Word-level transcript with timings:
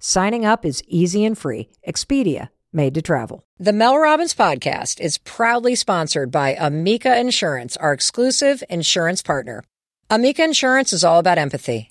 Signing 0.00 0.44
up 0.44 0.64
is 0.64 0.80
easy 0.86 1.24
and 1.24 1.36
free. 1.36 1.70
Expedia, 1.86 2.50
made 2.72 2.94
to 2.94 3.02
travel. 3.02 3.44
The 3.58 3.72
Mel 3.72 3.98
Robbins 3.98 4.32
podcast 4.32 5.00
is 5.00 5.18
proudly 5.18 5.74
sponsored 5.74 6.30
by 6.30 6.54
Amica 6.54 7.18
Insurance, 7.18 7.76
our 7.78 7.92
exclusive 7.92 8.62
insurance 8.70 9.22
partner. 9.22 9.64
Amica 10.08 10.44
Insurance 10.44 10.92
is 10.92 11.02
all 11.02 11.18
about 11.18 11.36
empathy. 11.36 11.90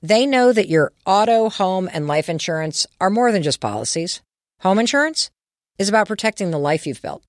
They 0.00 0.26
know 0.26 0.52
that 0.52 0.68
your 0.68 0.92
auto, 1.04 1.50
home, 1.50 1.90
and 1.92 2.06
life 2.06 2.28
insurance 2.28 2.86
are 3.00 3.10
more 3.10 3.32
than 3.32 3.42
just 3.42 3.58
policies. 3.58 4.22
Home 4.60 4.78
insurance 4.78 5.32
is 5.76 5.88
about 5.88 6.06
protecting 6.06 6.52
the 6.52 6.58
life 6.58 6.86
you've 6.86 7.02
built. 7.02 7.24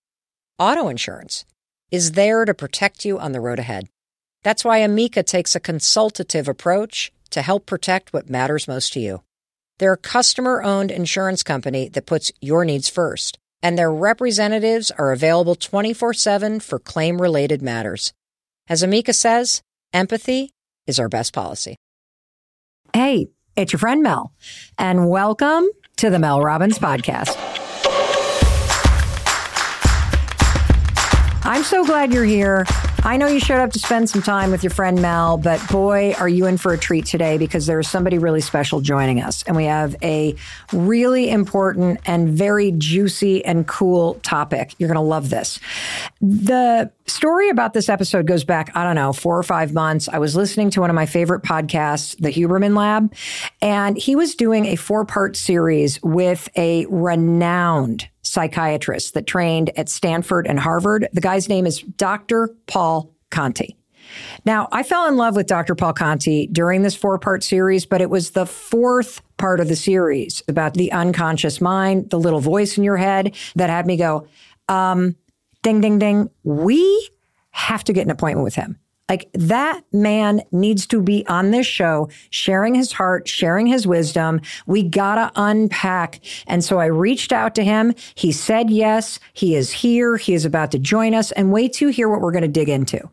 Auto 0.59 0.87
insurance 0.87 1.45
is 1.89 2.11
there 2.11 2.45
to 2.45 2.53
protect 2.53 3.05
you 3.05 3.17
on 3.17 3.31
the 3.31 3.41
road 3.41 3.57
ahead. 3.57 3.89
That's 4.43 4.63
why 4.63 4.77
Amica 4.77 5.23
takes 5.23 5.55
a 5.55 5.59
consultative 5.59 6.47
approach 6.47 7.11
to 7.31 7.41
help 7.41 7.65
protect 7.65 8.13
what 8.13 8.29
matters 8.29 8.67
most 8.67 8.93
to 8.93 8.99
you. 8.99 9.23
They're 9.81 9.93
a 9.93 9.97
customer 9.97 10.61
owned 10.61 10.91
insurance 10.91 11.41
company 11.41 11.89
that 11.89 12.05
puts 12.05 12.31
your 12.39 12.63
needs 12.65 12.87
first, 12.87 13.39
and 13.63 13.75
their 13.75 13.91
representatives 13.91 14.91
are 14.91 15.11
available 15.11 15.55
24 15.55 16.13
7 16.13 16.59
for 16.59 16.77
claim 16.77 17.19
related 17.19 17.63
matters. 17.63 18.13
As 18.69 18.83
Amica 18.83 19.11
says, 19.11 19.63
empathy 19.91 20.51
is 20.85 20.99
our 20.99 21.09
best 21.09 21.33
policy. 21.33 21.77
Hey, 22.93 23.29
it's 23.55 23.73
your 23.73 23.79
friend 23.79 24.03
Mel, 24.03 24.33
and 24.77 25.09
welcome 25.09 25.67
to 25.95 26.11
the 26.11 26.19
Mel 26.19 26.43
Robbins 26.43 26.77
Podcast. 26.77 27.35
I'm 31.43 31.63
so 31.63 31.83
glad 31.83 32.13
you're 32.13 32.23
here. 32.23 32.65
I 33.03 33.17
know 33.17 33.25
you 33.25 33.39
showed 33.39 33.59
up 33.59 33.71
to 33.71 33.79
spend 33.79 34.11
some 34.11 34.21
time 34.21 34.51
with 34.51 34.61
your 34.63 34.69
friend 34.69 35.01
Mel, 35.01 35.35
but 35.37 35.59
boy, 35.69 36.13
are 36.19 36.29
you 36.29 36.45
in 36.45 36.57
for 36.57 36.71
a 36.71 36.77
treat 36.77 37.07
today 37.07 37.39
because 37.39 37.65
there's 37.65 37.87
somebody 37.87 38.19
really 38.19 38.41
special 38.41 38.79
joining 38.79 39.19
us. 39.19 39.41
And 39.47 39.55
we 39.55 39.65
have 39.65 39.95
a 40.03 40.35
really 40.71 41.31
important 41.31 41.99
and 42.05 42.29
very 42.29 42.71
juicy 42.73 43.43
and 43.43 43.67
cool 43.67 44.15
topic. 44.21 44.75
You're 44.77 44.87
going 44.87 44.95
to 44.97 45.01
love 45.01 45.31
this. 45.31 45.59
The 46.21 46.91
story 47.07 47.49
about 47.49 47.73
this 47.73 47.89
episode 47.89 48.27
goes 48.27 48.43
back, 48.43 48.71
I 48.75 48.83
don't 48.83 48.95
know, 48.95 49.13
four 49.13 49.35
or 49.35 49.43
five 49.43 49.73
months. 49.73 50.07
I 50.07 50.19
was 50.19 50.35
listening 50.35 50.69
to 50.71 50.81
one 50.81 50.91
of 50.91 50.95
my 50.95 51.07
favorite 51.07 51.41
podcasts, 51.41 52.15
The 52.17 52.31
Huberman 52.31 52.77
Lab, 52.77 53.11
and 53.63 53.97
he 53.97 54.15
was 54.15 54.35
doing 54.35 54.67
a 54.67 54.75
four 54.75 55.05
part 55.05 55.35
series 55.35 55.99
with 56.03 56.49
a 56.55 56.85
renowned 56.85 58.10
psychiatrist 58.21 59.13
that 59.13 59.27
trained 59.27 59.71
at 59.77 59.89
Stanford 59.89 60.47
and 60.47 60.59
Harvard. 60.59 61.07
The 61.13 61.21
guy's 61.21 61.49
name 61.49 61.65
is 61.65 61.81
Dr. 61.81 62.55
Paul 62.67 63.13
Conti. 63.29 63.77
Now, 64.45 64.67
I 64.71 64.83
fell 64.83 65.07
in 65.07 65.15
love 65.15 65.35
with 65.35 65.47
Dr. 65.47 65.75
Paul 65.75 65.93
Conti 65.93 66.47
during 66.47 66.81
this 66.81 66.95
four 66.95 67.17
part 67.17 67.43
series, 67.43 67.85
but 67.85 68.01
it 68.01 68.09
was 68.09 68.31
the 68.31 68.45
fourth 68.45 69.21
part 69.37 69.59
of 69.59 69.67
the 69.67 69.75
series 69.75 70.43
about 70.47 70.73
the 70.73 70.91
unconscious 70.91 71.61
mind, 71.61 72.09
the 72.09 72.19
little 72.19 72.39
voice 72.39 72.77
in 72.77 72.83
your 72.83 72.97
head 72.97 73.35
that 73.55 73.69
had 73.69 73.85
me 73.85 73.97
go, 73.97 74.27
um, 74.67 75.15
ding, 75.63 75.81
ding, 75.81 75.99
ding. 75.99 76.29
We 76.43 77.09
have 77.51 77.83
to 77.85 77.93
get 77.93 78.05
an 78.05 78.11
appointment 78.11 78.43
with 78.43 78.55
him. 78.55 78.77
Like 79.11 79.29
that 79.33 79.83
man 79.91 80.41
needs 80.53 80.87
to 80.87 81.01
be 81.01 81.27
on 81.27 81.51
this 81.51 81.67
show, 81.67 82.07
sharing 82.29 82.75
his 82.75 82.93
heart, 82.93 83.27
sharing 83.27 83.67
his 83.67 83.85
wisdom. 83.85 84.39
We 84.67 84.83
gotta 84.83 85.33
unpack. 85.35 86.21
And 86.47 86.63
so 86.63 86.79
I 86.79 86.85
reached 86.85 87.33
out 87.33 87.53
to 87.55 87.63
him. 87.65 87.93
He 88.15 88.31
said 88.31 88.69
yes. 88.69 89.19
He 89.33 89.57
is 89.57 89.69
here. 89.69 90.15
He 90.15 90.33
is 90.33 90.45
about 90.45 90.71
to 90.71 90.79
join 90.79 91.13
us. 91.13 91.33
And 91.33 91.51
wait 91.51 91.73
to 91.73 91.89
hear 91.89 92.07
what 92.07 92.21
we're 92.21 92.31
to 92.31 92.47
dig 92.47 92.69
into. 92.69 93.09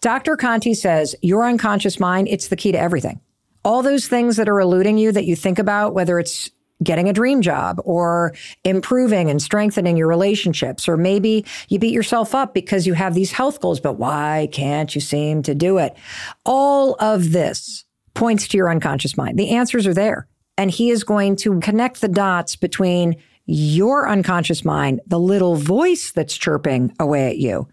Dr. 0.00 0.34
Conti 0.36 0.74
says 0.74 1.14
your 1.22 1.46
unconscious 1.46 2.00
mind, 2.00 2.26
it's 2.26 2.48
the 2.48 2.56
key 2.56 2.72
to 2.72 2.80
everything. 2.80 3.20
All 3.64 3.82
those 3.82 4.08
things 4.08 4.38
that 4.38 4.48
are 4.48 4.58
eluding 4.58 4.98
you 4.98 5.12
that 5.12 5.26
you 5.26 5.36
think 5.36 5.60
about, 5.60 5.94
whether 5.94 6.18
it's 6.18 6.50
getting 6.82 7.08
a 7.08 7.12
dream 7.12 7.42
job 7.42 7.80
or 7.84 8.34
improving 8.64 9.30
and 9.30 9.40
strengthening 9.40 9.96
your 9.96 10.08
relationships. 10.08 10.88
Or 10.88 10.96
maybe 10.96 11.44
you 11.68 11.78
beat 11.78 11.92
yourself 11.92 12.34
up 12.34 12.54
because 12.54 12.86
you 12.86 12.94
have 12.94 13.14
these 13.14 13.32
health 13.32 13.60
goals, 13.60 13.80
but 13.80 13.94
why 13.94 14.48
can't 14.52 14.94
you 14.94 15.00
seem 15.00 15.42
to 15.44 15.54
do 15.54 15.78
it? 15.78 15.96
All 16.44 16.96
of 17.00 17.32
this 17.32 17.84
points 18.14 18.48
to 18.48 18.56
your 18.56 18.70
unconscious 18.70 19.16
mind. 19.16 19.38
The 19.38 19.50
answers 19.50 19.86
are 19.86 19.94
there. 19.94 20.26
And 20.58 20.70
he 20.70 20.90
is 20.90 21.04
going 21.04 21.36
to 21.36 21.60
connect 21.60 22.00
the 22.00 22.08
dots 22.08 22.56
between 22.56 23.16
your 23.44 24.08
unconscious 24.08 24.64
mind, 24.64 25.00
the 25.06 25.20
little 25.20 25.54
voice 25.54 26.12
that's 26.12 26.36
chirping 26.36 26.94
away 26.98 27.28
at 27.28 27.36
you, 27.38 27.68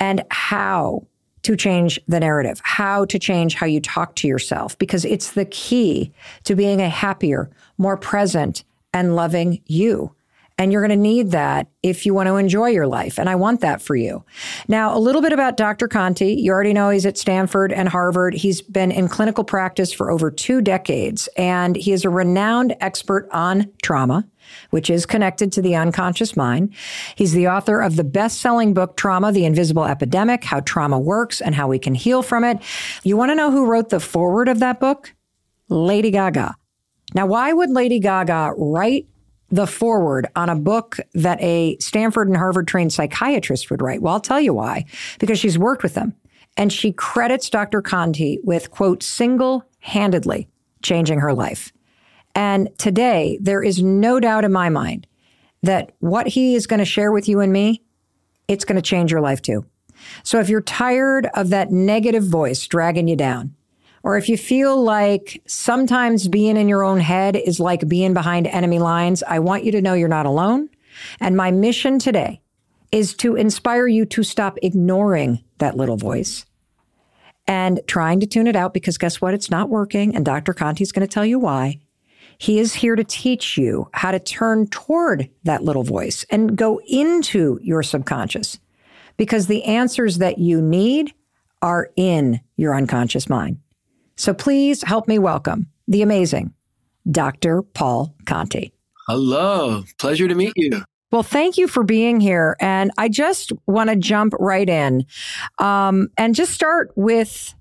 and 0.00 0.24
how 0.30 1.06
to 1.44 1.56
change 1.56 2.00
the 2.08 2.20
narrative, 2.20 2.60
how 2.64 3.04
to 3.06 3.18
change 3.18 3.54
how 3.54 3.66
you 3.66 3.80
talk 3.80 4.16
to 4.16 4.28
yourself, 4.28 4.76
because 4.78 5.04
it's 5.04 5.32
the 5.32 5.44
key 5.46 6.12
to 6.42 6.54
being 6.54 6.80
a 6.80 6.88
happier, 6.88 7.50
more 7.78 7.96
present, 7.96 8.64
and 8.92 9.14
loving 9.16 9.60
you. 9.66 10.14
And 10.56 10.70
you're 10.72 10.82
going 10.82 10.96
to 10.96 11.02
need 11.02 11.32
that 11.32 11.66
if 11.82 12.06
you 12.06 12.14
want 12.14 12.28
to 12.28 12.36
enjoy 12.36 12.68
your 12.68 12.86
life. 12.86 13.18
And 13.18 13.28
I 13.28 13.34
want 13.34 13.60
that 13.62 13.82
for 13.82 13.96
you. 13.96 14.24
Now, 14.68 14.96
a 14.96 15.00
little 15.00 15.20
bit 15.20 15.32
about 15.32 15.56
Dr. 15.56 15.88
Conti. 15.88 16.32
You 16.34 16.52
already 16.52 16.72
know 16.72 16.90
he's 16.90 17.06
at 17.06 17.18
Stanford 17.18 17.72
and 17.72 17.88
Harvard. 17.88 18.34
He's 18.34 18.62
been 18.62 18.92
in 18.92 19.08
clinical 19.08 19.42
practice 19.42 19.92
for 19.92 20.12
over 20.12 20.30
two 20.30 20.60
decades, 20.60 21.28
and 21.36 21.74
he 21.74 21.90
is 21.92 22.04
a 22.04 22.10
renowned 22.10 22.76
expert 22.80 23.28
on 23.32 23.68
trauma, 23.82 24.28
which 24.70 24.90
is 24.90 25.06
connected 25.06 25.50
to 25.52 25.62
the 25.62 25.74
unconscious 25.74 26.36
mind. 26.36 26.72
He's 27.16 27.32
the 27.32 27.48
author 27.48 27.80
of 27.80 27.96
the 27.96 28.04
best 28.04 28.40
selling 28.40 28.74
book, 28.74 28.96
Trauma, 28.96 29.32
the 29.32 29.46
Invisible 29.46 29.84
Epidemic 29.84 30.44
How 30.44 30.60
Trauma 30.60 31.00
Works 31.00 31.40
and 31.40 31.56
How 31.56 31.66
We 31.66 31.80
Can 31.80 31.96
Heal 31.96 32.22
from 32.22 32.44
It. 32.44 32.58
You 33.02 33.16
want 33.16 33.32
to 33.32 33.34
know 33.34 33.50
who 33.50 33.66
wrote 33.66 33.88
the 33.88 33.98
foreword 33.98 34.48
of 34.48 34.60
that 34.60 34.78
book? 34.78 35.12
Lady 35.68 36.12
Gaga. 36.12 36.54
Now, 37.12 37.26
why 37.26 37.52
would 37.52 37.70
Lady 37.70 37.98
Gaga 37.98 38.52
write 38.56 39.08
the 39.50 39.66
foreword 39.66 40.26
on 40.34 40.48
a 40.48 40.56
book 40.56 40.98
that 41.14 41.40
a 41.40 41.76
Stanford 41.78 42.28
and 42.28 42.36
Harvard 42.36 42.66
trained 42.66 42.92
psychiatrist 42.92 43.70
would 43.70 43.82
write? 43.82 44.02
Well, 44.02 44.14
I'll 44.14 44.20
tell 44.20 44.40
you 44.40 44.54
why. 44.54 44.86
Because 45.18 45.38
she's 45.38 45.58
worked 45.58 45.82
with 45.82 45.94
them. 45.94 46.14
And 46.56 46.72
she 46.72 46.92
credits 46.92 47.50
Dr. 47.50 47.82
Conti 47.82 48.38
with, 48.44 48.70
quote, 48.70 49.02
single 49.02 49.64
handedly 49.80 50.48
changing 50.82 51.20
her 51.20 51.34
life. 51.34 51.72
And 52.34 52.68
today, 52.78 53.38
there 53.40 53.62
is 53.62 53.82
no 53.82 54.20
doubt 54.20 54.44
in 54.44 54.52
my 54.52 54.68
mind 54.68 55.06
that 55.62 55.92
what 56.00 56.28
he 56.28 56.54
is 56.54 56.66
going 56.66 56.78
to 56.78 56.84
share 56.84 57.12
with 57.12 57.28
you 57.28 57.40
and 57.40 57.52
me, 57.52 57.82
it's 58.48 58.64
going 58.64 58.76
to 58.76 58.82
change 58.82 59.10
your 59.10 59.20
life 59.20 59.40
too. 59.40 59.64
So 60.22 60.40
if 60.40 60.48
you're 60.48 60.60
tired 60.60 61.28
of 61.34 61.50
that 61.50 61.70
negative 61.70 62.24
voice 62.24 62.66
dragging 62.66 63.08
you 63.08 63.16
down, 63.16 63.54
or 64.04 64.18
if 64.18 64.28
you 64.28 64.36
feel 64.36 64.80
like 64.80 65.42
sometimes 65.46 66.28
being 66.28 66.58
in 66.58 66.68
your 66.68 66.84
own 66.84 67.00
head 67.00 67.36
is 67.36 67.58
like 67.58 67.88
being 67.88 68.12
behind 68.12 68.46
enemy 68.46 68.78
lines, 68.78 69.22
I 69.26 69.38
want 69.38 69.64
you 69.64 69.72
to 69.72 69.82
know 69.82 69.94
you're 69.94 70.08
not 70.08 70.26
alone. 70.26 70.68
And 71.20 71.36
my 71.36 71.50
mission 71.50 71.98
today 71.98 72.42
is 72.92 73.14
to 73.14 73.34
inspire 73.34 73.86
you 73.86 74.04
to 74.04 74.22
stop 74.22 74.58
ignoring 74.62 75.42
that 75.58 75.76
little 75.76 75.96
voice 75.96 76.44
and 77.46 77.80
trying 77.86 78.20
to 78.20 78.26
tune 78.26 78.46
it 78.46 78.54
out 78.54 78.74
because 78.74 78.98
guess 78.98 79.22
what? 79.22 79.34
It's 79.34 79.50
not 79.50 79.70
working. 79.70 80.14
And 80.14 80.24
Dr. 80.24 80.52
Conti 80.52 80.82
is 80.82 80.92
going 80.92 81.06
to 81.06 81.12
tell 81.12 81.24
you 81.24 81.38
why. 81.38 81.80
He 82.36 82.58
is 82.58 82.74
here 82.74 82.96
to 82.96 83.04
teach 83.04 83.56
you 83.56 83.88
how 83.94 84.10
to 84.10 84.18
turn 84.18 84.66
toward 84.66 85.30
that 85.44 85.64
little 85.64 85.82
voice 85.82 86.26
and 86.30 86.56
go 86.56 86.80
into 86.86 87.58
your 87.62 87.82
subconscious 87.82 88.58
because 89.16 89.46
the 89.46 89.64
answers 89.64 90.18
that 90.18 90.38
you 90.38 90.60
need 90.60 91.14
are 91.62 91.90
in 91.96 92.40
your 92.56 92.74
unconscious 92.74 93.30
mind. 93.30 93.58
So 94.16 94.34
please 94.34 94.82
help 94.82 95.08
me 95.08 95.18
welcome 95.18 95.68
the 95.88 96.02
amazing 96.02 96.54
Dr. 97.10 97.62
Paul 97.62 98.14
Conti. 98.26 98.72
Hello. 99.06 99.84
Pleasure 99.98 100.28
to 100.28 100.34
meet 100.34 100.52
you. 100.56 100.82
Well, 101.12 101.22
thank 101.22 101.58
you 101.58 101.68
for 101.68 101.84
being 101.84 102.20
here. 102.20 102.56
And 102.58 102.90
I 102.98 103.08
just 103.08 103.52
want 103.66 103.90
to 103.90 103.96
jump 103.96 104.32
right 104.40 104.68
in 104.68 105.06
um, 105.58 106.08
and 106.16 106.34
just 106.34 106.52
start 106.52 106.90
with, 106.96 107.54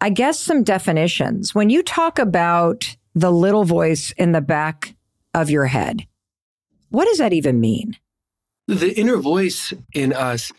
I 0.00 0.10
guess, 0.10 0.40
some 0.40 0.64
definitions. 0.64 1.54
When 1.54 1.70
you 1.70 1.82
talk 1.82 2.18
about 2.18 2.96
the 3.14 3.30
little 3.30 3.64
voice 3.64 4.12
in 4.12 4.32
the 4.32 4.40
back 4.40 4.96
of 5.34 5.50
your 5.50 5.66
head, 5.66 6.06
what 6.88 7.04
does 7.04 7.18
that 7.18 7.32
even 7.32 7.60
mean? 7.60 7.96
The 8.66 8.98
inner 8.98 9.18
voice 9.18 9.72
in 9.94 10.12
us 10.12 10.50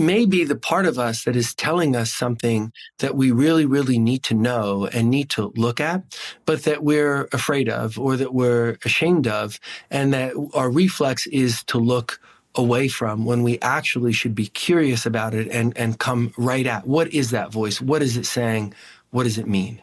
may 0.00 0.26
be 0.26 0.44
the 0.44 0.56
part 0.56 0.86
of 0.86 0.98
us 0.98 1.24
that 1.24 1.36
is 1.36 1.54
telling 1.54 1.96
us 1.96 2.12
something 2.12 2.72
that 2.98 3.16
we 3.16 3.30
really, 3.30 3.66
really 3.66 3.98
need 3.98 4.24
to 4.24 4.34
know 4.34 4.86
and 4.92 5.10
need 5.10 5.30
to 5.30 5.52
look 5.56 5.80
at, 5.80 6.02
but 6.46 6.64
that 6.64 6.84
we're 6.84 7.28
afraid 7.32 7.68
of 7.68 7.98
or 7.98 8.16
that 8.16 8.34
we're 8.34 8.78
ashamed 8.84 9.28
of, 9.28 9.60
and 9.90 10.12
that 10.14 10.34
our 10.54 10.70
reflex 10.70 11.28
is 11.28 11.64
to 11.64 11.78
look 11.78 12.20
away 12.56 12.88
from 12.88 13.24
when 13.26 13.44
we 13.44 13.58
actually 13.60 14.12
should 14.12 14.34
be 14.34 14.48
curious 14.48 15.06
about 15.06 15.34
it 15.34 15.48
and, 15.48 15.76
and 15.78 16.00
come 16.00 16.32
right 16.38 16.66
at 16.66 16.86
what 16.86 17.12
is 17.14 17.30
that 17.30 17.52
voice? 17.52 17.80
What 17.80 18.02
is 18.02 18.16
it 18.16 18.26
saying? 18.26 18.74
What 19.10 19.24
does 19.24 19.38
it 19.38 19.46
mean? 19.48 19.82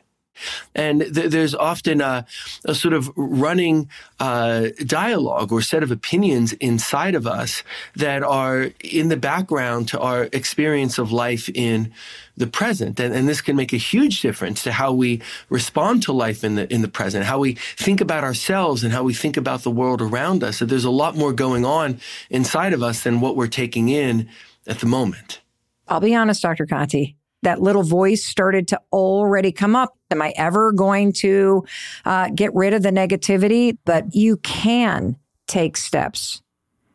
And 0.75 1.01
th- 1.01 1.31
there's 1.31 1.55
often 1.55 2.01
a, 2.01 2.25
a, 2.65 2.75
sort 2.75 2.93
of 2.93 3.11
running 3.15 3.89
uh, 4.19 4.67
dialogue 4.85 5.51
or 5.51 5.61
set 5.61 5.83
of 5.83 5.91
opinions 5.91 6.53
inside 6.53 7.15
of 7.15 7.27
us 7.27 7.63
that 7.95 8.23
are 8.23 8.69
in 8.81 9.09
the 9.09 9.17
background 9.17 9.87
to 9.89 9.99
our 9.99 10.29
experience 10.33 10.97
of 10.97 11.11
life 11.11 11.49
in 11.49 11.91
the 12.35 12.47
present. 12.47 12.99
And, 12.99 13.13
and 13.13 13.27
this 13.27 13.41
can 13.41 13.55
make 13.55 13.73
a 13.73 13.77
huge 13.77 14.21
difference 14.21 14.63
to 14.63 14.71
how 14.71 14.93
we 14.93 15.21
respond 15.49 16.03
to 16.03 16.13
life 16.13 16.43
in 16.43 16.55
the, 16.55 16.71
in 16.71 16.81
the 16.81 16.87
present, 16.87 17.25
how 17.25 17.39
we 17.39 17.53
think 17.53 17.99
about 18.01 18.23
ourselves 18.23 18.83
and 18.83 18.93
how 18.93 19.03
we 19.03 19.13
think 19.13 19.37
about 19.37 19.63
the 19.63 19.71
world 19.71 20.01
around 20.01 20.43
us. 20.43 20.57
So 20.57 20.65
there's 20.65 20.85
a 20.85 20.91
lot 20.91 21.15
more 21.15 21.33
going 21.33 21.65
on 21.65 21.99
inside 22.29 22.73
of 22.73 22.83
us 22.83 23.03
than 23.03 23.21
what 23.21 23.35
we're 23.35 23.47
taking 23.47 23.89
in 23.89 24.29
at 24.67 24.79
the 24.79 24.85
moment. 24.85 25.41
I'll 25.87 26.01
be 26.01 26.13
honest, 26.13 26.41
Dr. 26.41 26.65
Conti 26.65 27.17
that 27.43 27.61
little 27.61 27.83
voice 27.83 28.23
started 28.23 28.67
to 28.69 28.81
already 28.91 29.51
come 29.51 29.75
up. 29.75 29.96
Am 30.09 30.21
I 30.21 30.33
ever 30.37 30.71
going 30.71 31.11
to 31.13 31.65
uh, 32.05 32.29
get 32.33 32.53
rid 32.55 32.73
of 32.73 32.83
the 32.83 32.91
negativity? 32.91 33.77
But 33.85 34.15
you 34.15 34.37
can 34.37 35.17
take 35.47 35.77
steps 35.77 36.41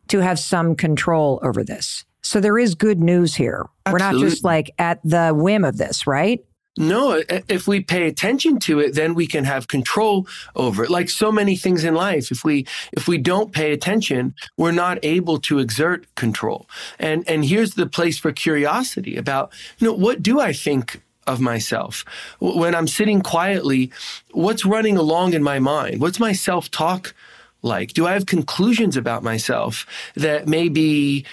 to 0.08 0.20
have 0.20 0.38
some 0.38 0.74
control 0.74 1.40
over 1.42 1.64
this. 1.64 2.04
So 2.22 2.40
there 2.40 2.58
is 2.58 2.74
good 2.74 3.00
news 3.00 3.34
here. 3.34 3.66
Absolutely. 3.86 3.92
We're 3.92 4.12
not 4.12 4.30
just 4.30 4.44
like 4.44 4.70
at 4.78 5.00
the 5.04 5.32
whim 5.34 5.64
of 5.64 5.76
this, 5.76 6.06
right? 6.06 6.44
No, 6.78 7.22
if 7.28 7.68
we 7.68 7.80
pay 7.80 8.06
attention 8.06 8.58
to 8.60 8.80
it, 8.80 8.94
then 8.94 9.14
we 9.14 9.26
can 9.26 9.44
have 9.44 9.68
control 9.68 10.26
over 10.56 10.84
it. 10.84 10.90
Like 10.90 11.10
so 11.10 11.30
many 11.30 11.54
things 11.54 11.84
in 11.84 11.94
life, 11.94 12.30
if 12.30 12.44
we 12.44 12.66
if 12.92 13.06
we 13.06 13.18
don't 13.18 13.52
pay 13.52 13.72
attention, 13.72 14.34
we're 14.56 14.72
not 14.72 14.98
able 15.02 15.38
to 15.40 15.58
exert 15.58 16.06
control. 16.14 16.66
And 16.98 17.28
and 17.28 17.44
here's 17.44 17.74
the 17.74 17.86
place 17.86 18.18
for 18.18 18.32
curiosity 18.32 19.16
about, 19.18 19.52
you 19.78 19.86
know, 19.86 19.92
what 19.92 20.22
do 20.22 20.40
I 20.40 20.54
think 20.54 21.02
of 21.26 21.40
myself? 21.40 22.04
When 22.40 22.74
I'm 22.74 22.88
sitting 22.88 23.20
quietly, 23.20 23.90
what's 24.32 24.64
running 24.64 24.96
along 24.96 25.34
in 25.34 25.42
my 25.42 25.58
mind? 25.58 26.00
What's 26.00 26.20
my 26.20 26.32
self-talk 26.32 27.14
like? 27.62 27.92
Do 27.92 28.06
I 28.06 28.12
have 28.12 28.26
conclusions 28.26 28.96
about 28.96 29.22
myself 29.22 29.86
that 30.16 30.48
may 30.48 30.68
be 30.68 31.24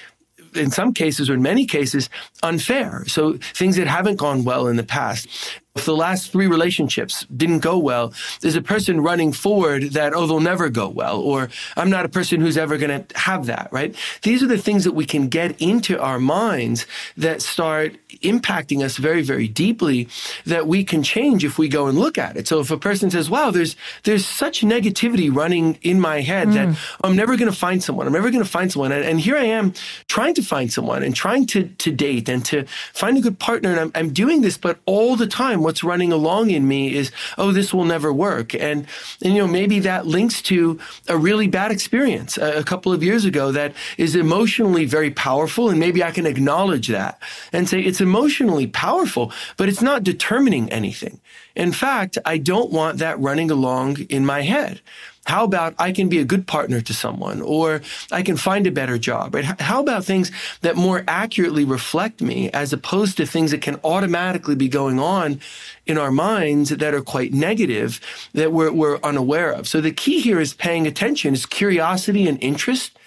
in 0.56 0.72
some 0.72 0.94
cases 0.94 1.30
or 1.30 1.34
in 1.34 1.42
many 1.42 1.66
cases 1.66 2.10
unfair. 2.44 3.04
So 3.08 3.38
things 3.38 3.76
that 3.76 3.88
haven't 3.88 4.18
gone 4.18 4.44
well 4.44 4.68
in 4.68 4.78
the 4.78 4.84
past. 4.84 5.28
If 5.75 5.86
the 5.86 5.95
last 5.95 6.31
three 6.31 6.48
relationships 6.48 7.25
didn't 7.25 7.60
go 7.60 7.77
well, 7.77 8.12
there's 8.42 8.56
a 8.56 8.62
person 8.62 9.01
running 9.01 9.31
forward 9.31 9.92
that, 9.92 10.13
oh, 10.13 10.25
they'll 10.25 10.39
never 10.39 10.68
go 10.68 10.89
well, 10.89 11.21
or 11.21 11.50
I'm 11.77 11.92
not 11.92 12.06
a 12.06 12.10
person 12.10 12.42
who's 12.42 12.57
ever 12.57 12.77
going 12.77 13.06
to 13.06 13.18
have 13.18 13.45
that, 13.45 13.69
right? 13.71 13.95
These 14.24 14.42
are 14.42 14.48
the 14.48 14.57
things 14.57 14.83
that 14.83 14.94
we 14.94 15.06
can 15.06 15.27
get 15.27 15.62
into 15.62 16.00
our 16.01 16.19
minds 16.19 16.88
that 17.18 17.44
start 17.44 17.95
impacting 18.24 18.83
us 18.83 18.98
very, 18.98 19.21
very 19.21 19.48
deeply 19.48 20.10
that 20.45 20.68
we 20.68 20.83
can 20.83 21.04
change 21.04 21.45
if 21.45 21.60
we 21.60 21.69
go 21.69 21.86
and 21.86 21.98
look 21.98 22.18
at 22.18 22.36
it. 22.36 22.48
So 22.48 22.60
if 22.60 22.71
a 22.71 22.77
person 22.77 23.12
says, 23.12 23.30
wow, 23.30 23.51
there's, 23.51 23.75
there's 24.04 24.25
such 24.25 24.62
negativity 24.62 25.33
running 25.33 25.77
in 25.83 26.00
my 26.00 26.21
head 26.21 26.50
mm. 26.50 26.54
that 26.56 26.80
I'm 27.04 27.16
never 27.16 27.38
going 27.38 27.51
to 27.51 27.57
find 27.57 27.83
someone. 27.83 28.07
I'm 28.07 28.13
never 28.13 28.31
going 28.31 28.44
to 28.44 28.50
find 28.50 28.71
someone. 28.71 28.92
And, 28.92 29.06
and, 29.06 29.19
here 29.19 29.38
I 29.38 29.44
am 29.44 29.74
trying 30.07 30.33
to 30.36 30.42
find 30.42 30.71
someone 30.71 31.04
and 31.04 31.13
trying 31.16 31.45
to, 31.48 31.68
to 31.68 31.92
date 31.92 32.30
and 32.30 32.44
to 32.45 32.66
find 32.94 33.18
a 33.18 33.21
good 33.21 33.38
partner. 33.38 33.69
And 33.69 33.80
I'm, 33.80 33.92
I'm 33.95 34.13
doing 34.13 34.42
this, 34.42 34.57
but 34.57 34.80
all 34.86 35.16
the 35.16 35.27
time, 35.27 35.59
what's 35.64 35.84
running 35.84 36.12
along 36.12 36.52
in 36.52 36.68
me 36.68 36.96
is, 36.96 37.12
oh, 37.38 37.52
this 37.52 37.74
will 37.74 37.86
never 37.86 38.12
work. 38.12 38.54
And, 38.54 38.88
and 39.22 39.34
you 39.34 39.40
know, 39.40 39.48
maybe 39.48 39.80
that 39.80 40.08
links 40.08 40.42
to 40.44 40.80
a 41.08 41.18
really 41.18 41.48
bad 41.48 41.72
experience 41.72 42.38
a, 42.38 42.60
a 42.60 42.64
couple 42.64 42.92
of 42.92 43.04
years 43.04 43.26
ago 43.26 43.52
that 43.52 43.74
is 43.98 44.16
emotionally 44.16 44.86
very 44.86 45.12
powerful. 45.12 45.70
And 45.70 45.80
maybe 45.80 46.04
I 46.04 46.12
can 46.12 46.26
acknowledge 46.26 46.88
that 46.88 47.22
and 47.52 47.68
say 47.68 47.80
it's 47.82 48.02
emotionally 48.02 48.68
powerful, 48.68 49.32
but 49.58 49.70
it's 49.70 49.82
not 49.82 50.04
determining 50.04 50.70
anything. 50.72 51.20
In 51.56 51.72
fact, 51.72 52.18
I 52.26 52.38
don't 52.38 52.72
want 52.72 53.00
that 53.00 53.20
running 53.20 53.52
along 53.52 53.98
in 54.10 54.26
my 54.26 54.42
head. 54.42 54.82
How 55.30 55.44
about 55.44 55.76
I 55.78 55.92
can 55.92 56.10
be 56.10 56.18
a 56.18 56.26
good 56.26 56.48
partner 56.48 56.81
to 56.81 56.92
someone 56.92 57.40
or 57.42 57.81
I 58.12 58.24
can 58.24 58.36
find 58.36 58.66
a 58.66 58.72
better 58.72 58.98
job, 58.98 59.36
right? 59.36 59.46
How 59.46 59.80
about 59.80 60.04
things 60.04 60.31
that 60.62 60.76
more 60.76 61.04
accurately 61.08 61.66
reflect 61.66 62.20
me 62.20 62.50
as 62.50 62.74
opposed 62.74 63.18
to 63.18 63.28
things 63.28 63.52
that 63.52 63.62
can 63.62 63.80
automatically 63.84 64.56
be 64.56 64.68
going 64.68 65.00
on 65.00 65.40
in 65.86 66.00
our 66.00 66.10
minds 66.10 66.70
that 66.72 66.96
are 66.96 67.04
quite 67.04 67.31
negative 67.31 68.00
that 68.34 68.52
we're, 68.52 68.72
we're 68.72 68.98
unaware 69.04 69.52
of. 69.52 69.68
So 69.68 69.81
the 69.81 69.92
key 69.92 70.20
here 70.20 70.40
is 70.40 70.56
paying 70.56 70.88
attention 70.88 71.36
is 71.36 71.46
curiosity 71.46 72.28
and 72.28 72.42
interest 72.44 72.98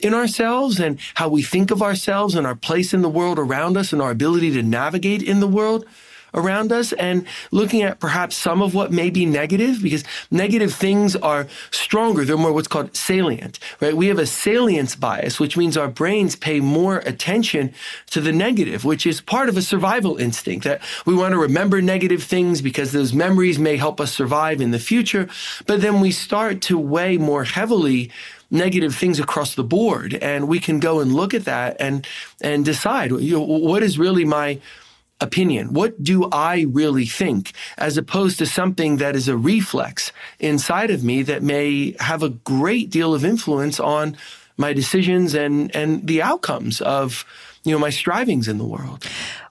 in 0.00 0.12
ourselves 0.12 0.80
and 0.80 0.98
how 1.14 1.30
we 1.30 1.42
think 1.42 1.70
of 1.70 1.80
ourselves 1.80 2.34
and 2.34 2.46
our 2.46 2.54
place 2.54 2.92
in 2.92 3.00
the 3.00 3.08
world 3.08 3.38
around 3.38 3.78
us 3.78 3.90
and 3.90 4.02
our 4.02 4.10
ability 4.10 4.52
to 4.52 4.62
navigate 4.62 5.22
in 5.22 5.40
the 5.40 5.48
world 5.48 5.86
around 6.34 6.72
us 6.72 6.92
and 6.94 7.26
looking 7.50 7.82
at 7.82 8.00
perhaps 8.00 8.36
some 8.36 8.62
of 8.62 8.74
what 8.74 8.92
may 8.92 9.10
be 9.10 9.26
negative 9.26 9.82
because 9.82 10.04
negative 10.30 10.72
things 10.72 11.16
are 11.16 11.46
stronger. 11.70 12.24
They're 12.24 12.36
more 12.36 12.52
what's 12.52 12.68
called 12.68 12.96
salient, 12.96 13.58
right? 13.80 13.96
We 13.96 14.08
have 14.08 14.18
a 14.18 14.26
salience 14.26 14.96
bias, 14.96 15.40
which 15.40 15.56
means 15.56 15.76
our 15.76 15.88
brains 15.88 16.36
pay 16.36 16.60
more 16.60 16.98
attention 16.98 17.72
to 18.10 18.20
the 18.20 18.32
negative, 18.32 18.84
which 18.84 19.06
is 19.06 19.20
part 19.20 19.48
of 19.48 19.56
a 19.56 19.62
survival 19.62 20.16
instinct 20.16 20.64
that 20.64 20.80
we 21.06 21.14
want 21.14 21.32
to 21.32 21.38
remember 21.38 21.82
negative 21.82 22.22
things 22.22 22.62
because 22.62 22.92
those 22.92 23.12
memories 23.12 23.58
may 23.58 23.76
help 23.76 24.00
us 24.00 24.12
survive 24.12 24.60
in 24.60 24.70
the 24.70 24.78
future. 24.78 25.28
But 25.66 25.80
then 25.80 26.00
we 26.00 26.10
start 26.10 26.60
to 26.62 26.78
weigh 26.78 27.18
more 27.18 27.44
heavily 27.44 28.10
negative 28.50 28.94
things 28.94 29.20
across 29.20 29.54
the 29.54 29.62
board 29.62 30.14
and 30.14 30.48
we 30.48 30.58
can 30.58 30.80
go 30.80 31.00
and 31.00 31.14
look 31.14 31.34
at 31.34 31.44
that 31.44 31.76
and 31.78 32.06
and 32.40 32.64
decide 32.64 33.12
you 33.12 33.38
know, 33.38 33.40
what 33.40 33.82
is 33.82 33.98
really 33.98 34.24
my 34.24 34.58
opinion? 35.20 35.72
What 35.72 36.02
do 36.02 36.28
I 36.30 36.66
really 36.70 37.06
think? 37.06 37.52
As 37.78 37.96
opposed 37.96 38.38
to 38.38 38.46
something 38.46 38.96
that 38.96 39.14
is 39.14 39.28
a 39.28 39.36
reflex 39.36 40.12
inside 40.38 40.90
of 40.90 41.04
me 41.04 41.22
that 41.22 41.42
may 41.42 41.94
have 42.00 42.22
a 42.22 42.30
great 42.30 42.90
deal 42.90 43.14
of 43.14 43.24
influence 43.24 43.78
on 43.78 44.16
my 44.56 44.72
decisions 44.72 45.34
and, 45.34 45.74
and 45.74 46.06
the 46.06 46.22
outcomes 46.22 46.80
of, 46.80 47.24
you 47.64 47.72
know, 47.72 47.78
my 47.78 47.90
strivings 47.90 48.48
in 48.48 48.58
the 48.58 48.66
world. 48.66 49.06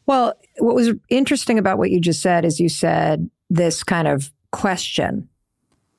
Well, 0.06 0.34
what 0.58 0.76
was 0.76 0.92
interesting 1.10 1.60
about 1.60 1.78
what 1.78 1.92
you 1.92 2.00
just 2.00 2.22
said 2.22 2.46
is 2.46 2.60
you 2.60 2.70
said 2.70 3.30
this 3.50 3.84
kind 3.84 4.08
of 4.08 4.32
question, 4.52 5.30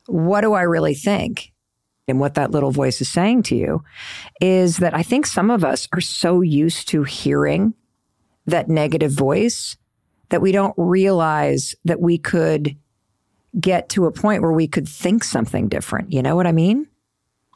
what 0.06 0.40
do 0.40 0.52
I 0.52 0.62
really 0.62 0.94
think? 0.94 1.52
And 2.08 2.18
what 2.18 2.34
that 2.34 2.50
little 2.50 2.72
voice 2.72 3.00
is 3.00 3.08
saying 3.08 3.44
to 3.44 3.56
you 3.56 3.84
is 4.40 4.78
that 4.78 4.94
I 4.94 5.04
think 5.04 5.26
some 5.26 5.50
of 5.50 5.64
us 5.64 5.88
are 5.92 6.00
so 6.00 6.40
used 6.40 6.88
to 6.88 7.04
hearing 7.04 7.74
that 8.46 8.68
negative 8.68 9.12
voice 9.12 9.76
that 10.30 10.40
we 10.40 10.52
don't 10.52 10.74
realize 10.76 11.74
that 11.84 12.00
we 12.00 12.18
could 12.18 12.76
get 13.58 13.88
to 13.90 14.06
a 14.06 14.12
point 14.12 14.42
where 14.42 14.52
we 14.52 14.68
could 14.68 14.88
think 14.88 15.24
something 15.24 15.68
different. 15.68 16.12
You 16.12 16.22
know 16.22 16.36
what 16.36 16.46
I 16.46 16.52
mean? 16.52 16.86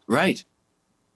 Right. 0.08 0.44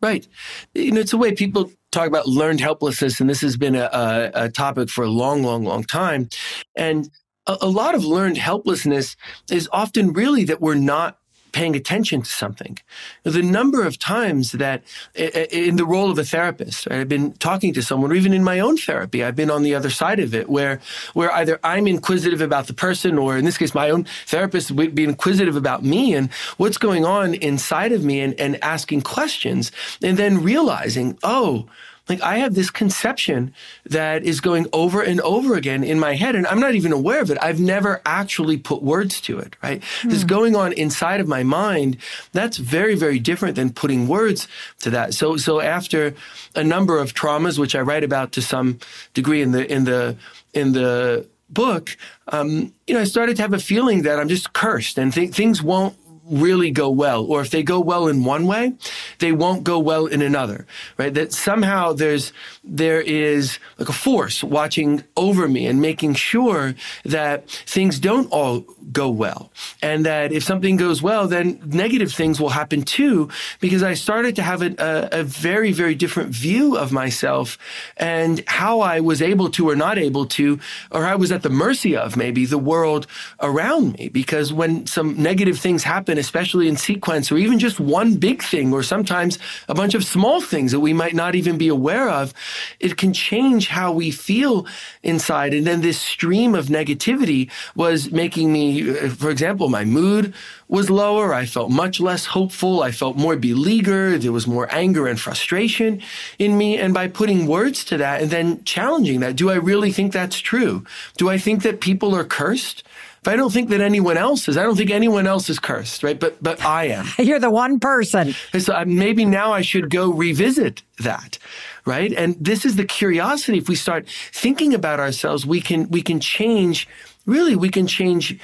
Right. 0.01 0.27
You 0.75 0.93
know, 0.93 1.01
it's 1.01 1.13
a 1.13 1.19
way 1.19 1.35
people 1.35 1.73
talk 1.91 2.07
about 2.07 2.29
learned 2.29 2.61
helplessness, 2.61 3.19
and 3.21 3.29
this 3.29 3.41
has 3.41 3.57
been 3.57 3.75
a, 3.75 3.91
a, 3.93 4.31
a 4.45 4.49
topic 4.49 4.91
for 4.91 5.03
a 5.03 5.09
long, 5.09 5.43
long, 5.43 5.65
long 5.65 5.83
time. 5.83 6.29
And 6.77 7.11
a, 7.47 7.57
a 7.63 7.69
lot 7.69 7.97
of 7.97 8.05
learned 8.05 8.39
helplessness 8.39 9.17
is 9.51 9.69
often 9.73 10.13
really 10.13 10.45
that 10.45 10.61
we're 10.61 10.77
not 10.77 11.18
paying 11.52 11.75
attention 11.76 12.23
to 12.23 12.28
something. 12.28 12.78
The 13.23 13.43
number 13.43 13.85
of 13.85 13.99
times 13.99 14.52
that 14.52 14.83
in 15.14 15.76
the 15.76 15.85
role 15.85 16.11
of 16.11 16.19
a 16.19 16.25
therapist, 16.25 16.90
I've 16.90 17.09
been 17.09 17.33
talking 17.33 17.73
to 17.75 17.83
someone, 17.83 18.12
or 18.12 18.14
even 18.14 18.33
in 18.33 18.45
my 18.45 18.61
own 18.61 18.76
therapy, 18.76 19.25
I've 19.25 19.37
been 19.37 19.50
on 19.50 19.62
the 19.62 19.75
other 19.75 19.90
side 19.90 20.21
of 20.21 20.35
it, 20.35 20.49
where 20.49 20.81
where 21.14 21.33
either 21.33 21.59
I'm 21.64 21.87
inquisitive 21.87 22.40
about 22.40 22.67
the 22.67 22.75
person, 22.75 23.19
or 23.19 23.37
in 23.37 23.45
this 23.45 23.59
case, 23.59 23.75
my 23.75 23.90
own 23.90 24.07
therapist 24.26 24.71
would 24.71 24.95
be 24.95 25.05
inquisitive 25.05 25.57
about 25.57 25.85
me 25.85 26.14
and 26.14 26.31
what's 26.57 26.78
going 26.78 27.05
on 27.05 27.35
inside 27.35 27.93
of 27.93 28.05
me, 28.05 28.21
and, 28.21 28.38
and 28.40 28.62
asking 28.62 29.02
questions, 29.02 29.73
and 30.02 30.19
then 30.19 30.43
realizing, 30.43 31.19
oh, 31.23 31.67
like 32.09 32.21
I 32.23 32.38
have 32.38 32.55
this 32.55 32.71
conception 32.71 33.55
that 33.87 34.25
is 34.25 34.41
going 34.41 34.67
over 34.73 35.03
and 35.03 35.21
over 35.21 35.55
again 35.55 35.85
in 35.85 35.99
my 35.99 36.15
head, 36.15 36.35
and 36.35 36.47
I'm 36.47 36.61
not 36.61 36.75
even 36.75 36.93
aware 36.93 37.21
of 37.21 37.31
it. 37.31 37.38
I've 37.43 37.61
never 37.61 38.00
actually 38.07 38.57
put 38.57 38.83
words 38.83 39.21
to 39.23 39.38
it, 39.38 39.57
right? 39.62 39.83
Mm. 40.03 40.11
This 40.11 40.25
going 40.25 40.57
on 40.57 40.73
inside 40.73 41.21
of 41.21 41.29
my 41.29 41.43
mind, 41.43 41.99
that's 42.33 42.57
very, 42.57 42.95
very 42.95 43.19
different 43.19 43.57
than 43.57 43.71
putting 43.71 44.09
words 44.09 44.49
to 44.81 44.91
that. 44.91 45.15
So, 45.15 45.37
so 45.37 45.61
after 45.61 46.15
a 46.55 46.65
number 46.65 46.99
of 46.99 47.15
traumas, 47.15 47.59
which 47.59 47.75
I 47.75 47.81
write 47.81 48.05
about 48.05 48.33
to 48.33 48.43
some 48.43 48.79
degree 49.15 49.43
in 49.43 49.53
the, 49.53 49.71
in 49.71 49.85
the, 49.85 50.17
in 50.55 50.73
the 50.73 51.27
book, 51.50 51.97
um, 52.29 52.73
you 52.87 52.95
know, 52.95 53.00
I 53.00 53.05
started 53.05 53.37
to 53.37 53.43
have 53.43 53.53
a 53.53 53.59
feeling 53.59 54.03
that 54.03 54.19
I'm 54.19 54.29
just 54.29 54.53
cursed 54.53 54.99
and 54.99 55.12
th- 55.12 55.35
things 55.35 55.62
won't 55.62 55.97
really 56.31 56.71
go 56.71 56.91
well, 56.91 57.25
or 57.25 57.41
if 57.41 57.51
they 57.51 57.63
go 57.63 57.81
well 57.81 58.09
in 58.09 58.25
one 58.25 58.47
way, 58.47 58.75
they 59.19 59.33
won't 59.33 59.65
go 59.65 59.79
well 59.79 60.07
in 60.07 60.23
another, 60.23 60.67
right? 60.97 61.15
That 61.15 61.33
somehow 61.33 61.93
there's, 61.93 62.33
there 62.63 63.01
is 63.01 63.59
like 63.79 63.89
a 63.89 63.93
force 63.93 64.45
watching 64.45 65.05
over 65.17 65.49
me 65.49 65.67
and 65.67 65.81
making 65.81 66.15
sure 66.15 66.75
that 67.05 67.49
things 67.49 67.99
don't 67.99 68.31
all 68.31 68.65
go 68.93 69.09
well. 69.09 69.51
And 69.83 70.05
that 70.07 70.33
if 70.33 70.43
something 70.45 70.77
goes 70.77 71.03
well, 71.03 71.29
then 71.29 71.61
negative 71.65 72.13
things 72.13 72.41
will 72.41 72.51
happen 72.51 72.83
too, 72.83 73.29
because 73.61 73.83
I 73.83 73.95
started 73.95 74.37
to 74.37 74.43
have 74.43 74.63
a, 74.63 74.75
a, 74.79 75.21
a 75.21 75.23
very, 75.23 75.73
very 75.73 75.95
different 75.95 76.31
view 76.31 76.77
of 76.77 76.93
myself 76.93 77.59
and 77.97 78.43
how 78.47 78.81
I 78.81 79.01
was 79.01 79.23
able 79.23 79.51
to 79.51 79.69
or 79.69 79.77
not 79.77 79.99
able 79.99 80.27
to, 80.27 80.59
or 80.91 81.05
I 81.05 81.15
was 81.15 81.33
at 81.33 81.43
the 81.43 81.51
mercy 81.51 81.97
of 81.97 82.17
maybe 82.17 82.45
the 82.45 82.59
world 82.59 83.07
around 83.41 83.95
me. 83.95 84.09
Because 84.09 84.53
when 84.53 84.87
some 84.87 85.23
negative 85.23 85.59
things 85.59 85.85
happen, 85.85 86.18
especially 86.19 86.69
in 86.69 86.77
sequence, 86.77 87.33
or 87.33 87.39
even 87.39 87.59
just 87.59 87.81
one 87.81 88.17
big 88.17 88.43
thing, 88.43 88.73
or 88.73 88.83
sometimes 88.83 89.39
a 89.69 89.75
bunch 89.75 89.95
of 89.95 90.05
small 90.05 90.41
things 90.41 90.73
that 90.73 90.81
we 90.81 90.93
might 90.93 91.15
not 91.15 91.35
even 91.35 91.57
be 91.57 91.69
aware 91.69 92.09
of, 92.09 92.35
it 92.81 92.97
can 92.97 93.13
change 93.13 93.69
how 93.69 93.93
we 93.93 94.11
feel 94.11 94.67
inside. 95.03 95.55
And 95.55 95.67
then 95.67 95.81
this 95.81 96.01
stream 96.01 96.55
of 96.55 96.67
negativity 96.67 97.51
was 97.75 98.11
making 98.11 98.53
me, 98.53 98.91
uh, 98.91 99.11
for 99.11 99.31
example, 99.31 99.69
my 99.69 99.85
mood 99.85 100.35
was 100.69 100.91
lower. 100.91 101.33
I 101.33 101.47
felt 101.47 101.71
much 101.71 102.01
less 102.01 102.27
hopeful. 102.27 102.83
I 102.83 102.91
felt 102.93 103.17
more 103.17 103.37
beleaguered. 103.37 104.23
There 104.23 104.33
was 104.33 104.47
more 104.47 104.69
anger 104.71 105.07
and 105.07 105.19
frustration 105.19 106.03
in 106.39 106.59
me. 106.59 106.77
And 106.77 106.93
by 106.93 107.09
putting 107.09 107.47
words 107.47 107.85
to 107.87 107.97
that 107.99 108.21
and 108.21 108.31
then 108.31 108.63
challenging 108.65 109.21
that, 109.21 109.37
do 109.37 109.51
I 109.51 109.55
really 109.55 109.93
think 109.93 110.13
that's 110.13 110.39
true? 110.39 110.85
Do 111.17 111.31
I 111.31 111.39
think 111.39 111.63
that 111.63 111.81
people 111.81 112.15
are 112.15 112.25
cursed? 112.25 112.83
If 113.21 113.29
I 113.29 113.37
don't 113.37 113.53
think 113.53 113.71
that 113.71 113.81
anyone 113.81 114.17
else 114.17 114.49
is, 114.49 114.57
I 114.57 114.63
don't 114.63 114.77
think 114.77 114.91
anyone 114.91 115.27
else 115.27 115.51
is 115.51 115.59
cursed, 115.59 116.03
right? 116.03 116.19
But 116.19 116.43
but 116.43 116.65
I 116.65 116.85
am. 116.87 117.07
You're 117.19 117.41
the 117.41 117.51
one 117.51 117.81
person. 117.81 118.35
so 118.59 118.75
uh, 118.75 118.85
maybe 118.87 119.25
now 119.25 119.53
I 119.53 119.63
should 119.63 119.91
go 119.91 120.11
revisit 120.13 120.83
that, 120.99 121.39
right? 121.85 122.13
And 122.13 122.37
this 122.41 122.65
is 122.65 122.77
the 122.77 122.85
curiosity. 122.85 123.59
If 123.59 123.69
we 123.69 123.75
start 123.75 124.09
thinking 124.33 124.73
about 124.75 125.01
ourselves, 125.01 125.45
we 125.45 125.61
can 125.61 125.89
we 125.91 126.03
can 126.03 126.21
change. 126.21 126.89
Really, 127.27 127.57
we 127.57 127.69
can 127.69 127.87
change 127.87 128.39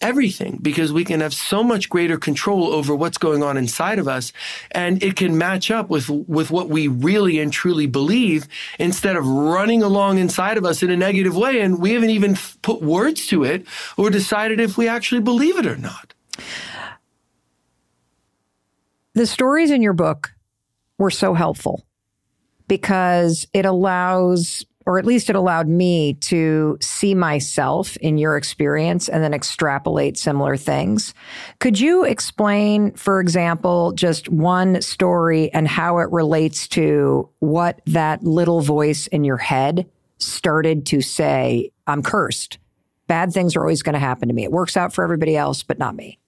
everything 0.00 0.58
because 0.60 0.92
we 0.92 1.04
can 1.04 1.20
have 1.20 1.32
so 1.32 1.62
much 1.62 1.88
greater 1.88 2.18
control 2.18 2.72
over 2.74 2.94
what's 2.94 3.16
going 3.16 3.42
on 3.42 3.56
inside 3.56 3.98
of 3.98 4.06
us 4.06 4.32
and 4.72 5.02
it 5.02 5.16
can 5.16 5.38
match 5.38 5.70
up 5.70 5.88
with 5.88 6.08
with 6.10 6.50
what 6.50 6.68
we 6.68 6.86
really 6.86 7.38
and 7.38 7.52
truly 7.52 7.86
believe 7.86 8.46
instead 8.78 9.16
of 9.16 9.26
running 9.26 9.82
along 9.82 10.18
inside 10.18 10.58
of 10.58 10.64
us 10.64 10.82
in 10.82 10.90
a 10.90 10.96
negative 10.96 11.34
way 11.34 11.60
and 11.60 11.80
we 11.80 11.92
haven't 11.92 12.10
even 12.10 12.36
put 12.62 12.82
words 12.82 13.26
to 13.26 13.42
it 13.44 13.66
or 13.96 14.10
decided 14.10 14.60
if 14.60 14.76
we 14.76 14.86
actually 14.86 15.20
believe 15.20 15.56
it 15.56 15.66
or 15.66 15.76
not. 15.76 16.12
The 19.14 19.26
stories 19.26 19.70
in 19.70 19.80
your 19.80 19.94
book 19.94 20.34
were 20.98 21.10
so 21.10 21.32
helpful 21.32 21.86
because 22.68 23.46
it 23.54 23.64
allows 23.64 24.65
or 24.86 24.98
at 24.98 25.04
least 25.04 25.28
it 25.28 25.36
allowed 25.36 25.68
me 25.68 26.14
to 26.14 26.78
see 26.80 27.14
myself 27.14 27.96
in 27.96 28.18
your 28.18 28.36
experience 28.36 29.08
and 29.08 29.22
then 29.22 29.34
extrapolate 29.34 30.16
similar 30.16 30.56
things. 30.56 31.12
Could 31.58 31.78
you 31.78 32.04
explain, 32.04 32.92
for 32.92 33.20
example, 33.20 33.92
just 33.92 34.28
one 34.28 34.80
story 34.80 35.52
and 35.52 35.66
how 35.66 35.98
it 35.98 36.10
relates 36.12 36.68
to 36.68 37.28
what 37.40 37.82
that 37.86 38.22
little 38.22 38.60
voice 38.60 39.08
in 39.08 39.24
your 39.24 39.36
head 39.36 39.90
started 40.18 40.86
to 40.86 41.00
say, 41.00 41.72
I'm 41.86 42.02
cursed. 42.02 42.58
Bad 43.08 43.32
things 43.32 43.56
are 43.56 43.60
always 43.60 43.82
going 43.82 43.94
to 43.94 43.98
happen 43.98 44.28
to 44.28 44.34
me. 44.34 44.44
It 44.44 44.52
works 44.52 44.76
out 44.76 44.92
for 44.94 45.02
everybody 45.04 45.36
else, 45.36 45.62
but 45.62 45.78
not 45.78 45.94
me. 45.94 46.18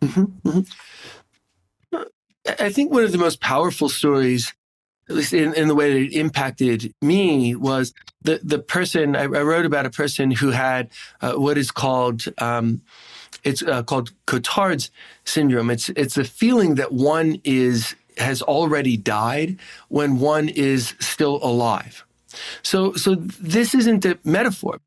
Mm-hmm, 0.00 0.48
mm-hmm. 0.48 2.02
I 2.58 2.70
think 2.70 2.92
one 2.92 3.04
of 3.04 3.12
the 3.12 3.18
most 3.18 3.40
powerful 3.40 3.88
stories 3.88 4.54
at 5.08 5.14
least 5.16 5.32
in, 5.32 5.54
in 5.54 5.68
the 5.68 5.74
way 5.74 5.92
that 5.92 6.00
it 6.00 6.12
impacted 6.18 6.92
me, 7.00 7.54
was 7.54 7.94
the, 8.22 8.40
the 8.42 8.58
person, 8.58 9.16
I, 9.16 9.22
I 9.22 9.26
wrote 9.26 9.66
about 9.66 9.86
a 9.86 9.90
person 9.90 10.30
who 10.30 10.50
had 10.50 10.90
uh, 11.20 11.34
what 11.34 11.56
is 11.56 11.70
called, 11.70 12.24
um, 12.38 12.82
it's 13.44 13.62
uh, 13.62 13.82
called 13.82 14.12
Cotard's 14.26 14.90
syndrome. 15.24 15.70
It's, 15.70 15.88
it's 15.90 16.16
a 16.16 16.24
feeling 16.24 16.74
that 16.76 16.92
one 16.92 17.40
is, 17.44 17.94
has 18.18 18.42
already 18.42 18.96
died 18.96 19.58
when 19.88 20.18
one 20.18 20.48
is 20.48 20.94
still 20.98 21.38
alive. 21.42 22.04
So, 22.62 22.92
so 22.94 23.14
this 23.14 23.74
isn't 23.74 24.04
a 24.04 24.18
metaphor 24.24 24.80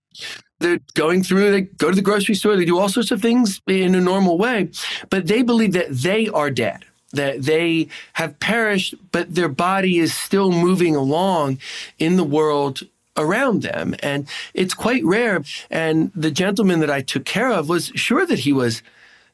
they're 0.62 0.80
going 0.94 1.24
through, 1.24 1.52
they 1.52 1.62
go 1.62 1.90
to 1.90 1.96
the 1.96 2.02
grocery 2.02 2.36
store, 2.36 2.56
they 2.56 2.66
do 2.66 2.78
all 2.78 2.90
sorts 2.90 3.12
of 3.12 3.22
things 3.22 3.62
in 3.68 3.96
a 3.96 4.02
normal 4.02 4.38
way, 4.38 4.70
but 5.10 5.28
they 5.28 5.42
believe 5.42 5.74
that 5.74 5.90
they 5.90 6.28
are 6.30 6.50
dead 6.50 6.86
that 7.12 7.44
they 7.44 7.88
have 8.14 8.40
perished, 8.40 8.96
but 9.12 9.36
their 9.36 9.50
body 9.50 10.00
is 10.00 10.14
still 10.14 10.52
moving 10.52 10.96
along 10.96 11.60
in 12.00 12.16
the 12.16 12.24
world 12.24 12.82
around 13.18 13.62
them. 13.62 13.96
And 14.02 14.28
it's 14.54 14.74
quite 14.74 15.04
rare. 15.04 15.44
And 15.70 16.12
the 16.16 16.32
gentleman 16.32 16.80
that 16.80 16.90
I 16.90 17.02
took 17.02 17.26
care 17.26 17.52
of 17.52 17.70
was 17.70 17.92
sure 17.96 18.26
that 18.26 18.40
he 18.40 18.54
was 18.54 18.82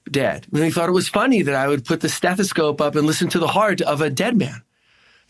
dead. 0.10 0.48
And 0.52 0.64
he 0.64 0.72
thought 0.72 0.90
it 0.90 0.94
was 0.94 1.10
funny 1.10 1.42
that 1.42 1.56
I 1.56 1.68
would 1.68 1.86
put 1.86 2.02
the 2.02 2.10
stethoscope 2.10 2.82
up 2.82 2.96
and 2.96 3.06
listen 3.06 3.30
to 3.30 3.40
the 3.40 3.48
heart 3.48 3.82
of 3.82 4.02
a 4.02 4.10
dead 4.10 4.38
man, 4.38 4.64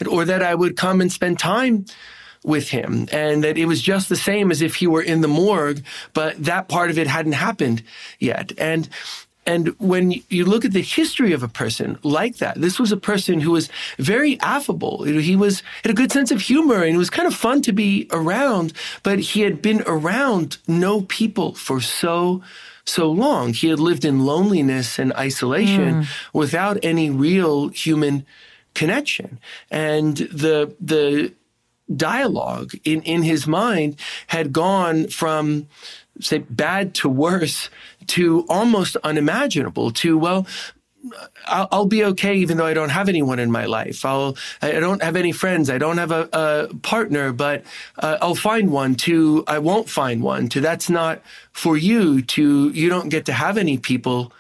or 0.10 0.24
that 0.26 0.44
I 0.44 0.56
would 0.56 0.78
come 0.78 1.02
and 1.02 1.12
spend 1.12 1.40
time 1.40 1.86
with 2.44 2.70
him 2.70 3.08
and 3.12 3.44
that 3.44 3.58
it 3.58 3.66
was 3.66 3.82
just 3.82 4.08
the 4.08 4.16
same 4.16 4.52
as 4.52 4.62
if 4.62 4.76
he 4.76 4.88
were 4.88 5.02
in 5.02 5.22
the 5.22 5.28
morgue, 5.28 5.84
but 6.14 6.42
that 6.44 6.70
part 6.70 6.90
of 6.90 6.98
it 6.98 7.08
hadn't 7.08 7.34
happened 7.34 7.84
yet. 8.20 8.54
And 8.58 8.88
and 9.48 9.70
when 9.80 10.12
you 10.30 10.44
look 10.44 10.66
at 10.66 10.74
the 10.74 10.82
history 10.82 11.32
of 11.32 11.42
a 11.42 11.48
person 11.48 11.98
like 12.04 12.38
that, 12.38 12.60
this 12.60 12.78
was 12.80 12.92
a 12.92 12.98
person 12.98 13.40
who 13.40 13.52
was 13.52 13.70
very 13.98 14.38
affable. 14.42 15.04
He 15.04 15.38
was 15.38 15.64
had 15.84 15.92
a 15.92 15.96
good 15.96 16.12
sense 16.12 16.32
of 16.32 16.42
humor 16.42 16.84
and 16.84 16.94
it 16.94 16.98
was 16.98 17.10
kind 17.10 17.28
of 17.28 17.34
fun 17.34 17.62
to 17.62 17.72
be 17.72 18.08
around, 18.12 18.74
but 19.04 19.20
he 19.20 19.42
had 19.42 19.62
been 19.62 19.82
around 19.88 20.58
no 20.68 21.02
people 21.02 21.54
for 21.56 21.80
so 21.80 22.44
so 22.84 23.10
long. 23.10 23.54
He 23.54 23.70
had 23.70 23.80
lived 23.80 24.04
in 24.04 24.26
loneliness 24.26 25.00
and 25.00 25.14
isolation 25.14 26.04
mm. 26.04 26.08
without 26.34 26.78
any 26.84 27.10
real 27.10 27.70
human 27.70 28.26
connection. 28.74 29.40
And 29.72 30.18
the 30.18 30.76
the 30.82 31.34
dialogue 31.96 32.74
in, 32.84 33.02
in 33.04 33.24
his 33.24 33.48
mind 33.48 33.98
had 34.28 34.52
gone 34.52 35.08
from 35.08 35.68
say 36.20 36.40
bad 36.40 36.94
to 36.96 37.10
worse 37.10 37.70
to 38.08 38.46
almost 38.50 38.96
unimaginable 39.04 39.92
to 39.92 40.18
well 40.18 40.46
I'll, 41.46 41.68
I'll, 41.72 41.86
be 41.86 42.04
okay 42.04 42.36
even 42.36 42.58
though 42.58 42.66
I 42.66 42.74
don't 42.74 42.90
have 42.90 43.08
anyone 43.08 43.40
in 43.40 43.52
my 43.52 43.66
life. 43.66 44.04
I'll 44.04 44.36
I 44.62 44.72
don't 44.72 45.02
have 45.02 45.16
any 45.16 45.32
friends. 45.32 45.70
I 45.70 45.78
don't 45.78 45.98
have 45.98 46.12
a, 46.12 46.28
a 46.34 46.74
partner, 46.80 47.32
but 47.32 47.64
uh, 48.00 48.18
I'll 48.22 48.36
find 48.36 48.72
one. 48.72 48.96
To 48.96 49.44
I 49.48 49.60
won't 49.60 49.90
find 49.90 50.22
one. 50.22 50.50
To 50.50 50.60
that's 50.60 50.90
not 50.90 51.22
for 51.54 51.78
you. 51.78 52.22
To 52.24 52.70
you 52.70 52.90
don't 52.90 53.10
get 53.10 53.26
to 53.28 53.34
have 53.34 53.58
any 53.58 53.78
people 53.78 54.34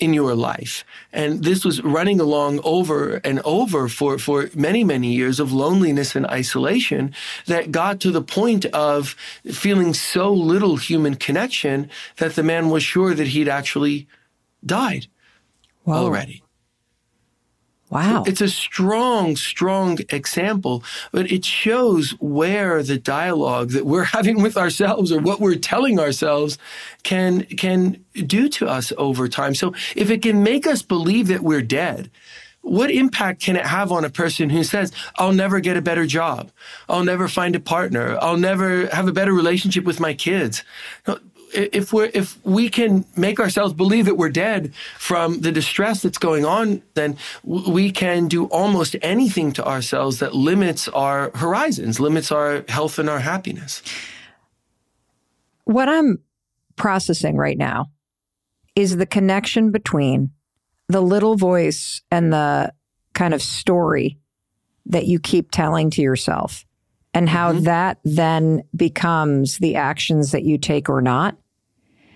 in 0.00 0.14
your 0.14 0.34
life. 0.34 0.84
And 1.12 1.44
this 1.44 1.64
was 1.64 1.82
running 1.82 2.18
along 2.18 2.60
over 2.64 3.16
and 3.24 3.40
over 3.44 3.88
for, 3.88 4.18
for 4.18 4.48
many, 4.54 4.84
many 4.84 5.12
years 5.12 5.38
of 5.38 5.52
loneliness 5.52 6.16
and 6.16 6.26
isolation 6.26 7.14
that 7.46 7.70
got 7.70 8.00
to 8.00 8.10
the 8.10 8.22
point 8.22 8.64
of 8.66 9.14
feeling 9.44 9.92
so 9.94 10.32
little 10.32 10.76
human 10.76 11.14
connection 11.14 11.90
that 12.16 12.34
the 12.34 12.42
man 12.42 12.70
was 12.70 12.82
sure 12.82 13.14
that 13.14 13.28
he'd 13.28 13.48
actually 13.48 14.08
died 14.64 15.06
already. 15.86 16.42
Wow. 17.92 18.24
It's 18.26 18.40
a 18.40 18.48
strong, 18.48 19.36
strong 19.36 19.98
example, 20.08 20.82
but 21.10 21.30
it 21.30 21.44
shows 21.44 22.12
where 22.20 22.82
the 22.82 22.96
dialogue 22.96 23.72
that 23.72 23.84
we're 23.84 24.04
having 24.16 24.40
with 24.40 24.56
ourselves 24.56 25.12
or 25.12 25.20
what 25.20 25.40
we're 25.40 25.56
telling 25.56 26.00
ourselves 26.00 26.56
can, 27.02 27.44
can 27.44 28.02
do 28.14 28.48
to 28.48 28.66
us 28.66 28.94
over 28.96 29.28
time. 29.28 29.54
So 29.54 29.74
if 29.94 30.10
it 30.10 30.22
can 30.22 30.42
make 30.42 30.66
us 30.66 30.80
believe 30.80 31.28
that 31.28 31.42
we're 31.42 31.60
dead, 31.60 32.10
what 32.62 32.90
impact 32.90 33.42
can 33.42 33.56
it 33.56 33.66
have 33.66 33.92
on 33.92 34.04
a 34.04 34.10
person 34.10 34.48
who 34.48 34.64
says, 34.64 34.92
I'll 35.16 35.32
never 35.32 35.60
get 35.60 35.76
a 35.76 35.82
better 35.82 36.06
job. 36.06 36.50
I'll 36.88 37.04
never 37.04 37.28
find 37.28 37.54
a 37.54 37.60
partner. 37.60 38.16
I'll 38.22 38.38
never 38.38 38.86
have 38.86 39.06
a 39.06 39.12
better 39.12 39.32
relationship 39.34 39.84
with 39.84 40.00
my 40.00 40.14
kids 40.14 40.64
if 41.52 41.92
we 41.92 42.04
if 42.08 42.44
we 42.44 42.68
can 42.68 43.04
make 43.16 43.38
ourselves 43.40 43.72
believe 43.72 44.06
that 44.06 44.16
we're 44.16 44.30
dead 44.30 44.72
from 44.98 45.40
the 45.40 45.52
distress 45.52 46.02
that's 46.02 46.18
going 46.18 46.44
on, 46.44 46.82
then 46.94 47.16
we 47.44 47.90
can 47.90 48.28
do 48.28 48.46
almost 48.46 48.96
anything 49.02 49.52
to 49.52 49.64
ourselves 49.64 50.18
that 50.18 50.34
limits 50.34 50.88
our 50.88 51.30
horizons, 51.34 52.00
limits 52.00 52.32
our 52.32 52.64
health 52.68 52.98
and 52.98 53.08
our 53.08 53.20
happiness. 53.20 53.82
What 55.64 55.88
I'm 55.88 56.18
processing 56.76 57.36
right 57.36 57.58
now 57.58 57.90
is 58.74 58.96
the 58.96 59.06
connection 59.06 59.70
between 59.70 60.30
the 60.88 61.00
little 61.00 61.36
voice 61.36 62.02
and 62.10 62.32
the 62.32 62.72
kind 63.14 63.34
of 63.34 63.42
story 63.42 64.18
that 64.86 65.06
you 65.06 65.20
keep 65.20 65.50
telling 65.50 65.90
to 65.90 66.02
yourself 66.02 66.64
and 67.14 67.28
how 67.28 67.52
mm-hmm. 67.52 67.64
that 67.64 67.98
then 68.04 68.62
becomes 68.74 69.58
the 69.58 69.76
actions 69.76 70.32
that 70.32 70.44
you 70.44 70.58
take 70.58 70.88
or 70.88 71.00
not 71.00 71.36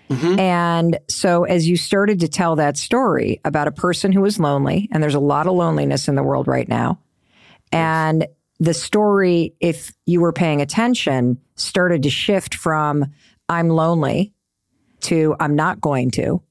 Mm-hmm. 0.09 0.39
And 0.39 0.99
so, 1.09 1.43
as 1.43 1.67
you 1.67 1.75
started 1.75 2.19
to 2.21 2.27
tell 2.27 2.55
that 2.55 2.77
story 2.77 3.41
about 3.43 3.67
a 3.67 3.71
person 3.71 4.11
who 4.11 4.21
was 4.21 4.39
lonely, 4.39 4.87
and 4.91 5.03
there's 5.03 5.15
a 5.15 5.19
lot 5.19 5.47
of 5.47 5.53
loneliness 5.53 6.07
in 6.07 6.15
the 6.15 6.23
world 6.23 6.47
right 6.47 6.67
now, 6.67 6.99
and 7.71 8.25
the 8.59 8.73
story, 8.73 9.53
if 9.59 9.91
you 10.05 10.21
were 10.21 10.33
paying 10.33 10.61
attention, 10.61 11.39
started 11.55 12.03
to 12.03 12.09
shift 12.09 12.55
from 12.55 13.05
I'm 13.49 13.69
lonely 13.69 14.33
to 15.01 15.35
I'm 15.39 15.55
not 15.55 15.79
going 15.81 16.11
to, 16.11 16.41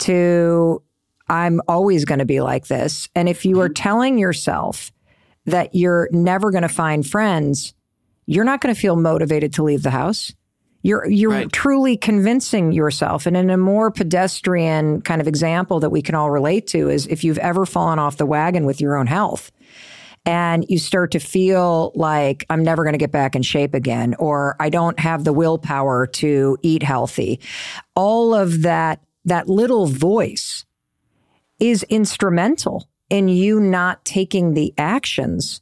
to 0.00 0.82
I'm 1.28 1.60
always 1.68 2.04
going 2.04 2.20
to 2.20 2.24
be 2.24 2.40
like 2.40 2.66
this. 2.66 3.08
And 3.14 3.28
if 3.28 3.44
you 3.44 3.60
are 3.60 3.66
mm-hmm. 3.66 3.74
telling 3.74 4.18
yourself 4.18 4.92
that 5.46 5.74
you're 5.74 6.08
never 6.12 6.50
going 6.50 6.62
to 6.62 6.68
find 6.68 7.06
friends, 7.06 7.74
you're 8.26 8.44
not 8.44 8.60
going 8.60 8.74
to 8.74 8.80
feel 8.80 8.96
motivated 8.96 9.54
to 9.54 9.64
leave 9.64 9.82
the 9.82 9.90
house. 9.90 10.32
You're 10.82 11.06
you're 11.08 11.30
right. 11.30 11.52
truly 11.52 11.96
convincing 11.96 12.72
yourself. 12.72 13.26
And 13.26 13.36
in 13.36 13.50
a 13.50 13.56
more 13.56 13.90
pedestrian 13.90 15.02
kind 15.02 15.20
of 15.20 15.26
example 15.26 15.80
that 15.80 15.90
we 15.90 16.02
can 16.02 16.14
all 16.14 16.30
relate 16.30 16.66
to 16.68 16.88
is 16.88 17.06
if 17.08 17.24
you've 17.24 17.38
ever 17.38 17.66
fallen 17.66 17.98
off 17.98 18.16
the 18.16 18.26
wagon 18.26 18.64
with 18.64 18.80
your 18.80 18.96
own 18.96 19.06
health 19.06 19.50
and 20.24 20.64
you 20.68 20.78
start 20.78 21.10
to 21.12 21.18
feel 21.18 21.90
like 21.94 22.44
I'm 22.50 22.62
never 22.62 22.84
going 22.84 22.92
to 22.92 22.98
get 22.98 23.10
back 23.10 23.34
in 23.34 23.42
shape 23.42 23.74
again 23.74 24.14
or 24.18 24.56
I 24.60 24.68
don't 24.68 24.98
have 25.00 25.24
the 25.24 25.32
willpower 25.32 26.06
to 26.06 26.58
eat 26.62 26.82
healthy. 26.82 27.40
All 27.94 28.34
of 28.34 28.62
that 28.62 29.00
that 29.24 29.48
little 29.48 29.86
voice 29.86 30.64
is 31.58 31.82
instrumental 31.84 32.88
in 33.10 33.28
you 33.28 33.58
not 33.58 34.04
taking 34.04 34.54
the 34.54 34.72
actions 34.78 35.60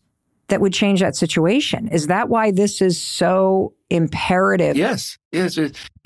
that 0.49 0.61
would 0.61 0.73
change 0.73 1.01
that 1.01 1.17
situation. 1.17 1.89
Is 1.89 2.09
that 2.09 2.29
why 2.29 2.51
this 2.51 2.83
is 2.83 3.01
so 3.01 3.73
imperative? 3.91 4.77
Yes. 4.77 5.19
Yes. 5.33 5.59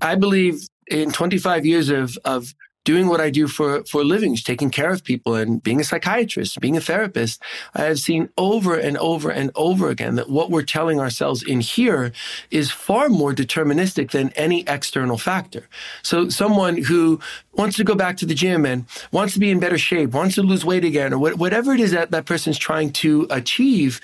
I 0.03 0.15
believe 0.15 0.69
in 0.87 1.13
25 1.13 1.65
years 1.65 1.89
of, 1.89 2.19
of 2.25 2.55
doing 2.85 3.09
what 3.09 3.21
I 3.21 3.31
do 3.31 3.47
for, 3.47 3.85
for 3.85 4.01
a 4.01 4.05
living, 4.05 4.35
taking 4.37 4.71
care 4.71 4.91
of 4.91 5.05
people 5.05 5.35
and 5.35 5.63
being 5.63 5.81
a 5.81 5.85
psychiatrist, 5.85 6.61
being 6.61 6.77
a 6.77 6.81
therapist, 6.81 7.43
I 7.75 7.83
have 7.83 8.01
seen 8.01 8.31
over 8.39 8.75
and 8.75 8.97
over 8.99 9.31
and 9.31 9.51
over 9.55 9.91
again 9.91 10.15
that 10.15 10.31
what 10.31 10.51
we're 10.51 10.63
telling 10.63 10.99
ourselves 10.99 11.43
in 11.43 11.61
here 11.61 12.13
is 12.51 12.71
far 12.71 13.09
more 13.09 13.35
deterministic 13.35 14.13
than 14.13 14.31
any 14.31 14.65
external 14.67 15.19
factor. 15.19 15.69
So 16.03 16.31
someone 16.31 16.83
who 16.83 17.21
wants 17.55 17.77
to 17.77 17.85
go 17.85 17.95
back 17.95 18.17
to 18.19 18.27
the 18.27 18.35
gym 18.35 18.65
and 18.65 18.87
wants 19.13 19.35
to 19.35 19.41
be 19.41 19.51
in 19.51 19.59
better 19.59 19.79
shape, 19.79 20.11
wants 20.11 20.37
to 20.37 20.43
lose 20.43 20.65
weight 20.65 20.85
again, 20.85 21.13
or 21.13 21.19
whatever 21.19 21.73
it 21.73 21.81
is 21.81 21.91
that 21.91 22.11
that 22.11 22.25
person's 22.25 22.59
trying 22.59 22.93
to 22.93 23.27
achieve, 23.31 24.01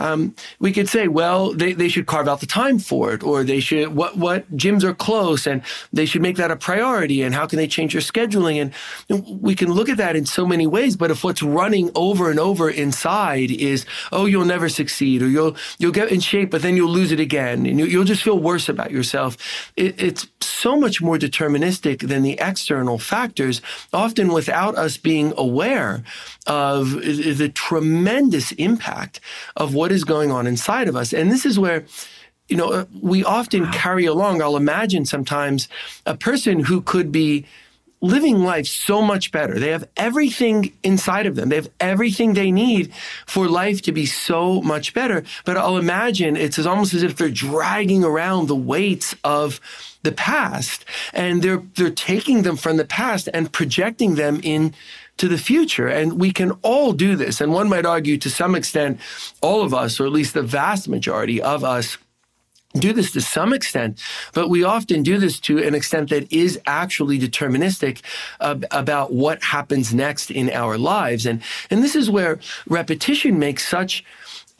um, 0.00 0.34
we 0.58 0.72
could 0.72 0.88
say, 0.88 1.08
well, 1.08 1.52
they, 1.52 1.72
they 1.74 1.88
should 1.88 2.06
carve 2.06 2.26
out 2.26 2.40
the 2.40 2.46
time 2.46 2.78
for 2.78 3.12
it, 3.12 3.22
or 3.22 3.44
they 3.44 3.60
should, 3.60 3.94
what, 3.94 4.16
what 4.16 4.50
gyms 4.56 4.82
are 4.82 4.94
close 4.94 5.46
and 5.46 5.62
they 5.92 6.06
should 6.06 6.22
make 6.22 6.36
that 6.36 6.50
a 6.50 6.56
priority 6.56 7.22
and 7.22 7.34
how 7.34 7.46
can 7.46 7.58
they 7.58 7.68
change 7.68 7.92
their 7.92 8.00
scheduling? 8.00 8.72
And 9.08 9.40
we 9.42 9.54
can 9.54 9.72
look 9.72 9.88
at 9.88 9.98
that 9.98 10.16
in 10.16 10.24
so 10.24 10.46
many 10.46 10.66
ways. 10.66 10.96
But 10.96 11.10
if 11.10 11.22
what's 11.22 11.42
running 11.42 11.90
over 11.94 12.30
and 12.30 12.40
over 12.40 12.70
inside 12.70 13.50
is, 13.50 13.84
oh, 14.10 14.24
you'll 14.24 14.46
never 14.46 14.68
succeed 14.68 15.22
or 15.22 15.28
you'll, 15.28 15.54
you'll 15.78 15.92
get 15.92 16.10
in 16.10 16.20
shape, 16.20 16.50
but 16.50 16.62
then 16.62 16.76
you'll 16.76 16.90
lose 16.90 17.12
it 17.12 17.20
again 17.20 17.66
and 17.66 17.78
you, 17.78 17.98
will 17.98 18.04
just 18.04 18.22
feel 18.22 18.38
worse 18.38 18.70
about 18.70 18.90
yourself. 18.90 19.36
It, 19.76 20.00
it's 20.00 20.26
so 20.40 20.76
much 20.76 21.02
more 21.02 21.18
deterministic 21.18 22.08
than 22.08 22.22
the 22.22 22.38
external 22.40 22.89
factors, 22.98 23.62
often 23.92 24.32
without 24.32 24.76
us 24.76 24.96
being 24.96 25.32
aware 25.36 26.02
of 26.46 26.92
the 26.92 27.50
tremendous 27.54 28.52
impact 28.52 29.20
of 29.56 29.74
what 29.74 29.92
is 29.92 30.04
going 30.04 30.30
on 30.30 30.46
inside 30.46 30.88
of 30.88 30.96
us. 30.96 31.12
And 31.12 31.30
this 31.30 31.44
is 31.46 31.58
where 31.58 31.84
you 32.48 32.56
know, 32.56 32.84
we 33.00 33.22
often 33.22 33.70
carry 33.70 34.06
along, 34.06 34.42
I'll 34.42 34.56
imagine 34.56 35.04
sometimes 35.04 35.68
a 36.04 36.16
person 36.16 36.64
who 36.64 36.82
could 36.82 37.12
be 37.12 37.46
living 38.00 38.38
life 38.38 38.66
so 38.66 39.02
much 39.02 39.30
better. 39.30 39.58
They 39.58 39.70
have 39.70 39.88
everything 39.96 40.72
inside 40.82 41.26
of 41.26 41.36
them. 41.36 41.50
They 41.50 41.56
have 41.56 41.70
everything 41.80 42.32
they 42.32 42.50
need 42.50 42.92
for 43.26 43.46
life 43.46 43.82
to 43.82 43.92
be 43.92 44.06
so 44.06 44.62
much 44.62 44.94
better. 44.94 45.22
But 45.44 45.56
I'll 45.56 45.76
imagine 45.76 46.36
it's 46.36 46.58
almost 46.58 46.94
as 46.94 47.02
if 47.02 47.16
they're 47.16 47.28
dragging 47.28 48.02
around 48.02 48.46
the 48.46 48.56
weights 48.56 49.14
of 49.22 49.60
the 50.02 50.12
past 50.12 50.84
and 51.12 51.42
they're, 51.42 51.62
they're 51.74 51.90
taking 51.90 52.42
them 52.42 52.56
from 52.56 52.78
the 52.78 52.86
past 52.86 53.28
and 53.34 53.52
projecting 53.52 54.14
them 54.14 54.40
in 54.42 54.74
to 55.18 55.28
the 55.28 55.36
future. 55.36 55.86
And 55.86 56.18
we 56.18 56.32
can 56.32 56.52
all 56.62 56.94
do 56.94 57.16
this. 57.16 57.42
And 57.42 57.52
one 57.52 57.68
might 57.68 57.84
argue 57.84 58.16
to 58.18 58.30
some 58.30 58.54
extent, 58.54 58.98
all 59.42 59.62
of 59.62 59.74
us, 59.74 60.00
or 60.00 60.06
at 60.06 60.12
least 60.12 60.32
the 60.32 60.42
vast 60.42 60.88
majority 60.88 61.42
of 61.42 61.62
us, 61.62 61.98
do 62.74 62.92
this 62.92 63.10
to 63.12 63.20
some 63.20 63.52
extent, 63.52 64.00
but 64.32 64.48
we 64.48 64.62
often 64.62 65.02
do 65.02 65.18
this 65.18 65.40
to 65.40 65.58
an 65.58 65.74
extent 65.74 66.10
that 66.10 66.32
is 66.32 66.60
actually 66.66 67.18
deterministic 67.18 68.00
about 68.38 69.12
what 69.12 69.42
happens 69.42 69.92
next 69.92 70.30
in 70.30 70.50
our 70.50 70.78
lives. 70.78 71.26
And, 71.26 71.42
and 71.70 71.82
this 71.82 71.96
is 71.96 72.08
where 72.10 72.38
repetition 72.68 73.38
makes 73.38 73.66
such 73.66 74.04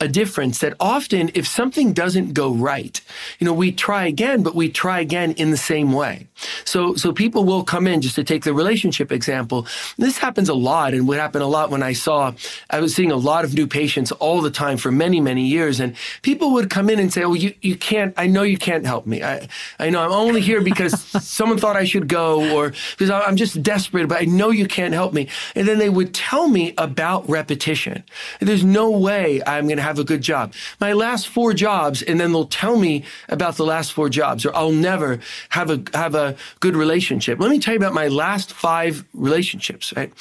a 0.01 0.07
difference 0.07 0.59
that 0.59 0.73
often 0.79 1.29
if 1.35 1.47
something 1.47 1.93
doesn't 1.93 2.33
go 2.33 2.51
right, 2.51 2.99
you 3.39 3.45
know, 3.45 3.53
we 3.53 3.71
try 3.71 4.07
again, 4.07 4.41
but 4.41 4.55
we 4.55 4.67
try 4.67 4.99
again 4.99 5.31
in 5.33 5.51
the 5.51 5.57
same 5.57 5.93
way. 5.93 6.27
So, 6.65 6.95
so 6.95 7.13
people 7.13 7.45
will 7.45 7.63
come 7.63 7.85
in 7.85 8.01
just 8.01 8.15
to 8.15 8.23
take 8.23 8.43
the 8.43 8.53
relationship 8.53 9.11
example. 9.11 9.67
This 9.97 10.17
happens 10.17 10.49
a 10.49 10.55
lot 10.55 10.95
and 10.95 11.07
would 11.07 11.19
happen 11.19 11.43
a 11.43 11.47
lot 11.47 11.69
when 11.69 11.83
I 11.83 11.93
saw, 11.93 12.33
I 12.71 12.79
was 12.79 12.95
seeing 12.95 13.11
a 13.11 13.15
lot 13.15 13.45
of 13.45 13.53
new 13.53 13.67
patients 13.67 14.11
all 14.13 14.41
the 14.41 14.49
time 14.49 14.77
for 14.77 14.91
many, 14.91 15.21
many 15.21 15.45
years. 15.45 15.79
And 15.79 15.95
people 16.23 16.51
would 16.53 16.71
come 16.71 16.89
in 16.89 16.99
and 16.99 17.13
say, 17.13 17.23
Oh, 17.23 17.33
you, 17.33 17.53
you 17.61 17.75
can't, 17.75 18.13
I 18.17 18.25
know 18.25 18.41
you 18.41 18.57
can't 18.57 18.85
help 18.85 19.05
me. 19.05 19.21
I, 19.21 19.47
I 19.79 19.91
know 19.91 20.01
I'm 20.01 20.11
only 20.11 20.41
here 20.41 20.61
because 20.61 20.99
someone 21.23 21.59
thought 21.59 21.75
I 21.75 21.85
should 21.85 22.07
go 22.07 22.55
or 22.55 22.73
because 22.97 23.11
I'm 23.11 23.35
just 23.35 23.61
desperate, 23.61 24.07
but 24.07 24.19
I 24.19 24.25
know 24.25 24.49
you 24.49 24.67
can't 24.67 24.95
help 24.95 25.13
me. 25.13 25.29
And 25.55 25.67
then 25.67 25.77
they 25.77 25.89
would 25.89 26.13
tell 26.15 26.47
me 26.47 26.73
about 26.79 27.29
repetition. 27.29 28.03
There's 28.39 28.63
no 28.63 28.89
way 28.89 29.43
I'm 29.45 29.67
going 29.67 29.77
to 29.77 29.83
have 29.83 29.90
have 29.91 29.99
a 29.99 30.03
good 30.05 30.21
job. 30.21 30.53
My 30.79 30.93
last 30.93 31.27
four 31.27 31.53
jobs, 31.53 32.01
and 32.01 32.19
then 32.19 32.31
they'll 32.31 32.45
tell 32.63 32.77
me 32.77 33.03
about 33.27 33.57
the 33.57 33.65
last 33.65 33.91
four 33.91 34.09
jobs, 34.09 34.45
or 34.45 34.55
I'll 34.55 34.71
never 34.71 35.19
have 35.49 35.69
a 35.69 35.83
have 35.93 36.15
a 36.15 36.35
good 36.61 36.75
relationship. 36.75 37.39
Let 37.39 37.51
me 37.51 37.59
tell 37.59 37.73
you 37.73 37.79
about 37.79 37.93
my 37.93 38.07
last 38.07 38.53
five 38.53 39.03
relationships, 39.13 39.93
right? 39.97 40.11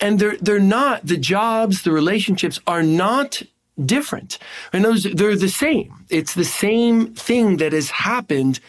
And 0.00 0.20
they're 0.20 0.36
they're 0.36 0.68
not 0.80 1.04
the 1.04 1.16
jobs, 1.16 1.82
the 1.82 1.92
relationships 1.92 2.60
are 2.66 2.84
not 2.84 3.42
different. 3.84 4.38
And 4.72 4.84
those 4.84 5.02
they're 5.02 5.36
the 5.36 5.48
same. 5.48 5.92
It's 6.08 6.34
the 6.34 6.44
same 6.44 7.14
thing 7.14 7.56
that 7.58 7.72
has 7.72 7.90
happened 7.90 8.60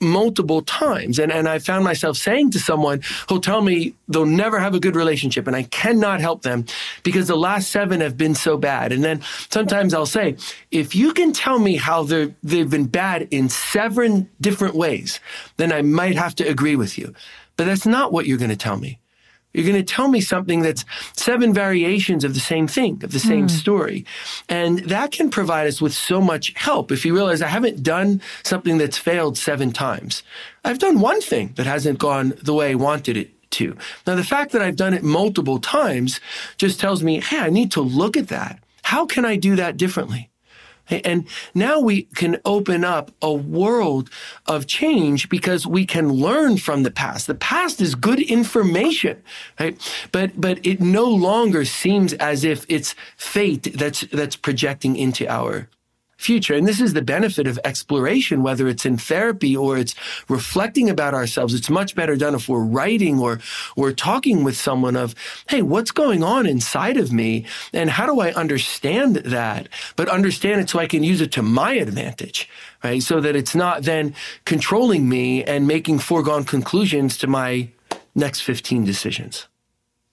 multiple 0.00 0.62
times. 0.62 1.18
And, 1.18 1.32
and 1.32 1.48
I 1.48 1.58
found 1.58 1.84
myself 1.84 2.16
saying 2.16 2.50
to 2.52 2.58
someone 2.58 3.00
who'll 3.28 3.40
tell 3.40 3.62
me 3.62 3.94
they'll 4.08 4.26
never 4.26 4.58
have 4.58 4.74
a 4.74 4.80
good 4.80 4.96
relationship 4.96 5.46
and 5.46 5.56
I 5.56 5.64
cannot 5.64 6.20
help 6.20 6.42
them 6.42 6.64
because 7.02 7.28
the 7.28 7.36
last 7.36 7.70
seven 7.70 8.00
have 8.00 8.16
been 8.16 8.34
so 8.34 8.56
bad. 8.56 8.92
And 8.92 9.02
then 9.02 9.22
sometimes 9.50 9.94
I'll 9.94 10.06
say, 10.06 10.36
if 10.70 10.94
you 10.94 11.12
can 11.12 11.32
tell 11.32 11.58
me 11.58 11.76
how 11.76 12.02
they've 12.02 12.70
been 12.70 12.86
bad 12.86 13.28
in 13.30 13.48
seven 13.48 14.28
different 14.40 14.74
ways, 14.74 15.20
then 15.56 15.72
I 15.72 15.82
might 15.82 16.16
have 16.16 16.34
to 16.36 16.44
agree 16.44 16.76
with 16.76 16.98
you. 16.98 17.14
But 17.56 17.66
that's 17.66 17.86
not 17.86 18.12
what 18.12 18.26
you're 18.26 18.38
going 18.38 18.50
to 18.50 18.56
tell 18.56 18.76
me. 18.76 19.00
You're 19.54 19.66
going 19.66 19.84
to 19.84 19.94
tell 19.94 20.08
me 20.08 20.20
something 20.20 20.60
that's 20.60 20.84
seven 21.16 21.54
variations 21.54 22.22
of 22.22 22.34
the 22.34 22.40
same 22.40 22.66
thing, 22.66 23.02
of 23.02 23.12
the 23.12 23.18
same 23.18 23.46
mm. 23.46 23.50
story. 23.50 24.04
And 24.48 24.80
that 24.80 25.10
can 25.10 25.30
provide 25.30 25.66
us 25.66 25.80
with 25.80 25.94
so 25.94 26.20
much 26.20 26.52
help. 26.54 26.92
If 26.92 27.04
you 27.04 27.14
realize 27.14 27.40
I 27.40 27.48
haven't 27.48 27.82
done 27.82 28.20
something 28.44 28.78
that's 28.78 28.98
failed 28.98 29.38
seven 29.38 29.72
times, 29.72 30.22
I've 30.64 30.78
done 30.78 31.00
one 31.00 31.20
thing 31.20 31.54
that 31.56 31.66
hasn't 31.66 31.98
gone 31.98 32.34
the 32.42 32.54
way 32.54 32.72
I 32.72 32.74
wanted 32.74 33.16
it 33.16 33.30
to. 33.52 33.76
Now, 34.06 34.14
the 34.14 34.24
fact 34.24 34.52
that 34.52 34.62
I've 34.62 34.76
done 34.76 34.92
it 34.92 35.02
multiple 35.02 35.58
times 35.58 36.20
just 36.58 36.78
tells 36.78 37.02
me, 37.02 37.20
hey, 37.20 37.38
I 37.38 37.50
need 37.50 37.72
to 37.72 37.80
look 37.80 38.16
at 38.16 38.28
that. 38.28 38.62
How 38.82 39.06
can 39.06 39.24
I 39.24 39.36
do 39.36 39.56
that 39.56 39.76
differently? 39.76 40.27
And 40.90 41.26
now 41.54 41.80
we 41.80 42.02
can 42.14 42.38
open 42.44 42.84
up 42.84 43.10
a 43.22 43.32
world 43.32 44.10
of 44.46 44.66
change 44.66 45.28
because 45.28 45.66
we 45.66 45.86
can 45.86 46.10
learn 46.12 46.58
from 46.58 46.82
the 46.82 46.90
past. 46.90 47.26
The 47.26 47.34
past 47.34 47.80
is 47.80 47.94
good 47.94 48.20
information, 48.20 49.22
right? 49.58 49.78
But, 50.12 50.40
but 50.40 50.64
it 50.66 50.80
no 50.80 51.04
longer 51.04 51.64
seems 51.64 52.12
as 52.14 52.44
if 52.44 52.64
it's 52.68 52.94
fate 53.16 53.74
that's, 53.74 54.02
that's 54.12 54.36
projecting 54.36 54.96
into 54.96 55.28
our 55.28 55.68
future. 56.18 56.54
And 56.54 56.66
this 56.66 56.80
is 56.80 56.92
the 56.92 57.00
benefit 57.00 57.46
of 57.46 57.58
exploration, 57.64 58.42
whether 58.42 58.68
it's 58.68 58.84
in 58.84 58.98
therapy 58.98 59.56
or 59.56 59.78
it's 59.78 59.94
reflecting 60.28 60.90
about 60.90 61.14
ourselves. 61.14 61.54
It's 61.54 61.70
much 61.70 61.94
better 61.94 62.16
done 62.16 62.34
if 62.34 62.48
we're 62.48 62.64
writing 62.64 63.20
or 63.20 63.40
we're 63.76 63.92
talking 63.92 64.44
with 64.44 64.56
someone 64.56 64.96
of, 64.96 65.14
hey, 65.48 65.62
what's 65.62 65.92
going 65.92 66.24
on 66.24 66.44
inside 66.44 66.96
of 66.96 67.12
me? 67.12 67.46
And 67.72 67.88
how 67.88 68.04
do 68.04 68.20
I 68.20 68.32
understand 68.32 69.16
that? 69.16 69.68
But 69.94 70.08
understand 70.08 70.60
it 70.60 70.68
so 70.68 70.80
I 70.80 70.88
can 70.88 71.04
use 71.04 71.20
it 71.20 71.32
to 71.32 71.42
my 71.42 71.74
advantage, 71.74 72.50
right? 72.82 73.02
So 73.02 73.20
that 73.20 73.36
it's 73.36 73.54
not 73.54 73.84
then 73.84 74.14
controlling 74.44 75.08
me 75.08 75.44
and 75.44 75.68
making 75.68 76.00
foregone 76.00 76.44
conclusions 76.44 77.16
to 77.18 77.28
my 77.28 77.68
next 78.16 78.40
15 78.40 78.84
decisions. 78.84 79.46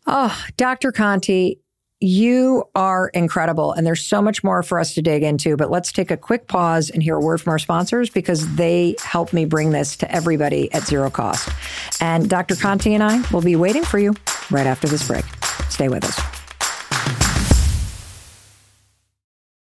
Oh, 0.05 0.39
Dr. 0.55 0.91
Conti, 0.91 1.59
you 1.99 2.63
are 2.75 3.09
incredible. 3.09 3.71
And 3.71 3.85
there's 3.85 4.05
so 4.05 4.21
much 4.21 4.43
more 4.43 4.63
for 4.63 4.79
us 4.79 4.93
to 4.95 5.01
dig 5.01 5.23
into. 5.23 5.55
But 5.55 5.71
let's 5.71 5.91
take 5.91 6.11
a 6.11 6.17
quick 6.17 6.47
pause 6.47 6.89
and 6.89 7.01
hear 7.01 7.15
a 7.15 7.21
word 7.21 7.41
from 7.41 7.51
our 7.51 7.59
sponsors 7.59 8.09
because 8.09 8.55
they 8.55 8.95
help 9.01 9.33
me 9.33 9.45
bring 9.45 9.71
this 9.71 9.95
to 9.97 10.11
everybody 10.11 10.71
at 10.73 10.83
zero 10.83 11.09
cost. 11.09 11.49
And 12.01 12.29
Dr. 12.29 12.55
Conti 12.55 12.93
and 12.93 13.03
I 13.03 13.23
will 13.31 13.41
be 13.41 13.55
waiting 13.55 13.83
for 13.83 13.99
you 13.99 14.13
right 14.51 14.67
after 14.67 14.87
this 14.87 15.07
break. 15.07 15.25
Stay 15.69 15.87
with 15.87 16.03
us. 16.03 16.19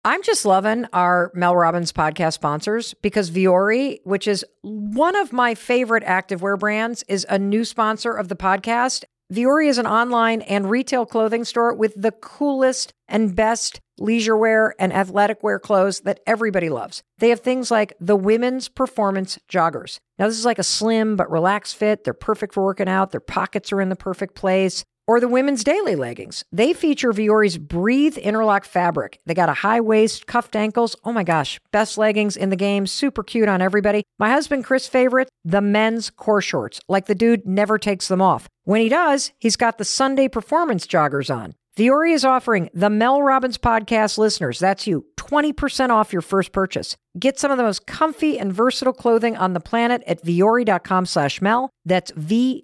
I'm 0.03 0.23
just 0.23 0.47
loving 0.47 0.87
our 0.95 1.31
Mel 1.35 1.55
Robbins 1.55 1.93
podcast 1.93 2.33
sponsors 2.33 2.95
because 2.95 3.31
Vuori, 3.31 3.99
which 4.05 4.27
is 4.27 4.47
one 4.63 5.15
of 5.15 5.31
my 5.31 5.55
favorite 5.55 6.05
activewear 6.05 6.59
brands, 6.59 7.05
is 7.07 7.27
a 7.29 7.39
new 7.39 7.67
sponsor 7.67 8.13
of 8.13 8.29
the 8.29 8.37
podcast. 8.37 9.05
Vuori 9.33 9.69
is 9.69 9.79
an 9.79 9.87
online 9.87 10.43
and 10.43 10.69
retail 10.69 11.07
clothing 11.07 11.45
store 11.45 11.73
with 11.73 11.95
the 11.97 12.11
coolest 12.11 12.93
and 13.07 13.37
best 13.37 13.81
leisure 13.97 14.37
wear 14.37 14.75
and 14.81 14.93
athletic 14.93 15.43
wear 15.43 15.61
clothes 15.61 16.01
that 16.01 16.19
everybody 16.27 16.69
loves. 16.69 17.03
They 17.19 17.29
have 17.29 17.41
things 17.41 17.71
like 17.71 17.93
the 18.01 18.17
women's 18.17 18.69
performance 18.69 19.39
joggers. 19.49 19.99
Now, 20.19 20.27
this 20.27 20.39
is 20.39 20.45
like 20.45 20.59
a 20.59 20.65
slim 20.65 21.15
but 21.15 21.31
relaxed 21.31 21.77
fit. 21.77 22.03
They're 22.03 22.13
perfect 22.13 22.55
for 22.55 22.65
working 22.65 22.89
out. 22.89 23.13
Their 23.13 23.21
pockets 23.21 23.73
are 23.73 23.81
in 23.81 23.89
the 23.89 23.97
perfect 23.97 24.35
place 24.35 24.85
or 25.11 25.19
the 25.19 25.27
women's 25.27 25.65
daily 25.65 25.97
leggings. 25.97 26.45
They 26.53 26.73
feature 26.73 27.13
Vuori's 27.13 27.59
Breathe 27.59 28.17
interlock 28.17 28.65
fabric. 28.65 29.19
They 29.27 29.35
got 29.35 29.49
a 29.49 29.55
high 29.55 29.81
waist, 29.81 30.29
cuffed 30.29 30.55
ankles. 30.55 30.95
Oh 31.05 31.13
my 31.13 31.25
gosh, 31.25 31.59
best 31.73 31.99
leggings 31.99 32.37
in 32.37 32.51
the 32.51 32.55
game. 32.55 32.87
Super 32.87 33.25
cute 33.25 33.49
on 33.49 33.61
everybody. 33.61 34.05
My 34.21 34.31
husband 34.31 34.63
Chris' 34.65 34.87
favorite, 34.87 35.29
the 35.45 35.61
men's 35.61 36.11
core 36.11 36.41
shorts. 36.41 36.81
Like 36.89 37.07
the 37.07 37.17
dude 37.17 37.45
never 37.45 37.77
takes 37.77 38.07
them 38.07 38.23
off. 38.23 38.47
When 38.63 38.81
he 38.81 38.89
does, 38.89 39.33
he's 39.41 39.57
got 39.57 39.79
the 39.79 39.85
Sunday 39.85 40.29
performance 40.29 40.87
joggers 40.87 41.29
on. 41.35 41.55
Vuori 41.77 42.15
is 42.15 42.25
offering 42.25 42.71
the 42.73 42.89
Mel 42.89 43.21
Robbins 43.21 43.59
podcast 43.59 44.17
listeners, 44.17 44.61
that's 44.61 44.87
you, 44.87 45.07
20% 45.17 45.91
off 45.91 46.13
your 46.13 46.23
first 46.23 46.53
purchase. 46.53 46.97
Get 47.19 47.41
some 47.41 47.51
of 47.51 47.57
the 47.57 47.65
most 47.65 47.87
comfy 47.87 48.39
and 48.39 48.53
versatile 48.53 48.93
clothing 48.93 49.37
on 49.37 49.55
the 49.55 49.61
planet 49.61 50.05
at 50.07 50.25
vuori.com 50.25 51.07
slash 51.07 51.43
Mel. 51.43 51.71
That's 51.85 52.13
V-U-O-R-I 52.13 52.63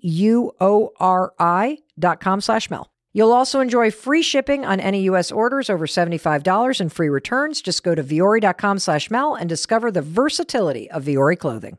slash 2.41 2.71
Mel. 2.71 2.91
You'll 3.13 3.33
also 3.33 3.61
enjoy 3.61 3.91
free 3.91 4.21
shipping 4.21 4.67
on 4.67 4.79
any 4.79 5.05
U.S. 5.05 5.33
orders 5.33 5.71
over 5.71 5.87
$75 5.87 6.81
and 6.81 6.93
free 6.93 7.09
returns. 7.09 7.63
Just 7.63 7.83
go 7.83 7.95
to 7.95 8.05
vuori.com 8.05 8.79
slash 8.79 9.11
Mel 9.11 9.35
and 9.35 9.49
discover 9.49 9.91
the 9.91 10.03
versatility 10.03 10.91
of 10.91 11.05
Vuori 11.05 11.39
clothing. 11.39 11.79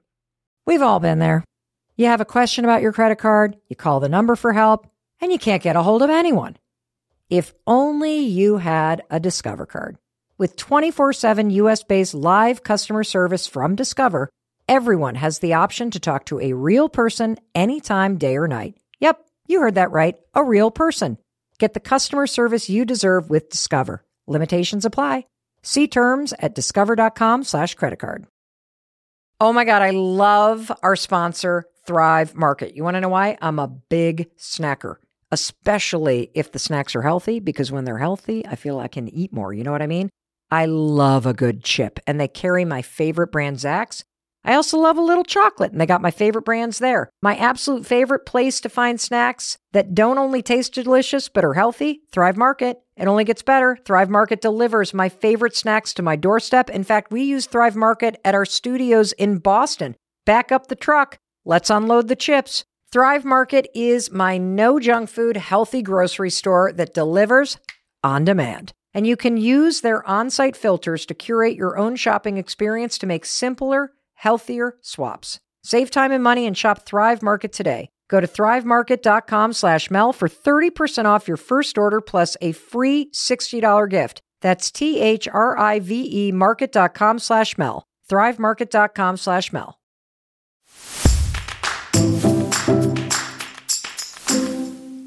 We've 0.66 0.82
all 0.82 1.00
been 1.00 1.20
there. 1.20 1.44
You 1.96 2.08
have 2.08 2.22
a 2.22 2.26
question 2.26 2.66
about 2.66 2.82
your 2.82 2.92
credit 2.92 3.18
card, 3.20 3.56
you 3.68 3.76
call 3.76 4.00
the 4.00 4.10
number 4.10 4.36
for 4.36 4.54
help, 4.54 4.88
and 5.22 5.32
you 5.32 5.38
can't 5.38 5.62
get 5.64 5.76
a 5.76 5.84
hold 5.84 6.02
of 6.02 6.10
anyone. 6.10 6.58
If 7.30 7.54
only 7.68 8.20
you 8.20 8.58
had 8.58 9.04
a 9.10 9.20
Discover 9.20 9.66
card. 9.68 9.98
With 10.38 10.56
24 10.56 11.14
7 11.14 11.50
US 11.52 11.84
based 11.84 12.14
live 12.14 12.64
customer 12.64 13.04
service 13.04 13.46
from 13.46 13.76
Discover, 13.76 14.30
everyone 14.68 15.16
has 15.16 15.40
the 15.40 15.54
option 15.54 15.92
to 15.92 16.00
talk 16.00 16.26
to 16.26 16.40
a 16.40 16.54
real 16.54 16.90
person 16.90 17.38
anytime, 17.54 18.18
day 18.18 18.38
or 18.38 18.48
night. 18.48 18.76
You 19.48 19.62
heard 19.62 19.76
that 19.76 19.92
right. 19.92 20.16
A 20.34 20.44
real 20.44 20.72
person. 20.72 21.18
Get 21.58 21.74
the 21.74 21.80
customer 21.80 22.28
service 22.28 22.70
you 22.70 22.86
deserve 22.86 23.30
with 23.30 23.50
Discover. 23.50 24.06
Limitations 24.28 24.86
apply. 24.86 25.26
See 25.64 25.88
terms 25.88 26.34
at 26.40 26.54
discover.com 26.54 27.44
slash 27.44 27.76
credit 27.76 28.00
card. 28.00 28.28
Oh 29.40 29.54
my 29.54 29.66
God, 29.66 29.82
I 29.82 29.92
love 29.92 30.72
our 30.84 30.96
sponsor, 30.96 31.66
Thrive 31.86 32.36
Market. 32.36 32.76
You 32.76 32.84
want 32.84 32.96
to 32.96 33.02
know 33.02 33.10
why? 33.10 33.38
I'm 33.42 33.60
a 33.60 33.68
big 33.68 34.36
snacker 34.38 34.98
especially 35.32 36.32
if 36.34 36.52
the 36.52 36.60
snacks 36.60 36.96
are 36.96 37.02
healthy, 37.02 37.40
because 37.40 37.72
when 37.72 37.86
they're 37.86 37.98
healthy, 37.98 38.46
I 38.46 38.56
feel 38.56 38.80
I 38.80 38.88
can 38.88 39.10
eat 39.10 39.34
more. 39.34 39.54
You 39.54 39.64
know 39.64 39.72
what 39.72 39.82
I 39.82 39.88
mean? 39.88 40.10
I 40.50 40.66
love 40.66 41.26
a 41.26 41.34
good 41.34 41.64
chip, 41.64 42.00
and 42.08 42.20
they 42.20 42.28
carry 42.28 42.64
my 42.64 42.82
favorite 42.82 43.32
brand, 43.32 43.58
Zax. 43.58 44.04
I 44.48 44.56
also 44.56 44.78
love 44.78 44.98
a 44.98 45.02
little 45.02 45.26
chocolate, 45.26 45.74
and 45.74 45.82
they 45.82 45.86
got 45.86 46.02
my 46.02 46.10
favorite 46.10 46.46
brands 46.46 46.80
there. 46.80 47.10
My 47.22 47.36
absolute 47.36 47.86
favorite 47.86 48.26
place 48.26 48.62
to 48.62 48.70
find 48.70 48.98
snacks 49.00 49.58
that 49.74 49.94
don't 49.94 50.18
only 50.18 50.42
taste 50.42 50.74
delicious 50.74 51.28
but 51.28 51.44
are 51.44 51.56
healthy 51.56 52.00
Thrive 52.14 52.38
Market. 52.38 52.80
It 52.96 53.10
only 53.10 53.26
gets 53.26 53.42
better. 53.42 53.78
Thrive 53.84 54.10
Market 54.10 54.40
delivers 54.40 54.94
my 54.94 55.10
favorite 55.10 55.54
snacks 55.54 55.94
to 55.96 56.02
my 56.02 56.16
doorstep. 56.16 56.70
In 56.70 56.86
fact, 56.86 57.12
we 57.12 57.24
use 57.24 57.46
Thrive 57.46 57.76
Market 57.76 58.22
at 58.24 58.36
our 58.36 58.46
studios 58.46 59.12
in 59.12 59.40
Boston. 59.40 59.98
Back 60.26 60.54
up 60.54 60.68
the 60.68 60.76
truck. 60.76 61.20
Let's 61.44 61.70
unload 61.70 62.08
the 62.08 62.16
chips. 62.16 62.64
Thrive 62.90 63.26
Market 63.26 63.68
is 63.76 64.14
my 64.14 64.38
no 64.38 64.80
junk 64.80 65.10
food, 65.10 65.36
healthy 65.36 65.82
grocery 65.82 66.30
store 66.30 66.72
that 66.72 66.94
delivers 66.94 67.58
on 68.02 68.24
demand. 68.24 68.72
And 68.94 69.06
you 69.06 69.18
can 69.18 69.36
use 69.36 69.82
their 69.82 70.08
on 70.08 70.30
site 70.30 70.56
filters 70.56 71.06
to 71.08 71.14
curate 71.14 71.58
your 71.58 71.78
own 71.78 71.98
shopping 71.98 72.38
experience 72.38 72.98
to 73.00 73.06
make 73.06 73.26
simpler, 73.26 73.92
healthier 74.18 74.78
swaps. 74.82 75.40
Save 75.64 75.90
time 75.90 76.12
and 76.12 76.24
money 76.24 76.46
and 76.46 76.58
shop 76.58 76.86
Thrive 76.86 77.24
Market 77.24 77.52
today. 77.52 77.90
Go 78.10 78.22
to 78.22 78.28
thrivemarket.com 78.28 79.54
slash 79.54 79.92
Mel 79.92 80.14
for 80.14 80.30
30% 80.30 81.06
off 81.06 81.28
your 81.28 81.38
first 81.38 81.78
order 81.78 82.00
plus 82.02 82.38
a 82.42 82.52
free 82.54 83.10
$60 83.14 83.90
gift. 83.90 84.22
That's 84.42 84.72
T 84.72 85.00
H 85.00 85.28
R 85.28 85.58
I 85.58 85.80
V 85.80 86.28
E 86.28 86.32
market.com 86.32 87.20
slash 87.20 87.58
Mel. 87.58 87.84
Thrivemarket.com 88.10 89.18
slash 89.18 89.52
Mel. 89.52 89.78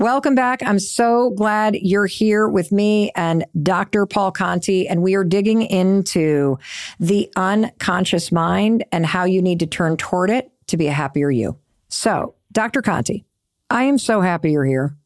Welcome 0.01 0.35
back. 0.35 0.63
I'm 0.63 0.79
so 0.79 1.29
glad 1.29 1.75
you're 1.75 2.07
here 2.07 2.49
with 2.49 2.73
me 2.73 3.11
and 3.15 3.45
Dr. 3.63 4.07
Paul 4.07 4.33
Conti, 4.33 4.89
and 4.89 5.03
we 5.03 5.15
are 5.15 5.25
digging 5.25 5.61
into 5.61 6.59
the 6.99 7.31
unconscious 7.37 8.33
mind 8.33 8.83
and 8.93 9.05
how 9.05 9.25
you 9.25 9.43
need 9.43 9.61
to 9.61 9.67
turn 9.67 9.99
toward 9.99 10.31
it 10.31 10.51
to 10.69 10.79
be 10.79 10.87
a 10.87 10.93
happier 10.93 11.31
you. 11.31 11.59
So, 11.89 12.35
Dr. 12.51 12.81
Conti, 12.81 13.27
I 13.69 13.83
am 13.83 13.99
so 13.99 14.23
happy 14.23 14.53
you're 14.53 14.65
here 14.65 14.97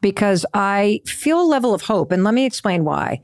because 0.00 0.46
I 0.54 1.00
feel 1.04 1.40
a 1.40 1.42
level 1.42 1.74
of 1.74 1.82
hope, 1.82 2.12
and 2.12 2.22
let 2.22 2.32
me 2.32 2.46
explain 2.46 2.84
why 2.84 3.22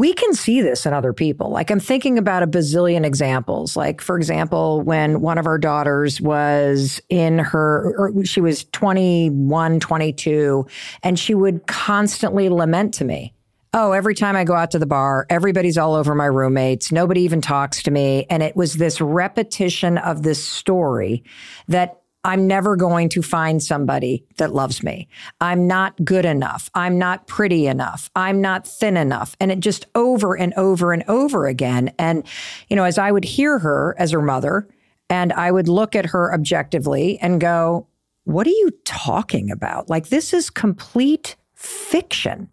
we 0.00 0.12
can 0.12 0.34
see 0.34 0.60
this 0.60 0.86
in 0.86 0.92
other 0.92 1.12
people. 1.12 1.50
Like 1.50 1.70
I'm 1.70 1.80
thinking 1.80 2.18
about 2.18 2.42
a 2.42 2.46
bazillion 2.46 3.04
examples. 3.04 3.76
Like, 3.76 4.00
for 4.00 4.16
example, 4.16 4.82
when 4.82 5.20
one 5.20 5.38
of 5.38 5.46
our 5.46 5.58
daughters 5.58 6.20
was 6.20 7.00
in 7.08 7.38
her, 7.38 8.12
she 8.24 8.40
was 8.40 8.64
21, 8.64 9.80
22, 9.80 10.66
and 11.02 11.18
she 11.18 11.34
would 11.34 11.66
constantly 11.66 12.48
lament 12.48 12.94
to 12.94 13.04
me. 13.04 13.32
Oh, 13.78 13.92
every 13.92 14.14
time 14.14 14.36
I 14.36 14.44
go 14.44 14.54
out 14.54 14.70
to 14.70 14.78
the 14.78 14.86
bar, 14.86 15.26
everybody's 15.28 15.76
all 15.76 15.94
over 15.94 16.14
my 16.14 16.24
roommates. 16.24 16.90
Nobody 16.90 17.20
even 17.22 17.42
talks 17.42 17.82
to 17.82 17.90
me. 17.90 18.24
And 18.30 18.42
it 18.42 18.56
was 18.56 18.74
this 18.74 19.02
repetition 19.02 19.98
of 19.98 20.22
this 20.22 20.42
story 20.42 21.22
that 21.68 22.00
I'm 22.26 22.48
never 22.48 22.74
going 22.74 23.08
to 23.10 23.22
find 23.22 23.62
somebody 23.62 24.26
that 24.38 24.52
loves 24.52 24.82
me. 24.82 25.06
I'm 25.40 25.68
not 25.68 26.04
good 26.04 26.24
enough. 26.24 26.68
I'm 26.74 26.98
not 26.98 27.28
pretty 27.28 27.68
enough. 27.68 28.10
I'm 28.16 28.40
not 28.40 28.66
thin 28.66 28.96
enough. 28.96 29.36
And 29.38 29.52
it 29.52 29.60
just 29.60 29.86
over 29.94 30.36
and 30.36 30.52
over 30.54 30.92
and 30.92 31.04
over 31.06 31.46
again. 31.46 31.92
And, 32.00 32.26
you 32.68 32.74
know, 32.74 32.82
as 32.82 32.98
I 32.98 33.12
would 33.12 33.24
hear 33.24 33.60
her 33.60 33.94
as 33.96 34.10
her 34.10 34.20
mother, 34.20 34.66
and 35.08 35.32
I 35.34 35.52
would 35.52 35.68
look 35.68 35.94
at 35.94 36.06
her 36.06 36.34
objectively 36.34 37.16
and 37.20 37.40
go, 37.40 37.86
What 38.24 38.48
are 38.48 38.50
you 38.50 38.72
talking 38.84 39.52
about? 39.52 39.88
Like, 39.88 40.08
this 40.08 40.34
is 40.34 40.50
complete 40.50 41.36
fiction. 41.54 42.50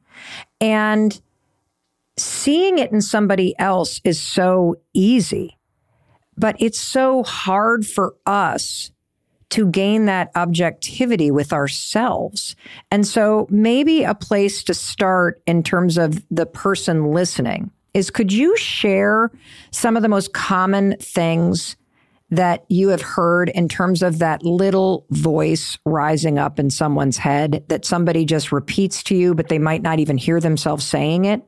And 0.61 1.19
seeing 2.15 2.77
it 2.77 2.91
in 2.91 3.01
somebody 3.01 3.57
else 3.57 4.01
is 4.03 4.21
so 4.21 4.75
easy, 4.93 5.57
but 6.37 6.55
it's 6.59 6.79
so 6.79 7.23
hard 7.23 7.87
for 7.87 8.13
us 8.27 8.91
to 9.53 9.67
gain 9.67 10.05
that 10.05 10.31
objectivity 10.35 11.29
with 11.29 11.53
ourselves. 11.53 12.55
And 12.89 13.05
so 13.05 13.45
maybe 13.51 14.03
a 14.03 14.15
place 14.15 14.63
to 14.63 14.73
start 14.73 15.43
in 15.45 15.61
terms 15.61 15.99
of 15.99 16.23
the 16.31 16.47
person 16.47 17.11
listening 17.11 17.69
is 17.93 18.09
could 18.09 18.33
you 18.33 18.57
share 18.57 19.29
some 19.69 19.95
of 19.95 20.01
the 20.01 20.09
most 20.09 20.33
common 20.33 20.97
things 20.97 21.75
that 22.31 22.65
you 22.67 22.89
have 22.89 23.03
heard 23.03 23.49
in 23.49 23.69
terms 23.69 24.01
of 24.01 24.17
that 24.17 24.41
little 24.41 25.05
voice 25.11 25.77
rising 25.85 26.39
up 26.39 26.57
in 26.57 26.71
someone's 26.71 27.17
head 27.17 27.63
that 27.67 27.85
somebody 27.85 28.25
just 28.25 28.51
repeats 28.51 29.03
to 29.03 29.15
you, 29.15 29.35
but 29.35 29.49
they 29.49 29.59
might 29.59 29.83
not 29.83 29.99
even 29.99 30.17
hear 30.17 30.39
themselves 30.39 30.83
saying 30.83 31.25
it? 31.25 31.47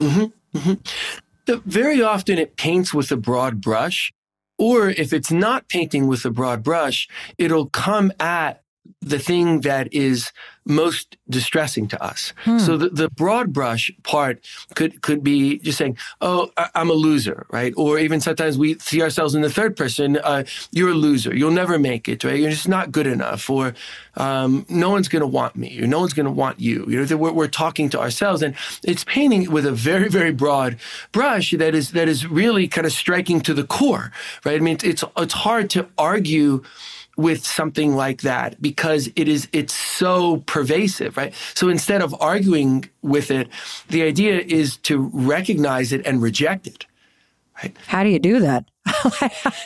Mm-hmm, 0.00 0.58
mm-hmm. 0.58 1.60
Very 1.66 2.02
often 2.02 2.38
it 2.38 2.56
paints 2.56 2.92
with 2.92 3.12
a 3.12 3.16
broad 3.16 3.60
brush 3.60 4.12
or 4.58 4.90
if 4.90 5.12
it's 5.12 5.32
not 5.32 5.68
painting 5.68 6.06
with 6.06 6.24
a 6.24 6.30
broad 6.30 6.62
brush, 6.62 7.08
it'll 7.38 7.68
come 7.68 8.12
at 8.20 8.61
the 9.00 9.18
thing 9.18 9.62
that 9.62 9.92
is 9.92 10.32
most 10.64 11.16
distressing 11.28 11.88
to 11.88 12.02
us. 12.02 12.32
Hmm. 12.44 12.58
So 12.58 12.76
the, 12.76 12.88
the 12.88 13.10
broad 13.10 13.52
brush 13.52 13.90
part 14.04 14.44
could 14.74 15.02
could 15.02 15.24
be 15.24 15.58
just 15.58 15.78
saying, 15.78 15.96
"Oh, 16.20 16.50
I, 16.56 16.68
am 16.76 16.88
a 16.88 16.94
loser," 16.94 17.46
right? 17.50 17.72
Or 17.76 17.98
even 17.98 18.20
sometimes 18.20 18.56
we 18.56 18.78
see 18.78 19.02
ourselves 19.02 19.34
in 19.34 19.42
the 19.42 19.50
third 19.50 19.76
person. 19.76 20.18
Uh, 20.18 20.44
You're 20.70 20.90
a 20.90 20.94
loser. 20.94 21.34
You'll 21.34 21.50
never 21.50 21.78
make 21.78 22.08
it, 22.08 22.22
right? 22.22 22.38
You're 22.38 22.50
just 22.50 22.68
not 22.68 22.92
good 22.92 23.08
enough. 23.08 23.50
Or 23.50 23.74
um, 24.16 24.64
no 24.68 24.90
one's 24.90 25.08
going 25.08 25.22
to 25.22 25.26
want 25.26 25.56
me. 25.56 25.80
Or 25.82 25.86
no 25.86 25.98
one's 25.98 26.12
going 26.12 26.26
to 26.26 26.32
want 26.32 26.60
you. 26.60 26.86
You 26.88 27.04
know, 27.04 27.16
we're, 27.16 27.32
we're 27.32 27.48
talking 27.48 27.88
to 27.90 28.00
ourselves, 28.00 28.42
and 28.42 28.54
it's 28.84 29.04
painting 29.04 29.50
with 29.50 29.66
a 29.66 29.72
very 29.72 30.08
very 30.08 30.32
broad 30.32 30.76
brush 31.10 31.50
that 31.50 31.74
is 31.74 31.90
that 31.90 32.08
is 32.08 32.26
really 32.26 32.68
kind 32.68 32.86
of 32.86 32.92
striking 32.92 33.40
to 33.40 33.54
the 33.54 33.64
core, 33.64 34.12
right? 34.44 34.56
I 34.56 34.60
mean, 34.60 34.78
it's 34.84 35.02
it's 35.16 35.34
hard 35.34 35.70
to 35.70 35.88
argue 35.98 36.62
with 37.16 37.44
something 37.44 37.94
like 37.94 38.22
that 38.22 38.60
because 38.62 39.10
it 39.16 39.28
is 39.28 39.48
it's 39.52 39.74
so 39.74 40.38
pervasive 40.46 41.16
right 41.16 41.34
so 41.54 41.68
instead 41.68 42.00
of 42.00 42.14
arguing 42.20 42.88
with 43.02 43.30
it 43.30 43.48
the 43.88 44.02
idea 44.02 44.40
is 44.40 44.78
to 44.78 45.10
recognize 45.12 45.92
it 45.92 46.04
and 46.06 46.22
reject 46.22 46.66
it 46.66 46.86
right 47.62 47.76
how 47.86 48.02
do 48.02 48.08
you 48.08 48.18
do 48.18 48.40
that 48.40 48.64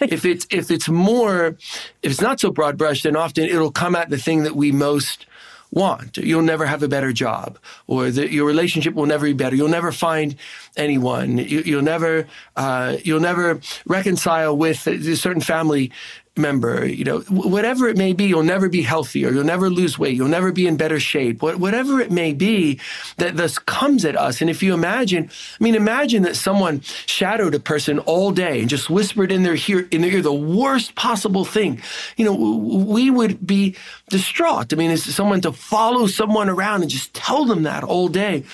if 0.03 0.25
it's 0.25 0.47
if 0.51 0.71
it's 0.71 0.89
more 0.89 1.57
if 2.03 2.11
it's 2.13 2.21
not 2.21 2.41
so 2.41 2.51
broad 2.51 2.77
brush 2.77 3.03
then 3.03 3.17
often 3.17 3.45
it'll 3.45 3.71
come 3.71 3.95
at 3.95 4.11
the 4.11 4.19
thing 4.19 4.43
that 4.43 4.57
we 4.57 4.73
most 4.73 5.27
want. 5.71 6.17
You'll 6.17 6.43
never 6.43 6.67
have 6.67 6.83
a 6.83 6.89
better 6.89 7.13
job, 7.13 7.59
or 7.87 8.11
the, 8.11 8.31
your 8.33 8.47
relationship 8.47 8.95
will 8.95 9.07
never 9.07 9.27
be 9.27 9.33
better. 9.33 9.57
You'll 9.57 9.69
never 9.69 9.93
find 9.93 10.37
anyone. 10.77 11.39
You, 11.39 11.77
will 11.77 11.83
never 11.83 12.27
uh, 12.57 12.97
you'll 13.05 13.21
never 13.21 13.61
reconcile 13.85 14.57
with 14.57 14.87
a 14.87 15.17
certain 15.17 15.43
family 15.43 15.93
member, 16.39 16.87
you 16.87 17.05
know, 17.05 17.21
whatever 17.29 17.89
it 17.89 17.97
may 17.97 18.13
be, 18.13 18.25
you'll 18.25 18.43
never 18.43 18.69
be 18.69 18.83
healthier, 18.83 19.31
you'll 19.31 19.45
never 19.45 19.71
lose 19.71 19.99
weight, 19.99 20.17
you'll 20.17 20.29
never 20.29 20.53
be 20.53 20.67
in 20.67 20.77
better 20.77 21.01
shape, 21.01 21.43
whatever 21.43 22.01
it 22.01 22.11
may 22.11 22.33
be 22.33 22.81
that 23.17 23.37
this 23.37 23.59
comes 23.59 24.05
at 24.05 24.17
us. 24.17 24.41
And 24.41 24.51
if 24.51 24.63
you 24.63 24.75
imagine, 24.75 25.31
I 25.61 25.65
mean, 25.65 25.75
imagine 25.75 26.23
that 26.23 26.37
someone 26.37 26.81
shadowed 26.81 27.55
a 27.55 27.61
person 27.61 27.99
all 28.01 28.31
day 28.31 28.61
and 28.61 28.69
just 28.69 28.91
whispered 28.91 29.33
in 29.33 29.43
their 29.43 29.57
ear, 29.69 29.89
in 29.91 30.03
their 30.03 30.13
ear 30.13 30.23
the 30.23 30.33
worst 30.33 30.95
possible 30.95 31.45
thing. 31.45 31.81
You 32.17 32.27
know, 32.27 32.35
we 32.35 33.11
would 33.11 33.47
be 33.47 33.77
distraught. 34.11 34.73
I 34.73 34.77
mean, 34.77 34.91
is 34.91 35.15
someone 35.15 35.41
to 35.43 35.53
follow 35.53 36.07
someone 36.07 36.49
around 36.49 36.83
and 36.83 36.91
just 36.91 37.15
tell 37.15 37.45
them 37.45 37.63
that 37.65 37.85
all 37.85 38.09
day. 38.09 38.45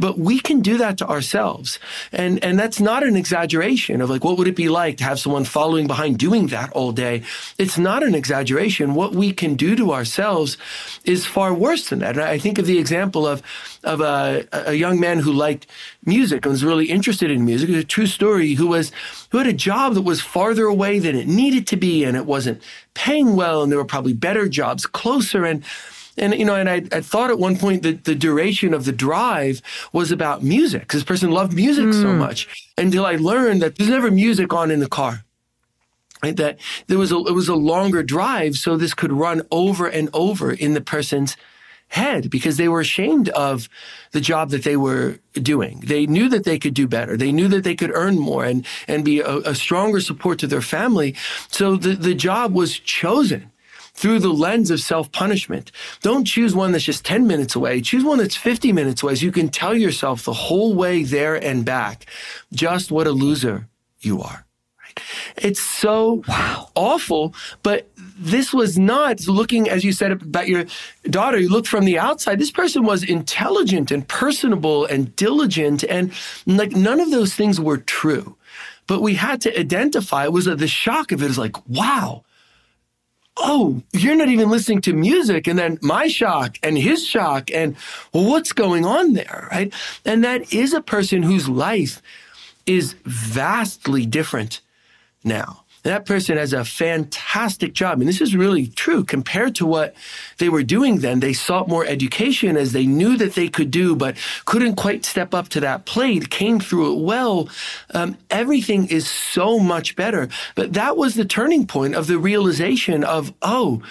But 0.00 0.18
we 0.18 0.40
can 0.40 0.60
do 0.60 0.78
that 0.78 0.96
to 0.98 1.06
ourselves. 1.06 1.78
And, 2.10 2.42
and 2.42 2.58
that's 2.58 2.80
not 2.80 3.02
an 3.02 3.16
exaggeration 3.16 4.00
of 4.00 4.08
like, 4.08 4.24
what 4.24 4.38
would 4.38 4.48
it 4.48 4.56
be 4.56 4.70
like 4.70 4.96
to 4.96 5.04
have 5.04 5.20
someone 5.20 5.44
following 5.44 5.86
behind 5.86 6.18
doing 6.18 6.46
that 6.48 6.72
all 6.72 6.90
day? 6.90 7.22
It's 7.58 7.76
not 7.76 8.02
an 8.02 8.14
exaggeration. 8.14 8.94
What 8.94 9.12
we 9.12 9.32
can 9.32 9.56
do 9.56 9.76
to 9.76 9.92
ourselves 9.92 10.56
is 11.04 11.26
far 11.26 11.52
worse 11.52 11.90
than 11.90 11.98
that. 11.98 12.16
And 12.16 12.24
I 12.24 12.38
think 12.38 12.58
of 12.58 12.64
the 12.64 12.78
example 12.78 13.26
of, 13.26 13.42
of 13.84 14.00
a, 14.00 14.48
a 14.52 14.72
young 14.72 14.98
man 14.98 15.18
who 15.18 15.32
liked 15.32 15.66
music 16.06 16.46
and 16.46 16.52
was 16.52 16.64
really 16.64 16.86
interested 16.86 17.30
in 17.30 17.44
music. 17.44 17.68
It's 17.68 17.84
a 17.84 17.86
true 17.86 18.06
story 18.06 18.54
who 18.54 18.68
was, 18.68 18.92
who 19.30 19.38
had 19.38 19.46
a 19.46 19.52
job 19.52 19.92
that 19.94 20.02
was 20.02 20.22
farther 20.22 20.64
away 20.64 20.98
than 20.98 21.14
it 21.14 21.28
needed 21.28 21.66
to 21.68 21.76
be 21.76 22.04
and 22.04 22.16
it 22.16 22.24
wasn't 22.24 22.62
paying 22.94 23.36
well 23.36 23.62
and 23.62 23.70
there 23.70 23.78
were 23.78 23.84
probably 23.84 24.14
better 24.14 24.48
jobs 24.48 24.86
closer. 24.86 25.44
And, 25.44 25.62
and, 26.20 26.34
you 26.34 26.44
know, 26.44 26.54
and 26.54 26.68
I, 26.68 26.82
I 26.92 27.00
thought 27.00 27.30
at 27.30 27.38
one 27.38 27.56
point 27.56 27.82
that 27.82 28.04
the 28.04 28.14
duration 28.14 28.74
of 28.74 28.84
the 28.84 28.92
drive 28.92 29.60
was 29.92 30.12
about 30.12 30.42
music 30.42 30.90
this 30.92 31.04
person 31.04 31.30
loved 31.30 31.54
music 31.54 31.86
mm. 31.86 31.94
so 31.94 32.12
hmm. 32.12 32.18
much 32.18 32.70
until 32.76 33.06
I 33.06 33.16
learned 33.16 33.62
that 33.62 33.76
there's 33.76 33.90
never 33.90 34.10
music 34.10 34.52
on 34.52 34.70
in 34.70 34.80
the 34.80 34.88
car. 34.88 35.24
Right? 36.22 36.36
That 36.36 36.58
there 36.86 36.98
was 36.98 37.12
a, 37.12 37.16
it 37.16 37.32
was 37.32 37.48
a 37.48 37.54
longer 37.54 38.02
drive. 38.02 38.56
So 38.56 38.76
this 38.76 38.92
could 38.92 39.12
run 39.12 39.40
over 39.50 39.86
and 39.86 40.10
over 40.12 40.52
in 40.52 40.74
the 40.74 40.82
person's 40.82 41.34
head 41.88 42.28
because 42.28 42.58
they 42.58 42.68
were 42.68 42.80
ashamed 42.80 43.30
of 43.30 43.68
the 44.12 44.20
job 44.20 44.50
that 44.50 44.62
they 44.62 44.76
were 44.76 45.18
doing. 45.32 45.80
They 45.80 46.06
knew 46.06 46.28
that 46.28 46.44
they 46.44 46.58
could 46.58 46.74
do 46.74 46.86
better. 46.86 47.16
They 47.16 47.32
knew 47.32 47.48
that 47.48 47.64
they 47.64 47.74
could 47.74 47.90
earn 47.94 48.18
more 48.18 48.44
and, 48.44 48.66
and 48.86 49.04
be 49.04 49.20
a, 49.20 49.38
a 49.38 49.54
stronger 49.54 50.00
support 50.00 50.38
to 50.40 50.46
their 50.46 50.60
family. 50.60 51.16
So 51.48 51.76
the, 51.76 51.94
the 51.94 52.14
job 52.14 52.52
was 52.52 52.78
chosen 52.78 53.49
through 54.00 54.18
the 54.18 54.32
lens 54.32 54.70
of 54.70 54.80
self 54.80 55.12
punishment. 55.12 55.70
Don't 56.00 56.24
choose 56.24 56.54
one 56.54 56.72
that's 56.72 56.84
just 56.84 57.04
10 57.04 57.26
minutes 57.26 57.54
away. 57.54 57.82
Choose 57.82 58.02
one 58.02 58.18
that's 58.18 58.36
50 58.36 58.72
minutes 58.72 59.02
away 59.02 59.14
so 59.14 59.26
you 59.26 59.32
can 59.32 59.50
tell 59.50 59.74
yourself 59.74 60.24
the 60.24 60.32
whole 60.32 60.74
way 60.74 61.04
there 61.04 61.34
and 61.36 61.64
back 61.66 62.06
just 62.52 62.90
what 62.90 63.06
a 63.06 63.12
loser 63.12 63.68
you 64.00 64.22
are. 64.22 64.46
It's 65.36 65.60
so 65.60 66.24
wow. 66.26 66.70
awful, 66.74 67.34
but 67.62 67.88
this 68.18 68.52
was 68.52 68.78
not 68.78 69.26
looking, 69.28 69.68
as 69.68 69.84
you 69.84 69.92
said 69.92 70.12
about 70.12 70.48
your 70.48 70.64
daughter, 71.04 71.38
you 71.38 71.48
looked 71.48 71.68
from 71.68 71.84
the 71.84 71.98
outside. 71.98 72.38
This 72.38 72.50
person 72.50 72.82
was 72.82 73.04
intelligent 73.04 73.90
and 73.90 74.06
personable 74.08 74.86
and 74.86 75.14
diligent, 75.14 75.84
and 75.84 76.12
like 76.46 76.72
none 76.72 77.00
of 77.00 77.10
those 77.10 77.34
things 77.34 77.60
were 77.60 77.78
true. 77.78 78.36
But 78.86 79.02
we 79.02 79.14
had 79.14 79.40
to 79.42 79.58
identify 79.58 80.24
it 80.24 80.32
was 80.32 80.46
the 80.46 80.66
shock 80.66 81.12
of 81.12 81.22
it 81.22 81.30
is 81.30 81.38
like, 81.38 81.56
wow, 81.68 82.24
oh, 83.36 83.82
you're 83.92 84.16
not 84.16 84.28
even 84.28 84.50
listening 84.50 84.80
to 84.82 84.92
music. 84.92 85.46
And 85.46 85.58
then 85.58 85.78
my 85.82 86.08
shock 86.08 86.58
and 86.62 86.76
his 86.76 87.06
shock 87.06 87.50
and 87.52 87.76
well, 88.12 88.24
what's 88.24 88.52
going 88.52 88.84
on 88.84 89.14
there? 89.14 89.48
Right. 89.50 89.72
And 90.04 90.24
that 90.24 90.52
is 90.52 90.74
a 90.74 90.80
person 90.80 91.22
whose 91.22 91.48
life 91.48 92.02
is 92.66 92.94
vastly 93.04 94.06
different 94.06 94.60
now 95.24 95.64
that 95.82 96.04
person 96.04 96.36
has 96.36 96.52
a 96.52 96.64
fantastic 96.64 97.72
job. 97.72 98.00
And 98.00 98.08
this 98.08 98.20
is 98.20 98.36
really 98.36 98.66
true 98.66 99.04
compared 99.04 99.54
to 99.56 99.66
what 99.66 99.94
they 100.38 100.48
were 100.48 100.62
doing 100.62 100.98
then. 100.98 101.20
They 101.20 101.32
sought 101.32 101.68
more 101.68 101.86
education 101.86 102.56
as 102.56 102.72
they 102.72 102.86
knew 102.86 103.16
that 103.16 103.34
they 103.34 103.48
could 103.48 103.70
do, 103.70 103.96
but 103.96 104.16
couldn't 104.44 104.76
quite 104.76 105.04
step 105.04 105.34
up 105.34 105.48
to 105.50 105.60
that 105.60 105.86
plate, 105.86 106.30
came 106.30 106.60
through 106.60 106.92
it 106.92 107.04
well. 107.04 107.48
Um, 107.94 108.18
everything 108.30 108.88
is 108.88 109.08
so 109.08 109.58
much 109.58 109.96
better. 109.96 110.28
But 110.54 110.74
that 110.74 110.96
was 110.96 111.14
the 111.14 111.24
turning 111.24 111.66
point 111.66 111.94
of 111.94 112.06
the 112.06 112.18
realization 112.18 113.02
of, 113.02 113.32
oh, 113.40 113.82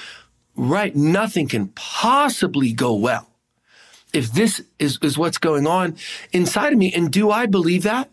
right, 0.55 0.95
nothing 0.95 1.47
can 1.47 1.69
possibly 1.69 2.71
go 2.73 2.93
well 2.93 3.27
if 4.13 4.31
this 4.31 4.61
is, 4.79 4.97
is 5.01 5.17
what's 5.17 5.37
going 5.37 5.67
on 5.67 5.95
inside 6.31 6.73
of 6.73 6.79
me. 6.79 6.91
And 6.93 7.11
do 7.11 7.31
I 7.31 7.45
believe 7.45 7.83
that? 7.83 8.09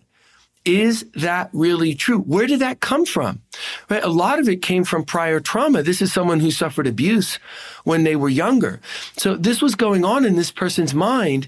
Is 0.67 1.07
that 1.15 1.49
really 1.53 1.95
true? 1.95 2.19
Where 2.19 2.47
did 2.47 2.59
that 2.59 2.81
come 2.81 3.07
from? 3.07 3.41
Right? 3.89 4.03
A 4.03 4.09
lot 4.09 4.41
of 4.41 4.49
it 4.49 4.63
came 4.63 4.85
from 4.85 5.05
prior 5.05 5.39
trauma. 5.39 5.83
This 5.83 6.03
is 6.03 6.13
someone 6.13 6.41
who 6.41 6.51
suffered 6.51 6.87
abuse 6.87 7.39
when 7.85 8.03
they 8.03 8.17
were 8.17 8.29
younger. 8.29 8.81
So 9.17 9.37
this 9.37 9.63
was 9.63 9.77
going 9.77 10.05
on 10.05 10.25
in 10.25 10.35
this 10.35 10.51
person's 10.51 10.93
mind 10.93 11.47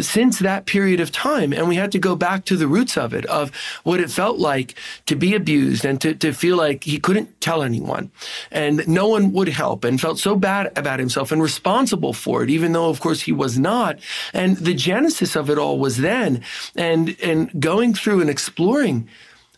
since 0.00 0.38
that 0.38 0.66
period 0.66 1.00
of 1.00 1.12
time. 1.12 1.52
And 1.52 1.68
we 1.68 1.76
had 1.76 1.92
to 1.92 1.98
go 1.98 2.16
back 2.16 2.44
to 2.46 2.56
the 2.56 2.66
roots 2.66 2.96
of 2.96 3.12
it, 3.12 3.26
of 3.26 3.50
what 3.84 4.00
it 4.00 4.10
felt 4.10 4.38
like 4.38 4.74
to 5.06 5.16
be 5.16 5.34
abused 5.34 5.84
and 5.84 6.00
to, 6.00 6.14
to 6.14 6.32
feel 6.32 6.56
like 6.56 6.84
he 6.84 6.98
couldn't 6.98 7.40
tell 7.40 7.62
anyone 7.62 8.10
and 8.50 8.86
no 8.88 9.08
one 9.08 9.32
would 9.32 9.48
help 9.48 9.84
and 9.84 10.00
felt 10.00 10.18
so 10.18 10.36
bad 10.36 10.72
about 10.76 10.98
himself 10.98 11.32
and 11.32 11.42
responsible 11.42 12.12
for 12.12 12.42
it, 12.42 12.50
even 12.50 12.72
though 12.72 12.88
of 12.88 13.00
course 13.00 13.22
he 13.22 13.32
was 13.32 13.58
not. 13.58 13.98
And 14.32 14.56
the 14.56 14.74
genesis 14.74 15.36
of 15.36 15.50
it 15.50 15.58
all 15.58 15.78
was 15.78 15.98
then 15.98 16.42
and, 16.76 17.16
and 17.22 17.60
going 17.60 17.94
through 17.94 18.20
and 18.20 18.30
exploring 18.30 19.08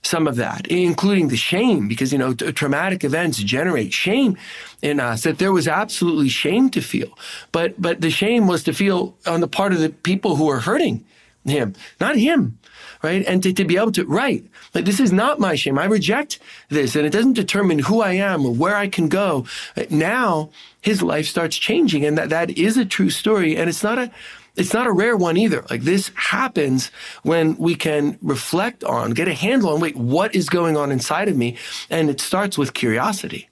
some 0.05 0.27
of 0.27 0.37
that, 0.37 0.67
including 0.69 1.29
the 1.29 1.37
shame, 1.37 1.88
because, 1.88 2.12
you 2.12 2.19
know, 2.19 2.35
traumatic 2.35 3.05
events 3.05 3.38
generate 3.38 3.93
shame 3.93 4.37
in 4.83 5.01
us, 5.01 5.23
that 5.23 5.38
there 5.38 5.53
was 5.53 5.67
absolutely 5.67 6.29
shame 6.29 6.71
to 6.71 6.81
feel. 6.81 7.17
But, 7.53 7.81
but 7.81 8.01
the 8.01 8.11
shame 8.11 8.47
was 8.47 8.62
to 8.64 8.73
feel 8.73 9.17
on 9.27 9.40
the 9.40 9.49
part 9.49 9.73
of 9.73 9.81
the 9.81 9.90
people 9.90 10.37
who 10.37 10.47
were 10.47 10.61
hurting 10.61 11.05
him, 11.45 11.75
not 12.01 12.17
him, 12.17 12.59
right? 13.03 13.25
And 13.27 13.43
to, 13.43 13.53
to 13.53 13.64
be 13.64 13.77
able 13.77 13.93
to, 13.93 14.05
right, 14.05 14.45
like 14.75 14.85
this 14.85 15.01
is 15.01 15.12
not 15.12 15.40
my 15.40 15.55
shame. 15.55 15.79
I 15.79 15.85
reject 15.85 16.38
this 16.69 16.97
and 16.97 17.07
it 17.07 17.11
doesn't 17.11 17.35
determine 17.35 17.79
who 17.79 18.01
I 18.01 18.12
am 18.12 18.45
or 18.47 18.55
where 18.55 18.77
I 18.77 18.88
can 18.88 19.09
go. 19.09 19.47
Now 19.90 20.51
his 20.81 21.03
life 21.03 21.27
starts 21.27 21.57
changing 21.57 22.05
and 22.05 22.19
that, 22.19 22.31
that 22.31 22.51
is 22.59 22.77
a 22.77 22.85
true 22.85 23.11
story. 23.11 23.57
And 23.57 23.69
it's 23.69 23.83
not 23.83 23.99
a, 23.99 24.11
it's 24.57 24.73
not 24.73 24.87
a 24.87 24.93
rare 24.93 25.17
one 25.17 25.37
either. 25.37 25.64
Like 25.69 25.83
this 25.83 26.11
happens 26.14 26.90
when 27.23 27.57
we 27.57 27.75
can 27.75 28.19
reflect 28.23 28.85
on, 28.85 29.11
get 29.11 29.29
a 29.29 29.35
handle 29.35 29.71
on, 29.71 29.81
wait, 29.81 29.97
what 29.97 30.35
is 30.35 30.49
going 30.49 30.77
on 30.77 30.93
inside 30.93 31.29
of 31.29 31.37
me? 31.37 31.57
And 31.90 32.09
it 32.09 32.21
starts 32.21 32.57
with 32.57 32.75
curiosity. 32.75 33.49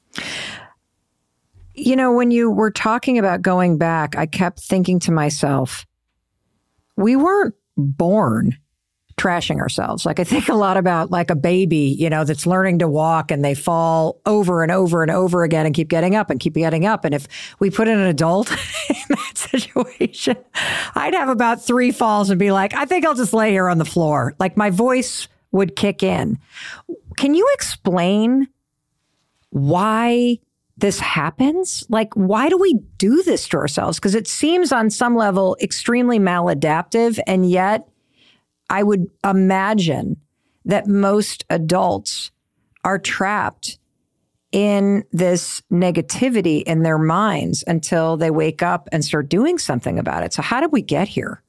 You 1.74 1.96
know, 1.96 2.12
when 2.12 2.30
you 2.30 2.50
were 2.50 2.70
talking 2.70 3.18
about 3.18 3.42
going 3.42 3.78
back, 3.78 4.16
I 4.16 4.26
kept 4.26 4.60
thinking 4.60 5.00
to 5.00 5.12
myself, 5.12 5.86
we 6.96 7.16
weren't 7.16 7.54
born 7.76 8.58
trashing 9.22 9.60
ourselves. 9.60 10.04
Like 10.04 10.18
I 10.18 10.24
think 10.24 10.48
a 10.48 10.54
lot 10.54 10.76
about 10.76 11.12
like 11.12 11.30
a 11.30 11.36
baby, 11.36 11.96
you 11.98 12.10
know, 12.10 12.24
that's 12.24 12.44
learning 12.44 12.80
to 12.80 12.88
walk 12.88 13.30
and 13.30 13.44
they 13.44 13.54
fall 13.54 14.20
over 14.26 14.64
and 14.64 14.72
over 14.72 15.02
and 15.02 15.10
over 15.12 15.44
again 15.44 15.64
and 15.64 15.74
keep 15.74 15.88
getting 15.88 16.16
up 16.16 16.28
and 16.28 16.40
keep 16.40 16.54
getting 16.54 16.86
up. 16.86 17.04
And 17.04 17.14
if 17.14 17.28
we 17.60 17.70
put 17.70 17.86
in 17.86 17.98
an 17.98 18.06
adult 18.06 18.50
in 18.88 18.96
that 19.10 19.32
situation, 19.34 20.36
I'd 20.96 21.14
have 21.14 21.28
about 21.28 21.62
three 21.62 21.92
falls 21.92 22.30
and 22.30 22.38
be 22.38 22.50
like, 22.50 22.74
I 22.74 22.84
think 22.84 23.06
I'll 23.06 23.14
just 23.14 23.32
lay 23.32 23.52
here 23.52 23.68
on 23.68 23.78
the 23.78 23.84
floor. 23.84 24.34
Like 24.40 24.56
my 24.56 24.70
voice 24.70 25.28
would 25.52 25.76
kick 25.76 26.02
in. 26.02 26.38
Can 27.16 27.34
you 27.34 27.48
explain 27.54 28.48
why 29.50 30.38
this 30.78 30.98
happens? 30.98 31.84
Like, 31.88 32.12
why 32.14 32.48
do 32.48 32.58
we 32.58 32.80
do 32.96 33.22
this 33.22 33.46
to 33.48 33.58
ourselves? 33.58 33.98
Because 33.98 34.16
it 34.16 34.26
seems 34.26 34.72
on 34.72 34.90
some 34.90 35.14
level 35.14 35.56
extremely 35.62 36.18
maladaptive. 36.18 37.20
And 37.26 37.48
yet, 37.48 37.86
I 38.72 38.82
would 38.82 39.08
imagine 39.22 40.16
that 40.64 40.86
most 40.86 41.44
adults 41.50 42.30
are 42.84 42.98
trapped 42.98 43.78
in 44.50 45.04
this 45.12 45.62
negativity 45.70 46.62
in 46.62 46.82
their 46.82 46.98
minds 46.98 47.62
until 47.66 48.16
they 48.16 48.30
wake 48.30 48.62
up 48.62 48.88
and 48.90 49.04
start 49.04 49.28
doing 49.28 49.58
something 49.58 49.98
about 49.98 50.22
it. 50.24 50.32
So, 50.32 50.40
how 50.40 50.60
did 50.60 50.72
we 50.72 50.80
get 50.80 51.08
here? 51.08 51.42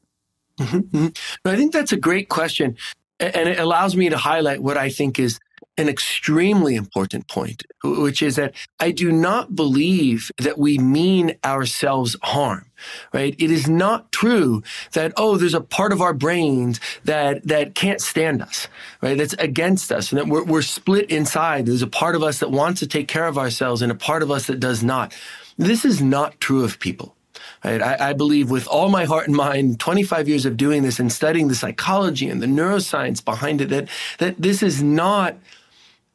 Mm-hmm. 0.59 0.97
mm-hmm. 0.97 1.47
I 1.47 1.55
think 1.55 1.71
that's 1.71 1.93
a 1.93 1.97
great 1.97 2.27
question. 2.27 2.75
And 3.19 3.47
it 3.47 3.59
allows 3.59 3.95
me 3.95 4.09
to 4.09 4.17
highlight 4.17 4.61
what 4.61 4.77
I 4.77 4.89
think 4.89 5.17
is 5.17 5.39
an 5.77 5.87
extremely 5.87 6.75
important 6.75 7.27
point, 7.29 7.63
which 7.83 8.21
is 8.21 8.35
that 8.35 8.53
I 8.79 8.91
do 8.91 9.11
not 9.11 9.55
believe 9.55 10.29
that 10.39 10.57
we 10.57 10.77
mean 10.77 11.35
ourselves 11.45 12.17
harm, 12.21 12.69
right? 13.13 13.35
It 13.37 13.51
is 13.51 13.67
not 13.67 14.11
true 14.11 14.63
that, 14.93 15.13
oh, 15.17 15.37
there's 15.37 15.53
a 15.53 15.61
part 15.61 15.91
of 15.91 16.01
our 16.01 16.13
brains 16.13 16.79
that, 17.03 17.45
that 17.47 17.75
can't 17.75 18.01
stand 18.01 18.41
us, 18.41 18.67
right? 19.01 19.17
That's 19.17 19.33
against 19.33 19.91
us 19.91 20.11
and 20.11 20.19
that 20.19 20.27
we're, 20.27 20.43
we're 20.43 20.61
split 20.61 21.09
inside. 21.09 21.65
There's 21.65 21.81
a 21.81 21.87
part 21.87 22.15
of 22.15 22.23
us 22.23 22.39
that 22.39 22.51
wants 22.51 22.79
to 22.79 22.87
take 22.87 23.07
care 23.07 23.27
of 23.27 23.37
ourselves 23.37 23.81
and 23.81 23.91
a 23.91 23.95
part 23.95 24.23
of 24.23 24.31
us 24.31 24.47
that 24.47 24.59
does 24.59 24.83
not. 24.83 25.13
This 25.57 25.85
is 25.85 26.01
not 26.01 26.39
true 26.39 26.63
of 26.63 26.79
people. 26.79 27.15
Right? 27.63 27.81
I, 27.81 28.09
I, 28.09 28.13
believe 28.13 28.51
with 28.51 28.67
all 28.67 28.89
my 28.89 29.05
heart 29.05 29.27
and 29.27 29.35
mind, 29.35 29.79
25 29.79 30.27
years 30.27 30.45
of 30.45 30.57
doing 30.57 30.83
this 30.83 30.99
and 30.99 31.11
studying 31.11 31.47
the 31.47 31.55
psychology 31.55 32.29
and 32.29 32.41
the 32.41 32.45
neuroscience 32.45 33.23
behind 33.23 33.61
it, 33.61 33.69
that, 33.69 33.87
that 34.17 34.41
this 34.41 34.61
is 34.61 34.83
not 34.83 35.37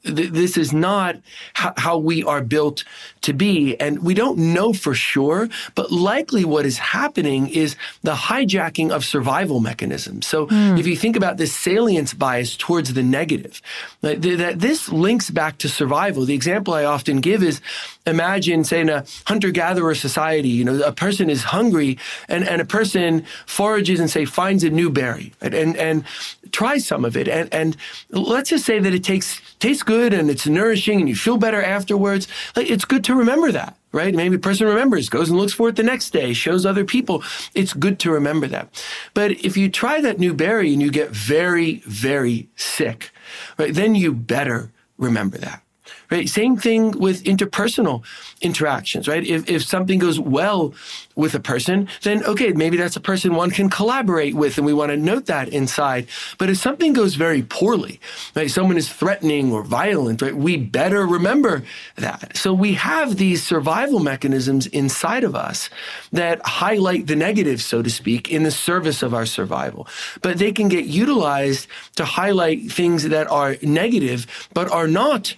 this 0.08 0.56
is 0.56 0.72
not 0.72 1.16
how 1.54 1.98
we 1.98 2.24
are 2.24 2.42
built 2.42 2.84
to 3.22 3.32
be. 3.32 3.78
And 3.80 4.02
we 4.02 4.14
don't 4.14 4.38
know 4.38 4.72
for 4.72 4.94
sure, 4.94 5.48
but 5.74 5.90
likely 5.90 6.44
what 6.44 6.66
is 6.66 6.78
happening 6.78 7.48
is 7.48 7.76
the 8.02 8.14
hijacking 8.14 8.90
of 8.90 9.04
survival 9.04 9.60
mechanisms. 9.60 10.26
So 10.26 10.46
mm. 10.46 10.78
if 10.78 10.86
you 10.86 10.96
think 10.96 11.16
about 11.16 11.36
this 11.36 11.54
salience 11.54 12.14
bias 12.14 12.56
towards 12.56 12.94
the 12.94 13.02
negative, 13.02 13.60
that 14.00 14.22
this 14.58 14.88
links 14.88 15.30
back 15.30 15.58
to 15.58 15.68
survival. 15.68 16.24
The 16.24 16.34
example 16.34 16.74
I 16.74 16.84
often 16.84 17.20
give 17.20 17.42
is 17.42 17.60
imagine, 18.06 18.64
say, 18.64 18.80
in 18.80 18.88
a 18.88 19.04
hunter 19.26 19.50
gatherer 19.50 19.94
society, 19.94 20.48
you 20.48 20.64
know, 20.64 20.80
a 20.82 20.92
person 20.92 21.28
is 21.30 21.42
hungry 21.44 21.98
and, 22.28 22.46
and 22.48 22.60
a 22.60 22.64
person 22.64 23.24
forages 23.46 24.00
and 24.00 24.10
say 24.10 24.24
finds 24.24 24.64
a 24.64 24.70
new 24.70 24.90
berry 24.90 25.32
and, 25.40 25.54
and, 25.54 25.76
and 25.76 26.04
tries 26.52 26.86
some 26.86 27.04
of 27.04 27.16
it. 27.16 27.28
And, 27.28 27.52
and 27.52 27.76
let's 28.10 28.50
just 28.50 28.64
say 28.64 28.78
that 28.78 28.94
it 28.94 29.04
takes, 29.04 29.40
tastes 29.58 29.82
good 29.82 29.97
and 29.98 30.30
it's 30.30 30.46
nourishing 30.46 31.00
and 31.00 31.08
you 31.08 31.16
feel 31.16 31.36
better 31.36 31.62
afterwards. 31.62 32.28
Like 32.56 32.70
it's 32.70 32.84
good 32.84 33.04
to 33.04 33.14
remember 33.14 33.52
that 33.52 33.76
right? 33.92 34.14
Maybe 34.14 34.36
a 34.36 34.38
person 34.38 34.66
remembers, 34.66 35.08
goes 35.08 35.30
and 35.30 35.38
looks 35.38 35.52
for 35.52 35.68
it 35.68 35.76
the 35.76 35.82
next 35.82 36.10
day, 36.10 36.32
shows 36.32 36.66
other 36.66 36.84
people. 36.84 37.22
It's 37.54 37.72
good 37.72 37.98
to 38.00 38.10
remember 38.10 38.46
that. 38.48 38.84
But 39.14 39.32
if 39.44 39.56
you 39.56 39.68
try 39.70 40.00
that 40.00 40.18
new 40.18 40.34
berry 40.34 40.72
and 40.72 40.82
you 40.82 40.90
get 40.90 41.10
very, 41.10 41.76
very 41.86 42.48
sick, 42.54 43.10
right, 43.56 43.72
then 43.72 43.94
you 43.94 44.12
better 44.12 44.72
remember 44.98 45.38
that 45.38 45.62
right? 46.10 46.28
Same 46.28 46.56
thing 46.56 46.92
with 46.92 47.24
interpersonal 47.24 48.02
interactions, 48.40 49.08
right? 49.08 49.24
If, 49.24 49.48
if 49.48 49.64
something 49.64 49.98
goes 49.98 50.18
well 50.18 50.74
with 51.14 51.34
a 51.34 51.40
person, 51.40 51.88
then 52.02 52.24
okay, 52.24 52.52
maybe 52.52 52.76
that's 52.76 52.96
a 52.96 53.00
person 53.00 53.34
one 53.34 53.50
can 53.50 53.68
collaborate 53.68 54.34
with 54.34 54.56
and 54.56 54.66
we 54.66 54.72
want 54.72 54.90
to 54.90 54.96
note 54.96 55.26
that 55.26 55.48
inside. 55.48 56.06
But 56.38 56.50
if 56.50 56.58
something 56.58 56.92
goes 56.92 57.14
very 57.14 57.42
poorly, 57.42 58.00
right? 58.34 58.50
Someone 58.50 58.76
is 58.76 58.88
threatening 58.88 59.52
or 59.52 59.62
violent, 59.62 60.22
right? 60.22 60.34
We 60.34 60.56
better 60.56 61.06
remember 61.06 61.64
that. 61.96 62.36
So 62.36 62.52
we 62.52 62.74
have 62.74 63.16
these 63.16 63.42
survival 63.42 64.00
mechanisms 64.00 64.66
inside 64.66 65.24
of 65.24 65.34
us 65.34 65.70
that 66.12 66.40
highlight 66.46 67.06
the 67.06 67.16
negative, 67.16 67.60
so 67.60 67.82
to 67.82 67.90
speak, 67.90 68.30
in 68.30 68.42
the 68.44 68.50
service 68.50 69.02
of 69.02 69.14
our 69.14 69.26
survival. 69.26 69.86
But 70.22 70.38
they 70.38 70.52
can 70.52 70.68
get 70.68 70.84
utilized 70.84 71.66
to 71.96 72.04
highlight 72.04 72.70
things 72.70 73.08
that 73.08 73.30
are 73.30 73.56
negative, 73.62 74.26
but 74.54 74.70
are 74.70 74.88
not 74.88 75.34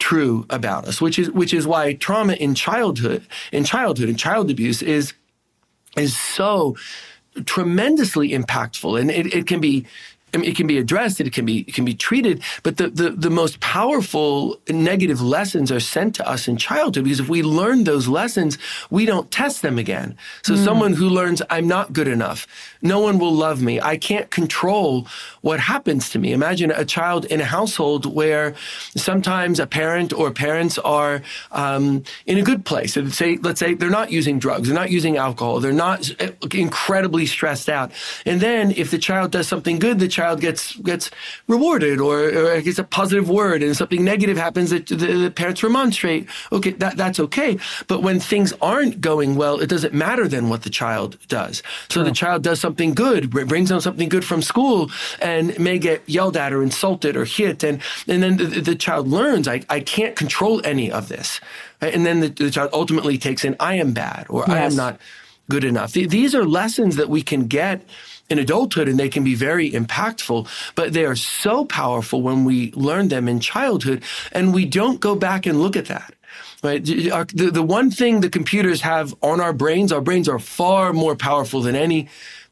true 0.00 0.46
about 0.50 0.88
us, 0.88 1.00
which 1.00 1.18
is 1.18 1.30
which 1.30 1.54
is 1.54 1.66
why 1.66 1.92
trauma 1.94 2.32
in 2.32 2.54
childhood, 2.54 3.24
in 3.52 3.64
childhood, 3.64 4.08
and 4.08 4.18
child 4.18 4.50
abuse 4.50 4.82
is 4.82 5.12
is 5.96 6.16
so 6.16 6.76
tremendously 7.44 8.30
impactful, 8.30 9.00
and 9.00 9.10
it, 9.10 9.32
it 9.32 9.46
can 9.46 9.60
be 9.60 9.86
I 10.32 10.38
mean, 10.38 10.50
it 10.50 10.56
can 10.56 10.66
be 10.66 10.78
addressed, 10.78 11.20
it 11.20 11.32
can 11.32 11.44
be 11.44 11.60
it 11.60 11.74
can 11.74 11.84
be 11.84 11.94
treated, 11.94 12.42
but 12.62 12.76
the, 12.76 12.88
the, 12.88 13.10
the 13.10 13.30
most 13.30 13.60
powerful 13.60 14.60
negative 14.68 15.20
lessons 15.20 15.72
are 15.72 15.80
sent 15.80 16.14
to 16.16 16.28
us 16.28 16.46
in 16.46 16.56
childhood 16.56 17.04
because 17.04 17.20
if 17.20 17.28
we 17.28 17.42
learn 17.42 17.84
those 17.84 18.06
lessons, 18.06 18.58
we 18.90 19.06
don't 19.06 19.30
test 19.30 19.62
them 19.62 19.78
again. 19.78 20.16
So 20.42 20.54
mm. 20.54 20.64
someone 20.64 20.92
who 20.92 21.08
learns 21.08 21.42
I'm 21.50 21.66
not 21.66 21.92
good 21.92 22.08
enough, 22.08 22.46
no 22.82 23.00
one 23.00 23.18
will 23.18 23.32
love 23.32 23.62
me, 23.62 23.80
I 23.80 23.96
can't 23.96 24.30
control 24.30 25.06
what 25.42 25.60
happens 25.60 26.10
to 26.10 26.18
me. 26.18 26.32
Imagine 26.32 26.70
a 26.70 26.84
child 26.84 27.24
in 27.26 27.40
a 27.40 27.44
household 27.44 28.06
where 28.06 28.54
sometimes 28.96 29.58
a 29.60 29.66
parent 29.66 30.12
or 30.12 30.30
parents 30.30 30.78
are 30.78 31.22
um, 31.52 32.02
in 32.26 32.38
a 32.38 32.42
good 32.42 32.64
place. 32.64 32.94
So 32.94 33.08
say, 33.08 33.36
let's 33.36 33.60
say 33.60 33.74
they're 33.74 33.90
not 33.90 34.10
using 34.10 34.38
drugs, 34.38 34.68
they're 34.68 34.76
not 34.76 34.90
using 34.90 35.16
alcohol, 35.16 35.60
they're 35.60 35.72
not 35.72 36.10
incredibly 36.54 37.26
stressed 37.26 37.68
out, 37.68 37.92
and 38.26 38.40
then 38.40 38.70
if 38.72 38.90
the 38.90 38.98
child 38.98 39.30
does 39.30 39.48
something 39.48 39.78
good, 39.78 39.98
the 39.98 40.08
child 40.08 40.40
gets 40.40 40.76
gets 40.76 41.10
rewarded 41.46 42.00
or, 42.00 42.24
or 42.24 42.60
gets 42.60 42.78
a 42.78 42.84
positive 42.84 43.28
word 43.28 43.62
and 43.62 43.76
something 43.76 44.04
negative 44.04 44.36
happens 44.36 44.70
that 44.70 44.86
the, 44.86 44.94
the 44.94 45.30
parents 45.30 45.62
remonstrate. 45.62 46.26
Okay 46.52 46.70
that 46.72 46.96
that's 46.96 47.20
okay. 47.20 47.58
But 47.86 48.02
when 48.02 48.20
things 48.20 48.52
aren't 48.60 49.00
going 49.00 49.36
well 49.36 49.60
it 49.60 49.68
doesn't 49.68 49.94
matter 49.94 50.28
then 50.28 50.48
what 50.48 50.62
the 50.62 50.70
child 50.70 51.18
does. 51.28 51.62
So 51.88 52.02
the 52.02 52.12
child 52.12 52.42
does 52.42 52.60
something 52.60 52.69
good 52.74 53.30
brings 53.30 53.70
home 53.70 53.80
something 53.80 54.08
good 54.08 54.24
from 54.24 54.42
school 54.42 54.90
and 55.20 55.58
may 55.58 55.78
get 55.78 56.02
yelled 56.08 56.36
at 56.36 56.52
or 56.52 56.62
insulted 56.62 57.16
or 57.16 57.24
hit 57.24 57.62
and 57.62 57.80
and 58.06 58.22
then 58.22 58.36
the, 58.36 58.60
the 58.60 58.74
child 58.74 59.08
learns 59.08 59.46
I, 59.48 59.62
I 59.68 59.80
can't 59.80 60.16
control 60.16 60.60
any 60.64 60.90
of 60.90 61.08
this 61.08 61.40
and 61.80 62.04
then 62.04 62.20
the, 62.20 62.28
the 62.28 62.50
child 62.50 62.70
ultimately 62.72 63.18
takes 63.18 63.44
in 63.44 63.56
I 63.60 63.74
am 63.74 63.92
bad 63.92 64.26
or 64.28 64.44
yes. 64.46 64.50
I 64.50 64.58
am 64.58 64.76
not 64.76 65.00
good 65.50 65.64
enough. 65.64 65.92
These 65.92 66.34
are 66.34 66.44
lessons 66.44 66.96
that 66.96 67.10
we 67.10 67.20
can 67.20 67.46
get 67.46 67.82
in 68.30 68.38
adulthood 68.38 68.88
and 68.88 68.98
they 68.98 69.10
can 69.10 69.24
be 69.24 69.34
very 69.34 69.70
impactful, 69.70 70.48
but 70.76 70.94
they 70.94 71.04
are 71.04 71.16
so 71.16 71.66
powerful 71.66 72.22
when 72.22 72.44
we 72.44 72.72
learn 72.72 73.08
them 73.08 73.28
in 73.28 73.40
childhood 73.40 74.02
and 74.32 74.54
we 74.54 74.64
don't 74.64 75.00
go 75.00 75.14
back 75.14 75.44
and 75.44 75.60
look 75.60 75.76
at 75.76 75.86
that. 75.86 76.14
Right. 76.62 76.84
The, 76.84 77.50
the 77.52 77.62
one 77.62 77.90
thing 77.90 78.20
the 78.20 78.28
computers 78.28 78.82
have 78.82 79.14
on 79.22 79.40
our 79.40 79.52
brains, 79.52 79.92
our 79.92 80.02
brains 80.02 80.28
are 80.28 80.38
far 80.38 80.92
more 80.92 81.16
powerful 81.16 81.62
than 81.62 81.74
any 81.74 82.08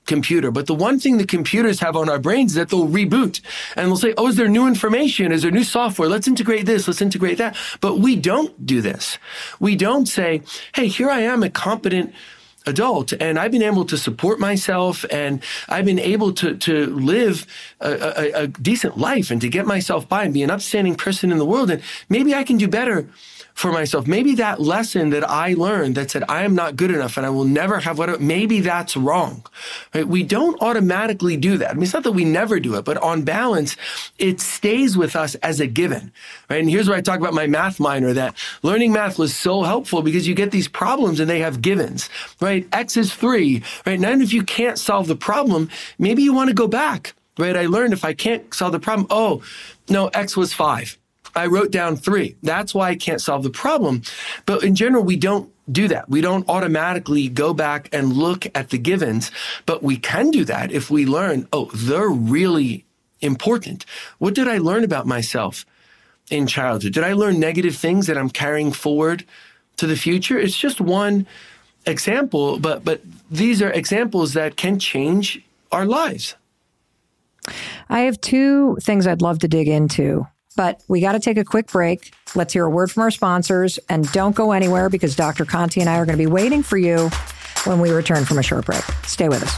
computer. 0.08 0.50
But 0.50 0.66
the 0.66 0.74
one 0.74 0.98
thing 0.98 1.18
the 1.18 1.26
computers 1.26 1.78
have 1.78 1.94
on 1.94 2.08
our 2.08 2.18
brains 2.18 2.52
is 2.52 2.56
that 2.56 2.70
they'll 2.70 2.88
reboot 2.88 3.40
and 3.76 3.86
they'll 3.86 3.96
say, 3.96 4.14
Oh, 4.16 4.26
is 4.26 4.36
there 4.36 4.48
new 4.48 4.66
information? 4.66 5.30
Is 5.30 5.42
there 5.42 5.52
new 5.52 5.62
software? 5.62 6.08
Let's 6.08 6.26
integrate 6.26 6.66
this. 6.66 6.88
Let's 6.88 7.00
integrate 7.00 7.38
that. 7.38 7.56
But 7.80 8.00
we 8.00 8.16
don't 8.16 8.66
do 8.66 8.80
this. 8.80 9.18
We 9.60 9.76
don't 9.76 10.06
say, 10.06 10.42
Hey, 10.74 10.88
here 10.88 11.10
I 11.10 11.20
am, 11.20 11.44
a 11.44 11.50
competent 11.50 12.12
adult 12.68 13.12
and 13.12 13.38
I've 13.38 13.50
been 13.50 13.62
able 13.62 13.84
to 13.86 13.96
support 13.96 14.38
myself 14.38 15.04
and 15.10 15.42
I've 15.68 15.84
been 15.84 15.98
able 15.98 16.32
to, 16.34 16.56
to 16.56 16.86
live 16.86 17.46
a, 17.80 17.90
a, 17.90 18.42
a, 18.42 18.46
decent 18.46 18.98
life 18.98 19.30
and 19.30 19.40
to 19.40 19.48
get 19.48 19.66
myself 19.66 20.08
by 20.08 20.24
and 20.24 20.34
be 20.34 20.42
an 20.42 20.50
upstanding 20.50 20.94
person 20.94 21.32
in 21.32 21.38
the 21.38 21.44
world. 21.44 21.70
And 21.70 21.82
maybe 22.08 22.34
I 22.34 22.44
can 22.44 22.58
do 22.58 22.68
better 22.68 23.08
for 23.58 23.72
myself. 23.72 24.06
Maybe 24.06 24.36
that 24.36 24.60
lesson 24.60 25.10
that 25.10 25.28
I 25.28 25.54
learned 25.54 25.96
that 25.96 26.12
said 26.12 26.22
I 26.28 26.44
am 26.44 26.54
not 26.54 26.76
good 26.76 26.92
enough 26.92 27.16
and 27.16 27.26
I 27.26 27.30
will 27.30 27.44
never 27.44 27.80
have 27.80 27.98
what, 27.98 28.20
maybe 28.20 28.60
that's 28.60 28.96
wrong. 28.96 29.44
Right? 29.92 30.06
We 30.06 30.22
don't 30.22 30.62
automatically 30.62 31.36
do 31.36 31.58
that. 31.58 31.70
I 31.70 31.74
mean, 31.74 31.82
it's 31.82 31.92
not 31.92 32.04
that 32.04 32.12
we 32.12 32.24
never 32.24 32.60
do 32.60 32.76
it, 32.76 32.84
but 32.84 32.98
on 32.98 33.22
balance, 33.22 33.76
it 34.16 34.40
stays 34.40 34.96
with 34.96 35.16
us 35.16 35.34
as 35.36 35.58
a 35.58 35.66
given. 35.66 36.12
Right? 36.48 36.60
And 36.60 36.70
here's 36.70 36.88
where 36.88 36.96
I 36.96 37.00
talk 37.00 37.18
about 37.18 37.34
my 37.34 37.48
math 37.48 37.80
minor 37.80 38.12
that 38.12 38.36
learning 38.62 38.92
math 38.92 39.18
was 39.18 39.34
so 39.34 39.62
helpful 39.64 40.02
because 40.02 40.28
you 40.28 40.36
get 40.36 40.52
these 40.52 40.68
problems 40.68 41.18
and 41.18 41.28
they 41.28 41.40
have 41.40 41.60
givens, 41.60 42.08
right? 42.40 42.57
X 42.72 42.96
is 42.96 43.14
three, 43.14 43.62
right? 43.86 44.00
Now, 44.00 44.10
if 44.12 44.32
you 44.32 44.42
can't 44.42 44.78
solve 44.78 45.06
the 45.06 45.16
problem, 45.16 45.70
maybe 45.98 46.22
you 46.22 46.32
want 46.32 46.48
to 46.48 46.54
go 46.54 46.68
back, 46.68 47.14
right? 47.38 47.56
I 47.56 47.66
learned 47.66 47.92
if 47.92 48.04
I 48.04 48.14
can't 48.14 48.52
solve 48.54 48.72
the 48.72 48.80
problem, 48.80 49.06
oh, 49.10 49.42
no, 49.88 50.08
X 50.08 50.36
was 50.36 50.52
five 50.52 50.98
I 51.38 51.46
wrote 51.46 51.70
down 51.70 51.96
three. 51.96 52.36
That's 52.42 52.74
why 52.74 52.90
I 52.90 52.96
can't 52.96 53.20
solve 53.20 53.44
the 53.44 53.50
problem. 53.50 54.02
But 54.44 54.64
in 54.64 54.74
general, 54.74 55.04
we 55.04 55.16
don't 55.16 55.52
do 55.70 55.86
that. 55.88 56.08
We 56.08 56.20
don't 56.20 56.48
automatically 56.48 57.28
go 57.28 57.54
back 57.54 57.88
and 57.92 58.12
look 58.12 58.46
at 58.54 58.70
the 58.70 58.78
givens, 58.78 59.30
but 59.64 59.82
we 59.82 59.98
can 59.98 60.30
do 60.30 60.44
that 60.46 60.72
if 60.72 60.90
we 60.90 61.06
learn, 61.06 61.46
oh, 61.52 61.70
they're 61.74 62.08
really 62.08 62.84
important. 63.20 63.84
What 64.18 64.34
did 64.34 64.48
I 64.48 64.58
learn 64.58 64.82
about 64.82 65.06
myself 65.06 65.64
in 66.30 66.46
childhood? 66.46 66.94
Did 66.94 67.04
I 67.04 67.12
learn 67.12 67.38
negative 67.38 67.76
things 67.76 68.06
that 68.06 68.18
I'm 68.18 68.30
carrying 68.30 68.72
forward 68.72 69.24
to 69.76 69.86
the 69.86 69.96
future? 69.96 70.38
It's 70.38 70.58
just 70.58 70.80
one 70.80 71.26
example, 71.88 72.58
but 72.58 72.84
but 72.84 73.02
these 73.30 73.60
are 73.62 73.70
examples 73.70 74.34
that 74.34 74.56
can 74.56 74.78
change 74.78 75.42
our 75.72 75.84
lives. 75.86 76.36
I 77.88 78.00
have 78.00 78.20
two 78.20 78.76
things 78.82 79.06
I'd 79.06 79.22
love 79.22 79.38
to 79.40 79.48
dig 79.48 79.68
into 79.68 80.26
But 80.58 80.82
we 80.88 81.00
got 81.00 81.12
to 81.12 81.20
take 81.20 81.38
a 81.38 81.44
quick 81.44 81.68
break. 81.68 82.12
Let's 82.34 82.52
hear 82.52 82.64
a 82.64 82.70
word 82.70 82.90
from 82.90 83.04
our 83.04 83.12
sponsors 83.12 83.78
and 83.88 84.10
don't 84.10 84.34
go 84.34 84.50
anywhere 84.50 84.90
because 84.90 85.14
Dr. 85.14 85.44
Conti 85.44 85.80
and 85.80 85.88
I 85.88 85.98
are 85.98 86.04
going 86.04 86.18
to 86.18 86.22
be 86.22 86.26
waiting 86.26 86.64
for 86.64 86.76
you 86.76 87.10
when 87.64 87.78
we 87.80 87.90
return 87.90 88.24
from 88.24 88.38
a 88.38 88.42
short 88.42 88.66
break. 88.66 88.82
Stay 89.04 89.28
with 89.28 89.44
us. 89.44 89.56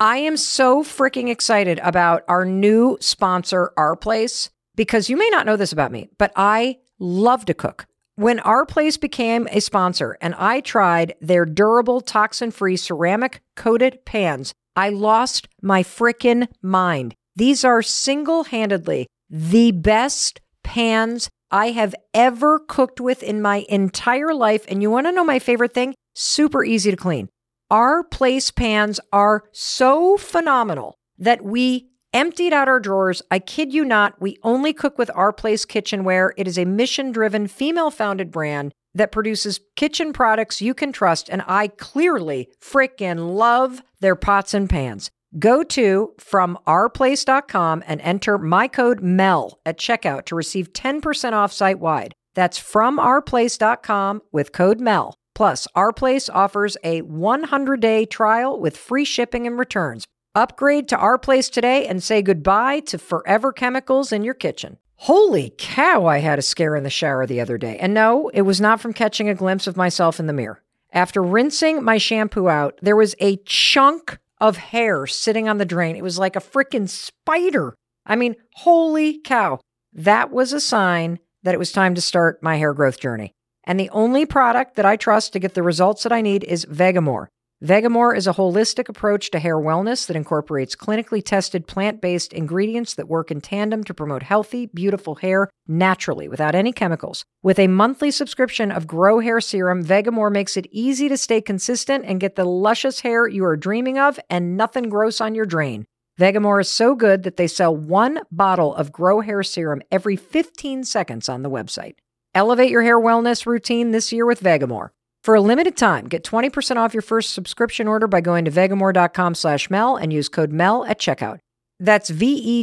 I 0.00 0.16
am 0.16 0.38
so 0.38 0.82
freaking 0.82 1.28
excited 1.28 1.78
about 1.82 2.24
our 2.26 2.46
new 2.46 2.96
sponsor, 3.00 3.72
Our 3.76 3.96
Place, 3.96 4.48
because 4.74 5.10
you 5.10 5.18
may 5.18 5.28
not 5.30 5.44
know 5.44 5.56
this 5.56 5.72
about 5.72 5.92
me, 5.92 6.08
but 6.16 6.32
I 6.34 6.78
love 6.98 7.44
to 7.44 7.54
cook. 7.54 7.86
When 8.16 8.40
Our 8.40 8.66
Place 8.66 8.98
became 8.98 9.48
a 9.50 9.60
sponsor 9.60 10.18
and 10.20 10.34
I 10.34 10.60
tried 10.60 11.14
their 11.22 11.46
durable, 11.46 12.02
toxin 12.02 12.50
free 12.50 12.76
ceramic 12.76 13.40
coated 13.56 14.04
pans, 14.04 14.52
I 14.76 14.90
lost 14.90 15.48
my 15.62 15.82
freaking 15.82 16.48
mind. 16.60 17.14
These 17.36 17.64
are 17.64 17.80
single 17.80 18.44
handedly 18.44 19.06
the 19.30 19.72
best 19.72 20.42
pans 20.62 21.30
I 21.50 21.70
have 21.70 21.94
ever 22.12 22.58
cooked 22.58 23.00
with 23.00 23.22
in 23.22 23.40
my 23.40 23.64
entire 23.70 24.34
life. 24.34 24.66
And 24.68 24.82
you 24.82 24.90
want 24.90 25.06
to 25.06 25.12
know 25.12 25.24
my 25.24 25.38
favorite 25.38 25.72
thing? 25.72 25.94
Super 26.14 26.62
easy 26.62 26.90
to 26.90 26.96
clean. 26.98 27.30
Our 27.70 28.04
place 28.04 28.50
pans 28.50 29.00
are 29.10 29.44
so 29.52 30.18
phenomenal 30.18 30.96
that 31.16 31.42
we 31.42 31.88
emptied 32.12 32.52
out 32.52 32.68
our 32.68 32.80
drawers. 32.80 33.22
I 33.30 33.38
kid 33.38 33.72
you 33.72 33.84
not, 33.84 34.20
we 34.20 34.38
only 34.42 34.72
cook 34.72 34.98
with 34.98 35.10
Our 35.14 35.32
Place 35.32 35.64
Kitchenware. 35.64 36.32
It 36.36 36.46
is 36.46 36.58
a 36.58 36.64
mission 36.64 37.12
driven, 37.12 37.46
female 37.46 37.90
founded 37.90 38.30
brand 38.30 38.72
that 38.94 39.12
produces 39.12 39.60
kitchen 39.76 40.12
products 40.12 40.62
you 40.62 40.74
can 40.74 40.92
trust. 40.92 41.28
And 41.28 41.42
I 41.46 41.68
clearly 41.68 42.48
freaking 42.60 43.34
love 43.34 43.82
their 44.00 44.16
pots 44.16 44.54
and 44.54 44.68
pans. 44.68 45.10
Go 45.38 45.62
to 45.62 46.12
from 46.18 46.58
ourplace.com 46.66 47.82
and 47.86 48.00
enter 48.02 48.36
my 48.36 48.68
code 48.68 49.00
MEL 49.00 49.58
at 49.64 49.78
checkout 49.78 50.26
to 50.26 50.36
receive 50.36 50.72
10% 50.74 51.32
off 51.32 51.52
site 51.52 51.80
wide. 51.80 52.14
That's 52.34 52.58
from 52.58 52.98
ourplace.com 52.98 54.22
with 54.30 54.52
code 54.52 54.80
MEL. 54.80 55.14
Plus, 55.34 55.66
Our 55.74 55.92
Place 55.92 56.28
offers 56.28 56.76
a 56.84 57.00
100 57.02 57.80
day 57.80 58.04
trial 58.04 58.60
with 58.60 58.76
free 58.76 59.06
shipping 59.06 59.46
and 59.46 59.58
returns. 59.58 60.04
Upgrade 60.34 60.88
to 60.88 60.96
Our 60.96 61.18
Place 61.18 61.50
today 61.50 61.86
and 61.86 62.02
say 62.02 62.22
goodbye 62.22 62.80
to 62.80 62.96
forever 62.96 63.52
chemicals 63.52 64.12
in 64.12 64.24
your 64.24 64.32
kitchen. 64.32 64.78
Holy 64.96 65.52
cow, 65.58 66.06
I 66.06 66.20
had 66.20 66.38
a 66.38 66.42
scare 66.42 66.74
in 66.74 66.84
the 66.84 66.90
shower 66.90 67.26
the 67.26 67.40
other 67.40 67.58
day. 67.58 67.76
And 67.76 67.92
no, 67.92 68.30
it 68.32 68.42
was 68.42 68.58
not 68.58 68.80
from 68.80 68.94
catching 68.94 69.28
a 69.28 69.34
glimpse 69.34 69.66
of 69.66 69.76
myself 69.76 70.18
in 70.18 70.26
the 70.26 70.32
mirror. 70.32 70.62
After 70.90 71.22
rinsing 71.22 71.84
my 71.84 71.98
shampoo 71.98 72.48
out, 72.48 72.78
there 72.80 72.96
was 72.96 73.14
a 73.20 73.36
chunk 73.44 74.18
of 74.40 74.56
hair 74.56 75.06
sitting 75.06 75.50
on 75.50 75.58
the 75.58 75.66
drain. 75.66 75.96
It 75.96 76.02
was 76.02 76.18
like 76.18 76.34
a 76.34 76.40
freaking 76.40 76.88
spider. 76.88 77.74
I 78.06 78.16
mean, 78.16 78.36
holy 78.54 79.20
cow. 79.20 79.60
That 79.92 80.30
was 80.30 80.54
a 80.54 80.60
sign 80.60 81.18
that 81.42 81.54
it 81.54 81.58
was 81.58 81.72
time 81.72 81.94
to 81.94 82.00
start 82.00 82.42
my 82.42 82.56
hair 82.56 82.72
growth 82.72 82.98
journey. 82.98 83.32
And 83.64 83.78
the 83.78 83.90
only 83.90 84.24
product 84.24 84.76
that 84.76 84.86
I 84.86 84.96
trust 84.96 85.34
to 85.34 85.38
get 85.38 85.52
the 85.52 85.62
results 85.62 86.04
that 86.04 86.12
I 86.12 86.22
need 86.22 86.42
is 86.44 86.64
Vegamour. 86.64 87.26
Vegamour 87.62 88.16
is 88.16 88.26
a 88.26 88.32
holistic 88.32 88.88
approach 88.88 89.30
to 89.30 89.38
hair 89.38 89.54
wellness 89.54 90.08
that 90.08 90.16
incorporates 90.16 90.74
clinically 90.74 91.24
tested 91.24 91.68
plant 91.68 92.00
based 92.00 92.32
ingredients 92.32 92.96
that 92.96 93.06
work 93.06 93.30
in 93.30 93.40
tandem 93.40 93.84
to 93.84 93.94
promote 93.94 94.24
healthy, 94.24 94.66
beautiful 94.66 95.14
hair 95.14 95.48
naturally 95.68 96.26
without 96.26 96.56
any 96.56 96.72
chemicals. 96.72 97.24
With 97.40 97.60
a 97.60 97.68
monthly 97.68 98.10
subscription 98.10 98.72
of 98.72 98.88
Grow 98.88 99.20
Hair 99.20 99.42
Serum, 99.42 99.84
Vegamour 99.84 100.32
makes 100.32 100.56
it 100.56 100.66
easy 100.72 101.08
to 101.08 101.16
stay 101.16 101.40
consistent 101.40 102.04
and 102.04 102.18
get 102.18 102.34
the 102.34 102.44
luscious 102.44 102.98
hair 103.02 103.28
you 103.28 103.44
are 103.44 103.56
dreaming 103.56 103.96
of 103.96 104.18
and 104.28 104.56
nothing 104.56 104.88
gross 104.88 105.20
on 105.20 105.36
your 105.36 105.46
drain. 105.46 105.84
Vegamour 106.18 106.62
is 106.62 106.68
so 106.68 106.96
good 106.96 107.22
that 107.22 107.36
they 107.36 107.46
sell 107.46 107.76
one 107.76 108.22
bottle 108.32 108.74
of 108.74 108.90
Grow 108.90 109.20
Hair 109.20 109.44
Serum 109.44 109.82
every 109.92 110.16
15 110.16 110.82
seconds 110.82 111.28
on 111.28 111.42
the 111.42 111.50
website. 111.50 111.94
Elevate 112.34 112.70
your 112.70 112.82
hair 112.82 112.98
wellness 112.98 113.46
routine 113.46 113.92
this 113.92 114.12
year 114.12 114.26
with 114.26 114.40
Vegamour. 114.40 114.88
For 115.22 115.36
a 115.36 115.40
limited 115.40 115.76
time, 115.76 116.08
get 116.08 116.24
20% 116.24 116.78
off 116.78 116.92
your 116.92 117.00
first 117.00 117.32
subscription 117.32 117.86
order 117.86 118.08
by 118.08 118.20
going 118.20 118.44
to 118.44 118.50
vegamour.com 118.50 119.36
slash 119.36 119.70
Mel 119.70 119.94
and 119.94 120.12
use 120.12 120.28
code 120.28 120.50
MEL 120.50 120.84
at 120.86 120.98
checkout. 120.98 121.38
That's 121.78 122.10
V-E-G-A-M-O-U-R 122.10 122.62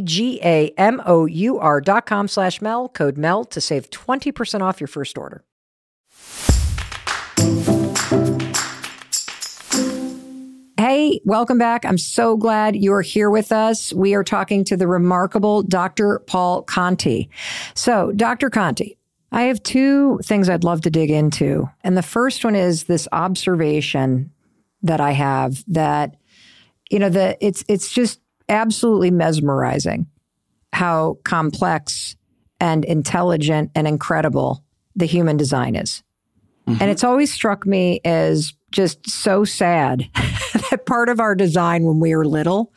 dot 1.80 2.04
com 2.04 2.28
slash 2.28 2.60
Mel, 2.60 2.90
code 2.90 3.16
MEL 3.16 3.46
to 3.46 3.62
save 3.62 3.88
20% 3.88 4.60
off 4.60 4.78
your 4.78 4.88
first 4.88 5.16
order. 5.16 5.42
Hey, 10.76 11.20
welcome 11.24 11.56
back. 11.56 11.86
I'm 11.86 11.96
so 11.96 12.36
glad 12.36 12.76
you're 12.76 13.00
here 13.00 13.30
with 13.30 13.52
us. 13.52 13.94
We 13.94 14.14
are 14.14 14.24
talking 14.24 14.64
to 14.64 14.76
the 14.76 14.86
remarkable 14.86 15.62
Dr. 15.62 16.18
Paul 16.26 16.60
Conti. 16.62 17.30
So, 17.74 18.12
Dr. 18.12 18.50
Conti, 18.50 18.98
I 19.32 19.42
have 19.42 19.62
two 19.62 20.18
things 20.24 20.48
I'd 20.48 20.64
love 20.64 20.80
to 20.82 20.90
dig 20.90 21.10
into. 21.10 21.70
And 21.84 21.96
the 21.96 22.02
first 22.02 22.44
one 22.44 22.56
is 22.56 22.84
this 22.84 23.06
observation 23.12 24.32
that 24.82 25.00
I 25.00 25.12
have 25.12 25.62
that, 25.68 26.16
you 26.90 26.98
know, 26.98 27.08
the 27.08 27.36
it's 27.44 27.64
it's 27.68 27.92
just 27.92 28.20
absolutely 28.48 29.10
mesmerizing 29.10 30.06
how 30.72 31.18
complex 31.24 32.16
and 32.60 32.84
intelligent 32.84 33.70
and 33.74 33.86
incredible 33.86 34.64
the 34.96 35.06
human 35.06 35.36
design 35.36 35.76
is. 35.76 36.02
Mm-hmm. 36.66 36.82
And 36.82 36.90
it's 36.90 37.04
always 37.04 37.32
struck 37.32 37.66
me 37.66 38.00
as 38.04 38.52
just 38.70 39.08
so 39.08 39.44
sad 39.44 40.08
that 40.70 40.86
part 40.86 41.08
of 41.08 41.20
our 41.20 41.34
design 41.34 41.84
when 41.84 42.00
we 42.00 42.14
were 42.14 42.24
little 42.24 42.72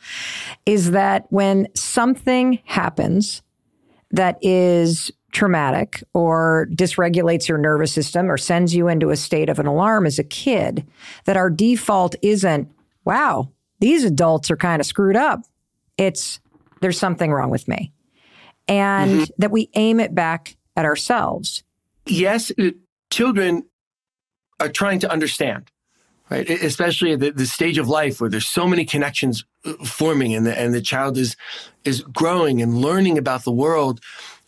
is 0.66 0.92
that 0.92 1.26
when 1.30 1.68
something 1.74 2.60
happens 2.64 3.42
that 4.10 4.38
is 4.42 5.10
traumatic 5.34 6.02
or 6.14 6.68
dysregulates 6.70 7.48
your 7.48 7.58
nervous 7.58 7.92
system 7.92 8.30
or 8.30 8.38
sends 8.38 8.74
you 8.74 8.88
into 8.88 9.10
a 9.10 9.16
state 9.16 9.50
of 9.50 9.58
an 9.58 9.66
alarm 9.66 10.06
as 10.06 10.18
a 10.18 10.24
kid, 10.24 10.86
that 11.26 11.36
our 11.36 11.50
default 11.50 12.14
isn't, 12.22 12.70
wow, 13.04 13.50
these 13.80 14.04
adults 14.04 14.50
are 14.50 14.56
kind 14.56 14.80
of 14.80 14.86
screwed 14.86 15.16
up. 15.16 15.42
It's, 15.98 16.40
there's 16.80 16.98
something 16.98 17.30
wrong 17.30 17.50
with 17.50 17.68
me. 17.68 17.92
And 18.66 19.10
mm-hmm. 19.10 19.24
that 19.38 19.50
we 19.50 19.68
aim 19.74 20.00
it 20.00 20.14
back 20.14 20.56
at 20.76 20.86
ourselves. 20.86 21.62
Yes, 22.06 22.50
uh, 22.58 22.70
children 23.10 23.64
are 24.60 24.70
trying 24.70 25.00
to 25.00 25.10
understand, 25.10 25.70
right? 26.30 26.48
Especially 26.48 27.12
at 27.12 27.20
the, 27.20 27.30
the 27.32 27.46
stage 27.46 27.76
of 27.76 27.88
life 27.88 28.20
where 28.20 28.30
there's 28.30 28.46
so 28.46 28.66
many 28.66 28.84
connections 28.84 29.44
uh, 29.66 29.72
forming 29.84 30.34
and 30.34 30.46
the, 30.46 30.58
and 30.58 30.72
the 30.72 30.80
child 30.80 31.18
is, 31.18 31.36
is 31.84 32.02
growing 32.02 32.62
and 32.62 32.78
learning 32.78 33.18
about 33.18 33.44
the 33.44 33.52
world 33.52 34.00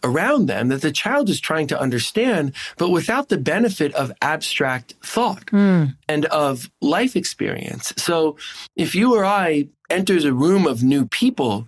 around 0.06 0.46
them 0.46 0.68
that 0.68 0.82
the 0.82 0.92
child 0.92 1.28
is 1.28 1.40
trying 1.40 1.66
to 1.66 1.80
understand, 1.80 2.52
but 2.78 2.90
without 2.90 3.28
the 3.28 3.38
benefit 3.38 3.94
of 3.94 4.12
abstract 4.22 4.94
thought 5.02 5.46
mm. 5.46 5.94
and 6.08 6.24
of 6.26 6.70
life 6.80 7.16
experience. 7.16 7.92
So 7.96 8.36
if 8.76 8.94
you 8.94 9.14
or 9.14 9.24
I 9.24 9.68
enters 9.90 10.24
a 10.24 10.32
room 10.32 10.66
of 10.66 10.82
new 10.82 11.06
people, 11.06 11.66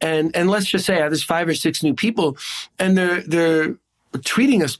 and 0.00 0.34
and 0.36 0.48
let's 0.48 0.66
just 0.66 0.86
say 0.86 0.96
there's 0.96 1.24
five 1.24 1.48
or 1.48 1.54
six 1.54 1.82
new 1.82 1.94
people, 1.94 2.36
and 2.78 2.96
they're 2.96 3.22
they're 3.22 3.76
treating 4.24 4.62
us 4.62 4.78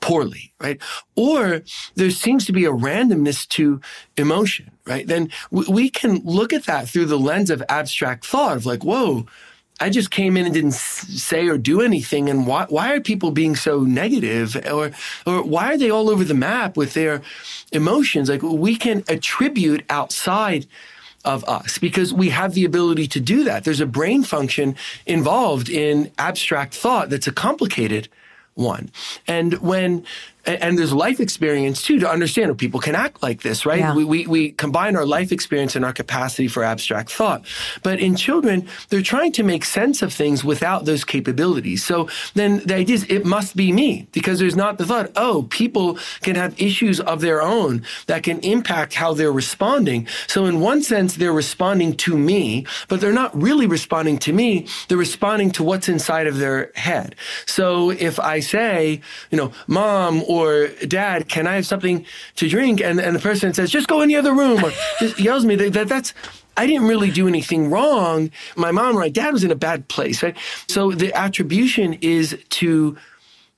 poorly, 0.00 0.52
right? 0.60 0.80
Or 1.16 1.62
there 1.94 2.10
seems 2.10 2.44
to 2.46 2.52
be 2.52 2.64
a 2.64 2.72
randomness 2.72 3.46
to 3.48 3.80
emotion, 4.16 4.70
right? 4.86 5.06
Then 5.06 5.30
we 5.50 5.90
can 5.90 6.22
look 6.24 6.52
at 6.52 6.64
that 6.64 6.88
through 6.88 7.06
the 7.06 7.18
lens 7.18 7.50
of 7.50 7.62
abstract 7.68 8.24
thought 8.24 8.56
of 8.56 8.66
like, 8.66 8.84
whoa, 8.84 9.26
I 9.80 9.90
just 9.90 10.10
came 10.10 10.36
in 10.36 10.44
and 10.44 10.54
didn't 10.54 10.74
say 10.74 11.48
or 11.48 11.58
do 11.58 11.80
anything. 11.80 12.30
And 12.30 12.46
why, 12.46 12.66
why 12.68 12.94
are 12.94 13.00
people 13.00 13.32
being 13.32 13.56
so 13.56 13.80
negative 13.80 14.56
or, 14.70 14.92
or 15.26 15.42
why 15.42 15.72
are 15.72 15.78
they 15.78 15.90
all 15.90 16.08
over 16.10 16.24
the 16.24 16.34
map 16.34 16.76
with 16.76 16.94
their 16.94 17.22
emotions? 17.72 18.28
Like 18.28 18.42
we 18.42 18.76
can 18.76 19.02
attribute 19.08 19.84
outside 19.90 20.66
of 21.24 21.42
us 21.44 21.78
because 21.78 22.12
we 22.12 22.28
have 22.28 22.54
the 22.54 22.64
ability 22.64 23.06
to 23.08 23.20
do 23.20 23.44
that. 23.44 23.64
There's 23.64 23.80
a 23.80 23.86
brain 23.86 24.22
function 24.22 24.76
involved 25.06 25.68
in 25.68 26.12
abstract 26.18 26.74
thought 26.74 27.10
that's 27.10 27.26
a 27.26 27.32
complicated 27.32 28.08
one. 28.54 28.90
And 29.26 29.54
when 29.54 30.04
and 30.46 30.78
there's 30.78 30.92
life 30.92 31.20
experience 31.20 31.82
too 31.82 31.98
to 31.98 32.08
understand 32.08 32.48
how 32.48 32.54
people 32.54 32.80
can 32.80 32.94
act 32.94 33.22
like 33.22 33.42
this, 33.42 33.64
right? 33.64 33.80
Yeah. 33.80 33.94
We, 33.94 34.04
we, 34.04 34.26
we 34.26 34.52
combine 34.52 34.96
our 34.96 35.06
life 35.06 35.32
experience 35.32 35.76
and 35.76 35.84
our 35.84 35.92
capacity 35.92 36.48
for 36.48 36.62
abstract 36.62 37.10
thought. 37.10 37.44
But 37.82 38.00
in 38.00 38.16
children, 38.16 38.68
they're 38.88 39.02
trying 39.02 39.32
to 39.32 39.42
make 39.42 39.64
sense 39.64 40.02
of 40.02 40.12
things 40.12 40.44
without 40.44 40.84
those 40.84 41.04
capabilities. 41.04 41.84
So 41.84 42.08
then 42.34 42.58
the 42.64 42.76
idea 42.76 42.96
is 42.96 43.06
it 43.08 43.24
must 43.24 43.56
be 43.56 43.72
me 43.72 44.06
because 44.12 44.38
there's 44.38 44.56
not 44.56 44.78
the 44.78 44.86
thought, 44.86 45.10
oh, 45.16 45.46
people 45.50 45.98
can 46.20 46.36
have 46.36 46.60
issues 46.60 47.00
of 47.00 47.20
their 47.20 47.40
own 47.42 47.82
that 48.06 48.22
can 48.22 48.40
impact 48.40 48.94
how 48.94 49.14
they're 49.14 49.32
responding. 49.32 50.06
So 50.26 50.46
in 50.46 50.60
one 50.60 50.82
sense, 50.82 51.16
they're 51.16 51.32
responding 51.32 51.96
to 51.98 52.16
me, 52.16 52.66
but 52.88 53.00
they're 53.00 53.12
not 53.12 53.34
really 53.40 53.66
responding 53.66 54.18
to 54.18 54.32
me. 54.32 54.66
They're 54.88 54.98
responding 54.98 55.50
to 55.52 55.62
what's 55.62 55.88
inside 55.88 56.26
of 56.26 56.38
their 56.38 56.70
head. 56.74 57.14
So 57.46 57.90
if 57.90 58.20
I 58.20 58.40
say, 58.40 59.00
you 59.30 59.38
know, 59.38 59.52
mom 59.66 60.22
or 60.38 60.68
dad, 60.86 61.28
can 61.28 61.46
I 61.46 61.56
have 61.56 61.66
something 61.66 62.04
to 62.36 62.48
drink? 62.48 62.80
And, 62.80 63.00
and 63.00 63.14
the 63.16 63.20
person 63.20 63.54
says, 63.54 63.70
just 63.70 63.88
go 63.88 64.00
in 64.00 64.08
the 64.08 64.16
other 64.16 64.34
room 64.34 64.64
or 64.64 64.72
just 64.98 65.18
yells 65.18 65.44
me 65.44 65.54
that, 65.56 65.88
that's, 65.88 66.14
I 66.56 66.66
didn't 66.66 66.86
really 66.86 67.10
do 67.10 67.26
anything 67.26 67.70
wrong. 67.70 68.30
My 68.56 68.70
mom 68.70 68.96
or 68.96 69.00
my 69.00 69.08
dad 69.08 69.32
was 69.32 69.44
in 69.44 69.50
a 69.50 69.56
bad 69.56 69.88
place, 69.88 70.22
right? 70.22 70.36
So 70.68 70.92
the 70.92 71.12
attribution 71.12 71.94
is 71.94 72.38
to 72.50 72.96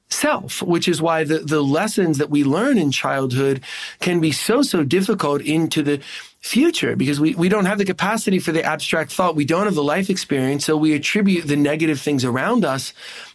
self, 0.08 0.62
which 0.62 0.88
is 0.88 1.02
why 1.02 1.24
the, 1.24 1.38
the 1.38 1.62
lessons 1.62 2.18
that 2.18 2.30
we 2.30 2.44
learn 2.44 2.78
in 2.78 2.90
childhood 2.92 3.60
can 4.00 4.20
be 4.20 4.32
so, 4.32 4.62
so 4.62 4.84
difficult 4.84 5.42
into 5.42 5.82
the 5.82 6.00
future 6.40 6.94
because 6.94 7.18
we, 7.18 7.34
we 7.34 7.48
don't 7.48 7.64
have 7.64 7.78
the 7.78 7.84
capacity 7.84 8.38
for 8.38 8.52
the 8.52 8.62
abstract 8.62 9.12
thought. 9.12 9.34
We 9.34 9.44
don't 9.44 9.64
have 9.64 9.74
the 9.74 9.82
life 9.82 10.08
experience. 10.08 10.64
So 10.64 10.76
we 10.76 10.94
attribute 10.94 11.48
the 11.48 11.56
negative 11.56 12.00
things 12.00 12.24
around 12.24 12.64
us 12.64 12.92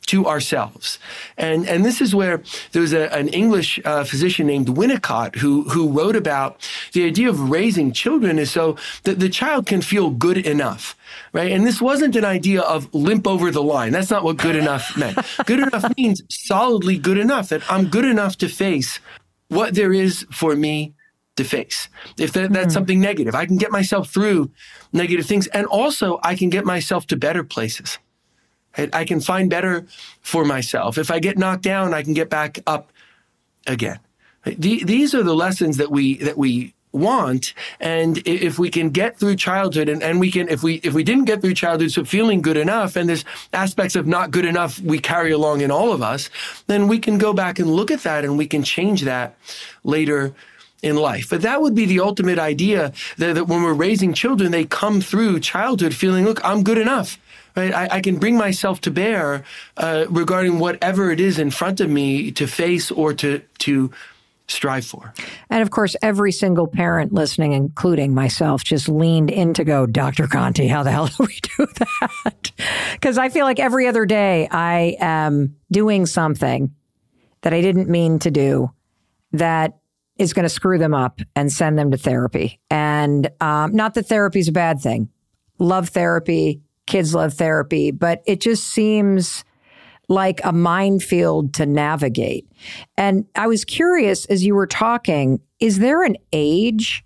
to 0.07 0.25
ourselves. 0.25 0.99
And, 1.37 1.67
and 1.67 1.85
this 1.85 2.01
is 2.01 2.13
where 2.13 2.43
there 2.71 2.81
was 2.81 2.93
a, 2.93 3.13
an 3.15 3.29
English 3.29 3.79
uh, 3.85 4.03
physician 4.03 4.47
named 4.47 4.67
Winnicott 4.67 5.35
who, 5.35 5.63
who 5.69 5.89
wrote 5.89 6.15
about 6.15 6.67
the 6.93 7.05
idea 7.05 7.29
of 7.29 7.49
raising 7.49 7.91
children 7.91 8.39
is 8.39 8.51
so 8.51 8.77
that 9.03 9.19
the 9.19 9.29
child 9.29 9.67
can 9.67 9.81
feel 9.81 10.09
good 10.09 10.37
enough. 10.37 10.97
Right. 11.33 11.51
And 11.51 11.65
this 11.65 11.81
wasn't 11.81 12.15
an 12.15 12.25
idea 12.25 12.61
of 12.61 12.93
limp 12.93 13.27
over 13.27 13.51
the 13.51 13.63
line. 13.63 13.91
That's 13.91 14.09
not 14.09 14.23
what 14.23 14.37
good 14.37 14.55
enough 14.55 14.97
meant. 14.97 15.17
good 15.45 15.59
enough 15.59 15.85
means 15.97 16.21
solidly 16.29 16.97
good 16.97 17.17
enough 17.17 17.49
that 17.49 17.61
I'm 17.71 17.87
good 17.87 18.05
enough 18.05 18.37
to 18.37 18.49
face 18.49 18.99
what 19.47 19.75
there 19.75 19.93
is 19.93 20.25
for 20.31 20.55
me 20.55 20.93
to 21.37 21.43
face. 21.43 21.89
If 22.17 22.33
that, 22.33 22.51
that's 22.51 22.67
mm. 22.67 22.73
something 22.73 22.99
negative, 22.99 23.35
I 23.35 23.45
can 23.45 23.57
get 23.57 23.71
myself 23.71 24.09
through 24.09 24.51
negative 24.93 25.25
things. 25.25 25.47
And 25.47 25.65
also 25.67 26.19
I 26.23 26.35
can 26.35 26.49
get 26.49 26.65
myself 26.65 27.07
to 27.07 27.17
better 27.17 27.43
places. 27.43 27.97
I 28.77 29.05
can 29.05 29.19
find 29.19 29.49
better 29.49 29.85
for 30.21 30.45
myself. 30.45 30.97
If 30.97 31.11
I 31.11 31.19
get 31.19 31.37
knocked 31.37 31.63
down, 31.63 31.93
I 31.93 32.03
can 32.03 32.13
get 32.13 32.29
back 32.29 32.59
up 32.65 32.91
again. 33.67 33.99
These 34.45 35.13
are 35.13 35.23
the 35.23 35.35
lessons 35.35 35.77
that 35.77 35.91
we, 35.91 36.17
that 36.17 36.37
we 36.37 36.73
want. 36.91 37.53
And 37.79 38.17
if 38.27 38.59
we 38.59 38.69
can 38.69 38.89
get 38.89 39.17
through 39.17 39.35
childhood 39.35 39.87
and, 39.87 40.01
and 40.03 40.19
we 40.19 40.31
can, 40.31 40.49
if 40.49 40.63
we, 40.63 40.75
if 40.75 40.93
we 40.93 41.03
didn't 41.03 41.25
get 41.25 41.41
through 41.41 41.53
childhood, 41.53 41.91
so 41.91 42.03
feeling 42.03 42.41
good 42.41 42.57
enough 42.57 42.95
and 42.95 43.07
there's 43.07 43.23
aspects 43.53 43.95
of 43.95 44.07
not 44.07 44.31
good 44.31 44.45
enough 44.45 44.79
we 44.79 44.99
carry 44.99 45.31
along 45.31 45.61
in 45.61 45.71
all 45.71 45.93
of 45.93 46.01
us, 46.01 46.29
then 46.67 46.87
we 46.87 46.99
can 46.99 47.17
go 47.17 47.33
back 47.33 47.59
and 47.59 47.69
look 47.69 47.91
at 47.91 48.03
that 48.03 48.25
and 48.25 48.37
we 48.37 48.47
can 48.47 48.63
change 48.63 49.03
that 49.03 49.37
later 49.83 50.33
in 50.81 50.95
life. 50.95 51.29
But 51.29 51.43
that 51.43 51.61
would 51.61 51.75
be 51.75 51.85
the 51.85 51.99
ultimate 51.99 52.39
idea 52.39 52.91
that, 53.17 53.35
that 53.35 53.45
when 53.45 53.61
we're 53.61 53.73
raising 53.73 54.13
children, 54.13 54.51
they 54.51 54.65
come 54.65 54.99
through 55.01 55.39
childhood 55.39 55.93
feeling, 55.93 56.25
look, 56.25 56.43
I'm 56.43 56.63
good 56.63 56.79
enough. 56.79 57.19
Right? 57.55 57.73
I, 57.73 57.87
I 57.97 58.01
can 58.01 58.17
bring 58.17 58.37
myself 58.37 58.81
to 58.81 58.91
bear 58.91 59.43
uh, 59.77 60.05
regarding 60.09 60.59
whatever 60.59 61.11
it 61.11 61.19
is 61.19 61.39
in 61.39 61.51
front 61.51 61.79
of 61.79 61.89
me 61.89 62.31
to 62.31 62.47
face 62.47 62.91
or 62.91 63.13
to 63.15 63.41
to 63.59 63.91
strive 64.47 64.85
for. 64.85 65.13
And 65.49 65.61
of 65.61 65.71
course, 65.71 65.95
every 66.01 66.31
single 66.31 66.67
parent 66.67 67.13
listening, 67.13 67.53
including 67.53 68.13
myself, 68.13 68.63
just 68.63 68.89
leaned 68.89 69.31
in 69.31 69.53
to 69.55 69.63
go, 69.63 69.85
Dr. 69.85 70.27
Conti, 70.27 70.67
how 70.67 70.83
the 70.83 70.91
hell 70.91 71.07
do 71.07 71.23
we 71.23 71.39
do 71.57 71.67
that? 71.79 72.51
Because 72.93 73.17
I 73.17 73.29
feel 73.29 73.45
like 73.45 73.59
every 73.59 73.87
other 73.87 74.05
day 74.05 74.47
I 74.51 74.97
am 74.99 75.55
doing 75.71 76.05
something 76.05 76.75
that 77.41 77.53
I 77.53 77.61
didn't 77.61 77.89
mean 77.89 78.19
to 78.19 78.31
do 78.31 78.71
that 79.31 79.77
is 80.17 80.33
going 80.33 80.43
to 80.43 80.49
screw 80.49 80.77
them 80.77 80.93
up 80.93 81.19
and 81.35 81.51
send 81.51 81.79
them 81.79 81.91
to 81.91 81.97
therapy. 81.97 82.59
And 82.69 83.29
um, 83.39 83.73
not 83.73 83.95
that 83.95 84.07
therapy 84.07 84.39
is 84.39 84.49
a 84.49 84.51
bad 84.51 84.79
thing. 84.79 85.09
Love 85.57 85.89
therapy. 85.89 86.61
Kids 86.87 87.13
love 87.13 87.33
therapy, 87.35 87.91
but 87.91 88.21
it 88.25 88.41
just 88.41 88.65
seems 88.65 89.43
like 90.07 90.41
a 90.43 90.51
minefield 90.51 91.53
to 91.53 91.65
navigate. 91.65 92.45
And 92.97 93.25
I 93.35 93.47
was 93.47 93.63
curious 93.63 94.25
as 94.25 94.43
you 94.43 94.55
were 94.55 94.67
talking, 94.67 95.39
is 95.59 95.79
there 95.79 96.03
an 96.03 96.17
age 96.33 97.03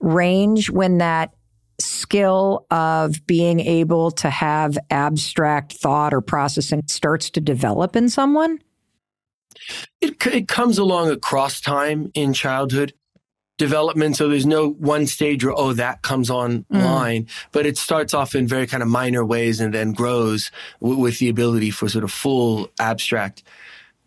range 0.00 0.70
when 0.70 0.98
that 0.98 1.32
skill 1.80 2.66
of 2.70 3.24
being 3.26 3.60
able 3.60 4.10
to 4.10 4.28
have 4.28 4.76
abstract 4.90 5.74
thought 5.74 6.12
or 6.12 6.20
processing 6.20 6.82
starts 6.86 7.30
to 7.30 7.40
develop 7.40 7.96
in 7.96 8.08
someone? 8.08 8.58
It, 10.00 10.26
it 10.26 10.48
comes 10.48 10.78
along 10.78 11.10
across 11.10 11.60
time 11.60 12.10
in 12.14 12.32
childhood 12.32 12.94
development. 13.60 14.16
So 14.16 14.28
there's 14.28 14.46
no 14.46 14.70
one 14.70 15.06
stage 15.06 15.44
where, 15.44 15.54
oh, 15.54 15.74
that 15.74 16.00
comes 16.00 16.30
online, 16.30 17.24
mm. 17.24 17.28
but 17.52 17.66
it 17.66 17.76
starts 17.76 18.14
off 18.14 18.34
in 18.34 18.48
very 18.48 18.66
kind 18.66 18.82
of 18.82 18.88
minor 18.88 19.22
ways 19.22 19.60
and 19.60 19.72
then 19.72 19.92
grows 19.92 20.50
w- 20.80 20.98
with 20.98 21.18
the 21.18 21.28
ability 21.28 21.70
for 21.70 21.86
sort 21.88 22.02
of 22.02 22.10
full 22.10 22.70
abstract 22.78 23.42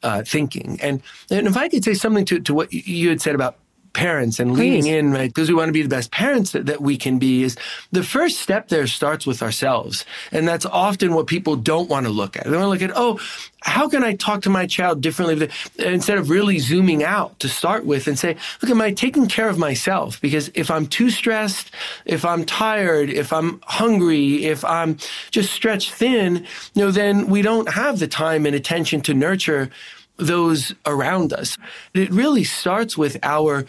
uh, 0.01 0.23
thinking. 0.23 0.79
And, 0.81 1.03
and 1.29 1.45
if 1.47 1.55
I 1.55 1.69
could 1.69 1.83
say 1.83 1.93
something 1.93 2.25
to, 2.25 2.39
to 2.41 2.53
what 2.53 2.73
you 2.73 3.09
had 3.09 3.21
said 3.21 3.35
about 3.35 3.55
parents 3.93 4.39
and 4.39 4.51
Please. 4.51 4.83
leaning 4.83 4.87
in, 4.87 5.11
right? 5.11 5.29
Because 5.29 5.49
we 5.49 5.55
want 5.55 5.69
to 5.69 5.73
be 5.73 5.83
the 5.83 5.89
best 5.89 6.11
parents 6.11 6.51
that, 6.51 6.65
that 6.65 6.81
we 6.81 6.97
can 6.97 7.19
be 7.19 7.43
is 7.43 7.55
the 7.91 8.03
first 8.03 8.39
step 8.39 8.67
there 8.69 8.87
starts 8.87 9.25
with 9.25 9.41
ourselves. 9.41 10.05
And 10.31 10.47
that's 10.47 10.65
often 10.65 11.13
what 11.13 11.27
people 11.27 11.55
don't 11.55 11.89
want 11.89 12.05
to 12.05 12.11
look 12.11 12.35
at. 12.35 12.45
They 12.45 12.51
want 12.51 12.63
to 12.63 12.69
look 12.69 12.81
at, 12.81 12.91
oh, 12.95 13.19
how 13.61 13.87
can 13.87 14.03
I 14.03 14.15
talk 14.15 14.41
to 14.41 14.49
my 14.49 14.65
child 14.65 15.01
differently 15.01 15.49
instead 15.77 16.17
of 16.17 16.29
really 16.29 16.59
zooming 16.59 17.03
out 17.03 17.39
to 17.39 17.47
start 17.47 17.85
with 17.85 18.07
and 18.07 18.19
say, 18.19 18.35
look, 18.61 18.69
am 18.69 18.81
I 18.81 18.91
taking 18.91 19.27
care 19.27 19.47
of 19.47 19.57
myself? 19.57 20.19
Because 20.19 20.51
if 20.53 20.69
I'm 20.69 20.85
too 20.85 21.09
stressed, 21.09 21.71
if 22.05 22.25
I'm 22.25 22.45
tired, 22.45 23.09
if 23.09 23.31
I'm 23.31 23.61
hungry, 23.63 24.45
if 24.45 24.65
I'm 24.65 24.97
just 25.31 25.53
stretched 25.53 25.93
thin, 25.93 26.45
you 26.73 26.83
know, 26.83 26.91
then 26.91 27.27
we 27.27 27.41
don't 27.41 27.69
have 27.69 27.99
the 27.99 28.07
time 28.07 28.45
and 28.45 28.55
attention 28.55 29.01
to 29.01 29.13
nurture 29.13 29.69
those 30.17 30.73
around 30.85 31.33
us. 31.33 31.57
It 31.93 32.11
really 32.11 32.43
starts 32.43 32.97
with 32.97 33.17
our 33.23 33.65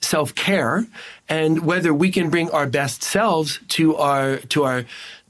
self 0.00 0.34
care 0.34 0.86
and 1.28 1.64
whether 1.64 1.92
we 1.92 2.10
can 2.10 2.30
bring 2.30 2.50
our 2.50 2.66
best 2.66 3.02
selves 3.02 3.60
to 3.68 3.96
our, 3.96 4.38
to 4.38 4.64
our, 4.64 4.84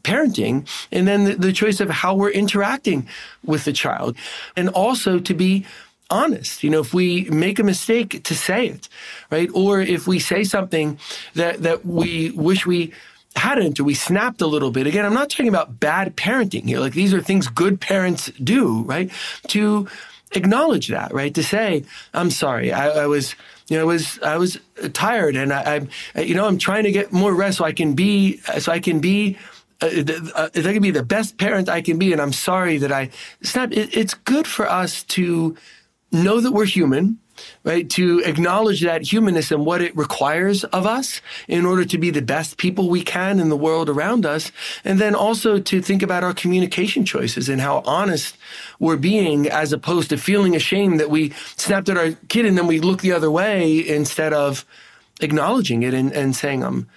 parenting 0.05 0.67
and 0.91 1.07
then 1.07 1.25
the, 1.25 1.35
the 1.35 1.53
choice 1.53 1.81
of 1.81 1.91
how 1.91 2.15
we're 2.15 2.31
interacting 2.31 3.07
with 3.45 3.65
the 3.65 3.73
child 3.73 4.17
and 4.57 4.69
also 4.71 5.19
to 5.19 5.35
be 5.35 5.67
honest. 6.11 6.65
You 6.65 6.71
know, 6.71 6.81
if 6.81 6.95
we 6.95 7.25
make 7.25 7.59
a 7.59 7.65
mistake, 7.65 8.23
to 8.25 8.35
say 8.35 8.69
it, 8.69 8.89
right? 9.31 9.51
Or 9.53 9.81
if 9.81 10.07
we 10.07 10.19
say 10.19 10.45
something 10.45 10.99
that 11.35 11.63
that 11.63 11.85
we 11.85 12.31
wish 12.31 12.67
we 12.67 12.93
hadn't 13.37 13.79
or 13.79 13.85
we 13.85 13.95
snapped 13.95 14.41
a 14.41 14.47
little 14.47 14.71
bit. 14.71 14.87
Again, 14.87 15.05
I'm 15.05 15.15
not 15.15 15.31
talking 15.31 15.49
about 15.49 15.79
bad 15.79 16.17
parenting 16.17 16.65
here. 16.65 16.81
Like 16.81 16.95
these 16.95 17.15
are 17.15 17.21
things 17.21 17.47
good 17.49 17.81
parents 17.81 18.33
do, 18.43 18.83
right? 18.83 19.11
To 19.49 19.87
acknowledge 20.33 20.89
that, 20.89 21.13
right? 21.13 21.35
To 21.35 21.43
say, 21.43 21.85
I'm 22.15 22.31
sorry, 22.31 22.73
I, 22.73 23.05
I 23.05 23.07
was, 23.07 23.35
you 23.69 23.77
know, 23.77 23.83
I 23.83 23.87
was, 23.87 24.19
I 24.21 24.37
was 24.37 24.59
tired 24.93 25.37
and 25.37 25.53
I, 25.53 25.87
I, 26.15 26.21
you 26.21 26.35
know, 26.35 26.47
I'm 26.47 26.59
trying 26.59 26.85
to 26.85 26.93
get 26.93 27.13
more 27.13 27.35
rest 27.35 27.59
so 27.59 27.65
I 27.65 27.73
can 27.73 27.95
be, 27.95 28.39
so 28.59 28.73
I 28.73 28.81
can 28.81 29.01
be, 29.01 29.39
uh, 29.81 29.89
uh, 30.35 30.49
I 30.55 30.73
can 30.73 30.83
be 30.83 30.91
the 30.91 31.03
best 31.05 31.39
parent 31.39 31.69
I 31.69 31.81
can 31.81 31.99
be. 31.99 32.13
And 32.13 32.21
I'm 32.21 32.33
sorry 32.33 32.79
that 32.79 32.93
I 32.93 33.11
snap. 33.43 33.73
It, 33.73 33.97
it's 33.97 34.15
good 34.15 34.47
for 34.47 34.69
us 34.69 35.03
to 35.05 35.57
know 36.11 36.41
that 36.41 36.53
we're 36.53 36.67
human 36.67 37.19
right? 37.65 37.89
To 37.91 38.21
acknowledge 38.25 38.83
that 38.83 39.03
humanness 39.03 39.51
and 39.51 39.65
what 39.65 39.81
it 39.81 39.97
requires 39.97 40.65
of 40.65 40.87
us 40.87 41.21
in 41.47 41.67
order 41.67 41.85
to 41.85 41.99
be 41.99 42.11
the 42.11 42.23
best 42.23 42.57
people 42.57 42.89
we 42.89 43.03
can 43.03 43.41
in 43.41 43.49
the 43.49 43.57
world 43.57 43.89
around 43.89 44.27
us. 44.27 44.53
And 44.85 44.99
then 44.99 45.15
also 45.15 45.59
to 45.59 45.83
think 45.83 46.03
about 46.03 46.25
our 46.25 46.35
communication 46.35 47.05
choices 47.05 47.49
and 47.49 47.61
how 47.61 47.83
honest 47.85 48.37
we're 48.79 48.97
being 48.97 49.49
as 49.49 49.73
opposed 49.73 50.11
to 50.11 50.17
feeling 50.17 50.55
ashamed 50.55 51.01
that 51.01 51.11
we 51.11 51.31
snapped 51.57 51.89
at 51.89 51.97
our 51.97 52.13
kid 52.29 52.47
and 52.47 52.57
then 52.57 52.67
we 52.67 52.81
look 52.81 53.01
the 53.01 53.13
other 53.13 53.31
way 53.31 53.87
instead 53.87 54.33
of 54.33 54.65
acknowledging 55.21 55.83
it 55.83 55.95
and, 55.95 56.13
and 56.13 56.35
saying, 56.37 56.63
I'm, 56.63 56.89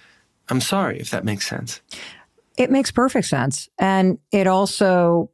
I'm 0.48 0.60
sorry, 0.60 0.98
if 0.98 1.10
that 1.10 1.24
makes 1.24 1.48
sense. 1.48 1.80
It 2.56 2.70
makes 2.70 2.90
perfect 2.90 3.26
sense. 3.26 3.68
And 3.78 4.18
it 4.30 4.46
also 4.46 5.30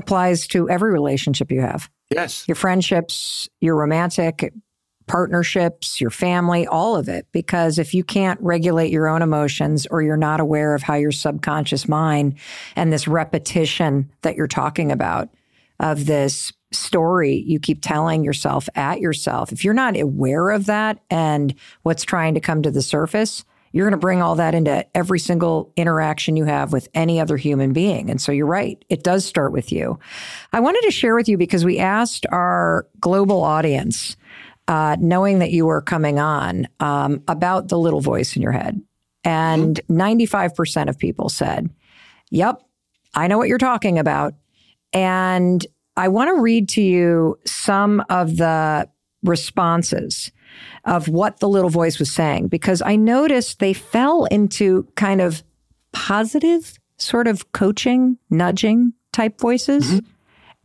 applies 0.00 0.46
to 0.48 0.68
every 0.68 0.92
relationship 0.92 1.50
you 1.50 1.60
have. 1.60 1.90
Yes. 2.10 2.44
Your 2.48 2.56
friendships, 2.56 3.48
your 3.60 3.76
romantic 3.76 4.52
partnerships, 5.06 6.00
your 6.00 6.10
family, 6.10 6.66
all 6.68 6.94
of 6.94 7.08
it. 7.08 7.26
Because 7.32 7.78
if 7.78 7.94
you 7.94 8.04
can't 8.04 8.40
regulate 8.40 8.92
your 8.92 9.08
own 9.08 9.22
emotions 9.22 9.86
or 9.90 10.02
you're 10.02 10.16
not 10.16 10.38
aware 10.38 10.74
of 10.74 10.82
how 10.82 10.94
your 10.94 11.10
subconscious 11.10 11.88
mind 11.88 12.36
and 12.76 12.92
this 12.92 13.08
repetition 13.08 14.08
that 14.22 14.36
you're 14.36 14.46
talking 14.46 14.92
about 14.92 15.28
of 15.80 16.06
this 16.06 16.52
story 16.72 17.42
you 17.46 17.58
keep 17.58 17.82
telling 17.82 18.22
yourself 18.22 18.68
at 18.76 19.00
yourself, 19.00 19.50
if 19.50 19.64
you're 19.64 19.74
not 19.74 19.98
aware 19.98 20.50
of 20.50 20.66
that 20.66 21.00
and 21.10 21.54
what's 21.82 22.04
trying 22.04 22.34
to 22.34 22.40
come 22.40 22.62
to 22.62 22.70
the 22.70 22.82
surface, 22.82 23.44
you're 23.72 23.86
going 23.86 23.98
to 23.98 23.98
bring 23.98 24.20
all 24.20 24.34
that 24.34 24.54
into 24.54 24.84
every 24.96 25.18
single 25.18 25.72
interaction 25.76 26.36
you 26.36 26.44
have 26.44 26.72
with 26.72 26.88
any 26.94 27.20
other 27.20 27.36
human 27.36 27.72
being. 27.72 28.10
And 28.10 28.20
so 28.20 28.32
you're 28.32 28.46
right. 28.46 28.84
It 28.88 29.04
does 29.04 29.24
start 29.24 29.52
with 29.52 29.70
you. 29.70 29.98
I 30.52 30.60
wanted 30.60 30.82
to 30.82 30.90
share 30.90 31.14
with 31.14 31.28
you 31.28 31.36
because 31.36 31.64
we 31.64 31.78
asked 31.78 32.26
our 32.30 32.86
global 33.00 33.42
audience, 33.42 34.16
uh, 34.66 34.96
knowing 34.98 35.38
that 35.38 35.52
you 35.52 35.66
were 35.66 35.82
coming 35.82 36.18
on, 36.18 36.66
um, 36.80 37.22
about 37.28 37.68
the 37.68 37.78
little 37.78 38.00
voice 38.00 38.34
in 38.34 38.42
your 38.42 38.52
head. 38.52 38.80
And 39.22 39.80
mm-hmm. 39.88 40.22
95% 40.24 40.88
of 40.88 40.98
people 40.98 41.28
said, 41.28 41.70
Yep, 42.30 42.62
I 43.14 43.26
know 43.26 43.38
what 43.38 43.48
you're 43.48 43.58
talking 43.58 43.98
about. 43.98 44.34
And 44.92 45.64
I 45.96 46.08
want 46.08 46.34
to 46.34 46.40
read 46.40 46.68
to 46.70 46.82
you 46.82 47.38
some 47.44 48.04
of 48.08 48.36
the 48.36 48.88
responses 49.22 50.32
of 50.84 51.08
what 51.08 51.40
the 51.40 51.48
little 51.48 51.70
voice 51.70 51.98
was 51.98 52.10
saying 52.10 52.48
because 52.48 52.82
I 52.82 52.96
noticed 52.96 53.58
they 53.58 53.72
fell 53.72 54.24
into 54.26 54.86
kind 54.96 55.20
of 55.20 55.42
positive 55.92 56.78
sort 56.96 57.26
of 57.26 57.52
coaching, 57.52 58.18
nudging 58.30 58.92
type 59.12 59.40
voices. 59.40 59.86
Mm-hmm. 59.86 60.06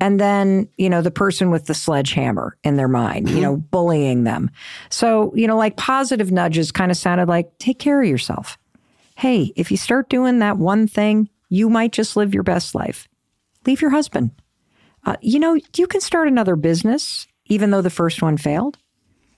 And 0.02 0.20
then, 0.20 0.68
you 0.78 0.90
know, 0.90 1.02
the 1.02 1.12
person 1.12 1.52
with 1.52 1.66
the 1.66 1.74
sledgehammer 1.74 2.58
in 2.64 2.76
their 2.76 2.90
mind, 2.90 3.28
mm-hmm. 3.28 3.36
you 3.38 3.42
know, 3.42 3.58
bullying 3.58 4.26
them. 4.26 4.52
So, 4.90 5.34
you 5.36 5.48
know, 5.48 5.58
like 5.58 5.78
positive 5.78 6.32
nudges 6.32 6.72
kind 6.72 6.92
of 6.92 6.98
sounded 6.98 7.30
like, 7.30 7.58
take 7.60 7.80
care 7.80 8.02
of 8.02 8.08
yourself. 8.08 8.58
Hey, 9.16 9.54
if 9.56 9.72
you 9.72 9.78
start 9.78 10.10
doing 10.10 10.40
that 10.40 10.58
one 10.58 10.88
thing, 10.88 11.30
you 11.48 11.70
might 11.70 11.94
just 11.94 12.18
live 12.18 12.34
your 12.34 12.44
best 12.44 12.76
life. 12.76 13.08
Leave 13.66 13.82
your 13.82 13.92
husband. 13.92 14.32
Uh, 15.06 15.16
you 15.22 15.40
know, 15.40 15.58
you 15.78 15.88
can 15.88 16.02
start 16.02 16.28
another 16.28 16.56
business, 16.56 17.28
even 17.46 17.72
though 17.72 17.82
the 17.82 17.90
first 17.90 18.22
one 18.22 18.38
failed. 18.38 18.78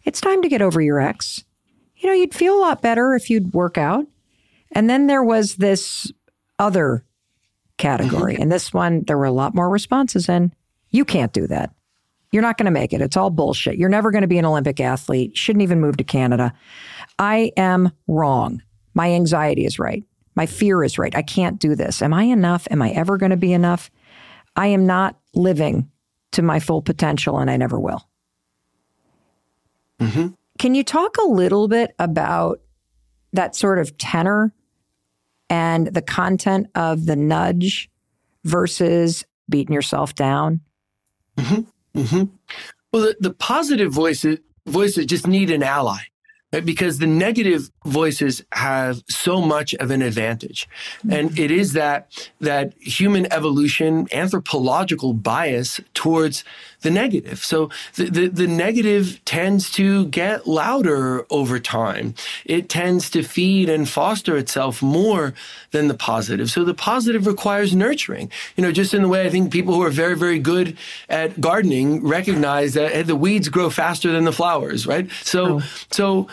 It's 0.08 0.22
time 0.22 0.42
to 0.42 0.48
get 0.48 0.62
over 0.62 0.80
your 0.80 1.02
ex. 1.02 1.44
You 1.98 2.08
know, 2.08 2.16
you'd 2.16 2.34
feel 2.34 2.58
a 2.58 2.62
lot 2.62 2.82
better 2.82 3.14
if 3.14 3.30
you'd 3.30 3.54
work 3.54 3.78
out. 3.78 4.08
And 4.72 4.90
then 4.90 5.08
there 5.08 5.22
was 5.22 5.56
this 5.56 6.10
other 6.58 7.04
category. 7.78 8.34
Mm-hmm. 8.34 8.44
and 8.44 8.52
this 8.52 8.74
one, 8.74 9.04
there 9.06 9.18
were 9.18 9.26
a 9.26 9.32
lot 9.32 9.54
more 9.54 9.70
responses 9.70 10.30
in. 10.30 10.54
You 10.92 11.04
can't 11.04 11.34
do 11.34 11.46
that. 11.48 11.74
You're 12.32 12.42
not 12.42 12.58
going 12.58 12.66
to 12.66 12.72
make 12.72 12.94
it. 12.94 13.02
It's 13.02 13.18
all 13.18 13.30
bullshit. 13.30 13.78
You're 13.78 13.90
never 13.90 14.10
going 14.12 14.22
to 14.22 14.30
be 14.30 14.38
an 14.38 14.46
Olympic 14.46 14.80
athlete. 14.80 15.38
Shouldn't 15.38 15.64
even 15.64 15.82
move 15.82 15.98
to 15.98 16.06
Canada. 16.06 16.54
I 17.20 17.52
am 17.58 17.92
wrong. 18.08 18.62
My 18.94 19.12
anxiety 19.12 19.66
is 19.66 19.78
right. 19.78 20.06
My 20.36 20.46
fear 20.46 20.86
is 20.86 20.98
right. 20.98 21.16
I 21.16 21.22
can't 21.22 21.60
do 21.60 21.76
this. 21.76 22.02
Am 22.02 22.14
I 22.14 22.24
enough? 22.24 22.66
Am 22.72 22.82
I 22.82 22.92
ever 22.92 23.18
going 23.18 23.32
to 23.32 23.38
be 23.38 23.52
enough? 23.52 23.92
I 24.56 24.68
am 24.68 24.86
not 24.86 25.20
living 25.36 25.92
to 26.32 26.42
my 26.42 26.62
full 26.62 26.82
potential 26.82 27.40
and 27.40 27.52
I 27.52 27.58
never 27.58 27.78
will. 27.78 28.07
Mm-hmm. 30.00 30.28
Can 30.60 30.76
you 30.76 30.84
talk 30.84 31.18
a 31.18 31.28
little 31.28 31.68
bit 31.68 31.94
about 32.00 32.62
that 33.34 33.56
sort 33.56 33.80
of 33.80 33.98
tenor 33.98 34.54
and 35.50 35.88
the 35.88 36.02
content 36.02 36.68
of 36.76 37.06
the 37.06 37.16
nudge 37.16 37.90
versus 38.44 39.26
beating 39.50 39.74
yourself 39.74 40.16
down? 40.16 40.62
Mm-hmm. 41.38 42.00
Mm-hmm. 42.00 42.24
Well, 42.92 43.02
the, 43.02 43.16
the 43.20 43.34
positive 43.34 43.92
voices 43.92 44.40
voices 44.66 45.06
just 45.06 45.26
need 45.26 45.50
an 45.50 45.64
ally 45.64 46.00
because 46.64 47.00
the 47.00 47.08
negative 47.08 47.70
voices 47.86 48.44
have 48.54 49.04
so 49.10 49.42
much 49.42 49.74
of 49.76 49.92
an 49.92 50.02
advantage. 50.02 50.68
And 51.10 51.38
it 51.38 51.52
is 51.52 51.74
that, 51.74 52.30
that 52.40 52.74
human 52.80 53.32
evolution, 53.34 54.08
anthropological 54.14 55.14
bias 55.14 55.82
towards 55.94 56.46
the 56.88 56.94
negative. 56.94 57.44
So 57.44 57.70
the, 57.96 58.06
the, 58.06 58.28
the, 58.28 58.48
negative 58.48 59.20
tends 59.26 59.70
to 59.72 60.06
get 60.06 60.48
louder 60.48 61.26
over 61.30 61.60
time. 61.60 62.16
It 62.46 62.70
tends 62.70 63.10
to 63.10 63.24
feed 63.24 63.68
and 63.68 63.90
foster 63.90 64.38
itself 64.38 64.82
more 64.82 65.34
than 65.72 65.90
the 65.90 65.94
positive. 65.94 66.50
So 66.50 66.64
the 66.64 66.74
positive 66.74 67.28
requires 67.28 67.76
nurturing. 67.76 68.32
You 68.56 68.64
know, 68.64 68.72
just 68.72 68.94
in 68.94 69.02
the 69.02 69.10
way 69.10 69.26
I 69.26 69.30
think 69.30 69.52
people 69.52 69.74
who 69.74 69.84
are 69.84 69.90
very, 69.90 70.16
very 70.16 70.40
good 70.40 70.78
at 71.10 71.42
gardening 71.42 72.08
recognize 72.08 72.74
that 72.76 73.06
the 73.06 73.18
weeds 73.18 73.50
grow 73.50 73.70
faster 73.70 74.10
than 74.14 74.24
the 74.24 74.32
flowers, 74.32 74.88
right? 74.88 75.12
So, 75.24 75.60
oh. 75.60 75.64
so 75.92 76.28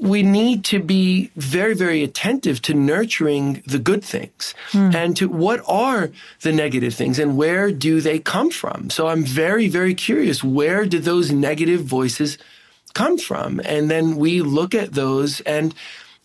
we 0.00 0.22
need 0.22 0.64
to 0.64 0.80
be 0.80 1.30
very, 1.36 1.74
very 1.74 2.02
attentive 2.02 2.62
to 2.62 2.74
nurturing 2.74 3.62
the 3.66 3.78
good 3.78 4.02
things 4.02 4.54
mm. 4.70 4.94
and 4.94 5.14
to 5.18 5.28
what 5.28 5.62
are 5.68 6.10
the 6.40 6.52
negative 6.52 6.94
things 6.94 7.18
and 7.18 7.36
where 7.36 7.70
do 7.70 8.00
they 8.00 8.18
come 8.18 8.50
from. 8.50 8.88
So 8.88 9.08
I'm 9.08 9.24
very, 9.24 9.68
very 9.68 9.94
curious. 9.94 10.42
Where 10.42 10.86
did 10.86 11.04
those 11.04 11.30
negative 11.30 11.84
voices 11.84 12.38
come 12.94 13.18
from? 13.18 13.60
And 13.64 13.90
then 13.90 14.16
we 14.16 14.40
look 14.40 14.74
at 14.74 14.94
those 14.94 15.42
and 15.42 15.74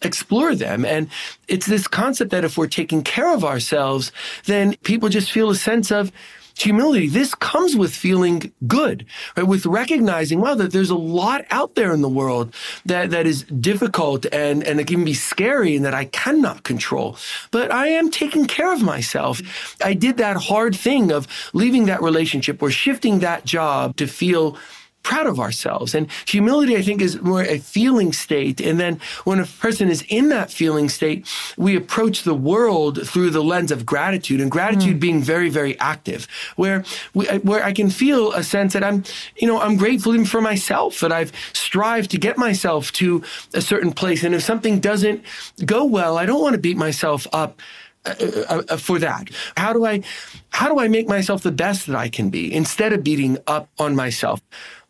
explore 0.01 0.55
them. 0.55 0.86
And 0.86 1.09
it's 1.49 1.65
this 1.65 1.88
concept 1.88 2.32
that 2.32 2.45
if 2.45 2.57
we're 2.57 2.67
taking 2.67 3.03
care 3.03 3.34
of 3.34 3.43
ourselves, 3.43 4.13
then 4.45 4.76
people 4.84 5.09
just 5.09 5.32
feel 5.32 5.49
a 5.49 5.55
sense 5.55 5.91
of, 5.91 6.11
humility. 6.58 7.08
This 7.08 7.36
comes 7.36 7.76
with 7.76 7.93
feeling 7.93 8.51
good, 8.66 9.06
right? 9.36 9.45
With 9.45 9.66
recognizing, 9.66 10.39
wow, 10.39 10.56
that 10.56 10.72
there's 10.72 10.89
a 10.89 10.95
lot 10.95 11.45
out 11.51 11.76
there 11.76 11.93
in 11.93 12.01
the 12.01 12.10
world 12.10 12.53
that, 12.86 13.12
that 13.12 13.28
is 13.28 13.43
difficult 13.43 14.26
and, 14.32 14.64
and 14.64 14.80
it 14.80 14.88
can 14.88 15.03
be 15.03 15.14
scary 15.14 15.76
and 15.76 15.86
that 15.86 15.93
I 15.93 16.06
cannot 16.06 16.64
control. 16.64 17.18
But 17.51 17.72
I 17.72 17.88
am 17.88 18.10
taking 18.10 18.45
care 18.45 18.74
of 18.74 18.82
myself. 18.82 19.41
I 19.84 19.93
did 19.93 20.18
that 20.18 20.38
hard 20.38 20.76
thing 20.76 21.12
of 21.12 21.28
leaving 21.53 21.86
that 21.86 22.01
relationship 22.01 22.62
or 22.62 22.72
shifting 22.72 23.20
that 23.20 23.45
job 23.45 23.97
to 23.97 24.08
feel 24.08 24.58
proud 25.06 25.28
of 25.28 25.39
ourselves. 25.39 25.93
And 25.93 26.08
humility, 26.26 26.76
I 26.76 26.82
think, 26.82 26.99
is 26.99 27.22
more 27.22 27.43
a 27.43 27.60
feeling 27.60 28.12
state. 28.12 28.60
And 28.60 28.80
then 28.80 28.99
when 29.24 29.39
a 29.39 29.45
person 29.45 29.89
is 29.89 30.03
in 30.10 30.30
that 30.30 30.51
feeling 30.51 30.89
state, 30.89 31.28
we 31.58 31.78
approach 31.78 32.24
the 32.24 32.34
world 32.34 33.08
through 33.08 33.30
the 33.30 33.43
lens 33.43 33.72
of 33.72 33.86
gratitude 33.86 34.41
and 34.41 34.49
gratitude 34.49 34.97
mm. 34.97 34.99
being 34.99 35.22
very, 35.22 35.49
very 35.49 35.80
active, 35.80 36.28
where 36.56 36.84
we, 37.14 37.28
where 37.49 37.64
I 37.64 37.72
can 37.72 37.91
feel 37.91 38.34
a 38.34 38.43
sense 38.43 38.74
that 38.74 38.84
I'm, 38.84 39.03
you 39.38 39.47
know, 39.47 39.62
I'm 39.62 39.78
grateful 39.78 40.14
even 40.16 40.26
for 40.26 40.41
myself 40.41 40.99
that 41.01 41.12
I've 41.12 41.32
strived 41.53 42.10
to 42.12 42.18
get 42.18 42.36
myself 42.38 42.91
to 42.93 43.22
a 43.53 43.62
certain 43.62 43.93
place. 43.93 44.24
And 44.24 44.34
if 44.34 44.41
something 44.41 44.80
doesn't 44.80 45.24
go 45.66 45.86
well, 45.86 46.18
I 46.18 46.26
don't 46.26 46.41
want 46.41 46.56
to 46.56 46.62
beat 46.62 46.78
myself 46.78 47.28
up. 47.32 47.62
Uh, 48.08 48.14
uh, 48.22 48.62
uh, 48.70 48.78
for 48.78 48.99
that? 48.99 49.30
How 49.58 49.74
do 49.74 49.84
I, 49.84 50.03
how 50.49 50.68
do 50.72 50.80
I 50.80 50.88
make 50.88 51.08
myself 51.08 51.41
the 51.41 51.51
best 51.51 51.88
that 51.88 51.95
I 51.95 52.08
can 52.08 52.30
be 52.30 52.53
instead 52.53 52.93
of 52.93 53.03
beating 53.03 53.39
up 53.47 53.68
on 53.80 53.95
myself? 53.95 54.39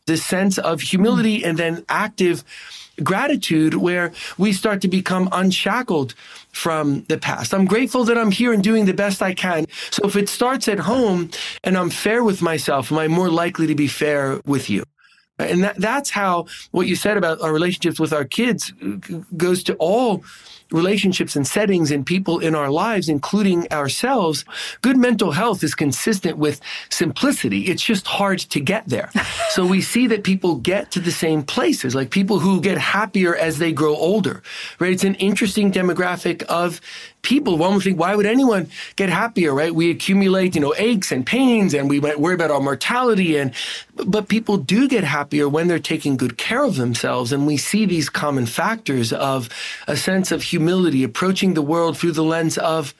This 0.05 0.23
sense 0.23 0.57
of 0.57 0.81
humility 0.81 1.41
mm. 1.41 1.47
and 1.47 1.57
then 1.57 1.85
active 1.89 2.43
gratitude 3.03 3.73
where 3.73 4.13
we 4.37 4.53
start 4.53 4.81
to 4.81 4.87
become 4.87 5.27
unshackled 5.31 6.13
from 6.51 7.03
the 7.09 7.17
past. 7.17 7.53
I'm 7.53 7.65
grateful 7.65 8.05
that 8.05 8.17
I'm 8.17 8.31
here 8.31 8.53
and 8.53 8.63
doing 8.63 8.85
the 8.85 8.93
best 8.93 9.21
I 9.21 9.33
can. 9.33 9.65
So 9.91 10.07
if 10.07 10.15
it 10.15 10.29
starts 10.29 10.67
at 10.67 10.79
home 10.79 11.29
and 11.63 11.77
I'm 11.77 11.89
fair 11.89 12.23
with 12.23 12.41
myself, 12.41 12.91
am 12.91 12.97
I 12.97 13.07
more 13.07 13.29
likely 13.29 13.67
to 13.67 13.75
be 13.75 13.87
fair 13.87 14.39
with 14.45 14.69
you? 14.69 14.83
And 15.37 15.63
that, 15.65 15.75
that's 15.75 16.09
how 16.09 16.45
what 16.71 16.87
you 16.87 16.95
said 16.95 17.17
about 17.17 17.41
our 17.41 17.51
relationships 17.51 17.99
with 17.99 18.13
our 18.13 18.23
kids 18.23 18.71
uh, 18.81 19.17
goes 19.35 19.63
to 19.63 19.75
all 19.75 20.23
relationships 20.71 21.35
and 21.35 21.45
settings 21.45 21.91
and 21.91 22.05
people 22.05 22.39
in 22.39 22.55
our 22.55 22.69
lives, 22.69 23.09
including 23.09 23.71
ourselves, 23.71 24.45
good 24.81 24.97
mental 24.97 25.31
health 25.31 25.63
is 25.63 25.75
consistent 25.75 26.37
with 26.37 26.59
simplicity. 26.89 27.61
It's 27.63 27.83
just 27.83 28.07
hard 28.07 28.39
to 28.39 28.59
get 28.59 28.87
there. 28.87 29.11
so 29.49 29.65
we 29.65 29.81
see 29.81 30.07
that 30.07 30.23
people 30.23 30.55
get 30.55 30.91
to 30.91 30.99
the 30.99 31.11
same 31.11 31.43
places, 31.43 31.95
like 31.95 32.09
people 32.09 32.39
who 32.39 32.61
get 32.61 32.77
happier 32.77 33.35
as 33.35 33.57
they 33.57 33.71
grow 33.71 33.95
older, 33.95 34.41
right? 34.79 34.91
It's 34.91 35.03
an 35.03 35.15
interesting 35.15 35.71
demographic 35.71 36.43
of 36.43 36.81
people, 37.25 37.57
one 37.57 37.73
would 37.73 37.83
think, 37.83 37.99
why 37.99 38.15
would 38.15 38.27
anyone 38.27 38.69
get 38.95 39.09
happier, 39.09 39.53
right? 39.53 39.73
We 39.73 39.89
accumulate, 39.89 40.53
you 40.53 40.61
know, 40.61 40.75
aches 40.77 41.11
and 41.11 41.25
pains 41.25 41.73
and 41.73 41.89
we 41.89 41.99
might 41.99 42.19
worry 42.19 42.35
about 42.35 42.51
our 42.51 42.61
mortality 42.61 43.35
and, 43.35 43.51
but 43.95 44.29
people 44.29 44.57
do 44.57 44.87
get 44.87 45.03
happier 45.03 45.49
when 45.49 45.67
they're 45.67 45.79
taking 45.79 46.17
good 46.17 46.37
care 46.37 46.63
of 46.63 46.75
themselves. 46.75 47.33
And 47.33 47.47
we 47.47 47.57
see 47.57 47.85
these 47.85 48.09
common 48.09 48.45
factors 48.45 49.11
of 49.11 49.49
a 49.87 49.97
sense 49.97 50.31
of 50.31 50.43
humility, 50.55 51.03
approaching 51.03 51.53
the 51.53 51.61
world 51.61 51.97
through 51.97 52.13
the 52.13 52.23
lens 52.23 52.57
of 52.57 52.93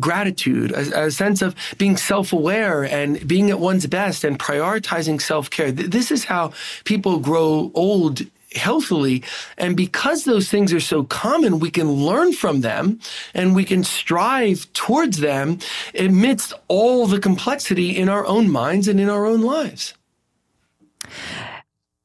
gratitude, 0.00 0.72
a, 0.72 1.06
a 1.06 1.10
sense 1.10 1.40
of 1.46 1.54
being 1.78 1.96
self-aware 1.96 2.84
and 2.84 3.26
being 3.26 3.50
at 3.50 3.60
one's 3.60 3.86
best 3.86 4.24
and 4.24 4.38
prioritizing 4.38 5.20
self-care. 5.20 5.70
This 5.70 6.10
is 6.10 6.24
how 6.24 6.52
people 6.84 7.20
grow 7.20 7.70
old 7.74 8.22
healthily. 8.56 9.22
And 9.58 9.76
because 9.76 10.24
those 10.24 10.48
things 10.48 10.72
are 10.72 10.80
so 10.80 11.04
common, 11.04 11.60
we 11.60 11.70
can 11.70 11.90
learn 11.92 12.32
from 12.32 12.62
them 12.62 12.98
and 13.34 13.54
we 13.54 13.64
can 13.64 13.84
strive 13.84 14.72
towards 14.72 15.18
them 15.18 15.58
amidst 15.98 16.54
all 16.68 17.06
the 17.06 17.20
complexity 17.20 17.90
in 17.96 18.08
our 18.08 18.26
own 18.26 18.50
minds 18.50 18.88
and 18.88 18.98
in 18.98 19.08
our 19.08 19.26
own 19.26 19.42
lives. 19.42 19.94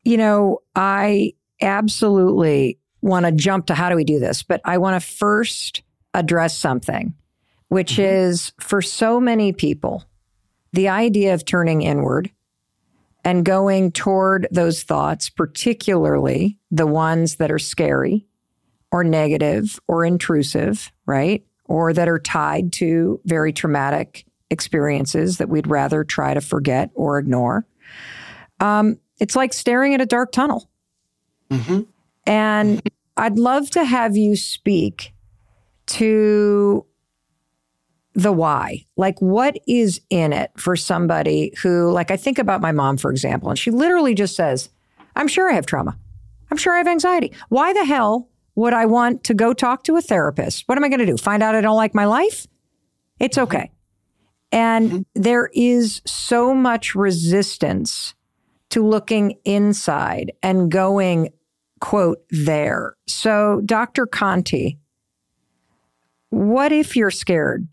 You 0.04 0.18
know, 0.18 0.60
I 0.76 1.34
absolutely 1.62 2.78
want 3.02 3.26
to 3.26 3.32
jump 3.32 3.68
to 3.68 3.76
how 3.76 3.90
do 3.90 3.96
we 3.96 4.04
do 4.04 4.20
this, 4.20 4.44
but 4.44 4.62
I 4.66 4.78
want 4.78 5.02
to 5.02 5.08
first 5.08 5.84
address 6.14 6.58
something, 6.58 7.14
which 7.68 7.94
mm-hmm. 7.94 8.02
is 8.02 8.54
for 8.60 8.82
so 8.82 9.20
many 9.20 9.54
people, 9.54 10.04
the 10.74 10.90
idea 10.90 11.34
of 11.34 11.46
turning 11.46 11.82
inward 11.82 12.32
and 13.24 13.46
going 13.46 13.92
toward 13.92 14.48
those 14.52 14.84
thoughts, 14.84 15.30
particularly 15.30 16.58
the 16.72 16.88
ones 16.88 17.36
that 17.36 17.52
are 17.52 17.60
scary 17.60 18.26
or 18.92 19.04
negative 19.04 19.80
or 19.88 20.06
intrusive, 20.06 20.92
right? 21.06 21.46
Or 21.66 21.94
that 21.94 22.10
are 22.10 22.20
tied 22.20 22.74
to 22.74 23.22
very 23.26 23.54
traumatic 23.54 24.26
experiences 24.50 25.38
that 25.38 25.50
we'd 25.50 25.68
rather 25.68 26.04
try 26.04 26.34
to 26.34 26.42
forget 26.42 26.90
or 26.94 27.18
ignore. 27.20 27.66
Um, 28.60 29.00
it's 29.20 29.36
like 29.36 29.54
staring 29.54 29.94
at 29.94 30.02
a 30.02 30.06
dark 30.06 30.32
tunnel. 30.32 30.70
Mm-hmm. 31.50 31.82
And 32.26 32.82
I'd 33.18 33.38
love 33.38 33.70
to 33.72 33.84
have 33.84 34.16
you 34.16 34.36
speak 34.36 35.14
to 35.88 36.86
the 38.14 38.32
why. 38.32 38.86
Like, 38.98 39.20
what 39.22 39.58
is 39.68 40.02
in 40.10 40.34
it 40.34 40.52
for 40.58 40.76
somebody 40.76 41.54
who, 41.62 41.92
like, 41.92 42.12
I 42.12 42.18
think 42.18 42.40
about 42.40 42.62
my 42.62 42.72
mom, 42.72 42.98
for 42.98 43.12
example, 43.12 43.50
and 43.50 43.58
she 43.58 43.72
literally 43.72 44.14
just 44.14 44.36
says, 44.36 44.70
I'm 45.16 45.28
sure 45.28 45.50
I 45.50 45.56
have 45.56 45.66
trauma. 45.66 45.98
I'm 46.50 46.58
sure 46.58 46.74
I 46.74 46.78
have 46.78 46.88
anxiety. 46.88 47.32
Why 47.50 47.74
the 47.74 47.86
hell 47.86 48.30
would 48.56 48.74
I 48.74 48.86
want 48.86 49.24
to 49.26 49.34
go 49.34 49.54
talk 49.54 49.84
to 49.84 49.96
a 49.96 50.02
therapist? 50.02 50.68
What 50.68 50.78
am 50.78 50.84
I 50.84 50.90
going 50.90 51.00
to 51.00 51.06
do? 51.06 51.18
Find 51.18 51.42
out 51.42 51.56
I 51.56 51.62
don't 51.62 51.78
like 51.78 51.96
my 51.96 52.06
life? 52.06 52.48
It's 53.20 53.38
mm-hmm. 53.38 53.44
okay. 53.56 53.72
And 54.52 54.92
mm-hmm. 54.92 55.22
there 55.22 55.50
is 55.54 56.02
so 56.06 56.54
much 56.54 56.94
resistance 56.94 58.14
to 58.70 58.86
looking 58.86 59.38
inside 59.46 60.34
and 60.44 60.70
going, 60.70 61.30
quote, 61.82 62.24
there. 62.30 62.96
So, 63.08 63.62
Dr. 63.66 64.06
Conti, 64.06 64.78
what 66.30 66.72
if 66.72 66.96
you're 66.96 67.12
scared 67.12 67.68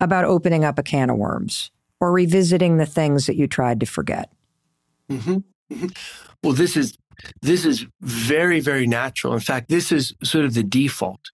about 0.00 0.24
opening 0.24 0.64
up 0.64 0.78
a 0.78 0.82
can 0.84 1.10
of 1.10 1.16
worms 1.16 1.72
or 1.98 2.12
revisiting 2.12 2.76
the 2.76 2.86
things 2.86 3.26
that 3.26 3.34
you 3.34 3.48
tried 3.48 3.80
to 3.80 3.86
forget? 3.86 4.30
Mm-hmm. 5.10 5.38
mm-hmm. 5.72 5.86
Well, 6.44 6.52
this 6.52 6.76
is 6.76 6.96
this 7.42 7.64
is 7.64 7.86
very 8.02 8.60
very 8.60 8.86
natural. 8.86 9.32
In 9.32 9.40
fact, 9.40 9.68
this 9.68 9.90
is 9.90 10.14
sort 10.22 10.44
of 10.44 10.54
the 10.54 10.62
default 10.62 11.30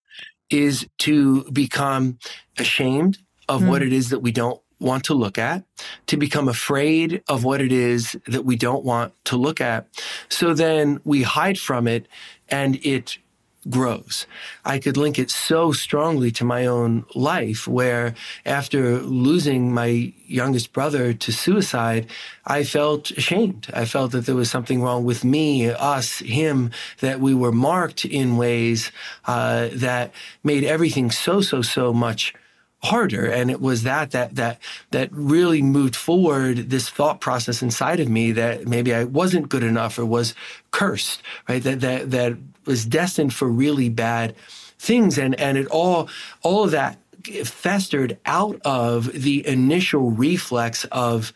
is 0.48 0.86
to 0.98 1.44
become 1.50 2.18
ashamed 2.58 3.18
of 3.48 3.62
mm. 3.62 3.68
what 3.68 3.82
it 3.82 3.92
is 3.92 4.10
that 4.10 4.20
we 4.20 4.30
don't 4.30 4.60
want 4.82 5.04
to 5.04 5.14
look 5.14 5.38
at, 5.38 5.64
to 6.06 6.16
become 6.16 6.48
afraid 6.48 7.22
of 7.28 7.44
what 7.44 7.60
it 7.60 7.72
is 7.72 8.16
that 8.26 8.44
we 8.44 8.56
don't 8.56 8.84
want 8.84 9.12
to 9.26 9.36
look 9.36 9.60
at. 9.60 9.86
So 10.28 10.54
then 10.54 11.00
we 11.04 11.22
hide 11.22 11.58
from 11.58 11.86
it 11.86 12.06
and 12.48 12.76
it 12.84 13.18
grows. 13.70 14.26
I 14.64 14.78
could 14.78 14.96
link 14.96 15.18
it 15.18 15.30
so 15.30 15.72
strongly 15.72 16.30
to 16.32 16.44
my 16.44 16.66
own 16.66 17.04
life 17.14 17.68
where 17.68 18.14
after 18.44 18.98
losing 19.00 19.72
my 19.72 20.12
youngest 20.26 20.72
brother 20.72 21.12
to 21.12 21.32
suicide, 21.32 22.08
I 22.44 22.64
felt 22.64 23.10
ashamed. 23.12 23.68
I 23.72 23.84
felt 23.84 24.12
that 24.12 24.26
there 24.26 24.34
was 24.34 24.50
something 24.50 24.82
wrong 24.82 25.04
with 25.04 25.24
me, 25.24 25.70
us, 25.70 26.18
him, 26.18 26.70
that 27.00 27.20
we 27.20 27.34
were 27.34 27.52
marked 27.52 28.04
in 28.04 28.36
ways 28.36 28.90
uh, 29.26 29.68
that 29.74 30.12
made 30.42 30.64
everything 30.64 31.10
so, 31.10 31.40
so, 31.40 31.62
so 31.62 31.92
much 31.92 32.34
harder. 32.82 33.26
And 33.26 33.50
it 33.50 33.60
was 33.60 33.84
that 33.84 34.10
that 34.10 34.34
that 34.36 34.58
that 34.90 35.08
really 35.12 35.62
moved 35.62 35.96
forward 35.96 36.70
this 36.70 36.88
thought 36.88 37.20
process 37.20 37.62
inside 37.62 38.00
of 38.00 38.08
me 38.08 38.32
that 38.32 38.66
maybe 38.66 38.94
I 38.94 39.04
wasn't 39.04 39.48
good 39.48 39.62
enough 39.62 39.98
or 39.98 40.04
was 40.04 40.34
cursed 40.70 41.22
right? 41.48 41.62
That 41.62 41.80
that 41.80 42.10
that 42.10 42.36
was 42.64 42.84
destined 42.84 43.34
for 43.34 43.48
really 43.48 43.88
bad 43.88 44.36
things. 44.78 45.18
And 45.18 45.38
and 45.40 45.58
it 45.58 45.66
all 45.68 46.08
all 46.42 46.64
of 46.64 46.70
that 46.72 46.98
festered 47.44 48.18
out 48.26 48.60
of 48.64 49.12
the 49.12 49.46
initial 49.46 50.10
reflex 50.10 50.84
of 50.86 51.32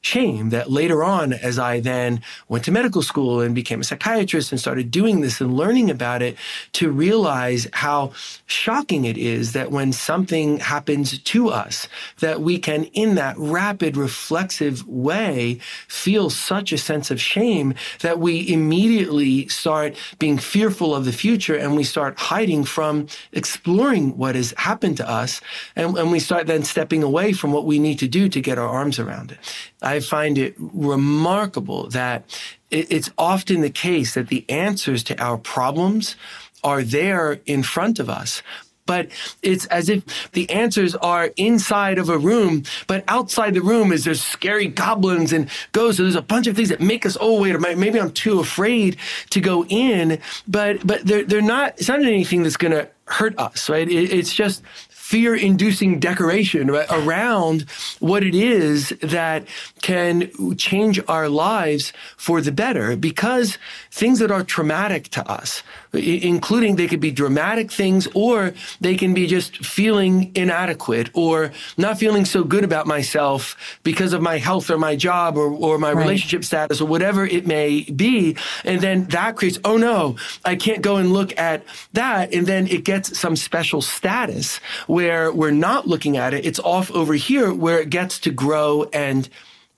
shame 0.00 0.50
that 0.50 0.70
later 0.70 1.02
on, 1.02 1.32
as 1.32 1.58
I 1.58 1.80
then 1.80 2.22
went 2.48 2.64
to 2.64 2.70
medical 2.70 3.02
school 3.02 3.40
and 3.40 3.54
became 3.54 3.80
a 3.80 3.84
psychiatrist 3.84 4.52
and 4.52 4.60
started 4.60 4.90
doing 4.90 5.20
this 5.20 5.40
and 5.40 5.56
learning 5.56 5.90
about 5.90 6.22
it, 6.22 6.36
to 6.72 6.90
realize 6.90 7.66
how 7.72 8.12
shocking 8.46 9.04
it 9.04 9.18
is 9.18 9.52
that 9.52 9.70
when 9.70 9.92
something 9.92 10.58
happens 10.58 11.18
to 11.18 11.48
us, 11.48 11.88
that 12.20 12.40
we 12.40 12.58
can, 12.58 12.84
in 12.84 13.16
that 13.16 13.36
rapid, 13.38 13.96
reflexive 13.96 14.86
way, 14.86 15.58
feel 15.88 16.30
such 16.30 16.72
a 16.72 16.78
sense 16.78 17.10
of 17.10 17.20
shame 17.20 17.74
that 18.00 18.18
we 18.18 18.48
immediately 18.52 19.48
start 19.48 19.96
being 20.18 20.38
fearful 20.38 20.94
of 20.94 21.04
the 21.04 21.12
future 21.12 21.54
and 21.54 21.76
we 21.76 21.84
start 21.84 22.18
hiding 22.18 22.64
from 22.64 23.06
exploring 23.32 24.16
what 24.16 24.34
has 24.34 24.54
happened 24.56 24.96
to 24.96 25.08
us. 25.08 25.40
And, 25.76 25.96
and 25.98 26.10
we 26.10 26.20
start 26.20 26.46
then 26.46 26.62
stepping 26.64 27.02
away 27.02 27.32
from 27.32 27.52
what 27.52 27.64
we 27.64 27.78
need 27.78 27.98
to 27.98 28.08
do 28.08 28.28
to 28.28 28.40
get 28.40 28.58
our 28.58 28.68
arms 28.68 28.98
around 28.98 29.32
it. 29.32 29.38
I 29.82 30.00
find 30.00 30.38
it 30.38 30.54
remarkable 30.58 31.88
that 31.90 32.24
it's 32.70 33.10
often 33.16 33.60
the 33.60 33.70
case 33.70 34.14
that 34.14 34.28
the 34.28 34.44
answers 34.48 35.02
to 35.04 35.22
our 35.22 35.38
problems 35.38 36.16
are 36.64 36.82
there 36.82 37.40
in 37.46 37.62
front 37.62 37.98
of 37.98 38.10
us, 38.10 38.42
but 38.84 39.08
it's 39.42 39.66
as 39.66 39.88
if 39.88 40.30
the 40.32 40.48
answers 40.50 40.94
are 40.96 41.30
inside 41.36 41.98
of 41.98 42.08
a 42.08 42.18
room, 42.18 42.64
but 42.86 43.04
outside 43.06 43.54
the 43.54 43.60
room 43.60 43.92
is 43.92 44.04
there's 44.04 44.22
scary 44.22 44.66
goblins 44.66 45.32
and 45.32 45.48
ghosts. 45.72 45.98
So 45.98 46.04
there's 46.04 46.14
a 46.16 46.22
bunch 46.22 46.46
of 46.46 46.56
things 46.56 46.70
that 46.70 46.80
make 46.80 47.04
us, 47.06 47.16
oh, 47.20 47.40
wait, 47.40 47.60
maybe 47.60 48.00
I'm 48.00 48.12
too 48.12 48.40
afraid 48.40 48.96
to 49.30 49.40
go 49.40 49.64
in, 49.66 50.18
but, 50.48 50.86
but 50.86 51.04
they're, 51.04 51.24
they're 51.24 51.42
not, 51.42 51.78
it's 51.78 51.88
not 51.88 52.00
anything 52.00 52.42
that's 52.42 52.56
going 52.56 52.72
to 52.72 52.88
hurt 53.04 53.38
us, 53.38 53.68
right? 53.68 53.88
It, 53.88 54.12
it's 54.12 54.34
just 54.34 54.62
fear 55.08 55.34
inducing 55.34 55.98
decoration 55.98 56.68
around 56.68 57.62
what 57.98 58.22
it 58.22 58.34
is 58.34 58.90
that 59.00 59.48
can 59.80 60.30
change 60.58 61.00
our 61.08 61.30
lives 61.30 61.94
for 62.18 62.42
the 62.42 62.52
better 62.52 62.94
because 62.94 63.56
things 63.90 64.18
that 64.18 64.30
are 64.30 64.44
traumatic 64.44 65.08
to 65.08 65.26
us, 65.26 65.62
including 65.92 66.76
they 66.76 66.86
could 66.86 67.00
be 67.00 67.10
dramatic 67.10 67.70
things 67.70 68.06
or 68.14 68.52
they 68.80 68.94
can 68.94 69.14
be 69.14 69.26
just 69.26 69.64
feeling 69.64 70.30
inadequate 70.34 71.10
or 71.14 71.52
not 71.76 71.98
feeling 71.98 72.24
so 72.24 72.44
good 72.44 72.64
about 72.64 72.86
myself 72.86 73.78
because 73.82 74.12
of 74.12 74.20
my 74.20 74.38
health 74.38 74.70
or 74.70 74.78
my 74.78 74.94
job 74.94 75.36
or, 75.36 75.50
or 75.50 75.78
my 75.78 75.92
right. 75.92 76.02
relationship 76.02 76.44
status 76.44 76.80
or 76.80 76.86
whatever 76.86 77.24
it 77.24 77.46
may 77.46 77.82
be. 77.82 78.36
And 78.64 78.80
then 78.80 79.04
that 79.06 79.36
creates, 79.36 79.58
oh 79.64 79.76
no, 79.76 80.16
I 80.44 80.56
can't 80.56 80.82
go 80.82 80.96
and 80.96 81.12
look 81.12 81.36
at 81.38 81.64
that. 81.94 82.32
And 82.34 82.46
then 82.46 82.66
it 82.66 82.84
gets 82.84 83.18
some 83.18 83.36
special 83.36 83.80
status 83.80 84.58
where 84.86 85.32
we're 85.32 85.50
not 85.50 85.86
looking 85.86 86.16
at 86.16 86.34
it. 86.34 86.44
It's 86.44 86.60
off 86.60 86.90
over 86.90 87.14
here 87.14 87.52
where 87.52 87.80
it 87.80 87.90
gets 87.90 88.18
to 88.20 88.30
grow 88.30 88.84
and 88.92 89.28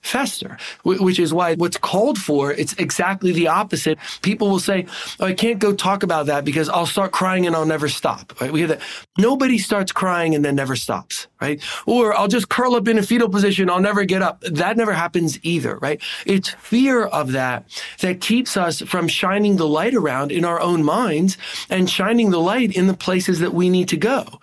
fester, 0.01 0.57
which 0.83 1.19
is 1.19 1.33
why 1.33 1.55
what's 1.55 1.77
called 1.77 2.17
for, 2.17 2.51
it's 2.51 2.73
exactly 2.73 3.31
the 3.31 3.47
opposite. 3.47 3.97
People 4.21 4.49
will 4.49 4.59
say, 4.59 4.85
oh, 5.19 5.25
I 5.25 5.33
can't 5.33 5.59
go 5.59 5.73
talk 5.73 6.03
about 6.03 6.25
that 6.25 6.43
because 6.43 6.69
I'll 6.69 6.85
start 6.85 7.11
crying 7.11 7.45
and 7.45 7.55
I'll 7.55 7.65
never 7.65 7.87
stop. 7.87 8.39
Right? 8.41 8.51
We 8.51 8.61
have 8.61 8.69
that. 8.69 8.81
Nobody 9.17 9.57
starts 9.57 9.91
crying 9.91 10.35
and 10.35 10.43
then 10.43 10.55
never 10.55 10.75
stops, 10.75 11.27
right? 11.39 11.61
Or 11.85 12.17
I'll 12.17 12.27
just 12.27 12.49
curl 12.49 12.75
up 12.75 12.87
in 12.87 12.97
a 12.97 13.03
fetal 13.03 13.29
position. 13.29 13.69
I'll 13.69 13.79
never 13.79 14.03
get 14.05 14.21
up. 14.21 14.41
That 14.41 14.77
never 14.77 14.93
happens 14.93 15.39
either, 15.43 15.77
right? 15.77 16.01
It's 16.25 16.49
fear 16.49 17.05
of 17.05 17.31
that 17.33 17.65
that 17.99 18.21
keeps 18.21 18.57
us 18.57 18.81
from 18.81 19.07
shining 19.07 19.57
the 19.57 19.67
light 19.67 19.93
around 19.93 20.31
in 20.31 20.45
our 20.45 20.59
own 20.59 20.83
minds 20.83 21.37
and 21.69 21.89
shining 21.89 22.31
the 22.31 22.39
light 22.39 22.75
in 22.75 22.87
the 22.87 22.93
places 22.93 23.39
that 23.39 23.53
we 23.53 23.69
need 23.69 23.87
to 23.89 23.97
go. 23.97 24.39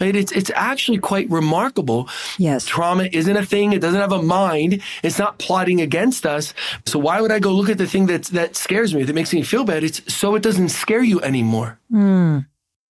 It's, 0.00 0.32
it's 0.32 0.50
actually 0.54 0.98
quite 0.98 1.30
remarkable. 1.30 2.08
Yes. 2.38 2.64
Trauma 2.64 3.08
isn't 3.12 3.36
a 3.36 3.44
thing. 3.44 3.72
It 3.72 3.80
doesn't 3.80 4.00
have 4.00 4.12
a 4.12 4.22
mind. 4.22 4.82
It's 5.02 5.18
not 5.18 5.38
plotting 5.38 5.80
against 5.80 6.24
us. 6.24 6.54
So 6.86 6.98
why 6.98 7.20
would 7.20 7.30
I 7.30 7.38
go 7.38 7.52
look 7.52 7.68
at 7.68 7.78
the 7.78 7.86
thing 7.86 8.06
that 8.06 8.24
that 8.24 8.56
scares 8.56 8.94
me, 8.94 9.02
that 9.02 9.12
makes 9.12 9.32
me 9.32 9.42
feel 9.42 9.64
bad? 9.64 9.84
It's 9.84 10.12
so 10.12 10.34
it 10.34 10.42
doesn't 10.42 10.70
scare 10.70 11.02
you 11.02 11.20
anymore. 11.20 11.78
Mm. 11.92 12.46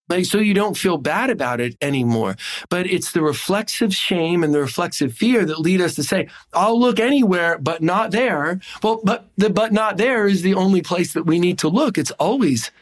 Like, 0.09 0.25
so 0.25 0.39
you 0.39 0.55
don't 0.55 0.77
feel 0.77 0.99
bad 0.99 1.31
about 1.31 1.61
it 1.61 1.77
anymore. 1.81 2.37
But 2.69 2.87
it's 2.89 3.13
the 3.13 3.23
reflexive 3.23 3.95
shame 3.95 4.43
and 4.43 4.53
the 4.53 4.59
reflexive 4.59 5.15
fear 5.15 5.45
that 5.45 5.61
lead 5.61 5.81
us 5.81 5.95
to 5.95 6.03
say, 6.03 6.29
I'll 6.53 6.79
look 6.79 6.99
anywhere, 6.99 7.59
but 7.59 7.81
not 7.81 8.11
there. 8.11 8.61
Well, 8.83 9.01
but 9.05 9.29
the 9.37 9.51
but 9.51 9.73
not 9.73 9.99
there 9.99 10.27
is 10.27 10.43
the 10.43 10.55
only 10.55 10.83
place 10.83 11.13
that 11.13 11.27
we 11.27 11.39
need 11.39 11.59
to 11.61 11.69
look. 11.69 11.97
It's 11.97 12.11
always 12.13 12.73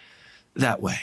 that 0.56 0.80
way. 0.80 0.98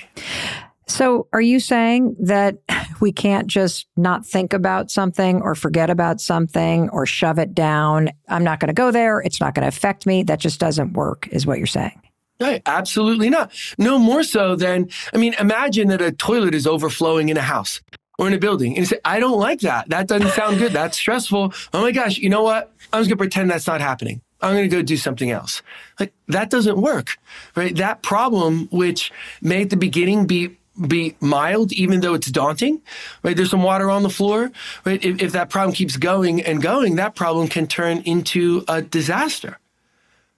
So, 0.87 1.27
are 1.33 1.41
you 1.41 1.59
saying 1.59 2.15
that 2.19 2.57
we 3.01 3.11
can't 3.11 3.47
just 3.47 3.87
not 3.97 4.25
think 4.25 4.53
about 4.53 4.91
something 4.91 5.41
or 5.41 5.55
forget 5.55 5.89
about 5.89 6.21
something 6.21 6.89
or 6.89 7.05
shove 7.05 7.39
it 7.39 7.53
down? 7.53 8.09
I'm 8.27 8.43
not 8.43 8.59
going 8.59 8.67
to 8.67 8.73
go 8.73 8.91
there. 8.91 9.21
It's 9.21 9.39
not 9.39 9.55
going 9.55 9.63
to 9.63 9.67
affect 9.69 10.05
me. 10.05 10.23
That 10.23 10.39
just 10.39 10.59
doesn't 10.59 10.93
work, 10.93 11.27
is 11.31 11.45
what 11.45 11.57
you're 11.57 11.67
saying. 11.67 12.01
Right, 12.39 12.61
absolutely 12.65 13.29
not. 13.29 13.51
No 13.77 13.97
more 13.97 14.23
so 14.23 14.55
than, 14.55 14.89
I 15.13 15.17
mean, 15.17 15.33
imagine 15.39 15.87
that 15.87 16.01
a 16.01 16.11
toilet 16.11 16.53
is 16.53 16.67
overflowing 16.67 17.29
in 17.29 17.37
a 17.37 17.41
house 17.41 17.81
or 18.19 18.27
in 18.27 18.33
a 18.33 18.37
building 18.37 18.73
and 18.73 18.79
you 18.79 18.85
say, 18.85 18.99
I 19.05 19.19
don't 19.19 19.39
like 19.39 19.61
that. 19.61 19.89
That 19.89 20.07
doesn't 20.07 20.31
sound 20.31 20.59
good. 20.59 20.73
That's 20.73 20.97
stressful. 20.97 21.53
Oh 21.73 21.81
my 21.81 21.91
gosh, 21.91 22.17
you 22.17 22.29
know 22.29 22.43
what? 22.43 22.73
I'm 22.91 22.99
just 22.99 23.09
going 23.09 23.17
to 23.17 23.17
pretend 23.17 23.49
that's 23.49 23.67
not 23.67 23.79
happening. 23.79 24.21
I'm 24.41 24.53
going 24.53 24.69
to 24.69 24.75
go 24.75 24.81
do 24.81 24.97
something 24.97 25.31
else. 25.31 25.61
Like 25.97 26.13
that 26.27 26.49
doesn't 26.49 26.77
work, 26.77 27.17
right? 27.55 27.75
That 27.77 28.03
problem, 28.03 28.67
which 28.69 29.13
may 29.41 29.61
at 29.61 29.69
the 29.69 29.77
beginning 29.77 30.27
be 30.27 30.57
be 30.87 31.15
mild, 31.19 31.71
even 31.73 32.01
though 32.01 32.13
it's 32.13 32.29
daunting, 32.29 32.81
right? 33.23 33.35
There's 33.35 33.51
some 33.51 33.63
water 33.63 33.89
on 33.89 34.03
the 34.03 34.09
floor, 34.09 34.51
right? 34.85 35.03
If, 35.03 35.21
if 35.21 35.31
that 35.31 35.49
problem 35.49 35.73
keeps 35.73 35.97
going 35.97 36.41
and 36.41 36.61
going, 36.61 36.95
that 36.95 37.15
problem 37.15 37.47
can 37.47 37.67
turn 37.67 37.99
into 37.99 38.63
a 38.67 38.81
disaster. 38.81 39.57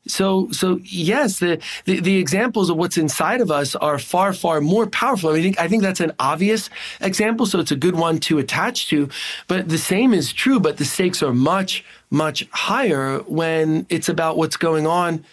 So, 0.08 0.50
so 0.52 0.80
yes, 0.84 1.40
the, 1.40 1.62
the, 1.86 2.00
the, 2.00 2.18
examples 2.18 2.70
of 2.70 2.78
what's 2.78 2.98
inside 2.98 3.42
of 3.42 3.52
us 3.52 3.76
are 3.76 4.00
far, 4.00 4.34
far 4.34 4.62
more 4.62 4.88
powerful. 4.88 5.30
I, 5.30 5.34
mean, 5.34 5.40
I 5.40 5.44
think, 5.44 5.60
I 5.60 5.68
think 5.68 5.84
that's 5.84 6.00
an 6.00 6.14
obvious 6.20 6.70
example. 7.02 7.46
So 7.46 7.60
it's 7.60 7.72
a 7.72 7.76
good 7.76 7.96
one 7.96 8.20
to 8.22 8.38
attach 8.38 8.88
to, 8.90 9.10
but 9.48 9.70
the 9.70 9.78
same 9.78 10.14
is 10.14 10.32
true, 10.32 10.60
but 10.60 10.78
the 10.78 10.86
stakes 10.86 11.22
are 11.22 11.34
much, 11.34 11.84
much 12.10 12.48
higher 12.52 13.20
when 13.20 13.86
it's 13.90 14.10
about 14.10 14.38
what's 14.38 14.58
going 14.58 14.88
on 14.88 15.26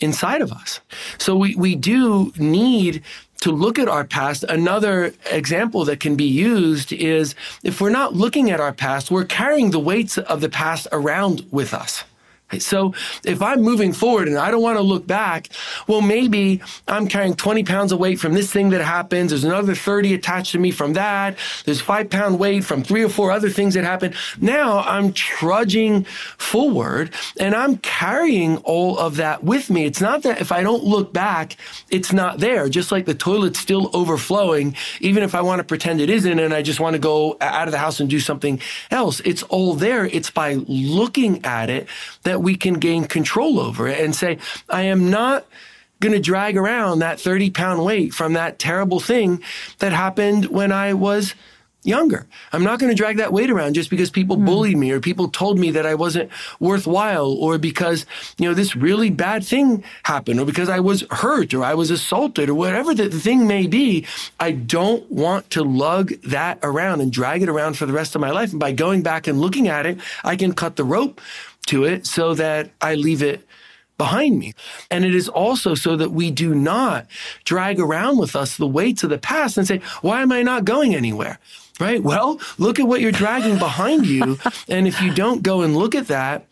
inside 0.00 0.42
of 0.42 0.52
us. 0.52 0.80
So 1.18 1.36
we, 1.36 1.54
we 1.54 1.74
do 1.74 2.32
need 2.36 3.02
to 3.40 3.50
look 3.50 3.78
at 3.78 3.88
our 3.88 4.04
past, 4.04 4.44
another 4.44 5.14
example 5.30 5.84
that 5.86 6.00
can 6.00 6.16
be 6.16 6.24
used 6.24 6.92
is 6.92 7.34
if 7.62 7.80
we're 7.80 7.90
not 7.90 8.14
looking 8.14 8.50
at 8.50 8.60
our 8.60 8.72
past, 8.72 9.10
we're 9.10 9.24
carrying 9.24 9.70
the 9.70 9.78
weights 9.78 10.18
of 10.18 10.40
the 10.40 10.48
past 10.48 10.86
around 10.92 11.46
with 11.50 11.72
us. 11.74 12.04
So 12.58 12.94
if 13.24 13.42
I'm 13.42 13.62
moving 13.62 13.92
forward 13.92 14.28
and 14.28 14.36
I 14.36 14.50
don't 14.50 14.62
want 14.62 14.78
to 14.78 14.82
look 14.82 15.06
back, 15.06 15.48
well, 15.86 16.00
maybe 16.00 16.60
I'm 16.88 17.06
carrying 17.06 17.34
20 17.34 17.64
pounds 17.64 17.92
of 17.92 17.98
weight 17.98 18.18
from 18.18 18.34
this 18.34 18.52
thing 18.52 18.70
that 18.70 18.82
happens. 18.82 19.30
There's 19.30 19.44
another 19.44 19.74
30 19.74 20.14
attached 20.14 20.52
to 20.52 20.58
me 20.58 20.70
from 20.70 20.94
that. 20.94 21.36
There's 21.64 21.80
five 21.80 22.10
pound 22.10 22.38
weight 22.38 22.64
from 22.64 22.82
three 22.82 23.02
or 23.02 23.08
four 23.08 23.30
other 23.30 23.50
things 23.50 23.74
that 23.74 23.84
happen. 23.84 24.14
Now 24.40 24.80
I'm 24.80 25.12
trudging 25.12 26.04
forward 26.38 27.14
and 27.38 27.54
I'm 27.54 27.76
carrying 27.78 28.56
all 28.58 28.98
of 28.98 29.16
that 29.16 29.44
with 29.44 29.70
me. 29.70 29.84
It's 29.84 30.00
not 30.00 30.22
that 30.22 30.40
if 30.40 30.52
I 30.52 30.62
don't 30.62 30.84
look 30.84 31.12
back, 31.12 31.56
it's 31.90 32.12
not 32.12 32.38
there. 32.38 32.68
Just 32.68 32.90
like 32.90 33.06
the 33.06 33.14
toilet's 33.14 33.58
still 33.58 33.90
overflowing, 33.94 34.74
even 35.00 35.22
if 35.22 35.34
I 35.34 35.42
want 35.42 35.60
to 35.60 35.64
pretend 35.64 36.00
it 36.00 36.10
isn't 36.10 36.38
and 36.38 36.52
I 36.54 36.62
just 36.62 36.80
want 36.80 36.94
to 36.94 37.00
go 37.00 37.36
out 37.40 37.68
of 37.68 37.72
the 37.72 37.78
house 37.78 38.00
and 38.00 38.08
do 38.08 38.20
something 38.20 38.60
else. 38.90 39.20
It's 39.20 39.42
all 39.44 39.74
there. 39.74 40.06
It's 40.06 40.30
by 40.30 40.54
looking 40.54 41.44
at 41.44 41.70
it 41.70 41.88
that 42.22 42.39
we 42.40 42.56
can 42.56 42.74
gain 42.74 43.04
control 43.04 43.60
over 43.60 43.86
it 43.86 44.00
and 44.00 44.14
say, 44.14 44.38
I 44.68 44.82
am 44.82 45.10
not 45.10 45.46
going 46.00 46.12
to 46.12 46.20
drag 46.20 46.56
around 46.56 47.00
that 47.00 47.20
30 47.20 47.50
pound 47.50 47.84
weight 47.84 48.14
from 48.14 48.32
that 48.32 48.58
terrible 48.58 49.00
thing 49.00 49.42
that 49.78 49.92
happened 49.92 50.46
when 50.46 50.72
I 50.72 50.94
was 50.94 51.34
younger. 51.82 52.26
I'm 52.52 52.62
not 52.62 52.78
going 52.78 52.90
to 52.90 52.96
drag 52.96 53.16
that 53.18 53.32
weight 53.32 53.50
around 53.50 53.74
just 53.74 53.88
because 53.88 54.10
people 54.10 54.36
mm. 54.36 54.44
bullied 54.44 54.76
me 54.76 54.90
or 54.90 55.00
people 55.00 55.28
told 55.28 55.58
me 55.58 55.70
that 55.70 55.86
I 55.86 55.94
wasn't 55.94 56.30
worthwhile 56.58 57.32
or 57.32 57.56
because, 57.56 58.04
you 58.36 58.46
know, 58.46 58.54
this 58.54 58.76
really 58.76 59.08
bad 59.08 59.44
thing 59.44 59.82
happened 60.02 60.40
or 60.40 60.44
because 60.44 60.68
I 60.68 60.80
was 60.80 61.04
hurt 61.10 61.54
or 61.54 61.64
I 61.64 61.74
was 61.74 61.90
assaulted 61.90 62.50
or 62.50 62.54
whatever 62.54 62.94
the 62.94 63.08
thing 63.08 63.46
may 63.46 63.66
be. 63.66 64.06
I 64.38 64.52
don't 64.52 65.10
want 65.10 65.48
to 65.50 65.62
lug 65.62 66.12
that 66.22 66.58
around 66.62 67.00
and 67.00 67.10
drag 67.10 67.42
it 67.42 67.48
around 67.48 67.78
for 67.78 67.86
the 67.86 67.94
rest 67.94 68.14
of 68.14 68.20
my 68.20 68.30
life. 68.30 68.50
And 68.50 68.60
by 68.60 68.72
going 68.72 69.02
back 69.02 69.26
and 69.26 69.40
looking 69.40 69.68
at 69.68 69.86
it, 69.86 69.98
I 70.22 70.36
can 70.36 70.52
cut 70.52 70.76
the 70.76 70.84
rope 70.84 71.20
to 71.66 71.84
it 71.84 72.06
so 72.06 72.34
that 72.34 72.70
I 72.80 72.94
leave 72.94 73.22
it 73.22 73.46
behind 74.00 74.38
me. 74.38 74.54
And 74.90 75.04
it 75.04 75.14
is 75.14 75.28
also 75.28 75.74
so 75.74 75.94
that 75.96 76.10
we 76.10 76.30
do 76.30 76.54
not 76.54 77.06
drag 77.44 77.78
around 77.78 78.16
with 78.16 78.34
us 78.34 78.56
the 78.56 78.66
weights 78.66 79.02
of 79.02 79.10
the 79.10 79.18
past 79.18 79.58
and 79.58 79.66
say, 79.66 79.82
why 80.00 80.22
am 80.22 80.32
I 80.32 80.42
not 80.42 80.64
going 80.64 80.94
anywhere? 80.94 81.38
Right? 81.78 82.02
Well, 82.02 82.40
look 82.56 82.80
at 82.80 82.88
what 82.88 83.02
you're 83.02 83.12
dragging 83.12 83.58
behind 83.58 84.06
you. 84.06 84.38
And 84.68 84.88
if 84.88 85.02
you 85.02 85.12
don't 85.12 85.42
go 85.42 85.60
and 85.62 85.76
look 85.76 85.94
at 85.94 86.06
that, 86.08 86.46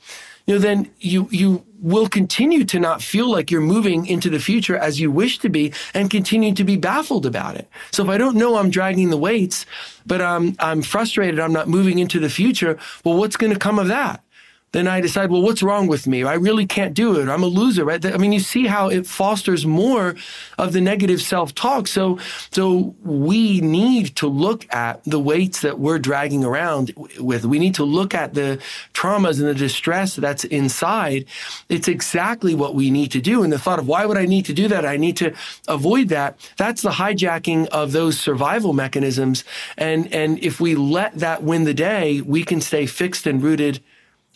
you 0.46 0.54
know, 0.54 0.60
then 0.60 0.90
you, 0.98 1.28
you 1.30 1.64
will 1.80 2.08
continue 2.08 2.64
to 2.64 2.78
not 2.80 3.02
feel 3.02 3.30
like 3.30 3.50
you're 3.50 3.60
moving 3.60 4.06
into 4.06 4.28
the 4.28 4.38
future 4.38 4.76
as 4.76 5.00
you 5.00 5.10
wish 5.10 5.38
to 5.38 5.48
be 5.48 5.72
and 5.94 6.10
continue 6.10 6.52
to 6.54 6.64
be 6.64 6.76
baffled 6.76 7.24
about 7.24 7.56
it. 7.56 7.68
So 7.92 8.02
if 8.02 8.08
I 8.08 8.18
don't 8.18 8.36
know 8.36 8.56
I'm 8.56 8.70
dragging 8.70 9.10
the 9.10 9.16
weights, 9.16 9.64
but 10.04 10.20
I'm, 10.20 10.56
I'm 10.58 10.82
frustrated, 10.82 11.38
I'm 11.38 11.52
not 11.52 11.68
moving 11.68 11.98
into 11.98 12.18
the 12.18 12.30
future, 12.30 12.78
well, 13.04 13.16
what's 13.16 13.36
going 13.36 13.52
to 13.52 13.58
come 13.58 13.78
of 13.78 13.88
that? 13.88 14.22
Then 14.72 14.86
I 14.86 15.00
decide, 15.00 15.30
well, 15.30 15.40
what's 15.40 15.62
wrong 15.62 15.86
with 15.86 16.06
me? 16.06 16.24
I 16.24 16.34
really 16.34 16.66
can't 16.66 16.92
do 16.92 17.18
it. 17.18 17.28
I'm 17.28 17.42
a 17.42 17.46
loser, 17.46 17.84
right? 17.84 18.04
I 18.04 18.18
mean, 18.18 18.32
you 18.32 18.40
see 18.40 18.66
how 18.66 18.88
it 18.88 19.06
fosters 19.06 19.64
more 19.64 20.14
of 20.58 20.72
the 20.72 20.80
negative 20.80 21.22
self-talk. 21.22 21.86
So, 21.88 22.18
so 22.50 22.94
we 23.02 23.62
need 23.62 24.14
to 24.16 24.26
look 24.26 24.72
at 24.72 25.02
the 25.04 25.18
weights 25.18 25.62
that 25.62 25.78
we're 25.78 25.98
dragging 25.98 26.44
around 26.44 26.92
with. 27.18 27.46
We 27.46 27.58
need 27.58 27.74
to 27.76 27.84
look 27.84 28.14
at 28.14 28.34
the 28.34 28.60
traumas 28.92 29.38
and 29.38 29.48
the 29.48 29.54
distress 29.54 30.16
that's 30.16 30.44
inside. 30.44 31.24
It's 31.70 31.88
exactly 31.88 32.54
what 32.54 32.74
we 32.74 32.90
need 32.90 33.10
to 33.12 33.20
do. 33.22 33.42
And 33.42 33.52
the 33.52 33.58
thought 33.58 33.78
of 33.78 33.88
why 33.88 34.04
would 34.04 34.18
I 34.18 34.26
need 34.26 34.44
to 34.46 34.52
do 34.52 34.68
that? 34.68 34.84
I 34.84 34.98
need 34.98 35.16
to 35.18 35.34
avoid 35.66 36.08
that. 36.08 36.38
That's 36.58 36.82
the 36.82 36.90
hijacking 36.90 37.68
of 37.68 37.92
those 37.92 38.20
survival 38.20 38.74
mechanisms. 38.74 39.44
And, 39.78 40.12
and 40.12 40.38
if 40.40 40.60
we 40.60 40.74
let 40.74 41.14
that 41.14 41.42
win 41.42 41.64
the 41.64 41.74
day, 41.74 42.20
we 42.20 42.44
can 42.44 42.60
stay 42.60 42.84
fixed 42.84 43.26
and 43.26 43.42
rooted 43.42 43.80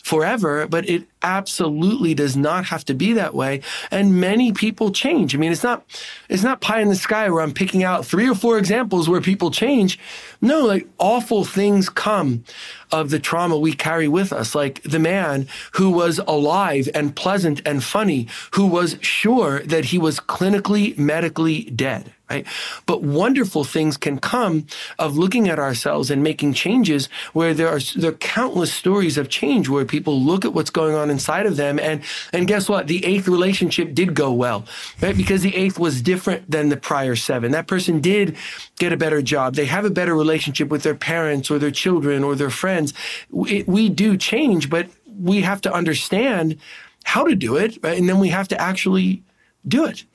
forever, 0.03 0.67
but 0.67 0.87
it 0.87 1.03
absolutely 1.23 2.13
does 2.13 2.35
not 2.35 2.65
have 2.65 2.85
to 2.85 2.93
be 2.93 3.13
that 3.13 3.33
way. 3.33 3.61
And 3.89 4.19
many 4.19 4.51
people 4.51 4.91
change. 4.91 5.33
I 5.33 5.37
mean, 5.37 5.51
it's 5.51 5.63
not, 5.63 5.85
it's 6.29 6.43
not 6.43 6.61
pie 6.61 6.81
in 6.81 6.89
the 6.89 6.95
sky 6.95 7.29
where 7.29 7.41
I'm 7.41 7.53
picking 7.53 7.83
out 7.83 8.05
three 8.05 8.29
or 8.29 8.35
four 8.35 8.57
examples 8.57 9.09
where 9.09 9.21
people 9.21 9.49
change. 9.49 9.99
No, 10.41 10.65
like 10.65 10.87
awful 10.97 11.45
things 11.45 11.89
come 11.89 12.43
of 12.91 13.09
the 13.09 13.19
trauma 13.19 13.57
we 13.57 13.73
carry 13.73 14.07
with 14.07 14.31
us. 14.31 14.53
Like 14.53 14.83
the 14.83 14.99
man 14.99 15.47
who 15.73 15.89
was 15.89 16.19
alive 16.19 16.89
and 16.93 17.15
pleasant 17.15 17.61
and 17.65 17.83
funny, 17.83 18.27
who 18.51 18.67
was 18.67 18.97
sure 19.01 19.61
that 19.61 19.85
he 19.85 19.97
was 19.97 20.19
clinically, 20.19 20.97
medically 20.97 21.63
dead 21.63 22.13
right? 22.33 22.47
But 22.85 23.01
wonderful 23.01 23.63
things 23.63 23.97
can 23.97 24.17
come 24.17 24.65
of 24.97 25.17
looking 25.17 25.49
at 25.49 25.59
ourselves 25.59 26.09
and 26.09 26.23
making 26.23 26.53
changes 26.53 27.07
where 27.33 27.53
there 27.53 27.67
are, 27.67 27.79
there 27.95 28.11
are 28.11 28.15
countless 28.15 28.73
stories 28.73 29.17
of 29.17 29.29
change 29.29 29.69
where 29.69 29.85
people 29.85 30.19
look 30.19 30.45
at 30.45 30.53
what's 30.53 30.69
going 30.69 30.95
on 30.95 31.09
inside 31.13 31.45
of 31.45 31.55
them. 31.55 31.79
And, 31.79 32.01
and 32.33 32.47
guess 32.47 32.67
what? 32.67 32.87
The 32.87 33.05
eighth 33.05 33.27
relationship 33.27 33.93
did 33.93 34.13
go 34.13 34.33
well, 34.33 34.65
right? 35.01 35.15
Because 35.15 35.41
the 35.41 35.55
eighth 35.55 35.79
was 35.79 36.01
different 36.01 36.49
than 36.51 36.69
the 36.69 36.77
prior 36.77 37.15
seven. 37.15 37.51
That 37.51 37.67
person 37.67 38.01
did 38.01 38.35
get 38.79 38.91
a 38.91 38.97
better 38.97 39.21
job. 39.21 39.55
They 39.55 39.65
have 39.67 39.85
a 39.85 39.89
better 39.89 40.15
relationship 40.15 40.67
with 40.69 40.83
their 40.83 40.95
parents 40.95 41.49
or 41.49 41.57
their 41.59 41.71
children 41.71 42.23
or 42.23 42.35
their 42.35 42.49
friends. 42.49 42.93
We, 43.29 43.63
we 43.67 43.89
do 43.89 44.17
change, 44.17 44.69
but 44.69 44.87
we 45.19 45.41
have 45.41 45.61
to 45.61 45.73
understand 45.73 46.57
how 47.03 47.23
to 47.25 47.35
do 47.35 47.55
it, 47.55 47.77
right? 47.83 47.97
And 47.97 48.09
then 48.09 48.19
we 48.19 48.29
have 48.29 48.47
to 48.49 48.59
actually 48.59 49.23
do 49.67 49.85
it. 49.85 50.05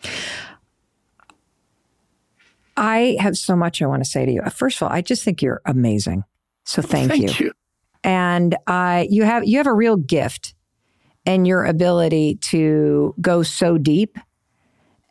I 2.76 3.16
have 3.18 3.36
so 3.36 3.56
much 3.56 3.82
I 3.82 3.86
want 3.86 4.04
to 4.04 4.08
say 4.08 4.24
to 4.24 4.32
you. 4.32 4.42
First 4.50 4.78
of 4.78 4.86
all, 4.86 4.92
I 4.92 5.02
just 5.02 5.24
think 5.24 5.42
you're 5.42 5.60
amazing. 5.64 6.24
So 6.64 6.82
thank, 6.82 7.12
you. 7.12 7.26
thank 7.26 7.40
you. 7.40 7.46
you. 7.46 7.52
And 8.04 8.56
uh, 8.66 9.04
you 9.08 9.24
have 9.24 9.44
you 9.44 9.58
have 9.58 9.66
a 9.66 9.72
real 9.72 9.96
gift 9.96 10.54
in 11.28 11.44
your 11.44 11.64
ability 11.66 12.36
to 12.36 13.14
go 13.20 13.42
so 13.42 13.76
deep 13.76 14.18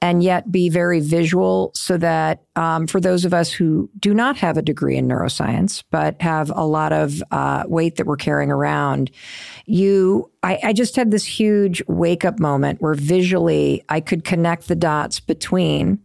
and 0.01 0.24
yet 0.24 0.51
be 0.51 0.68
very 0.68 0.99
visual 0.99 1.72
so 1.76 1.97
that 1.97 2.43
um, 2.55 2.88
for 2.88 2.99
those 2.99 3.24
of 3.24 3.34
us 3.34 3.51
who 3.51 3.89
do 3.99 4.13
not 4.13 4.36
have 4.38 4.57
a 4.57 4.61
degree 4.63 4.97
in 4.97 5.07
neuroscience 5.07 5.84
but 5.91 6.20
have 6.20 6.51
a 6.55 6.65
lot 6.65 6.91
of 6.91 7.22
uh, 7.32 7.63
weight 7.68 7.95
that 7.97 8.07
we're 8.07 8.18
carrying 8.18 8.51
around 8.51 9.11
you 9.65 10.30
I, 10.41 10.59
I 10.63 10.74
just 10.74 10.95
had 10.95 11.11
this 11.11 11.24
huge 11.24 11.84
wake 11.88 12.26
up 12.26 12.39
moment 12.39 12.82
where 12.82 12.95
visually 12.95 13.84
i 13.88 13.99
could 13.99 14.24
connect 14.24 14.68
the 14.68 14.76
dots 14.76 15.20
between 15.20 15.99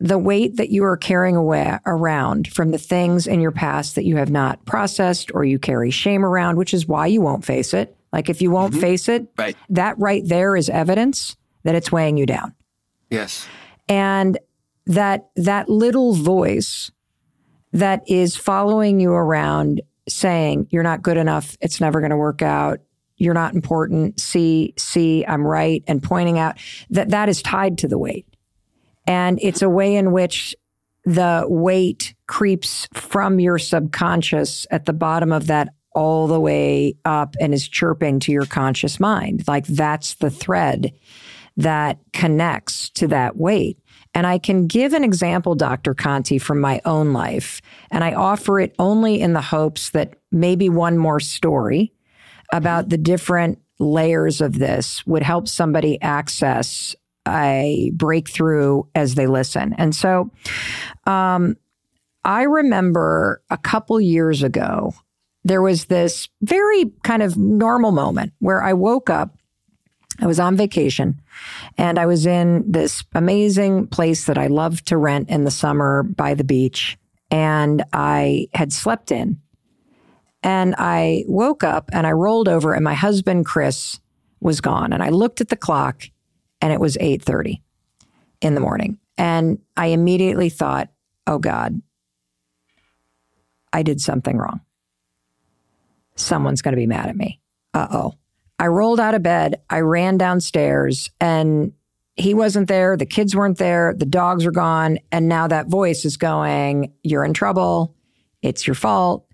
the 0.00 0.18
weight 0.18 0.56
that 0.56 0.70
you 0.70 0.84
are 0.84 0.96
carrying 0.96 1.36
away 1.36 1.78
around 1.86 2.48
from 2.48 2.70
the 2.70 2.78
things 2.78 3.26
in 3.26 3.40
your 3.40 3.52
past 3.52 3.94
that 3.94 4.04
you 4.04 4.16
have 4.16 4.30
not 4.30 4.64
processed 4.64 5.30
or 5.34 5.44
you 5.44 5.58
carry 5.58 5.90
shame 5.90 6.24
around, 6.24 6.56
which 6.56 6.72
is 6.72 6.88
why 6.88 7.06
you 7.06 7.20
won't 7.20 7.44
face 7.44 7.74
it. 7.74 7.94
Like 8.12 8.28
if 8.28 8.42
you 8.42 8.50
won't 8.50 8.72
mm-hmm. 8.72 8.80
face 8.80 9.08
it, 9.08 9.26
right. 9.38 9.56
that 9.68 9.98
right 9.98 10.22
there 10.26 10.56
is 10.56 10.68
evidence 10.68 11.36
that 11.62 11.74
it's 11.74 11.92
weighing 11.92 12.16
you 12.16 12.26
down. 12.26 12.54
Yes. 13.10 13.46
And 13.88 14.38
that 14.86 15.30
that 15.36 15.68
little 15.68 16.14
voice 16.14 16.90
that 17.72 18.02
is 18.08 18.36
following 18.36 18.98
you 18.98 19.12
around 19.12 19.80
saying 20.08 20.66
you're 20.70 20.82
not 20.82 21.02
good 21.02 21.16
enough, 21.16 21.56
it's 21.60 21.80
never 21.80 22.00
going 22.00 22.10
to 22.10 22.16
work 22.16 22.42
out, 22.42 22.80
you're 23.16 23.34
not 23.34 23.54
important, 23.54 24.18
see, 24.18 24.74
see, 24.76 25.24
I'm 25.26 25.46
right 25.46 25.84
and 25.86 26.02
pointing 26.02 26.38
out 26.38 26.56
that 26.88 27.10
that 27.10 27.28
is 27.28 27.42
tied 27.42 27.78
to 27.78 27.88
the 27.88 27.98
weight. 27.98 28.26
And 29.06 29.38
it's 29.42 29.62
a 29.62 29.68
way 29.68 29.96
in 29.96 30.12
which 30.12 30.56
the 31.04 31.44
weight 31.48 32.14
creeps 32.26 32.88
from 32.92 33.40
your 33.40 33.58
subconscious 33.58 34.66
at 34.70 34.86
the 34.86 34.92
bottom 34.92 35.32
of 35.32 35.46
that 35.46 35.68
all 35.92 36.26
the 36.26 36.40
way 36.40 36.94
up 37.04 37.34
and 37.40 37.52
is 37.52 37.68
chirping 37.68 38.20
to 38.20 38.32
your 38.32 38.46
conscious 38.46 39.00
mind. 39.00 39.44
Like 39.48 39.66
that's 39.66 40.14
the 40.14 40.30
thread 40.30 40.92
that 41.56 41.98
connects 42.12 42.90
to 42.90 43.08
that 43.08 43.36
weight. 43.36 43.78
And 44.14 44.26
I 44.26 44.38
can 44.38 44.66
give 44.66 44.92
an 44.92 45.04
example, 45.04 45.54
Dr. 45.54 45.94
Conti, 45.94 46.38
from 46.38 46.60
my 46.60 46.80
own 46.84 47.12
life. 47.12 47.60
And 47.90 48.02
I 48.02 48.12
offer 48.12 48.58
it 48.58 48.74
only 48.78 49.20
in 49.20 49.34
the 49.34 49.40
hopes 49.40 49.90
that 49.90 50.14
maybe 50.32 50.68
one 50.68 50.98
more 50.98 51.20
story 51.20 51.92
about 52.52 52.88
the 52.88 52.98
different 52.98 53.60
layers 53.78 54.40
of 54.40 54.58
this 54.58 55.06
would 55.06 55.22
help 55.22 55.48
somebody 55.48 56.00
access 56.02 56.94
a 57.28 57.92
breakthrough 57.94 58.82
as 58.94 59.14
they 59.14 59.26
listen. 59.26 59.74
And 59.74 59.94
so 59.94 60.30
um, 61.06 61.56
I 62.24 62.42
remember 62.42 63.42
a 63.50 63.56
couple 63.56 64.00
years 64.00 64.42
ago, 64.42 64.94
there 65.44 65.62
was 65.62 65.86
this 65.86 66.28
very 66.42 66.92
kind 67.02 67.22
of 67.22 67.36
normal 67.36 67.92
moment 67.92 68.32
where 68.38 68.62
I 68.62 68.72
woke 68.72 69.08
up. 69.10 69.36
I 70.20 70.26
was 70.26 70.38
on 70.38 70.56
vacation 70.56 71.20
and 71.78 71.98
I 71.98 72.06
was 72.06 72.26
in 72.26 72.70
this 72.70 73.04
amazing 73.14 73.86
place 73.86 74.26
that 74.26 74.36
I 74.36 74.48
love 74.48 74.84
to 74.86 74.98
rent 74.98 75.30
in 75.30 75.44
the 75.44 75.50
summer 75.50 76.02
by 76.02 76.34
the 76.34 76.44
beach. 76.44 76.98
And 77.30 77.84
I 77.92 78.48
had 78.54 78.72
slept 78.72 79.12
in. 79.12 79.40
And 80.42 80.74
I 80.78 81.24
woke 81.26 81.64
up 81.64 81.90
and 81.92 82.06
I 82.06 82.12
rolled 82.12 82.48
over 82.48 82.74
and 82.74 82.84
my 82.84 82.94
husband, 82.94 83.46
Chris, 83.46 84.00
was 84.40 84.60
gone. 84.60 84.92
And 84.92 85.02
I 85.02 85.10
looked 85.10 85.40
at 85.40 85.48
the 85.48 85.56
clock 85.56 86.04
and 86.60 86.72
it 86.72 86.80
was 86.80 86.96
8:30 86.98 87.62
in 88.40 88.54
the 88.54 88.60
morning. 88.60 88.98
And 89.16 89.58
I 89.76 89.88
immediately 89.88 90.48
thought, 90.48 90.88
"Oh 91.26 91.38
god, 91.38 91.80
I 93.72 93.82
did 93.82 94.00
something 94.00 94.36
wrong. 94.36 94.60
Someone's 96.20 96.62
going 96.62 96.72
to 96.72 96.76
be 96.76 96.86
mad 96.86 97.08
at 97.08 97.16
me. 97.16 97.40
Uh-oh. 97.74 98.14
I 98.58 98.66
rolled 98.66 99.00
out 99.00 99.14
of 99.14 99.22
bed, 99.22 99.60
I 99.70 99.80
ran 99.80 100.18
downstairs, 100.18 101.10
and 101.20 101.72
he 102.16 102.34
wasn't 102.34 102.68
there. 102.68 102.96
The 102.96 103.06
kids 103.06 103.34
weren't 103.34 103.56
there. 103.56 103.94
The 103.96 104.04
dogs 104.04 104.44
are 104.44 104.50
gone. 104.50 104.98
And 105.10 105.28
now 105.28 105.48
that 105.48 105.68
voice 105.68 106.04
is 106.04 106.16
going, 106.16 106.92
You're 107.02 107.24
in 107.24 107.32
trouble. 107.32 107.96
It's 108.42 108.66
your 108.66 108.74
fault. 108.74 109.26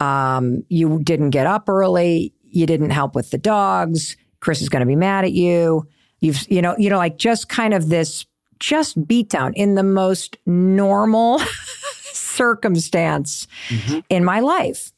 Um, 0.00 0.64
you 0.68 1.00
didn't 1.02 1.30
get 1.30 1.46
up 1.46 1.68
early. 1.68 2.34
You 2.42 2.66
didn't 2.66 2.90
help 2.90 3.14
with 3.14 3.30
the 3.30 3.38
dogs. 3.38 4.16
Chris 4.40 4.62
is 4.62 4.68
going 4.68 4.80
to 4.80 4.86
be 4.86 4.96
mad 4.96 5.24
at 5.24 5.32
you. 5.32 5.86
You've, 6.20 6.50
you 6.50 6.60
know, 6.60 6.74
you 6.78 6.90
know, 6.90 6.98
like 6.98 7.16
just 7.16 7.48
kind 7.48 7.74
of 7.74 7.88
this 7.88 8.26
just 8.58 9.06
beat 9.06 9.30
down 9.30 9.54
in 9.54 9.74
the 9.74 9.82
most 9.82 10.36
normal 10.46 11.38
circumstance 12.12 13.46
mm-hmm. 13.68 14.00
in 14.08 14.24
my 14.24 14.40
life. 14.40 14.92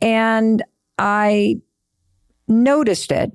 And 0.00 0.62
I 0.98 1.60
noticed 2.48 3.12
it. 3.12 3.32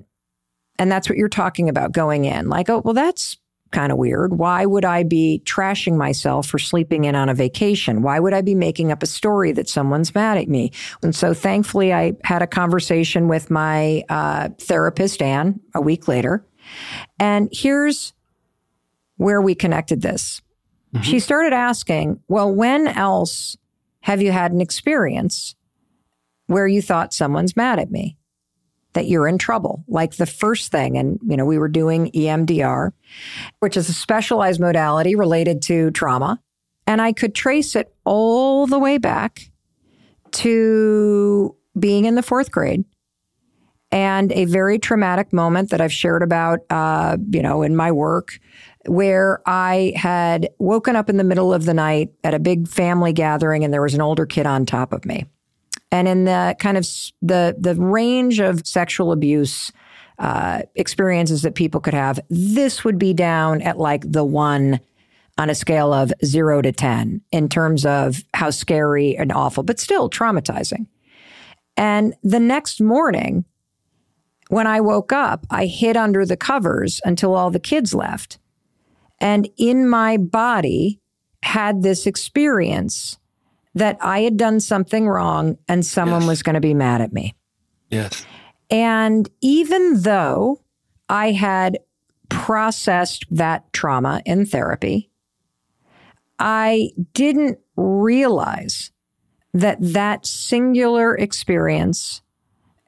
And 0.78 0.92
that's 0.92 1.08
what 1.08 1.16
you're 1.16 1.28
talking 1.28 1.68
about 1.68 1.92
going 1.92 2.26
in. 2.26 2.48
Like, 2.48 2.68
oh, 2.68 2.82
well, 2.84 2.94
that's 2.94 3.38
kind 3.72 3.90
of 3.90 3.98
weird. 3.98 4.38
Why 4.38 4.64
would 4.64 4.84
I 4.84 5.02
be 5.02 5.42
trashing 5.44 5.96
myself 5.96 6.46
for 6.46 6.58
sleeping 6.58 7.04
in 7.04 7.14
on 7.14 7.28
a 7.28 7.34
vacation? 7.34 8.02
Why 8.02 8.20
would 8.20 8.32
I 8.32 8.40
be 8.40 8.54
making 8.54 8.92
up 8.92 9.02
a 9.02 9.06
story 9.06 9.52
that 9.52 9.68
someone's 9.68 10.14
mad 10.14 10.38
at 10.38 10.48
me? 10.48 10.72
And 11.02 11.14
so 11.14 11.34
thankfully, 11.34 11.92
I 11.92 12.12
had 12.24 12.42
a 12.42 12.46
conversation 12.46 13.26
with 13.26 13.50
my 13.50 14.04
uh, 14.08 14.50
therapist, 14.58 15.20
Anne, 15.20 15.60
a 15.74 15.80
week 15.80 16.08
later. 16.08 16.46
And 17.18 17.48
here's 17.52 18.12
where 19.16 19.40
we 19.40 19.54
connected 19.54 20.02
this. 20.02 20.42
Mm-hmm. 20.94 21.02
She 21.02 21.18
started 21.18 21.52
asking, 21.52 22.20
Well, 22.28 22.54
when 22.54 22.86
else 22.86 23.56
have 24.00 24.22
you 24.22 24.30
had 24.30 24.52
an 24.52 24.60
experience 24.60 25.55
where 26.46 26.66
you 26.66 26.82
thought 26.82 27.14
someone's 27.14 27.56
mad 27.56 27.78
at 27.78 27.90
me? 27.90 28.16
That 28.92 29.06
you're 29.06 29.28
in 29.28 29.36
trouble, 29.36 29.84
like 29.88 30.16
the 30.16 30.26
first 30.26 30.72
thing. 30.72 30.96
And, 30.96 31.18
you 31.26 31.36
know, 31.36 31.44
we 31.44 31.58
were 31.58 31.68
doing 31.68 32.10
EMDR, 32.12 32.92
which 33.60 33.76
is 33.76 33.88
a 33.88 33.92
specialized 33.92 34.60
modality 34.60 35.14
related 35.14 35.60
to 35.62 35.90
trauma. 35.90 36.40
And 36.86 37.02
I 37.02 37.12
could 37.12 37.34
trace 37.34 37.76
it 37.76 37.94
all 38.04 38.66
the 38.66 38.78
way 38.78 38.96
back 38.96 39.50
to 40.32 41.54
being 41.78 42.06
in 42.06 42.14
the 42.14 42.22
fourth 42.22 42.50
grade 42.50 42.84
and 43.92 44.32
a 44.32 44.44
very 44.46 44.78
traumatic 44.78 45.32
moment 45.32 45.70
that 45.70 45.80
I've 45.80 45.92
shared 45.92 46.22
about, 46.22 46.60
uh, 46.70 47.16
you 47.30 47.42
know, 47.42 47.62
in 47.62 47.76
my 47.76 47.92
work, 47.92 48.38
where 48.86 49.40
I 49.46 49.92
had 49.96 50.48
woken 50.58 50.96
up 50.96 51.08
in 51.08 51.16
the 51.16 51.24
middle 51.24 51.52
of 51.52 51.64
the 51.64 51.74
night 51.74 52.10
at 52.24 52.34
a 52.34 52.38
big 52.38 52.68
family 52.68 53.12
gathering, 53.12 53.64
and 53.64 53.72
there 53.72 53.82
was 53.82 53.94
an 53.94 54.00
older 54.00 54.26
kid 54.26 54.46
on 54.46 54.66
top 54.66 54.92
of 54.92 55.04
me. 55.04 55.26
And 55.92 56.08
in 56.08 56.24
the 56.24 56.56
kind 56.58 56.76
of 56.76 56.86
the 57.22 57.56
the 57.58 57.74
range 57.74 58.40
of 58.40 58.66
sexual 58.66 59.12
abuse 59.12 59.72
uh, 60.18 60.62
experiences 60.74 61.42
that 61.42 61.54
people 61.54 61.80
could 61.80 61.94
have, 61.94 62.18
this 62.28 62.84
would 62.84 62.98
be 62.98 63.12
down 63.12 63.62
at 63.62 63.78
like 63.78 64.10
the 64.10 64.24
one 64.24 64.80
on 65.38 65.50
a 65.50 65.54
scale 65.54 65.92
of 65.92 66.12
zero 66.24 66.62
to 66.62 66.72
ten 66.72 67.20
in 67.30 67.48
terms 67.48 67.84
of 67.84 68.22
how 68.34 68.50
scary 68.50 69.16
and 69.16 69.30
awful, 69.32 69.62
but 69.62 69.78
still 69.78 70.08
traumatizing. 70.08 70.86
And 71.76 72.14
the 72.22 72.40
next 72.40 72.80
morning, 72.80 73.44
when 74.48 74.66
I 74.66 74.80
woke 74.80 75.12
up, 75.12 75.46
I 75.50 75.66
hid 75.66 75.96
under 75.96 76.24
the 76.24 76.36
covers 76.36 77.00
until 77.04 77.34
all 77.34 77.50
the 77.50 77.60
kids 77.60 77.94
left. 77.94 78.38
And 79.20 79.48
in 79.56 79.88
my 79.88 80.16
body, 80.16 81.00
had 81.42 81.82
this 81.82 82.06
experience 82.06 83.18
that 83.76 83.98
I 84.00 84.20
had 84.20 84.38
done 84.38 84.58
something 84.58 85.06
wrong 85.06 85.58
and 85.68 85.84
someone 85.84 86.22
yes. 86.22 86.28
was 86.28 86.42
going 86.42 86.54
to 86.54 86.60
be 86.60 86.72
mad 86.72 87.02
at 87.02 87.12
me. 87.12 87.36
Yes. 87.90 88.24
And 88.70 89.28
even 89.42 90.00
though 90.00 90.62
I 91.10 91.32
had 91.32 91.78
processed 92.30 93.26
that 93.30 93.70
trauma 93.74 94.22
in 94.24 94.46
therapy, 94.46 95.10
I 96.38 96.90
didn't 97.12 97.58
realize 97.76 98.92
that 99.52 99.76
that 99.80 100.24
singular 100.24 101.14
experience 101.14 102.22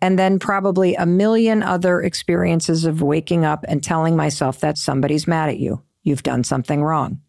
and 0.01 0.19
then 0.19 0.39
probably 0.39 0.95
a 0.95 1.05
million 1.05 1.63
other 1.63 2.01
experiences 2.01 2.87
of 2.87 3.03
waking 3.03 3.45
up 3.45 3.63
and 3.69 3.85
telling 3.85 4.17
myself 4.17 4.61
that 4.61 4.79
somebody's 4.79 5.27
mad 5.27 5.51
at 5.51 5.59
you. 5.59 5.83
You've 6.03 6.23
done 6.23 6.45
something 6.45 6.83
wrong. 6.83 7.21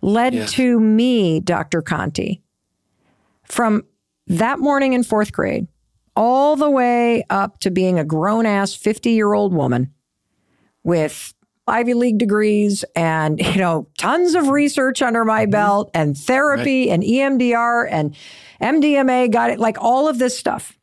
Led 0.00 0.34
yes. 0.34 0.52
to 0.52 0.78
me, 0.78 1.40
Dr. 1.40 1.82
Conti, 1.82 2.42
from 3.48 3.84
that 4.26 4.58
morning 4.58 4.92
in 4.92 5.02
fourth 5.02 5.32
grade 5.32 5.66
all 6.14 6.56
the 6.56 6.68
way 6.68 7.24
up 7.30 7.60
to 7.60 7.70
being 7.70 7.98
a 7.98 8.04
grown 8.04 8.44
ass 8.44 8.74
50 8.74 9.10
year 9.10 9.32
old 9.32 9.54
woman 9.54 9.92
with 10.82 11.32
Ivy 11.68 11.94
League 11.94 12.18
degrees 12.18 12.84
and, 12.96 13.38
you 13.54 13.60
know, 13.60 13.88
tons 13.98 14.34
of 14.34 14.48
research 14.48 15.00
under 15.02 15.24
my 15.24 15.44
mm-hmm. 15.44 15.52
belt 15.52 15.90
and 15.94 16.16
therapy 16.16 16.88
right. 16.88 16.94
and 16.94 17.02
EMDR 17.02 17.88
and 17.90 18.16
MDMA, 18.60 19.30
got 19.30 19.50
it, 19.50 19.60
like 19.60 19.76
all 19.80 20.08
of 20.08 20.18
this 20.18 20.36
stuff 20.36 20.76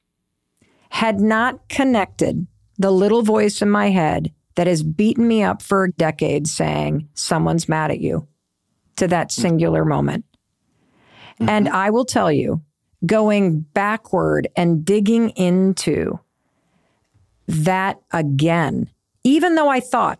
had 0.89 1.20
not 1.20 1.68
connected 1.68 2.47
the 2.78 2.91
little 2.91 3.22
voice 3.22 3.61
in 3.61 3.70
my 3.70 3.89
head 3.89 4.32
that 4.55 4.68
has 4.68 4.84
beaten 4.84 5.28
me 5.28 5.43
up 5.43 5.61
for 5.61 5.89
decades 5.89 6.51
saying, 6.51 7.09
someone's 7.13 7.68
mad 7.68 7.91
at 7.91 7.99
you 7.99 8.28
to 8.95 9.07
that 9.07 9.30
mm-hmm. 9.30 9.41
singular 9.41 9.84
moment. 9.84 10.24
Mm-hmm. 11.39 11.49
And 11.49 11.69
I 11.69 11.89
will 11.89 12.05
tell 12.05 12.31
you, 12.31 12.61
going 13.05 13.61
backward 13.61 14.47
and 14.55 14.86
digging 14.86 15.29
into 15.31 16.19
that 17.47 17.99
again, 18.11 18.89
even 19.23 19.55
though 19.55 19.69
I 19.69 19.79
thought, 19.79 20.19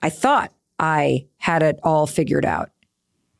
I 0.00 0.10
thought 0.10 0.52
I 0.78 1.26
had 1.38 1.62
it 1.62 1.78
all 1.82 2.06
figured 2.06 2.44
out, 2.44 2.70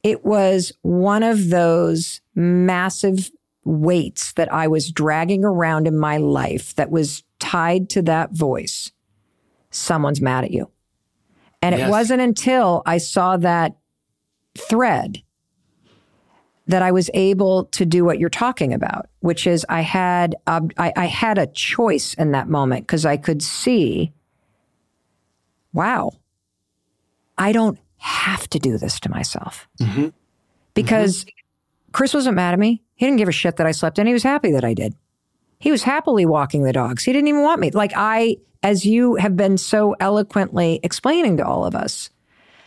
it 0.02 0.24
was 0.24 0.72
one 0.82 1.22
of 1.22 1.50
those 1.50 2.20
massive 2.34 3.30
weights 3.64 4.32
that 4.32 4.52
I 4.52 4.66
was 4.66 4.90
dragging 4.90 5.44
around 5.44 5.86
in 5.86 5.96
my 5.96 6.16
life 6.16 6.74
that 6.74 6.90
was 6.90 7.22
tied 7.38 7.88
to 7.90 8.02
that 8.02 8.32
voice. 8.32 8.90
Someone's 9.70 10.20
mad 10.20 10.44
at 10.44 10.50
you. 10.50 10.70
And 11.60 11.76
yes. 11.76 11.86
it 11.86 11.90
wasn't 11.90 12.20
until 12.20 12.82
I 12.84 12.98
saw 12.98 13.36
that 13.36 13.76
thread 14.58 15.22
that 16.66 16.82
I 16.82 16.92
was 16.92 17.10
able 17.12 17.64
to 17.66 17.84
do 17.84 18.04
what 18.04 18.18
you're 18.18 18.28
talking 18.28 18.72
about, 18.72 19.08
which 19.20 19.46
is 19.46 19.66
I 19.68 19.80
had 19.80 20.36
I 20.46 21.06
had 21.06 21.38
a 21.38 21.46
choice 21.48 22.14
in 22.14 22.32
that 22.32 22.48
moment 22.48 22.86
because 22.86 23.04
I 23.04 23.16
could 23.16 23.42
see, 23.42 24.12
wow, 25.72 26.12
I 27.36 27.52
don't 27.52 27.78
have 27.98 28.48
to 28.50 28.58
do 28.58 28.78
this 28.78 29.00
to 29.00 29.10
myself 29.10 29.68
mm-hmm. 29.80 30.08
because 30.74 31.24
mm-hmm. 31.24 31.92
Chris 31.92 32.14
wasn't 32.14 32.36
mad 32.36 32.52
at 32.52 32.58
me. 32.58 32.82
He 32.94 33.06
didn't 33.06 33.18
give 33.18 33.28
a 33.28 33.32
shit 33.32 33.56
that 33.56 33.66
I 33.66 33.72
slept 33.72 33.98
in. 33.98 34.06
He 34.06 34.12
was 34.12 34.22
happy 34.22 34.52
that 34.52 34.64
I 34.64 34.74
did. 34.74 34.94
He 35.58 35.70
was 35.70 35.82
happily 35.84 36.26
walking 36.26 36.64
the 36.64 36.72
dogs. 36.72 37.04
He 37.04 37.12
didn't 37.12 37.28
even 37.28 37.42
want 37.42 37.60
me. 37.60 37.70
Like 37.70 37.92
I, 37.94 38.36
as 38.62 38.84
you 38.84 39.16
have 39.16 39.36
been 39.36 39.56
so 39.56 39.94
eloquently 40.00 40.80
explaining 40.82 41.36
to 41.36 41.46
all 41.46 41.64
of 41.64 41.74
us, 41.74 42.10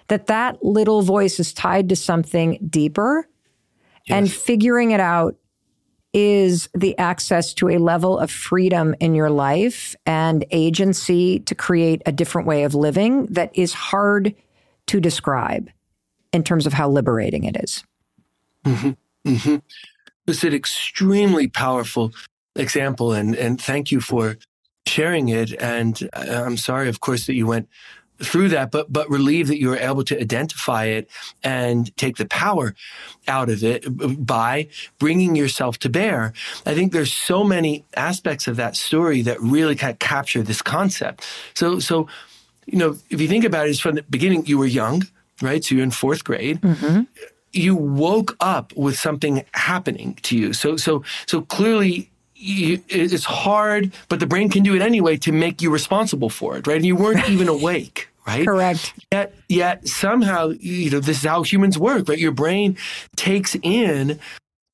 that 0.07 0.27
that 0.27 0.63
little 0.63 1.01
voice 1.01 1.39
is 1.39 1.53
tied 1.53 1.89
to 1.89 1.95
something 1.95 2.57
deeper 2.69 3.27
yes. 4.05 4.17
and 4.17 4.31
figuring 4.31 4.91
it 4.91 4.99
out 4.99 5.35
is 6.13 6.69
the 6.73 6.97
access 6.97 7.53
to 7.53 7.69
a 7.69 7.77
level 7.77 8.17
of 8.17 8.31
freedom 8.31 8.95
in 9.01 9.13
your 9.13 9.29
life 9.29 9.95
and 10.05 10.45
agency 10.51 11.39
to 11.39 11.53
create 11.53 12.01
a 12.05 12.11
different 12.11 12.47
way 12.47 12.63
of 12.63 12.73
living 12.73 13.25
that 13.25 13.51
is 13.53 13.73
hard 13.73 14.33
to 14.87 15.01
describe 15.01 15.69
in 16.31 16.41
terms 16.41 16.65
of 16.65 16.71
how 16.71 16.89
liberating 16.89 17.43
it 17.43 17.57
is. 17.61 17.83
Mm-hmm. 18.65 18.91
Mm-hmm. 19.29 19.55
It's 20.27 20.43
an 20.43 20.53
extremely 20.53 21.47
powerful 21.47 22.13
example, 22.55 23.11
and 23.11 23.35
and 23.35 23.61
thank 23.61 23.91
you 23.91 23.99
for 23.99 24.37
sharing 24.87 25.29
it. 25.29 25.51
And 25.61 26.09
I'm 26.13 26.57
sorry, 26.57 26.89
of 26.89 26.99
course, 26.99 27.25
that 27.25 27.35
you 27.35 27.45
went 27.45 27.67
through 28.19 28.49
that, 28.49 28.71
but 28.71 28.91
but 28.91 29.09
relieved 29.09 29.49
that 29.49 29.59
you 29.59 29.69
were 29.69 29.77
able 29.77 30.03
to 30.03 30.19
identify 30.19 30.85
it 30.85 31.09
and 31.43 31.95
take 31.97 32.17
the 32.17 32.25
power 32.25 32.75
out 33.27 33.49
of 33.49 33.63
it 33.63 33.85
by 34.25 34.67
bringing 34.99 35.35
yourself 35.35 35.77
to 35.79 35.89
bear. 35.89 36.33
I 36.65 36.73
think 36.73 36.93
there's 36.93 37.13
so 37.13 37.43
many 37.43 37.85
aspects 37.95 38.47
of 38.47 38.55
that 38.57 38.75
story 38.75 39.21
that 39.23 39.41
really 39.41 39.75
kind 39.75 39.91
of 39.91 39.99
capture 39.99 40.41
this 40.41 40.61
concept. 40.61 41.25
So 41.53 41.79
so 41.79 42.07
you 42.65 42.79
know, 42.79 42.97
if 43.09 43.21
you 43.21 43.27
think 43.27 43.45
about 43.45 43.67
it, 43.67 43.77
from 43.77 43.95
the 43.95 44.03
beginning, 44.03 44.47
you 44.47 44.57
were 44.57 44.65
young, 44.65 45.03
right? 45.41 45.63
So 45.63 45.75
you're 45.75 45.83
in 45.83 45.91
fourth 45.91 46.23
grade. 46.23 46.61
Mm-hmm 46.61 47.03
you 47.55 47.73
woke 47.73 48.35
up 48.41 48.75
with 48.75 48.99
something 48.99 49.45
happening 49.53 50.19
to 50.23 50.37
you. 50.37 50.51
So, 50.51 50.75
so, 50.75 51.03
so 51.25 51.41
clearly 51.41 52.11
it's 52.35 53.23
hard, 53.23 53.93
but 54.09 54.19
the 54.19 54.27
brain 54.27 54.49
can 54.49 54.63
do 54.63 54.75
it 54.75 54.81
anyway 54.81 55.17
to 55.17 55.31
make 55.31 55.61
you 55.61 55.71
responsible 55.71 56.29
for 56.29 56.57
it, 56.57 56.67
right? 56.67 56.77
And 56.77 56.85
you 56.85 56.95
weren't 56.95 57.27
even 57.29 57.47
awake, 57.47 58.09
right? 58.27 58.45
Correct. 58.45 58.93
Yet, 59.11 59.33
yet 59.47 59.87
somehow, 59.87 60.49
you 60.59 60.89
know, 60.91 60.99
this 60.99 61.19
is 61.19 61.23
how 61.23 61.43
humans 61.43 61.77
work, 61.77 62.09
right? 62.09 62.19
Your 62.19 62.31
brain 62.31 62.77
takes 63.15 63.55
in 63.63 64.19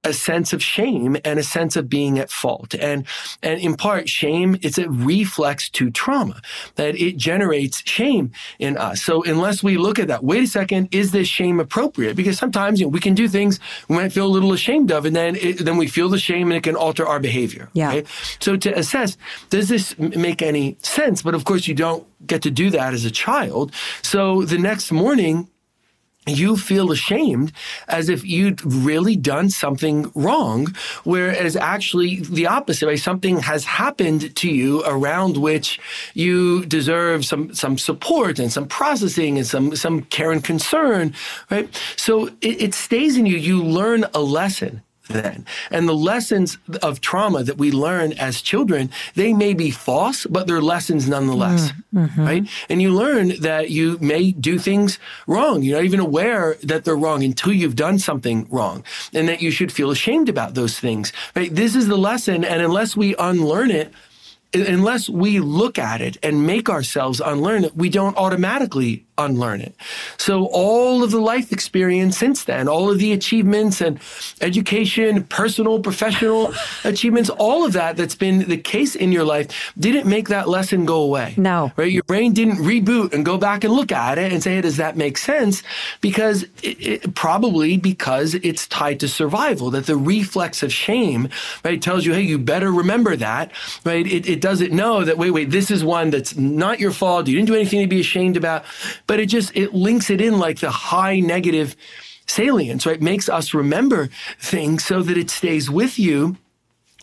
a 0.03 0.13
sense 0.13 0.51
of 0.51 0.63
shame 0.63 1.15
and 1.23 1.37
a 1.37 1.43
sense 1.43 1.75
of 1.75 1.89
being 1.89 2.17
at 2.17 2.31
fault. 2.31 2.73
And, 2.73 3.05
and 3.43 3.59
in 3.59 3.75
part, 3.75 4.09
shame, 4.09 4.57
it's 4.61 4.77
a 4.77 4.89
reflex 4.89 5.69
to 5.71 5.91
trauma 5.91 6.41
that 6.75 6.95
it 6.95 7.17
generates 7.17 7.87
shame 7.87 8.31
in 8.57 8.77
us. 8.77 9.01
So 9.01 9.23
unless 9.23 9.61
we 9.61 9.77
look 9.77 9.99
at 9.99 10.07
that, 10.07 10.23
wait 10.23 10.43
a 10.43 10.47
second, 10.47 10.89
is 10.91 11.11
this 11.11 11.27
shame 11.27 11.59
appropriate? 11.59 12.15
Because 12.15 12.37
sometimes 12.37 12.79
you 12.79 12.87
know, 12.87 12.89
we 12.89 12.99
can 12.99 13.13
do 13.13 13.27
things 13.27 13.59
we 13.87 13.95
might 13.95 14.11
feel 14.11 14.25
a 14.25 14.27
little 14.27 14.53
ashamed 14.53 14.91
of 14.91 15.05
and 15.05 15.15
then 15.15 15.35
it, 15.35 15.59
then 15.59 15.77
we 15.77 15.87
feel 15.87 16.09
the 16.09 16.19
shame 16.19 16.47
and 16.47 16.57
it 16.57 16.63
can 16.63 16.75
alter 16.75 17.05
our 17.05 17.19
behavior. 17.19 17.69
Yeah. 17.73 17.87
Right? 17.89 18.07
So 18.39 18.57
to 18.57 18.77
assess, 18.77 19.17
does 19.49 19.69
this 19.69 19.97
make 19.99 20.41
any 20.41 20.77
sense? 20.81 21.21
But 21.21 21.35
of 21.35 21.45
course 21.45 21.67
you 21.67 21.75
don't 21.75 22.07
get 22.25 22.41
to 22.43 22.51
do 22.51 22.71
that 22.71 22.93
as 22.93 23.05
a 23.05 23.11
child. 23.11 23.71
So 24.01 24.43
the 24.43 24.57
next 24.57 24.91
morning, 24.91 25.47
you 26.27 26.55
feel 26.55 26.91
ashamed 26.91 27.51
as 27.87 28.07
if 28.07 28.23
you'd 28.23 28.63
really 28.63 29.15
done 29.15 29.49
something 29.49 30.11
wrong, 30.13 30.67
whereas 31.03 31.55
actually 31.55 32.17
the 32.17 32.45
opposite, 32.45 32.85
right? 32.85 32.99
Something 32.99 33.39
has 33.39 33.65
happened 33.65 34.35
to 34.35 34.49
you 34.49 34.83
around 34.85 35.37
which 35.37 35.79
you 36.13 36.63
deserve 36.65 37.25
some, 37.25 37.53
some 37.55 37.77
support 37.77 38.37
and 38.37 38.53
some 38.53 38.67
processing 38.67 39.37
and 39.37 39.47
some, 39.47 39.75
some 39.75 40.03
care 40.03 40.31
and 40.31 40.43
concern, 40.43 41.15
right? 41.49 41.67
So 41.95 42.27
it, 42.41 42.61
it 42.61 42.73
stays 42.75 43.17
in 43.17 43.25
you. 43.25 43.37
You 43.37 43.63
learn 43.63 44.05
a 44.13 44.21
lesson 44.21 44.83
then. 45.09 45.45
And 45.69 45.87
the 45.87 45.95
lessons 45.95 46.57
of 46.81 47.01
trauma 47.01 47.43
that 47.43 47.57
we 47.57 47.71
learn 47.71 48.13
as 48.13 48.41
children, 48.41 48.89
they 49.15 49.33
may 49.33 49.53
be 49.53 49.71
false, 49.71 50.25
but 50.25 50.47
they're 50.47 50.61
lessons 50.61 51.07
nonetheless, 51.07 51.71
mm-hmm. 51.93 52.21
right? 52.21 52.49
And 52.69 52.81
you 52.81 52.93
learn 52.93 53.39
that 53.41 53.69
you 53.69 53.97
may 53.99 54.31
do 54.31 54.57
things 54.57 54.99
wrong. 55.27 55.63
You're 55.63 55.77
not 55.77 55.85
even 55.85 55.99
aware 55.99 56.55
that 56.63 56.85
they're 56.85 56.95
wrong 56.95 57.23
until 57.23 57.53
you've 57.53 57.75
done 57.75 57.99
something 57.99 58.47
wrong 58.49 58.83
and 59.13 59.27
that 59.27 59.41
you 59.41 59.51
should 59.51 59.71
feel 59.71 59.91
ashamed 59.91 60.29
about 60.29 60.53
those 60.53 60.79
things, 60.79 61.11
right? 61.35 61.53
This 61.53 61.75
is 61.75 61.87
the 61.87 61.97
lesson. 61.97 62.43
And 62.43 62.61
unless 62.61 62.95
we 62.95 63.15
unlearn 63.17 63.71
it, 63.71 63.93
unless 64.53 65.09
we 65.09 65.39
look 65.39 65.79
at 65.79 66.01
it 66.01 66.17
and 66.23 66.45
make 66.45 66.69
ourselves 66.69 67.21
unlearn 67.23 67.63
it, 67.63 67.75
we 67.75 67.89
don't 67.89 68.17
automatically 68.17 69.05
unlearn 69.17 69.61
it. 69.61 69.75
So 70.17 70.45
all 70.45 71.03
of 71.03 71.11
the 71.11 71.19
life 71.19 71.51
experience 71.51 72.17
since 72.17 72.43
then, 72.43 72.67
all 72.67 72.89
of 72.89 72.99
the 72.99 73.13
achievements 73.13 73.81
and 73.81 73.99
education, 74.41 75.23
personal, 75.25 75.79
professional 75.79 76.53
achievements, 76.83 77.29
all 77.29 77.65
of 77.65 77.73
that 77.73 77.97
that's 77.97 78.15
been 78.15 78.49
the 78.49 78.57
case 78.57 78.95
in 78.95 79.11
your 79.11 79.23
life 79.23 79.73
didn't 79.77 80.07
make 80.07 80.29
that 80.29 80.49
lesson 80.49 80.85
go 80.85 81.01
away. 81.01 81.33
No. 81.37 81.71
Right? 81.75 81.91
Your 81.91 82.03
brain 82.03 82.33
didn't 82.33 82.57
reboot 82.57 83.13
and 83.13 83.25
go 83.25 83.37
back 83.37 83.63
and 83.63 83.73
look 83.73 83.91
at 83.91 84.17
it 84.17 84.31
and 84.31 84.41
say, 84.41 84.55
hey, 84.55 84.61
does 84.61 84.77
that 84.77 84.97
make 84.97 85.17
sense? 85.17 85.63
Because 86.01 86.43
it, 86.63 86.77
it, 86.79 87.15
probably 87.15 87.77
because 87.77 88.33
it's 88.35 88.67
tied 88.67 88.99
to 89.01 89.07
survival, 89.07 89.69
that 89.71 89.85
the 89.85 89.95
reflex 89.95 90.63
of 90.63 90.73
shame, 90.73 91.29
right, 91.63 91.81
tells 91.81 92.05
you, 92.05 92.13
hey, 92.13 92.21
you 92.21 92.37
better 92.37 92.71
remember 92.71 93.15
that, 93.15 93.51
right? 93.85 94.05
It, 94.05 94.27
it 94.27 94.40
doesn't 94.41 94.71
know 94.71 95.03
that, 95.05 95.17
wait, 95.17 95.31
wait, 95.31 95.51
this 95.51 95.71
is 95.71 95.83
one 95.83 96.09
that's 96.09 96.35
not 96.35 96.79
your 96.79 96.91
fault. 96.91 97.27
You 97.27 97.35
didn't 97.35 97.47
do 97.47 97.55
anything 97.55 97.81
to 97.81 97.87
be 97.87 97.99
ashamed 97.99 98.37
about 98.37 98.65
but 99.07 99.19
it 99.19 99.27
just 99.27 99.55
it 99.55 99.73
links 99.73 100.09
it 100.09 100.21
in 100.21 100.39
like 100.39 100.59
the 100.59 100.71
high 100.71 101.19
negative 101.19 101.75
salience, 102.27 102.85
right? 102.85 103.01
Makes 103.01 103.29
us 103.29 103.53
remember 103.53 104.09
things 104.39 104.85
so 104.85 105.01
that 105.01 105.17
it 105.17 105.29
stays 105.29 105.69
with 105.69 105.99
you 105.99 106.37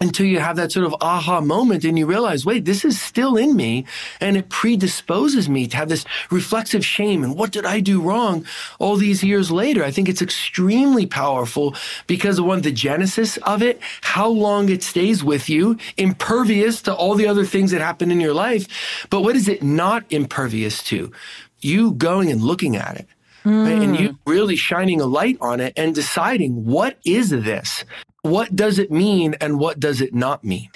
until 0.01 0.27
you 0.27 0.39
have 0.39 0.57
that 0.57 0.73
sort 0.73 0.87
of 0.87 0.95
aha 1.01 1.41
moment 1.41 1.85
and 1.85 1.99
you 1.99 2.07
realize, 2.07 2.47
wait, 2.47 2.65
this 2.65 2.85
is 2.85 3.01
still 3.01 3.37
in 3.37 3.57
me 3.57 3.85
and 4.21 4.37
it 4.37 4.49
predisposes 4.49 5.49
me 5.49 5.67
to 5.67 5.77
have 5.77 5.89
this 5.89 6.05
reflexive 6.31 6.85
shame. 6.85 7.25
And 7.25 7.37
what 7.37 7.51
did 7.51 7.67
I 7.67 7.81
do 7.81 8.01
wrong 8.01 8.47
all 8.79 8.97
these 8.97 9.25
years 9.25 9.51
later? 9.51 9.83
I 9.83 9.91
think 9.91 10.09
it's 10.09 10.23
extremely 10.23 11.07
powerful 11.07 11.75
because 12.07 12.39
of 12.39 12.45
one, 12.45 12.63
the 12.63 12.73
genesis 12.73 13.37
of 13.39 13.63
it, 13.63 13.81
how 14.03 14.29
long 14.29 14.69
it 14.69 14.83
stays 14.83 15.25
with 15.25 15.49
you, 15.49 15.79
impervious 15.97 16.83
to 16.83 16.95
all 16.95 17.15
the 17.15 17.27
other 17.27 17.45
things 17.45 17.71
that 17.73 17.81
happen 17.81 18.11
in 18.11 18.21
your 18.21 18.35
life. 18.35 19.07
But 19.11 19.23
what 19.23 19.37
is 19.37 19.49
it 19.49 19.63
not 19.63 20.05
impervious 20.11 20.83
to? 20.85 21.13
you 21.61 21.93
going 21.93 22.31
and 22.31 22.43
looking 22.43 22.77
at 22.77 22.97
it 22.97 23.09
mm. 23.45 23.65
right? 23.65 23.83
and 23.83 23.99
you 23.99 24.19
really 24.27 24.57
shining 24.57 25.01
a 25.01 25.07
light 25.07 25.37
on 25.41 25.61
it 25.61 25.73
and 25.77 25.95
deciding 25.95 26.65
what 26.65 26.99
is 27.05 27.31
this? 27.31 27.85
What 28.31 28.55
does 28.55 28.79
it 28.79 28.91
mean 28.91 29.35
and 29.41 29.59
what 29.59 29.81
does 29.81 30.01
it 30.01 30.15
not 30.15 30.45
mean? 30.45 30.69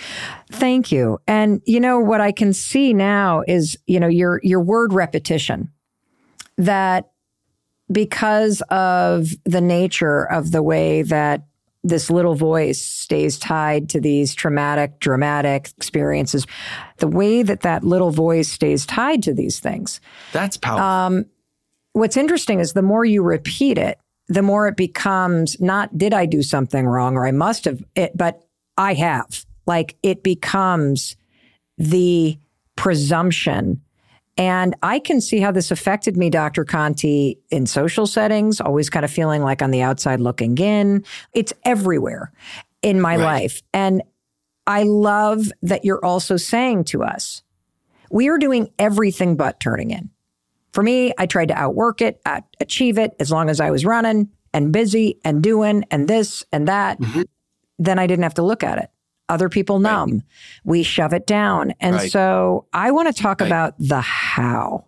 Thank 0.51 0.93
you. 0.93 1.21
And 1.27 1.63
you 1.65 1.81
know 1.81 1.99
what 2.01 2.21
I 2.21 2.33
can 2.33 2.53
see 2.53 2.93
now 2.93 3.43
is, 3.47 3.79
you 3.87 4.01
know, 4.01 4.09
your 4.09 4.41
your 4.43 4.61
word 4.61 4.93
repetition 4.93 5.71
that 6.59 7.11
because 7.91 8.63
of 8.71 9.29
the 9.45 9.61
nature 9.61 10.25
of 10.25 10.51
the 10.53 10.63
way 10.63 11.03
that 11.03 11.45
this 11.85 12.11
little 12.11 12.35
voice 12.35 12.81
stays 12.81 13.39
tied 13.39 13.89
to 13.91 14.01
these 14.01 14.35
traumatic, 14.35 15.01
dramatic 15.01 15.71
experiences. 15.77 16.47
The 16.99 17.09
way 17.09 17.43
that 17.43 17.63
that 17.63 17.83
little 17.83 18.11
voice 18.11 18.49
stays 18.49 18.87
tied 18.87 19.23
to 19.25 19.35
these 19.35 19.59
things. 19.59 20.01
That's 20.33 20.57
powerful. 20.57 20.85
Um, 20.85 21.27
what's 21.93 22.17
interesting 22.17 22.61
is 22.61 22.73
the 22.73 22.83
more 22.83 23.05
you 23.05 23.23
repeat 23.23 23.79
it, 23.79 23.99
the 24.29 24.43
more 24.43 24.69
it 24.69 24.77
becomes 24.77 25.61
not 25.61 25.97
did 25.97 26.15
I 26.15 26.27
do 26.27 26.43
something 26.43 26.87
wrong 26.87 27.17
or 27.17 27.27
I 27.27 27.33
must 27.33 27.65
have 27.65 27.83
it, 27.95 28.17
but 28.17 28.45
I 28.77 28.95
have. 28.95 29.45
Like 29.67 29.97
it 30.03 30.23
becomes 30.23 31.17
the 31.79 32.39
presumption 32.77 33.81
and 34.39 34.75
I 34.83 34.99
can 34.99 35.21
see 35.21 35.41
how 35.41 35.53
this 35.53 35.71
affected 35.71 36.17
me, 36.17 36.31
Dr. 36.31 36.65
Conti, 36.65 37.39
in 37.51 37.67
social 37.67 38.07
settings, 38.07 38.61
always 38.61 38.89
kind 38.89 39.05
of 39.05 39.11
feeling 39.11 39.43
like 39.43 39.61
on 39.61 39.71
the 39.71 39.83
outside 39.83 40.21
looking 40.21 40.57
in. 40.57 41.05
It's 41.35 41.53
everywhere 41.65 42.33
in 42.81 43.01
my 43.01 43.17
right. 43.17 43.43
life. 43.43 43.63
And 43.75 44.03
I 44.67 44.85
love 44.85 45.53
that 45.63 45.85
you're 45.85 46.05
also 46.05 46.37
saying 46.37 46.85
to 46.85 47.03
us, 47.03 47.43
we 48.11 48.29
are 48.29 48.39
doing 48.39 48.71
everything 48.79 49.37
but 49.37 49.61
turning 49.61 49.91
in. 49.91 50.11
For 50.73 50.83
me, 50.83 51.13
I 51.19 51.27
tried 51.27 51.49
to 51.49 51.55
outwork 51.55 52.01
it, 52.01 52.21
achieve 52.61 52.99
it 52.99 53.15
as 53.21 53.31
long 53.31 53.51
as 53.51 53.61
I 53.61 53.71
was 53.71 53.85
running 53.85 54.31
and 54.55 54.73
busy 54.73 55.19
and 55.25 55.43
doing 55.43 55.85
and 55.91 56.09
this 56.09 56.45
and 56.53 56.67
that. 56.69 56.99
Mm-hmm. 56.99 57.23
Then 57.79 57.99
I 57.99 58.07
didn't 58.07 58.23
have 58.23 58.35
to 58.35 58.43
look 58.43 58.63
at 58.63 58.79
it. 58.79 58.91
Other 59.29 59.49
people 59.49 59.79
numb. 59.79 60.11
Right. 60.11 60.23
We 60.65 60.83
shove 60.83 61.13
it 61.13 61.27
down. 61.27 61.75
And 61.81 61.97
right. 61.97 62.11
so 62.11 62.67
I 62.73 62.91
want 62.91 63.15
to 63.15 63.23
talk 63.23 63.41
right. 63.41 63.47
about 63.47 63.75
the 63.79 64.01
how. 64.01 64.87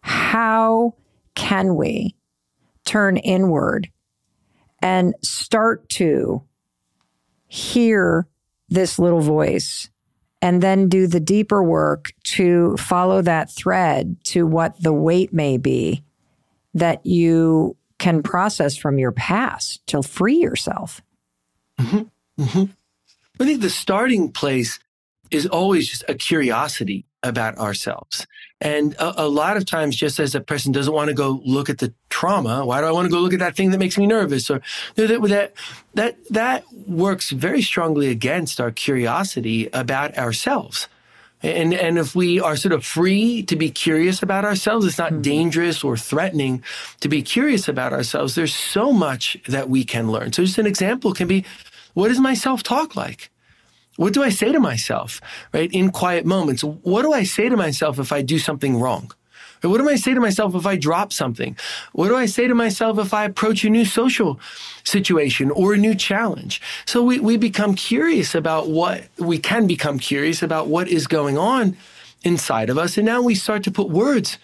How 0.00 0.94
can 1.34 1.76
we 1.76 2.16
turn 2.84 3.16
inward 3.18 3.90
and 4.80 5.14
start 5.22 5.88
to 5.90 6.42
hear 7.46 8.26
this 8.68 8.98
little 8.98 9.20
voice 9.20 9.90
and 10.40 10.62
then 10.62 10.88
do 10.88 11.06
the 11.06 11.20
deeper 11.20 11.62
work 11.62 12.12
to 12.22 12.76
follow 12.76 13.22
that 13.22 13.50
thread 13.50 14.16
to 14.24 14.46
what 14.46 14.80
the 14.82 14.92
weight 14.92 15.32
may 15.32 15.56
be 15.56 16.02
that 16.74 17.04
you 17.04 17.76
can 17.98 18.22
process 18.22 18.76
from 18.76 18.98
your 18.98 19.12
past 19.12 19.84
to 19.88 20.02
free 20.02 20.36
yourself. 20.36 21.02
Mm-hmm. 21.80 22.42
Mm-hmm. 22.42 22.64
I 23.40 23.44
think 23.44 23.60
the 23.60 23.70
starting 23.70 24.30
place 24.30 24.78
is 25.30 25.46
always 25.46 25.88
just 25.88 26.04
a 26.08 26.14
curiosity 26.14 27.04
about 27.22 27.58
ourselves. 27.58 28.26
And 28.60 28.94
a, 28.94 29.22
a, 29.22 29.28
lot 29.28 29.56
of 29.56 29.66
times, 29.66 29.96
just 29.96 30.18
as 30.18 30.34
a 30.34 30.40
person 30.40 30.72
doesn't 30.72 30.92
want 30.92 31.08
to 31.08 31.14
go 31.14 31.40
look 31.44 31.70
at 31.70 31.78
the 31.78 31.92
trauma, 32.10 32.66
why 32.66 32.80
do 32.80 32.86
I 32.86 32.90
want 32.90 33.06
to 33.06 33.10
go 33.10 33.20
look 33.20 33.32
at 33.32 33.38
that 33.38 33.56
thing 33.56 33.70
that 33.70 33.78
makes 33.78 33.96
me 33.96 34.06
nervous? 34.06 34.50
Or 34.50 34.60
that, 34.96 35.08
that, 35.22 35.52
that, 35.94 36.16
that 36.30 36.64
works 36.86 37.30
very 37.30 37.62
strongly 37.62 38.08
against 38.08 38.60
our 38.60 38.70
curiosity 38.70 39.68
about 39.72 40.16
ourselves. 40.18 40.88
And, 41.40 41.72
and 41.72 41.98
if 41.98 42.16
we 42.16 42.40
are 42.40 42.56
sort 42.56 42.72
of 42.72 42.84
free 42.84 43.44
to 43.44 43.54
be 43.54 43.70
curious 43.70 44.22
about 44.22 44.44
ourselves, 44.44 44.86
it's 44.86 44.98
not 44.98 45.12
mm-hmm. 45.12 45.22
dangerous 45.22 45.84
or 45.84 45.96
threatening 45.96 46.64
to 47.00 47.08
be 47.08 47.22
curious 47.22 47.68
about 47.68 47.92
ourselves. 47.92 48.34
There's 48.34 48.54
so 48.54 48.92
much 48.92 49.36
that 49.46 49.68
we 49.68 49.84
can 49.84 50.10
learn. 50.10 50.32
So 50.32 50.44
just 50.44 50.58
an 50.58 50.66
example 50.66 51.12
can 51.14 51.28
be 51.28 51.44
what 51.94 52.10
is 52.10 52.18
my 52.18 52.34
self 52.34 52.62
talk 52.62 52.96
like? 52.96 53.30
What 53.98 54.12
do 54.14 54.22
I 54.22 54.28
say 54.28 54.52
to 54.52 54.60
myself, 54.60 55.20
right? 55.52 55.68
In 55.72 55.90
quiet 55.90 56.24
moments, 56.24 56.62
what 56.62 57.02
do 57.02 57.12
I 57.12 57.24
say 57.24 57.48
to 57.48 57.56
myself 57.56 57.98
if 57.98 58.12
I 58.12 58.22
do 58.22 58.38
something 58.38 58.78
wrong? 58.78 59.10
What 59.60 59.78
do 59.78 59.88
I 59.88 59.96
say 59.96 60.14
to 60.14 60.20
myself 60.20 60.54
if 60.54 60.66
I 60.66 60.76
drop 60.76 61.12
something? 61.12 61.56
What 61.94 62.06
do 62.06 62.16
I 62.16 62.26
say 62.26 62.46
to 62.46 62.54
myself 62.54 63.00
if 63.00 63.12
I 63.12 63.24
approach 63.24 63.64
a 63.64 63.70
new 63.70 63.84
social 63.84 64.38
situation 64.84 65.50
or 65.50 65.74
a 65.74 65.76
new 65.76 65.96
challenge? 65.96 66.62
So 66.86 67.02
we, 67.02 67.18
we 67.18 67.36
become 67.36 67.74
curious 67.74 68.36
about 68.36 68.68
what 68.68 69.08
we 69.18 69.36
can 69.36 69.66
become 69.66 69.98
curious 69.98 70.44
about 70.44 70.68
what 70.68 70.86
is 70.86 71.08
going 71.08 71.36
on 71.36 71.76
inside 72.22 72.70
of 72.70 72.78
us. 72.78 72.98
And 72.98 73.04
now 73.04 73.20
we 73.20 73.34
start 73.34 73.64
to 73.64 73.72
put 73.72 73.88
words 73.88 74.38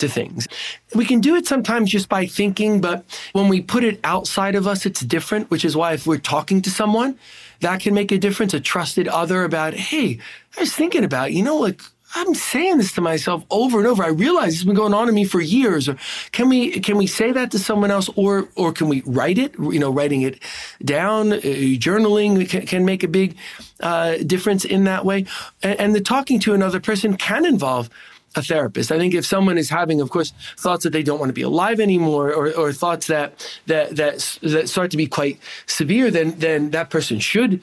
to 0.00 0.08
things. 0.08 0.46
We 0.94 1.06
can 1.06 1.20
do 1.20 1.34
it 1.34 1.46
sometimes 1.46 1.90
just 1.90 2.10
by 2.10 2.26
thinking, 2.26 2.82
but 2.82 3.06
when 3.32 3.48
we 3.48 3.62
put 3.62 3.84
it 3.84 4.00
outside 4.04 4.54
of 4.54 4.66
us, 4.66 4.84
it's 4.84 5.00
different, 5.00 5.50
which 5.50 5.64
is 5.64 5.74
why 5.74 5.94
if 5.94 6.06
we're 6.06 6.18
talking 6.18 6.60
to 6.60 6.70
someone, 6.70 7.18
that 7.60 7.80
can 7.80 7.94
make 7.94 8.12
a 8.12 8.18
difference. 8.18 8.54
A 8.54 8.60
trusted 8.60 9.08
other 9.08 9.44
about, 9.44 9.74
hey, 9.74 10.18
I 10.56 10.60
was 10.60 10.72
thinking 10.72 11.04
about, 11.04 11.32
you 11.32 11.42
know, 11.42 11.56
like 11.56 11.82
I'm 12.14 12.34
saying 12.34 12.78
this 12.78 12.92
to 12.92 13.00
myself 13.00 13.44
over 13.50 13.78
and 13.78 13.86
over. 13.86 14.02
I 14.02 14.08
realize 14.08 14.54
it's 14.54 14.64
been 14.64 14.74
going 14.74 14.94
on 14.94 15.06
to 15.08 15.12
me 15.12 15.24
for 15.24 15.40
years. 15.40 15.88
Or 15.88 15.96
can 16.32 16.48
we 16.48 16.80
can 16.80 16.96
we 16.96 17.06
say 17.06 17.32
that 17.32 17.50
to 17.50 17.58
someone 17.58 17.90
else, 17.90 18.08
or 18.16 18.48
or 18.56 18.72
can 18.72 18.88
we 18.88 19.02
write 19.04 19.36
it? 19.36 19.54
You 19.58 19.78
know, 19.78 19.90
writing 19.90 20.22
it 20.22 20.42
down, 20.82 21.34
uh, 21.34 21.36
journaling 21.36 22.48
can, 22.48 22.66
can, 22.66 22.84
make 22.84 23.02
a 23.02 23.08
big 23.08 23.36
uh, 23.80 24.16
difference 24.18 24.64
in 24.64 24.84
that 24.84 25.04
way. 25.04 25.26
And, 25.62 25.80
and 25.80 25.94
the 25.94 26.00
talking 26.00 26.40
to 26.40 26.54
another 26.54 26.80
person 26.80 27.16
can 27.16 27.44
involve 27.44 27.90
a 28.34 28.42
therapist. 28.42 28.92
I 28.92 28.98
think 28.98 29.14
if 29.14 29.24
someone 29.24 29.58
is 29.58 29.70
having, 29.70 30.00
of 30.00 30.10
course, 30.10 30.32
thoughts 30.56 30.84
that 30.84 30.92
they 30.92 31.02
don't 31.02 31.18
want 31.18 31.30
to 31.30 31.34
be 31.34 31.42
alive 31.42 31.80
anymore, 31.80 32.32
or, 32.32 32.52
or 32.52 32.72
thoughts 32.72 33.06
that 33.06 33.34
that 33.66 33.96
that 33.96 34.38
that 34.42 34.68
start 34.68 34.90
to 34.90 34.96
be 34.96 35.06
quite 35.06 35.38
severe, 35.66 36.10
then 36.10 36.38
then 36.38 36.70
that 36.70 36.90
person 36.90 37.18
should 37.18 37.62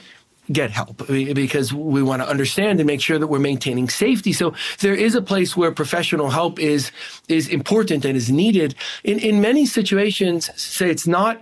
get 0.52 0.70
help 0.70 1.08
because 1.08 1.74
we 1.74 2.04
want 2.04 2.22
to 2.22 2.28
understand 2.28 2.80
and 2.80 2.86
make 2.86 3.02
sure 3.02 3.18
that 3.18 3.28
we're 3.28 3.40
maintaining 3.40 3.90
safety. 3.90 4.32
So 4.32 4.54
there 4.80 4.94
is 4.94 5.16
a 5.16 5.22
place 5.22 5.58
where 5.58 5.72
professional 5.72 6.30
help 6.30 6.60
is 6.60 6.92
is 7.28 7.48
important 7.48 8.06
and 8.06 8.16
is 8.16 8.32
needed. 8.32 8.76
In 9.04 9.20
in 9.20 9.42
many 9.42 9.66
situations, 9.66 10.50
say 10.60 10.90
it's 10.90 11.08
not 11.08 11.42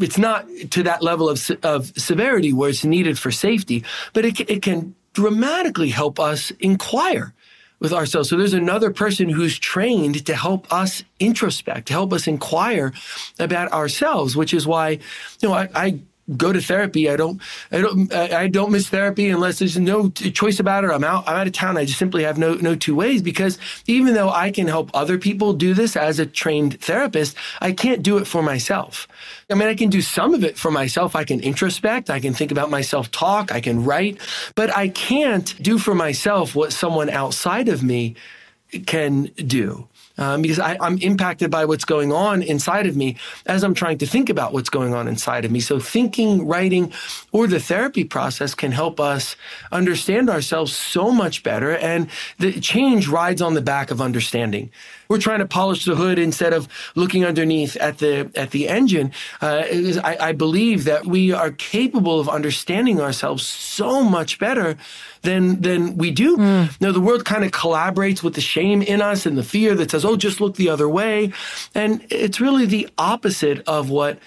it's 0.00 0.18
not 0.18 0.46
to 0.70 0.82
that 0.82 1.02
level 1.02 1.28
of 1.28 1.50
of 1.62 1.92
severity 1.96 2.52
where 2.52 2.70
it's 2.70 2.84
needed 2.84 3.18
for 3.18 3.30
safety, 3.30 3.84
but 4.12 4.24
it 4.24 4.40
it 4.48 4.62
can 4.62 4.94
dramatically 5.12 5.90
help 5.90 6.18
us 6.18 6.50
inquire 6.60 7.34
with 7.82 7.92
ourselves. 7.92 8.30
So 8.30 8.36
there's 8.36 8.54
another 8.54 8.92
person 8.92 9.28
who's 9.28 9.58
trained 9.58 10.24
to 10.26 10.36
help 10.36 10.72
us 10.72 11.02
introspect, 11.18 11.86
to 11.86 11.92
help 11.92 12.12
us 12.12 12.28
inquire 12.28 12.92
about 13.40 13.72
ourselves, 13.72 14.36
which 14.36 14.54
is 14.54 14.66
why, 14.66 14.90
you 15.40 15.48
know, 15.48 15.52
I, 15.52 15.68
I 15.74 15.98
go 16.36 16.52
to 16.52 16.60
therapy. 16.60 17.10
I 17.10 17.16
don't, 17.16 17.40
I 17.70 17.80
don't, 17.80 18.12
I 18.12 18.48
don't 18.48 18.70
miss 18.70 18.88
therapy 18.88 19.28
unless 19.28 19.58
there's 19.58 19.76
no 19.78 20.08
choice 20.10 20.60
about 20.60 20.84
it. 20.84 20.90
I'm 20.90 21.04
out, 21.04 21.28
I'm 21.28 21.36
out 21.36 21.46
of 21.46 21.52
town. 21.52 21.76
I 21.76 21.84
just 21.84 21.98
simply 21.98 22.22
have 22.24 22.38
no, 22.38 22.54
no 22.54 22.74
two 22.74 22.94
ways 22.94 23.22
because 23.22 23.58
even 23.86 24.14
though 24.14 24.30
I 24.30 24.50
can 24.50 24.68
help 24.68 24.90
other 24.94 25.18
people 25.18 25.52
do 25.52 25.74
this 25.74 25.96
as 25.96 26.18
a 26.18 26.26
trained 26.26 26.80
therapist, 26.80 27.36
I 27.60 27.72
can't 27.72 28.02
do 28.02 28.18
it 28.18 28.26
for 28.26 28.42
myself. 28.42 29.08
I 29.50 29.54
mean, 29.54 29.68
I 29.68 29.74
can 29.74 29.90
do 29.90 30.00
some 30.00 30.34
of 30.34 30.44
it 30.44 30.56
for 30.56 30.70
myself. 30.70 31.16
I 31.16 31.24
can 31.24 31.40
introspect. 31.40 32.08
I 32.08 32.20
can 32.20 32.34
think 32.34 32.52
about 32.52 32.70
myself 32.70 33.10
talk. 33.10 33.52
I 33.52 33.60
can 33.60 33.84
write, 33.84 34.18
but 34.54 34.74
I 34.74 34.88
can't 34.88 35.60
do 35.62 35.78
for 35.78 35.94
myself 35.94 36.54
what 36.54 36.72
someone 36.72 37.10
outside 37.10 37.68
of 37.68 37.82
me 37.82 38.14
can 38.86 39.24
do 39.36 39.88
um, 40.18 40.42
because 40.42 40.58
I, 40.58 40.76
I'm 40.80 40.98
impacted 40.98 41.50
by 41.50 41.64
what's 41.64 41.84
going 41.84 42.12
on 42.12 42.42
inside 42.42 42.86
of 42.86 42.96
me 42.96 43.16
as 43.46 43.62
I'm 43.62 43.74
trying 43.74 43.98
to 43.98 44.06
think 44.06 44.28
about 44.28 44.52
what's 44.52 44.70
going 44.70 44.94
on 44.94 45.08
inside 45.08 45.44
of 45.44 45.50
me. 45.50 45.60
So 45.60 45.78
thinking, 45.78 46.46
writing, 46.46 46.92
or 47.32 47.46
the 47.46 47.60
therapy 47.60 48.04
process 48.04 48.54
can 48.54 48.72
help 48.72 49.00
us 49.00 49.36
understand 49.70 50.30
ourselves 50.30 50.74
so 50.74 51.10
much 51.10 51.42
better. 51.42 51.76
And 51.76 52.08
the 52.38 52.60
change 52.60 53.08
rides 53.08 53.42
on 53.42 53.54
the 53.54 53.62
back 53.62 53.90
of 53.90 54.00
understanding 54.00 54.70
we're 55.12 55.18
trying 55.18 55.40
to 55.40 55.46
polish 55.46 55.84
the 55.84 55.94
hood 55.94 56.18
instead 56.18 56.54
of 56.54 56.66
looking 56.94 57.22
underneath 57.22 57.76
at 57.76 57.98
the 57.98 58.30
at 58.34 58.50
the 58.50 58.66
engine. 58.66 59.12
Uh, 59.42 59.64
I, 60.02 60.16
I 60.20 60.32
believe 60.32 60.84
that 60.84 61.04
we 61.04 61.32
are 61.32 61.50
capable 61.50 62.18
of 62.18 62.30
understanding 62.30 62.98
ourselves 62.98 63.46
so 63.46 64.02
much 64.02 64.38
better 64.38 64.78
than 65.22 65.60
than 65.60 65.96
we 65.96 66.10
do. 66.10 66.36
Mm. 66.36 66.80
Now 66.80 66.92
the 66.92 67.00
world 67.00 67.24
kind 67.24 67.44
of 67.44 67.52
collaborates 67.52 68.22
with 68.22 68.34
the 68.34 68.40
shame 68.40 68.82
in 68.82 69.00
us 69.00 69.26
and 69.26 69.38
the 69.38 69.42
fear 69.42 69.74
that 69.74 69.90
says, 69.90 70.04
"Oh, 70.04 70.16
just 70.16 70.40
look 70.40 70.56
the 70.56 70.68
other 70.68 70.88
way," 70.88 71.32
and 71.74 72.04
it's 72.10 72.40
really 72.40 72.66
the 72.66 72.88
opposite 72.98 73.66
of 73.66 73.90
what 73.90 74.18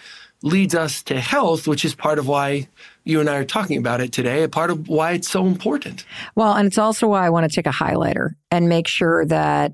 leads 0.41 0.76
us 0.76 1.01
to 1.03 1.19
health, 1.19 1.67
which 1.67 1.85
is 1.85 1.95
part 1.95 2.19
of 2.19 2.27
why 2.27 2.67
you 3.03 3.19
and 3.19 3.30
I 3.30 3.38
are 3.38 3.45
talking 3.45 3.77
about 3.77 4.01
it 4.01 4.11
today, 4.11 4.43
a 4.43 4.49
part 4.49 4.69
of 4.69 4.88
why 4.88 5.13
it's 5.13 5.30
so 5.30 5.45
important. 5.45 6.05
Well, 6.35 6.53
and 6.53 6.67
it's 6.67 6.77
also 6.77 7.07
why 7.07 7.26
I 7.26 7.30
want 7.30 7.49
to 7.49 7.55
take 7.55 7.67
a 7.67 7.76
highlighter 7.76 8.31
and 8.51 8.67
make 8.67 8.88
sure 8.88 9.26
that 9.26 9.73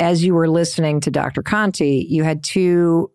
as 0.00 0.24
you 0.24 0.34
were 0.34 0.48
listening 0.48 1.00
to 1.00 1.10
Dr. 1.10 1.42
Conti, 1.42 2.06
you 2.08 2.24
had 2.24 2.42
two, 2.42 3.10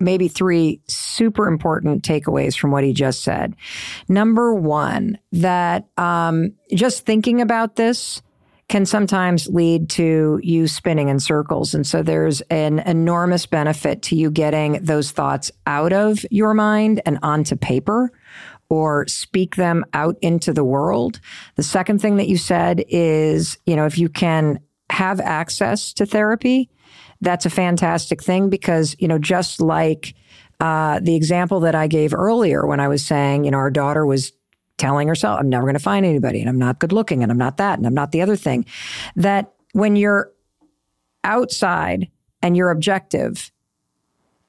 maybe 0.00 0.28
three 0.28 0.80
super 0.88 1.46
important 1.46 2.02
takeaways 2.02 2.58
from 2.58 2.70
what 2.70 2.84
he 2.84 2.92
just 2.92 3.22
said. 3.22 3.54
Number 4.08 4.54
one, 4.54 5.18
that 5.32 5.88
um, 5.96 6.52
just 6.74 7.06
thinking 7.06 7.40
about 7.40 7.76
this 7.76 8.22
can 8.68 8.86
sometimes 8.86 9.48
lead 9.48 9.90
to 9.90 10.38
you 10.44 10.68
spinning 10.68 11.08
in 11.08 11.18
circles. 11.18 11.74
And 11.74 11.84
so 11.84 12.02
there's 12.02 12.40
an 12.42 12.78
enormous 12.78 13.44
benefit 13.44 14.00
to 14.02 14.16
you 14.16 14.30
getting 14.30 14.74
those 14.84 15.10
thoughts 15.10 15.50
out 15.66 15.92
of 15.92 16.24
your 16.30 16.54
mind 16.54 17.02
and 17.04 17.18
onto 17.22 17.56
paper 17.56 18.12
or 18.68 19.08
speak 19.08 19.56
them 19.56 19.84
out 19.92 20.16
into 20.22 20.52
the 20.52 20.64
world. 20.64 21.20
The 21.56 21.64
second 21.64 22.00
thing 22.00 22.16
that 22.16 22.28
you 22.28 22.38
said 22.38 22.84
is, 22.88 23.58
you 23.66 23.74
know, 23.74 23.86
if 23.86 23.98
you 23.98 24.08
can 24.08 24.60
have 24.88 25.20
access 25.20 25.92
to 25.94 26.06
therapy, 26.06 26.70
that's 27.20 27.46
a 27.46 27.50
fantastic 27.50 28.22
thing 28.22 28.48
because, 28.48 28.96
you 28.98 29.08
know, 29.08 29.18
just 29.18 29.60
like 29.60 30.14
uh, 30.60 31.00
the 31.00 31.14
example 31.14 31.60
that 31.60 31.74
I 31.74 31.86
gave 31.86 32.14
earlier 32.14 32.66
when 32.66 32.80
I 32.80 32.88
was 32.88 33.04
saying, 33.04 33.44
you 33.44 33.50
know, 33.50 33.58
our 33.58 33.70
daughter 33.70 34.04
was 34.06 34.32
telling 34.78 35.08
herself, 35.08 35.38
I'm 35.38 35.48
never 35.48 35.64
going 35.64 35.74
to 35.74 35.80
find 35.80 36.06
anybody 36.06 36.40
and 36.40 36.48
I'm 36.48 36.58
not 36.58 36.78
good 36.78 36.92
looking 36.92 37.22
and 37.22 37.30
I'm 37.30 37.38
not 37.38 37.58
that 37.58 37.78
and 37.78 37.86
I'm 37.86 37.94
not 37.94 38.12
the 38.12 38.22
other 38.22 38.36
thing. 38.36 38.64
That 39.16 39.52
when 39.72 39.96
you're 39.96 40.32
outside 41.24 42.10
and 42.42 42.56
you're 42.56 42.70
objective, 42.70 43.50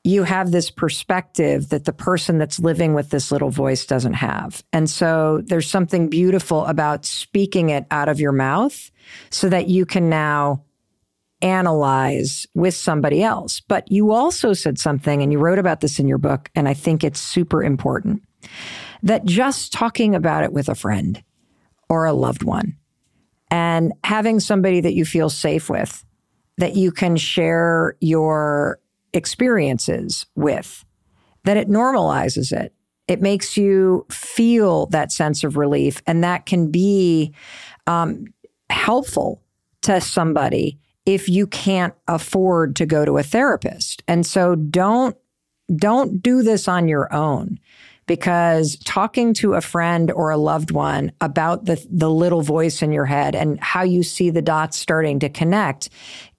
you 0.03 0.23
have 0.23 0.51
this 0.51 0.71
perspective 0.71 1.69
that 1.69 1.85
the 1.85 1.93
person 1.93 2.37
that's 2.37 2.59
living 2.59 2.93
with 2.93 3.09
this 3.09 3.31
little 3.31 3.51
voice 3.51 3.85
doesn't 3.85 4.13
have. 4.13 4.63
And 4.73 4.89
so 4.89 5.41
there's 5.45 5.69
something 5.69 6.09
beautiful 6.09 6.65
about 6.65 7.05
speaking 7.05 7.69
it 7.69 7.85
out 7.91 8.09
of 8.09 8.19
your 8.19 8.31
mouth 8.31 8.89
so 9.29 9.47
that 9.49 9.67
you 9.67 9.85
can 9.85 10.09
now 10.09 10.63
analyze 11.41 12.47
with 12.53 12.73
somebody 12.73 13.23
else. 13.23 13.59
But 13.59 13.91
you 13.91 14.11
also 14.11 14.53
said 14.53 14.79
something, 14.79 15.21
and 15.21 15.31
you 15.31 15.39
wrote 15.39 15.59
about 15.59 15.81
this 15.81 15.99
in 15.99 16.07
your 16.07 16.17
book, 16.17 16.49
and 16.55 16.67
I 16.67 16.73
think 16.73 17.03
it's 17.03 17.19
super 17.19 17.63
important 17.63 18.23
that 19.03 19.25
just 19.25 19.73
talking 19.73 20.15
about 20.15 20.43
it 20.43 20.53
with 20.53 20.69
a 20.69 20.75
friend 20.75 21.23
or 21.89 22.05
a 22.05 22.13
loved 22.13 22.43
one 22.43 22.77
and 23.49 23.93
having 24.03 24.39
somebody 24.39 24.79
that 24.81 24.93
you 24.93 25.03
feel 25.03 25.29
safe 25.29 25.69
with, 25.69 26.05
that 26.57 26.75
you 26.75 26.91
can 26.91 27.17
share 27.17 27.95
your 27.99 28.79
experiences 29.13 30.25
with, 30.35 30.85
that 31.43 31.57
it 31.57 31.67
normalizes 31.67 32.51
it. 32.51 32.73
It 33.07 33.21
makes 33.21 33.57
you 33.57 34.05
feel 34.09 34.85
that 34.87 35.11
sense 35.11 35.43
of 35.43 35.57
relief. 35.57 36.01
And 36.07 36.23
that 36.23 36.45
can 36.45 36.71
be 36.71 37.33
um, 37.87 38.25
helpful 38.69 39.41
to 39.81 39.99
somebody 39.99 40.79
if 41.05 41.27
you 41.27 41.47
can't 41.47 41.93
afford 42.07 42.75
to 42.77 42.85
go 42.85 43.05
to 43.05 43.17
a 43.17 43.23
therapist. 43.23 44.03
And 44.07 44.25
so 44.25 44.55
don't 44.55 45.15
don't 45.75 46.21
do 46.21 46.43
this 46.43 46.67
on 46.67 46.87
your 46.87 47.13
own 47.13 47.57
because 48.05 48.75
talking 48.83 49.33
to 49.33 49.53
a 49.53 49.61
friend 49.61 50.11
or 50.11 50.31
a 50.31 50.37
loved 50.37 50.71
one 50.71 51.11
about 51.21 51.65
the 51.65 51.83
the 51.89 52.09
little 52.09 52.41
voice 52.41 52.81
in 52.81 52.91
your 52.91 53.05
head 53.05 53.35
and 53.35 53.59
how 53.61 53.83
you 53.83 54.03
see 54.03 54.29
the 54.29 54.41
dots 54.41 54.77
starting 54.77 55.19
to 55.19 55.29
connect 55.29 55.89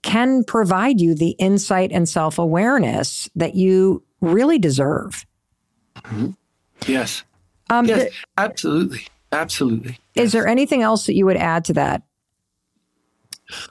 can 0.02 0.44
provide 0.44 1.00
you 1.00 1.14
the 1.14 1.30
insight 1.30 1.90
and 1.92 2.08
self-awareness 2.08 3.30
that 3.34 3.54
you 3.54 4.02
really 4.20 4.58
deserve. 4.58 5.24
Mm-hmm. 5.96 6.30
Yes. 6.86 7.24
Um, 7.70 7.86
yes, 7.86 8.02
the, 8.02 8.10
absolutely. 8.36 9.06
Absolutely. 9.30 9.98
Yes. 10.14 10.26
Is 10.26 10.32
there 10.32 10.46
anything 10.46 10.82
else 10.82 11.06
that 11.06 11.14
you 11.14 11.24
would 11.24 11.38
add 11.38 11.64
to 11.66 11.72
that? 11.74 12.02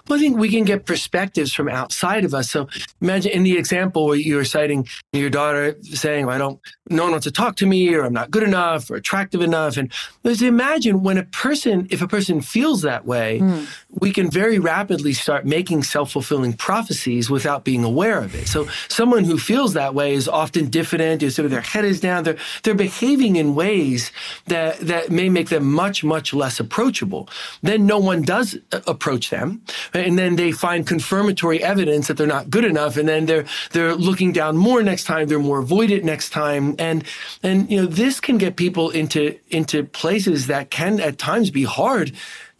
Well, 0.07 0.17
I 0.17 0.21
think 0.21 0.37
we 0.37 0.49
can 0.49 0.63
get 0.63 0.85
perspectives 0.85 1.53
from 1.53 1.69
outside 1.69 2.25
of 2.25 2.33
us. 2.33 2.49
So 2.49 2.67
imagine 3.01 3.31
in 3.31 3.43
the 3.43 3.57
example 3.57 4.05
where 4.05 4.15
you 4.15 4.35
were 4.35 4.45
citing 4.45 4.87
your 5.13 5.29
daughter 5.29 5.75
saying, 5.83 6.27
I 6.29 6.37
don't, 6.37 6.59
no 6.89 7.03
one 7.03 7.11
wants 7.11 7.25
to 7.25 7.31
talk 7.31 7.55
to 7.57 7.65
me 7.65 7.93
or 7.93 8.03
I'm 8.03 8.13
not 8.13 8.31
good 8.31 8.43
enough 8.43 8.89
or 8.89 8.95
attractive 8.95 9.41
enough. 9.41 9.77
And 9.77 9.91
just 10.25 10.41
imagine 10.41 11.03
when 11.03 11.17
a 11.17 11.23
person, 11.23 11.87
if 11.89 12.01
a 12.01 12.07
person 12.07 12.41
feels 12.41 12.81
that 12.81 13.05
way, 13.05 13.39
mm. 13.39 13.67
we 13.89 14.11
can 14.11 14.29
very 14.29 14.59
rapidly 14.59 15.13
start 15.13 15.45
making 15.45 15.83
self-fulfilling 15.83 16.53
prophecies 16.53 17.29
without 17.29 17.63
being 17.63 17.83
aware 17.83 18.19
of 18.19 18.35
it. 18.35 18.47
So 18.47 18.67
someone 18.87 19.23
who 19.23 19.37
feels 19.37 19.73
that 19.73 19.93
way 19.93 20.13
is 20.13 20.27
often 20.27 20.69
diffident, 20.69 21.21
sort 21.31 21.45
of 21.45 21.51
their 21.51 21.61
head 21.61 21.85
is 21.85 21.99
down. 21.99 22.23
They're, 22.23 22.37
they're 22.63 22.73
behaving 22.73 23.35
in 23.35 23.55
ways 23.55 24.11
that, 24.47 24.79
that 24.79 25.11
may 25.11 25.29
make 25.29 25.49
them 25.49 25.71
much, 25.71 26.03
much 26.03 26.33
less 26.33 26.59
approachable. 26.59 27.29
Then 27.61 27.85
no 27.85 27.99
one 27.99 28.21
does 28.21 28.57
approach 28.71 29.29
them 29.29 29.61
and 29.93 30.17
then 30.17 30.35
they 30.35 30.51
find 30.51 30.85
confirmatory 30.85 31.63
evidence 31.63 32.07
that 32.07 32.17
they're 32.17 32.27
not 32.27 32.49
good 32.49 32.65
enough, 32.65 32.97
and 32.97 33.07
then 33.07 33.25
they're 33.25 33.45
they're 33.71 33.95
looking 33.95 34.31
down 34.31 34.57
more 34.57 34.81
next 34.83 35.05
time, 35.05 35.27
they're 35.27 35.39
more 35.39 35.63
avoidant 35.63 36.03
next 36.03 36.29
time, 36.29 36.75
and 36.79 37.03
and 37.43 37.69
you 37.69 37.81
know 37.81 37.87
this 37.87 38.19
can 38.19 38.37
get 38.37 38.55
people 38.55 38.89
into 38.89 39.37
into 39.49 39.83
places 39.83 40.47
that 40.47 40.69
can 40.69 40.99
at 40.99 41.17
times 41.17 41.51
be 41.51 41.63
hard 41.63 42.11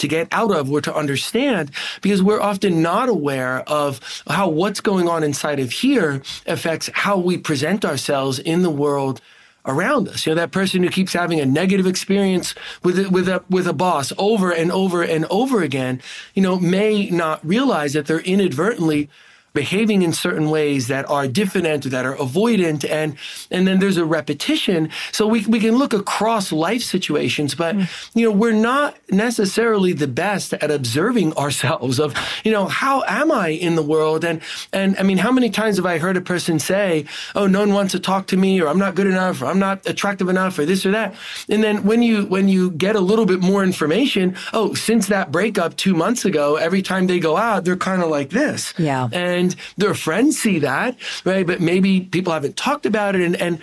to 0.01 0.07
get 0.07 0.27
out 0.31 0.51
of 0.51 0.71
or 0.71 0.81
to 0.81 0.93
understand 0.93 1.69
because 2.01 2.23
we're 2.23 2.41
often 2.41 2.81
not 2.81 3.07
aware 3.07 3.61
of 3.69 3.99
how 4.27 4.49
what's 4.49 4.81
going 4.81 5.07
on 5.07 5.23
inside 5.23 5.59
of 5.59 5.71
here 5.71 6.23
affects 6.47 6.89
how 6.93 7.17
we 7.17 7.37
present 7.37 7.85
ourselves 7.85 8.39
in 8.39 8.63
the 8.63 8.69
world 8.69 9.21
around 9.65 10.07
us. 10.07 10.25
You 10.25 10.31
know, 10.31 10.41
that 10.41 10.51
person 10.51 10.83
who 10.83 10.89
keeps 10.89 11.13
having 11.13 11.39
a 11.39 11.45
negative 11.45 11.85
experience 11.85 12.55
with 12.83 12.99
a, 12.99 13.09
with 13.09 13.27
a 13.27 13.43
with 13.49 13.67
a 13.67 13.73
boss 13.73 14.11
over 14.17 14.51
and 14.51 14.71
over 14.71 15.01
and 15.03 15.25
over 15.29 15.61
again, 15.61 16.01
you 16.33 16.41
know, 16.41 16.59
may 16.59 17.09
not 17.09 17.45
realize 17.45 17.93
that 17.93 18.05
they're 18.05 18.19
inadvertently 18.19 19.09
behaving 19.53 20.01
in 20.01 20.13
certain 20.13 20.49
ways 20.49 20.87
that 20.87 21.09
are 21.09 21.27
diffident, 21.27 21.85
or 21.85 21.89
that 21.89 22.05
are 22.05 22.15
avoidant, 22.15 22.89
and 22.89 23.15
and 23.49 23.67
then 23.67 23.79
there's 23.79 23.97
a 23.97 24.05
repetition. 24.05 24.89
So 25.11 25.27
we 25.27 25.45
we 25.45 25.59
can 25.59 25.75
look 25.75 25.93
across 25.93 26.51
life 26.51 26.83
situations, 26.83 27.55
but 27.55 27.75
mm. 27.75 28.11
you 28.13 28.25
know 28.25 28.31
we're 28.31 28.51
not 28.51 28.97
necessarily 29.09 29.93
the 29.93 30.07
best 30.07 30.53
at 30.53 30.71
observing 30.71 31.33
ourselves. 31.33 31.99
Of 31.99 32.15
you 32.43 32.51
know 32.51 32.67
how 32.67 33.03
am 33.07 33.31
I 33.31 33.49
in 33.49 33.75
the 33.75 33.83
world, 33.83 34.23
and 34.23 34.41
and 34.71 34.97
I 34.97 35.03
mean 35.03 35.17
how 35.17 35.31
many 35.31 35.49
times 35.49 35.77
have 35.77 35.85
I 35.85 35.97
heard 35.97 36.17
a 36.17 36.21
person 36.21 36.59
say, 36.59 37.05
"Oh, 37.35 37.47
no 37.47 37.59
one 37.59 37.73
wants 37.73 37.91
to 37.93 37.99
talk 37.99 38.27
to 38.27 38.37
me," 38.37 38.61
or 38.61 38.67
"I'm 38.67 38.79
not 38.79 38.95
good 38.95 39.07
enough," 39.07 39.41
or 39.41 39.47
"I'm 39.47 39.59
not 39.59 39.87
attractive 39.87 40.29
enough," 40.29 40.57
or 40.59 40.65
this 40.65 40.85
or 40.85 40.91
that, 40.91 41.15
and 41.49 41.63
then 41.63 41.83
when 41.83 42.01
you 42.01 42.25
when 42.25 42.47
you 42.47 42.71
get 42.71 42.95
a 42.95 43.01
little 43.01 43.25
bit 43.25 43.41
more 43.41 43.63
information, 43.63 44.35
oh, 44.53 44.73
since 44.73 45.07
that 45.07 45.31
breakup 45.31 45.75
two 45.75 45.93
months 45.93 46.25
ago, 46.25 46.55
every 46.55 46.81
time 46.81 47.07
they 47.07 47.19
go 47.19 47.35
out, 47.35 47.65
they're 47.65 47.75
kind 47.75 48.01
of 48.01 48.09
like 48.09 48.29
this, 48.29 48.73
yeah, 48.77 49.09
and 49.11 49.40
and 49.41 49.55
their 49.75 49.93
friends 49.93 50.39
see 50.39 50.59
that, 50.59 50.95
right? 51.25 51.45
But 51.45 51.59
maybe 51.59 52.01
people 52.01 52.31
haven't 52.31 52.55
talked 52.55 52.85
about 52.85 53.15
it. 53.15 53.21
And, 53.21 53.35
and 53.35 53.59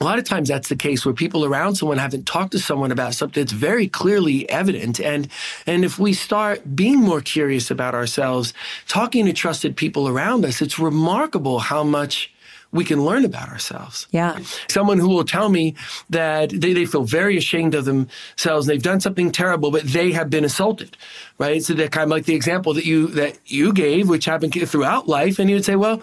a 0.00 0.04
lot 0.04 0.18
of 0.18 0.24
times 0.24 0.48
that's 0.48 0.68
the 0.68 0.76
case 0.76 1.06
where 1.06 1.14
people 1.14 1.44
around 1.44 1.76
someone 1.76 1.98
haven't 1.98 2.26
talked 2.26 2.52
to 2.52 2.58
someone 2.58 2.92
about 2.92 3.14
something 3.14 3.42
that's 3.42 3.52
very 3.52 3.88
clearly 3.88 4.48
evident. 4.50 5.00
And, 5.00 5.28
and 5.66 5.84
if 5.84 5.98
we 5.98 6.12
start 6.12 6.76
being 6.76 7.00
more 7.00 7.22
curious 7.22 7.70
about 7.70 7.94
ourselves, 7.94 8.52
talking 8.88 9.24
to 9.26 9.32
trusted 9.32 9.76
people 9.76 10.06
around 10.08 10.44
us, 10.44 10.60
it's 10.60 10.78
remarkable 10.78 11.60
how 11.60 11.82
much 11.82 12.30
we 12.72 12.84
can 12.84 13.04
learn 13.04 13.24
about 13.24 13.48
ourselves. 13.48 14.06
Yeah. 14.10 14.38
Someone 14.68 14.98
who 14.98 15.08
will 15.08 15.24
tell 15.24 15.48
me 15.48 15.74
that 16.10 16.50
they, 16.50 16.72
they 16.72 16.86
feel 16.86 17.04
very 17.04 17.36
ashamed 17.36 17.74
of 17.74 17.84
themselves 17.84 18.66
and 18.66 18.74
they've 18.74 18.82
done 18.82 19.00
something 19.00 19.30
terrible, 19.32 19.70
but 19.70 19.84
they 19.84 20.12
have 20.12 20.30
been 20.30 20.44
assaulted, 20.44 20.96
right? 21.38 21.62
So 21.62 21.74
that 21.74 21.92
kind 21.92 22.04
of 22.04 22.10
like 22.10 22.24
the 22.24 22.34
example 22.34 22.74
that 22.74 22.84
you, 22.84 23.08
that 23.08 23.38
you 23.46 23.72
gave, 23.72 24.08
which 24.08 24.24
happened 24.24 24.54
throughout 24.68 25.08
life. 25.08 25.38
And 25.38 25.48
you 25.48 25.56
would 25.56 25.64
say, 25.64 25.76
well, 25.76 26.02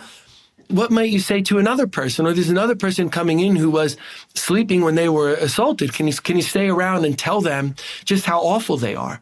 what 0.70 0.92
might 0.92 1.10
you 1.10 1.20
say 1.20 1.42
to 1.44 1.60
another 1.60 1.88
person? 1.88 2.26
Or 2.26 2.34
there's 2.34 2.50
another 2.50 2.76
person 2.76 3.10
coming 3.10 3.40
in 3.40 3.56
who 3.56 3.70
was 3.70 3.98
sleeping 4.34 4.82
when 4.82 4.96
they 4.96 5.10
were 5.10 5.34
assaulted. 5.34 5.94
Can 5.94 6.08
you, 6.08 6.14
can 6.14 6.38
you 6.38 6.42
stay 6.42 6.70
around 6.70 7.06
and 7.06 7.18
tell 7.18 7.42
them 7.42 7.76
just 8.06 8.26
how 8.26 8.40
awful 8.40 8.78
they 8.78 8.96
are? 8.96 9.22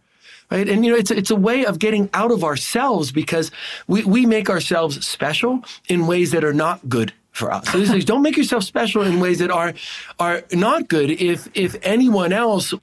right? 0.51 0.67
And 0.67 0.85
you 0.85 0.91
know, 0.91 0.97
it's 0.97 1.09
it's 1.09 1.31
a 1.31 1.35
way 1.35 1.65
of 1.65 1.79
getting 1.79 2.09
out 2.13 2.29
of 2.29 2.43
ourselves 2.43 3.11
because 3.11 3.49
we 3.87 4.03
we 4.03 4.25
make 4.25 4.49
ourselves 4.49 5.07
special 5.07 5.63
in 5.87 6.05
ways 6.05 6.31
that 6.31 6.43
are 6.43 6.53
not 6.53 6.87
good 6.89 7.13
for 7.31 7.51
us. 7.51 7.69
So 7.69 7.79
he 7.79 7.85
says, 7.85 8.05
don't 8.05 8.21
make 8.21 8.35
yourself 8.37 8.63
special 8.63 9.01
in 9.03 9.19
ways 9.19 9.39
that 9.39 9.51
are 9.51 9.73
are 10.19 10.43
not 10.51 10.87
good. 10.87 11.09
If 11.09 11.47
if 11.53 11.75
anyone 11.81 12.33
else, 12.33 12.73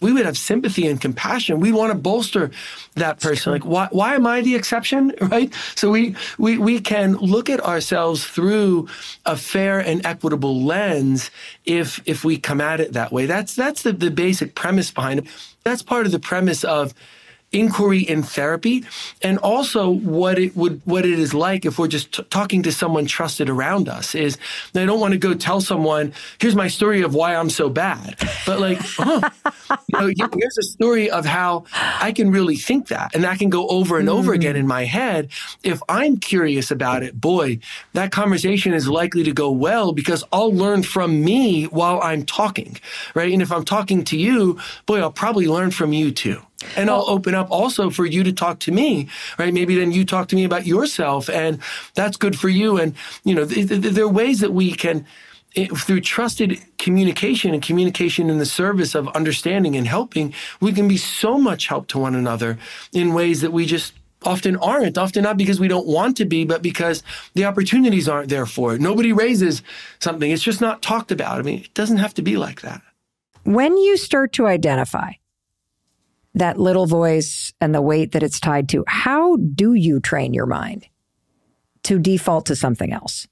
we 0.00 0.12
would 0.12 0.24
have 0.24 0.38
sympathy 0.38 0.86
and 0.86 1.00
compassion. 1.00 1.60
We 1.60 1.72
want 1.72 1.92
to 1.92 1.98
bolster 1.98 2.50
that 2.94 3.20
person. 3.20 3.52
Like, 3.52 3.66
why 3.66 3.88
why 3.90 4.14
am 4.14 4.26
I 4.26 4.40
the 4.40 4.54
exception? 4.54 5.14
Right? 5.28 5.52
So 5.74 5.90
we 5.90 6.16
we 6.38 6.56
we 6.56 6.80
can 6.80 7.12
look 7.16 7.50
at 7.50 7.60
ourselves 7.60 8.24
through 8.24 8.88
a 9.26 9.36
fair 9.36 9.78
and 9.78 10.04
equitable 10.06 10.64
lens 10.64 11.30
if 11.66 12.00
if 12.06 12.24
we 12.24 12.38
come 12.38 12.62
at 12.62 12.80
it 12.80 12.94
that 12.94 13.12
way. 13.12 13.26
That's 13.26 13.54
that's 13.54 13.82
the, 13.82 13.92
the 13.92 14.10
basic 14.10 14.54
premise 14.54 14.90
behind 14.90 15.20
it. 15.20 15.26
That's 15.64 15.82
part 15.82 16.06
of 16.06 16.12
the 16.12 16.18
premise 16.18 16.64
of 16.64 16.94
inquiry 17.52 18.00
in 18.00 18.22
therapy 18.22 18.84
and 19.22 19.38
also 19.38 19.88
what 19.88 20.38
it 20.38 20.54
would 20.54 20.82
what 20.84 21.06
it 21.06 21.18
is 21.18 21.32
like 21.32 21.64
if 21.64 21.78
we're 21.78 21.88
just 21.88 22.12
t- 22.12 22.22
talking 22.24 22.62
to 22.62 22.70
someone 22.70 23.06
trusted 23.06 23.48
around 23.48 23.88
us 23.88 24.14
is 24.14 24.36
I 24.74 24.84
don't 24.84 25.00
want 25.00 25.12
to 25.12 25.18
go 25.18 25.32
tell 25.32 25.62
someone 25.62 26.12
here's 26.38 26.54
my 26.54 26.68
story 26.68 27.00
of 27.00 27.14
why 27.14 27.34
I'm 27.34 27.48
so 27.48 27.70
bad. 27.70 28.16
But 28.44 28.60
like 28.60 28.80
oh, 28.98 29.30
you 29.94 30.14
know 30.14 30.28
here's 30.34 30.58
a 30.58 30.62
story 30.62 31.10
of 31.10 31.24
how 31.24 31.64
I 31.72 32.12
can 32.12 32.30
really 32.30 32.56
think 32.56 32.88
that 32.88 33.14
and 33.14 33.24
that 33.24 33.38
can 33.38 33.48
go 33.48 33.66
over 33.68 33.98
and 33.98 34.10
over 34.10 34.32
mm. 34.32 34.36
again 34.36 34.56
in 34.56 34.66
my 34.66 34.84
head. 34.84 35.30
If 35.62 35.80
I'm 35.88 36.18
curious 36.18 36.70
about 36.70 37.02
it 37.02 37.18
boy 37.18 37.60
that 37.94 38.12
conversation 38.12 38.74
is 38.74 38.88
likely 38.88 39.22
to 39.22 39.32
go 39.32 39.50
well 39.50 39.92
because 39.92 40.22
I'll 40.32 40.52
learn 40.52 40.82
from 40.82 41.24
me 41.24 41.64
while 41.64 41.98
I'm 42.02 42.26
talking 42.26 42.76
right? 43.14 43.32
And 43.32 43.40
if 43.40 43.50
I'm 43.50 43.64
talking 43.64 44.04
to 44.04 44.18
you 44.18 44.58
boy 44.84 45.00
I'll 45.00 45.10
probably 45.10 45.46
learn 45.46 45.70
from 45.70 45.94
you 45.94 46.10
too 46.10 46.42
and 46.76 46.90
I'll 46.90 47.08
open 47.08 47.34
up 47.34 47.50
also 47.50 47.90
for 47.90 48.04
you 48.04 48.24
to 48.24 48.32
talk 48.32 48.58
to 48.60 48.72
me, 48.72 49.08
right? 49.38 49.54
Maybe 49.54 49.76
then 49.76 49.92
you 49.92 50.04
talk 50.04 50.28
to 50.28 50.36
me 50.36 50.44
about 50.44 50.66
yourself 50.66 51.28
and 51.30 51.60
that's 51.94 52.16
good 52.16 52.38
for 52.38 52.48
you. 52.48 52.78
And, 52.78 52.94
you 53.24 53.34
know, 53.34 53.46
th- 53.46 53.68
th- 53.68 53.80
there 53.80 54.04
are 54.04 54.08
ways 54.08 54.40
that 54.40 54.52
we 54.52 54.72
can, 54.72 55.06
eh, 55.54 55.68
through 55.68 56.00
trusted 56.00 56.58
communication 56.78 57.54
and 57.54 57.62
communication 57.62 58.28
in 58.28 58.38
the 58.38 58.46
service 58.46 58.94
of 58.94 59.08
understanding 59.08 59.76
and 59.76 59.86
helping, 59.86 60.34
we 60.60 60.72
can 60.72 60.88
be 60.88 60.96
so 60.96 61.38
much 61.38 61.68
help 61.68 61.86
to 61.88 61.98
one 61.98 62.14
another 62.14 62.58
in 62.92 63.14
ways 63.14 63.40
that 63.40 63.52
we 63.52 63.64
just 63.64 63.92
often 64.24 64.56
aren't, 64.56 64.98
often 64.98 65.22
not 65.22 65.36
because 65.36 65.60
we 65.60 65.68
don't 65.68 65.86
want 65.86 66.16
to 66.16 66.24
be, 66.24 66.44
but 66.44 66.60
because 66.60 67.04
the 67.34 67.44
opportunities 67.44 68.08
aren't 68.08 68.28
there 68.28 68.46
for 68.46 68.74
it. 68.74 68.80
Nobody 68.80 69.12
raises 69.12 69.62
something. 70.00 70.28
It's 70.28 70.42
just 70.42 70.60
not 70.60 70.82
talked 70.82 71.12
about. 71.12 71.38
I 71.38 71.42
mean, 71.42 71.60
it 71.60 71.74
doesn't 71.74 71.98
have 71.98 72.14
to 72.14 72.22
be 72.22 72.36
like 72.36 72.62
that. 72.62 72.82
When 73.44 73.76
you 73.76 73.96
start 73.96 74.32
to 74.34 74.48
identify 74.48 75.12
that 76.34 76.58
little 76.58 76.86
voice 76.86 77.52
and 77.60 77.74
the 77.74 77.82
weight 77.82 78.12
that 78.12 78.22
it's 78.22 78.40
tied 78.40 78.68
to. 78.70 78.84
How 78.86 79.36
do 79.36 79.74
you 79.74 80.00
train 80.00 80.34
your 80.34 80.46
mind 80.46 80.86
to 81.84 81.98
default 81.98 82.46
to 82.46 82.56
something 82.56 82.92
else? 82.92 83.26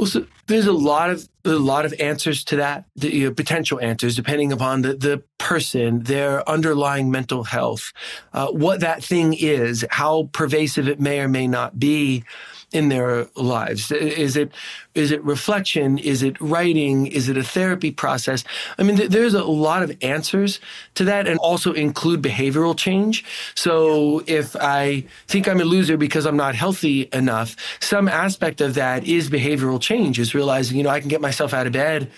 Well, 0.00 0.06
so 0.06 0.26
there's 0.46 0.66
a 0.66 0.72
lot 0.72 1.10
of 1.10 1.28
a 1.44 1.50
lot 1.50 1.84
of 1.84 1.92
answers 2.00 2.42
to 2.44 2.56
that, 2.56 2.86
the, 2.96 3.14
you 3.14 3.26
know, 3.26 3.34
potential 3.34 3.78
answers, 3.80 4.16
depending 4.16 4.50
upon 4.50 4.80
the 4.80 4.94
the 4.94 5.22
person, 5.36 6.04
their 6.04 6.48
underlying 6.48 7.10
mental 7.10 7.44
health, 7.44 7.92
uh, 8.32 8.46
what 8.48 8.80
that 8.80 9.04
thing 9.04 9.34
is, 9.34 9.84
how 9.90 10.30
pervasive 10.32 10.88
it 10.88 11.00
may 11.00 11.20
or 11.20 11.28
may 11.28 11.46
not 11.46 11.78
be 11.78 12.24
in 12.72 12.88
their 12.88 13.26
lives? 13.34 13.90
Is 13.90 14.36
it 14.36 14.52
is 14.94 15.12
it 15.12 15.22
reflection? 15.24 15.98
Is 15.98 16.22
it 16.22 16.40
writing? 16.40 17.06
Is 17.06 17.28
it 17.28 17.36
a 17.36 17.42
therapy 17.42 17.90
process? 17.90 18.44
I 18.78 18.82
mean, 18.82 18.96
th- 18.96 19.10
there's 19.10 19.34
a 19.34 19.44
lot 19.44 19.82
of 19.82 19.96
answers 20.02 20.60
to 20.94 21.04
that, 21.04 21.26
and 21.26 21.38
also 21.38 21.72
include 21.72 22.22
behavioral 22.22 22.76
change. 22.76 23.24
So 23.54 24.22
if 24.26 24.56
I 24.56 25.04
think 25.28 25.48
I'm 25.48 25.60
a 25.60 25.64
loser 25.64 25.96
because 25.96 26.26
I'm 26.26 26.36
not 26.36 26.54
healthy 26.54 27.08
enough, 27.12 27.56
some 27.80 28.08
aspect 28.08 28.60
of 28.60 28.74
that 28.74 29.04
is 29.04 29.30
behavioral 29.30 29.80
change. 29.80 30.18
Is 30.18 30.34
realizing, 30.34 30.76
you 30.76 30.82
know, 30.82 30.90
I 30.90 31.00
can 31.00 31.08
get 31.08 31.20
myself 31.20 31.54
out 31.54 31.66
of 31.66 31.72
bed 31.72 32.10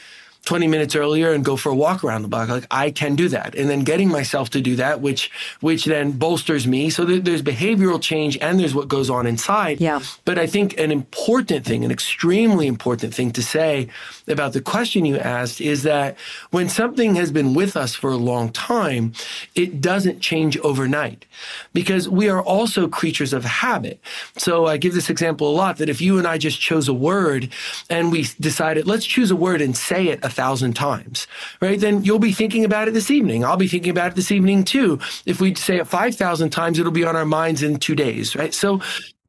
20 0.45 0.67
minutes 0.67 0.97
earlier 0.97 1.33
and 1.33 1.45
go 1.45 1.57
for 1.57 1.71
a 1.71 1.75
walk 1.75 2.03
around 2.03 2.23
the 2.23 2.29
block. 2.29 2.49
Like 2.49 2.67
I 2.71 2.91
can 2.91 3.15
do 3.15 3.29
that. 3.29 3.55
And 3.55 3.71
then 3.71 3.85
getting 3.85 4.09
myself 4.09 4.51
to 4.51 4.61
do 4.61 4.75
that, 4.77 5.01
which, 5.01 5.31
which 5.61 5.85
then 5.85 6.13
bolsters 6.13 6.67
me. 6.67 6.91
So 6.91 7.07
th- 7.07 7.23
there's 7.23 7.43
behavioral 7.43 8.03
change 8.03 8.37
and 8.39 8.59
there's 8.59 8.75
what 8.75 8.89
goes 8.89 9.09
on 9.09 9.27
inside. 9.27 9.81
Yeah. 9.81 10.01
But 10.25 10.41
I 10.41 10.49
think 10.49 10.79
an 10.79 10.91
important 10.91 11.65
thing, 11.65 11.85
an 11.85 11.93
extremely 11.93 12.67
important 12.67 13.15
thing 13.15 13.31
to 13.33 13.43
say 13.43 13.89
about 14.27 14.53
the 14.53 14.61
question 14.61 15.05
you 15.05 15.17
asked 15.17 15.61
is 15.61 15.85
that 15.85 16.17
when 16.51 16.69
something 16.69 17.15
has 17.15 17.31
been 17.31 17.55
with 17.55 17.77
us 17.77 17.95
for 17.95 18.11
a 18.11 18.17
long 18.17 18.51
time, 18.51 19.13
it 19.55 19.81
doesn't 19.81 20.19
change 20.21 20.59
overnight 20.59 21.25
because 21.73 22.09
we 22.09 22.29
are 22.29 22.43
also 22.43 22.89
creatures 22.89 23.33
of 23.33 23.45
habit. 23.45 24.01
So 24.39 24.67
I 24.67 24.77
give 24.77 24.95
this 24.95 25.09
example 25.09 25.49
a 25.49 25.55
lot 25.55 25.77
that 25.77 25.89
if 25.89 26.01
you 26.01 26.19
and 26.19 26.27
I 26.27 26.37
just 26.37 26.61
chose 26.61 26.89
a 26.89 26.95
word 26.95 27.51
and 27.89 28.11
we 28.11 28.27
decided, 28.41 28.89
let's 28.89 29.07
choose 29.07 29.31
a 29.31 29.37
word 29.37 29.61
and 29.61 29.77
say 29.77 30.09
it 30.09 30.19
a 30.25 30.32
thousand 30.33 30.75
times, 30.75 31.27
right? 31.61 31.79
Then 31.79 32.05
you'll 32.05 32.19
be 32.19 32.33
thinking 32.33 32.65
about 32.65 32.89
it 32.89 32.95
this 32.95 33.11
evening. 33.11 33.45
I'll 33.45 33.57
be 33.57 33.69
thinking 33.69 33.91
about 33.91 34.13
it 34.13 34.15
this 34.17 34.33
evening 34.33 34.65
too. 34.65 34.99
If 35.27 35.41
we 35.41 35.55
say 35.55 35.79
it 35.79 35.87
5,000 35.87 36.51
times, 36.51 36.79
it'll 36.79 36.93
be 36.93 37.05
on 37.05 37.17
our 37.17 37.25
minds 37.25 37.63
in 37.63 37.77
two 37.79 37.95
days, 37.95 38.35
right? 38.35 38.53
So 38.55 38.81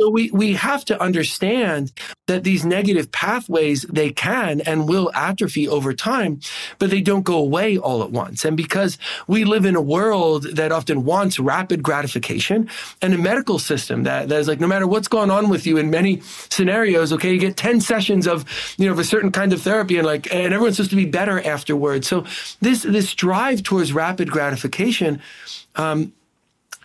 so 0.02 0.10
we, 0.10 0.32
we 0.32 0.53
have 0.53 0.84
to 0.86 0.99
understand 0.99 1.91
that 2.28 2.44
these 2.44 2.65
negative 2.65 3.11
pathways, 3.11 3.84
they 3.84 4.11
can 4.11 4.61
and 4.61 4.90
will 4.90 5.11
atrophy 5.14 5.68
over 5.68 5.94
time, 5.94 6.40
but 6.80 6.90
they 6.90 6.99
don't 6.99 7.22
go 7.22 7.38
away 7.38 7.78
all 7.78 8.02
at 8.02 8.10
once. 8.10 8.44
And 8.44 8.57
because 8.57 8.98
we 9.28 9.44
live 9.44 9.65
in 9.65 9.76
a 9.76 9.82
world 9.82 10.44
that 10.56 10.72
often 10.72 11.06
wants 11.06 11.40
rapid 11.40 11.84
gratification 11.84 12.70
and 13.02 13.14
a 13.14 13.18
medical 13.20 13.60
system 13.60 14.03
that, 14.03 14.30
that 14.30 14.40
is 14.40 14.48
like, 14.48 14.60
no 14.60 14.68
matter 14.68 14.88
what's 14.88 15.07
going 15.07 15.30
on 15.30 15.48
with 15.48 15.68
you 15.68 15.78
in 15.78 15.91
many 15.91 16.22
scenarios, 16.22 17.14
okay, 17.14 17.32
you 17.32 17.40
get 17.40 17.56
10 17.56 17.80
sessions 17.80 18.26
of, 18.26 18.45
you 18.78 18.88
know, 18.88 18.94
of 18.94 18.99
a 18.99 19.03
certain 19.03 19.32
kind 19.32 19.53
of 19.53 19.61
therapy 19.61 19.98
and 19.98 20.07
like, 20.07 20.34
and 20.34 20.53
everyone's 20.53 20.78
supposed 20.78 20.90
to 20.90 20.95
be 20.95 21.06
better 21.06 21.40
afterwards. 21.45 22.07
So 22.07 22.26
this, 22.61 22.82
this 22.82 23.14
drive 23.14 23.61
towards 23.61 23.94
rapid 23.94 24.32
gratification, 24.32 25.22
um, 25.76 26.14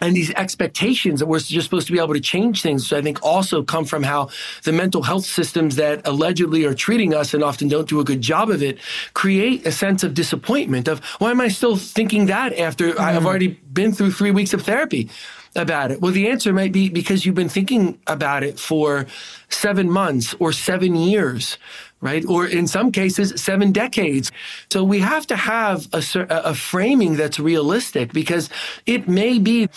and 0.01 0.15
these 0.15 0.33
expectations 0.35 1.21
that 1.21 1.27
we're 1.27 1.41
just 1.41 1.65
supposed 1.65 1.87
to 1.87 1.93
be 1.93 1.99
able 1.99 2.15
to 2.15 2.21
change 2.21 2.63
things, 2.63 2.93
I 2.93 3.03
think 3.03 3.23
also 3.23 3.63
come 3.63 3.85
from 3.85 4.03
how 4.03 4.31
the 4.65 4.73
mental 4.73 5.03
health 5.03 5.25
systems 5.25 5.77
that 5.77 6.07
allegedly 6.07 6.65
are 6.65 6.75
treating 6.75 7.15
us 7.15 7.35
and 7.35 7.43
often 7.43 7.69
don't 7.69 7.89
do 7.89 8.01
a 8.01 8.05
good 8.05 8.21
job 8.21 8.51
of 8.51 8.63
it 8.63 8.79
create 9.15 9.67
a 9.67 9.73
sense 9.73 10.03
of 10.03 10.15
disappointment 10.15 10.89
of 10.89 11.05
why 11.19 11.31
am 11.31 11.41
I 11.41 11.49
still 11.49 11.77
thinking 11.77 12.27
that 12.27 12.59
after 12.59 12.93
mm. 12.93 12.99
I've 12.99 13.27
already 13.27 13.49
been 13.49 13.93
through 13.93 14.13
three 14.13 14.31
weeks 14.31 14.53
of 14.55 14.63
therapy? 14.63 15.09
about 15.57 15.91
it? 15.91 16.01
Well, 16.01 16.13
the 16.13 16.29
answer 16.29 16.53
might 16.53 16.73
be 16.73 16.89
because 16.89 17.25
you've 17.25 17.35
been 17.35 17.49
thinking 17.49 17.99
about 18.07 18.43
it 18.43 18.59
for 18.59 19.07
seven 19.49 19.91
months 19.91 20.35
or 20.39 20.53
seven 20.53 20.95
years, 20.95 21.59
right? 22.01 22.25
Or 22.27 22.47
in 22.47 22.67
some 22.67 22.93
cases, 22.93 23.41
seven 23.41 23.73
decades. 23.73 24.31
So 24.71 24.85
we 24.85 25.01
have 25.01 25.27
to 25.29 25.37
have 25.37 25.89
a, 25.93 26.03
a 26.29 26.55
framing 26.55 27.17
that's 27.17 27.39
realistic 27.39 28.13
because 28.13 28.49
it 28.87 29.09
may 29.09 29.39
be 29.39 29.69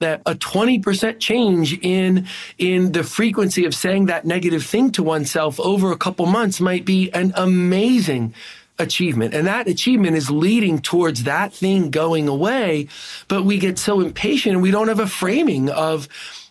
that 0.00 0.22
a 0.26 0.34
20% 0.34 1.18
change 1.18 1.78
in 1.80 2.26
in 2.56 2.92
the 2.92 3.02
frequency 3.02 3.64
of 3.64 3.74
saying 3.74 4.06
that 4.06 4.24
negative 4.24 4.64
thing 4.64 4.92
to 4.92 5.02
oneself 5.02 5.58
over 5.60 5.90
a 5.90 5.96
couple 5.96 6.26
months 6.26 6.60
might 6.60 6.84
be 6.84 7.10
an 7.12 7.32
amazing 7.36 8.34
achievement. 8.78 9.34
And 9.34 9.46
that 9.46 9.66
achievement 9.66 10.16
is 10.16 10.30
leading 10.30 10.78
towards 10.78 11.24
that 11.24 11.52
thing 11.52 11.90
going 11.90 12.28
away. 12.28 12.88
But 13.26 13.42
we 13.44 13.58
get 13.58 13.78
so 13.78 14.00
impatient 14.00 14.54
and 14.54 14.62
we 14.62 14.70
don't 14.70 14.88
have 14.88 15.00
a 15.00 15.06
framing 15.08 15.68
of 15.68 16.08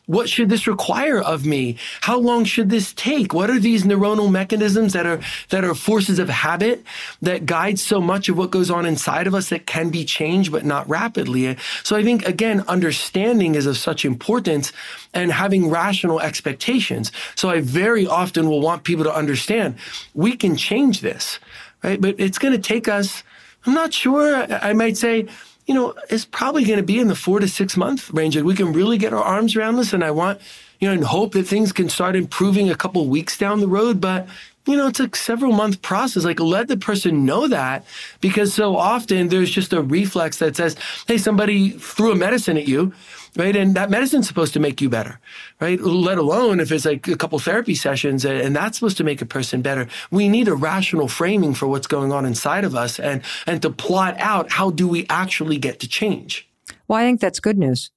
what 0.08 0.30
should 0.30 0.50
this 0.50 0.68
require 0.68 1.22
of 1.22 1.46
me? 1.46 1.78
How 2.02 2.18
long 2.18 2.46
should 2.46 2.70
this 2.70 2.94
take? 2.94 3.34
What 3.34 3.50
are 3.50 3.60
these 3.60 3.84
neuronal 3.84 4.32
mechanisms 4.32 4.94
that 4.94 5.06
are, 5.06 5.20
that 5.50 5.64
are 5.64 5.76
forces 5.76 6.18
of 6.18 6.30
habit 6.30 6.84
that 7.22 7.46
guide 7.46 7.78
so 7.78 8.00
much 8.02 8.30
of 8.30 8.38
what 8.38 8.50
goes 8.50 8.72
on 8.72 8.86
inside 8.86 9.28
of 9.28 9.36
us 9.36 9.50
that 9.50 9.68
can 9.68 9.90
be 9.90 10.06
changed, 10.06 10.52
but 10.52 10.64
not 10.66 10.88
rapidly? 10.88 11.58
So 11.84 11.98
I 11.98 12.04
think, 12.04 12.26
again, 12.26 12.64
understanding 12.70 13.56
is 13.56 13.66
of 13.66 13.78
such 13.78 14.06
importance 14.06 14.72
and 15.14 15.32
having 15.32 15.70
rational 15.70 16.22
expectations. 16.22 17.12
So 17.36 17.50
I 17.50 17.60
very 17.60 18.08
often 18.08 18.50
will 18.50 18.62
want 18.62 18.86
people 18.86 19.04
to 19.04 19.14
understand 19.14 19.76
we 20.14 20.38
can 20.38 20.56
change 20.56 21.02
this, 21.02 21.40
right? 21.84 22.00
But 22.00 22.16
it's 22.18 22.38
going 22.38 22.54
to 22.54 22.60
take 22.60 22.88
us, 22.88 23.24
I'm 23.66 23.74
not 23.74 23.94
sure. 23.94 24.36
I 24.36 24.72
might 24.72 24.96
say, 24.96 25.28
you 25.68 25.74
know, 25.74 25.94
it's 26.10 26.26
probably 26.26 26.64
going 26.64 26.78
to 26.78 26.84
be 26.84 26.98
in 26.98 27.10
the 27.10 27.16
four 27.16 27.40
to 27.40 27.48
six 27.48 27.76
month 27.78 28.10
range. 28.12 28.36
Like 28.36 28.46
we 28.46 28.56
can 28.56 28.72
really 28.72 28.98
get 28.98 29.14
our 29.14 29.24
arms 29.24 29.56
around 29.56 29.76
this. 29.76 29.94
And 29.94 30.04
I 30.04 30.12
want, 30.12 30.40
you 30.80 30.88
know, 30.88 30.94
and 30.94 31.04
hope 31.04 31.34
that 31.34 31.44
things 31.44 31.74
can 31.74 31.90
start 31.90 32.16
improving 32.16 32.70
a 32.70 32.76
couple 32.76 33.06
weeks 33.08 33.38
down 33.38 33.60
the 33.60 33.68
road. 33.68 34.00
But, 34.00 34.28
you 34.66 34.78
know, 34.78 34.88
it's 34.88 35.02
a 35.02 35.10
several 35.14 35.52
month 35.52 35.82
process. 35.82 36.24
Like 36.24 36.40
let 36.40 36.70
the 36.70 36.78
person 36.78 37.26
know 37.26 37.50
that 37.50 37.86
because 38.22 38.54
so 38.54 38.78
often 38.78 39.28
there's 39.28 39.52
just 39.52 39.74
a 39.74 39.82
reflex 39.82 40.40
that 40.40 40.56
says, 40.56 40.78
Hey, 41.06 41.18
somebody 41.18 41.72
threw 41.72 42.14
a 42.14 42.16
medicine 42.16 42.58
at 42.58 42.68
you 42.68 42.94
right? 43.38 43.56
And 43.56 43.76
that 43.76 43.90
medicine's 43.90 44.28
supposed 44.28 44.54
to 44.54 44.60
make 44.60 44.82
you 44.82 44.90
better, 44.90 45.20
right? 45.62 45.80
Let 45.80 46.18
alone 46.18 46.60
if 46.60 46.72
it's 46.72 46.86
like 46.86 47.08
a 47.08 47.16
couple 47.16 47.40
therapy 47.40 47.76
sessions 47.76 48.26
and 48.26 48.56
that's 48.56 48.78
supposed 48.78 48.98
to 48.98 49.04
make 49.04 49.22
a 49.22 49.26
person 49.26 49.62
better. 49.62 49.88
We 50.12 50.28
need 50.28 50.48
a 50.48 50.56
rational 50.56 51.08
framing 51.08 51.54
for 51.54 51.68
what's 51.68 51.88
going 51.88 52.12
on 52.12 52.26
inside 52.26 52.64
of 52.64 52.76
us 52.76 53.00
and, 53.00 53.22
and 53.46 53.62
to 53.62 53.70
plot 53.70 54.16
out 54.18 54.52
how 54.52 54.72
do 54.72 54.88
we 54.88 55.06
actually 55.10 55.58
get 55.58 55.80
to 55.82 55.88
change. 55.88 56.50
Well, 56.88 57.00
I 57.00 57.04
think 57.04 57.22
that's 57.22 57.40
good 57.40 57.58
news. 57.58 57.92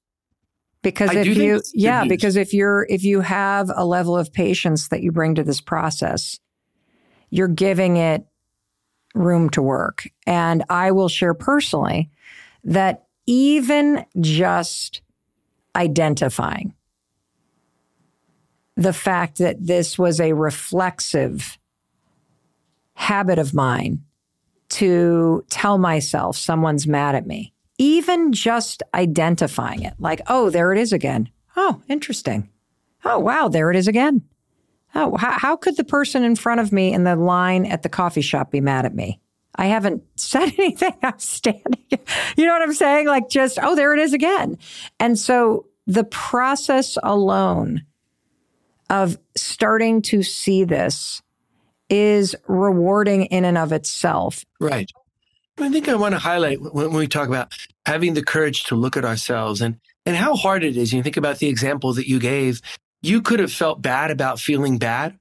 Because 0.83 1.11
I 1.11 1.19
if 1.19 1.37
you, 1.37 1.61
yeah, 1.75 2.05
because 2.05 2.35
if 2.35 2.53
you're, 2.55 2.87
if 2.89 3.03
you 3.03 3.21
have 3.21 3.69
a 3.75 3.85
level 3.85 4.17
of 4.17 4.33
patience 4.33 4.87
that 4.87 5.03
you 5.03 5.11
bring 5.11 5.35
to 5.35 5.43
this 5.43 5.61
process, 5.61 6.39
you're 7.29 7.47
giving 7.47 7.97
it 7.97 8.25
room 9.13 9.49
to 9.51 9.61
work. 9.61 10.09
And 10.25 10.63
I 10.69 10.91
will 10.91 11.09
share 11.09 11.35
personally 11.35 12.09
that 12.63 13.05
even 13.27 14.05
just 14.19 15.01
identifying 15.75 16.73
the 18.75 18.93
fact 18.93 19.37
that 19.37 19.65
this 19.65 19.97
was 19.97 20.19
a 20.19 20.33
reflexive 20.33 21.57
habit 22.93 23.39
of 23.39 23.53
mine 23.53 24.03
to 24.69 25.45
tell 25.49 25.77
myself 25.77 26.37
someone's 26.37 26.87
mad 26.87 27.15
at 27.15 27.27
me. 27.27 27.53
Even 27.77 28.31
just 28.31 28.83
identifying 28.93 29.83
it, 29.83 29.93
like, 29.99 30.21
oh, 30.27 30.49
there 30.49 30.71
it 30.71 30.77
is 30.77 30.93
again. 30.93 31.29
Oh, 31.55 31.81
interesting. 31.87 32.49
Oh, 33.03 33.19
wow, 33.19 33.47
there 33.47 33.71
it 33.71 33.77
is 33.77 33.87
again. 33.87 34.23
Oh, 34.93 35.15
how, 35.17 35.31
how 35.31 35.55
could 35.55 35.77
the 35.77 35.83
person 35.83 36.23
in 36.23 36.35
front 36.35 36.59
of 36.59 36.71
me 36.71 36.93
in 36.93 37.05
the 37.05 37.15
line 37.15 37.65
at 37.65 37.81
the 37.81 37.89
coffee 37.89 38.21
shop 38.21 38.51
be 38.51 38.61
mad 38.61 38.85
at 38.85 38.93
me? 38.93 39.20
I 39.55 39.65
haven't 39.65 40.03
said 40.15 40.53
anything. 40.57 40.93
I'm 41.03 41.19
standing. 41.19 41.85
You 42.37 42.45
know 42.45 42.53
what 42.53 42.61
I'm 42.61 42.73
saying? 42.73 43.07
Like 43.07 43.29
just, 43.29 43.59
oh, 43.61 43.75
there 43.75 43.93
it 43.93 43.99
is 43.99 44.13
again. 44.13 44.57
And 44.99 45.17
so 45.17 45.67
the 45.87 46.03
process 46.03 46.97
alone 47.03 47.83
of 48.89 49.17
starting 49.35 50.01
to 50.01 50.23
see 50.23 50.63
this 50.63 51.21
is 51.89 52.35
rewarding 52.47 53.25
in 53.25 53.45
and 53.45 53.57
of 53.57 53.71
itself. 53.71 54.45
Right. 54.59 54.89
I 55.57 55.69
think 55.69 55.87
I 55.87 55.95
want 55.95 56.13
to 56.13 56.19
highlight 56.19 56.61
when 56.61 56.91
we 56.93 57.07
talk 57.07 57.27
about 57.27 57.53
having 57.85 58.13
the 58.13 58.23
courage 58.23 58.63
to 58.65 58.75
look 58.75 58.97
at 58.97 59.05
ourselves 59.05 59.61
and, 59.61 59.79
and 60.05 60.15
how 60.15 60.35
hard 60.35 60.63
it 60.63 60.77
is. 60.77 60.93
You 60.93 61.03
think 61.03 61.17
about 61.17 61.39
the 61.39 61.47
example 61.47 61.93
that 61.93 62.07
you 62.07 62.19
gave. 62.19 62.61
You 63.01 63.21
could 63.21 63.39
have 63.39 63.51
felt 63.51 63.81
bad 63.81 64.11
about 64.11 64.39
feeling 64.39 64.77
bad 64.77 65.17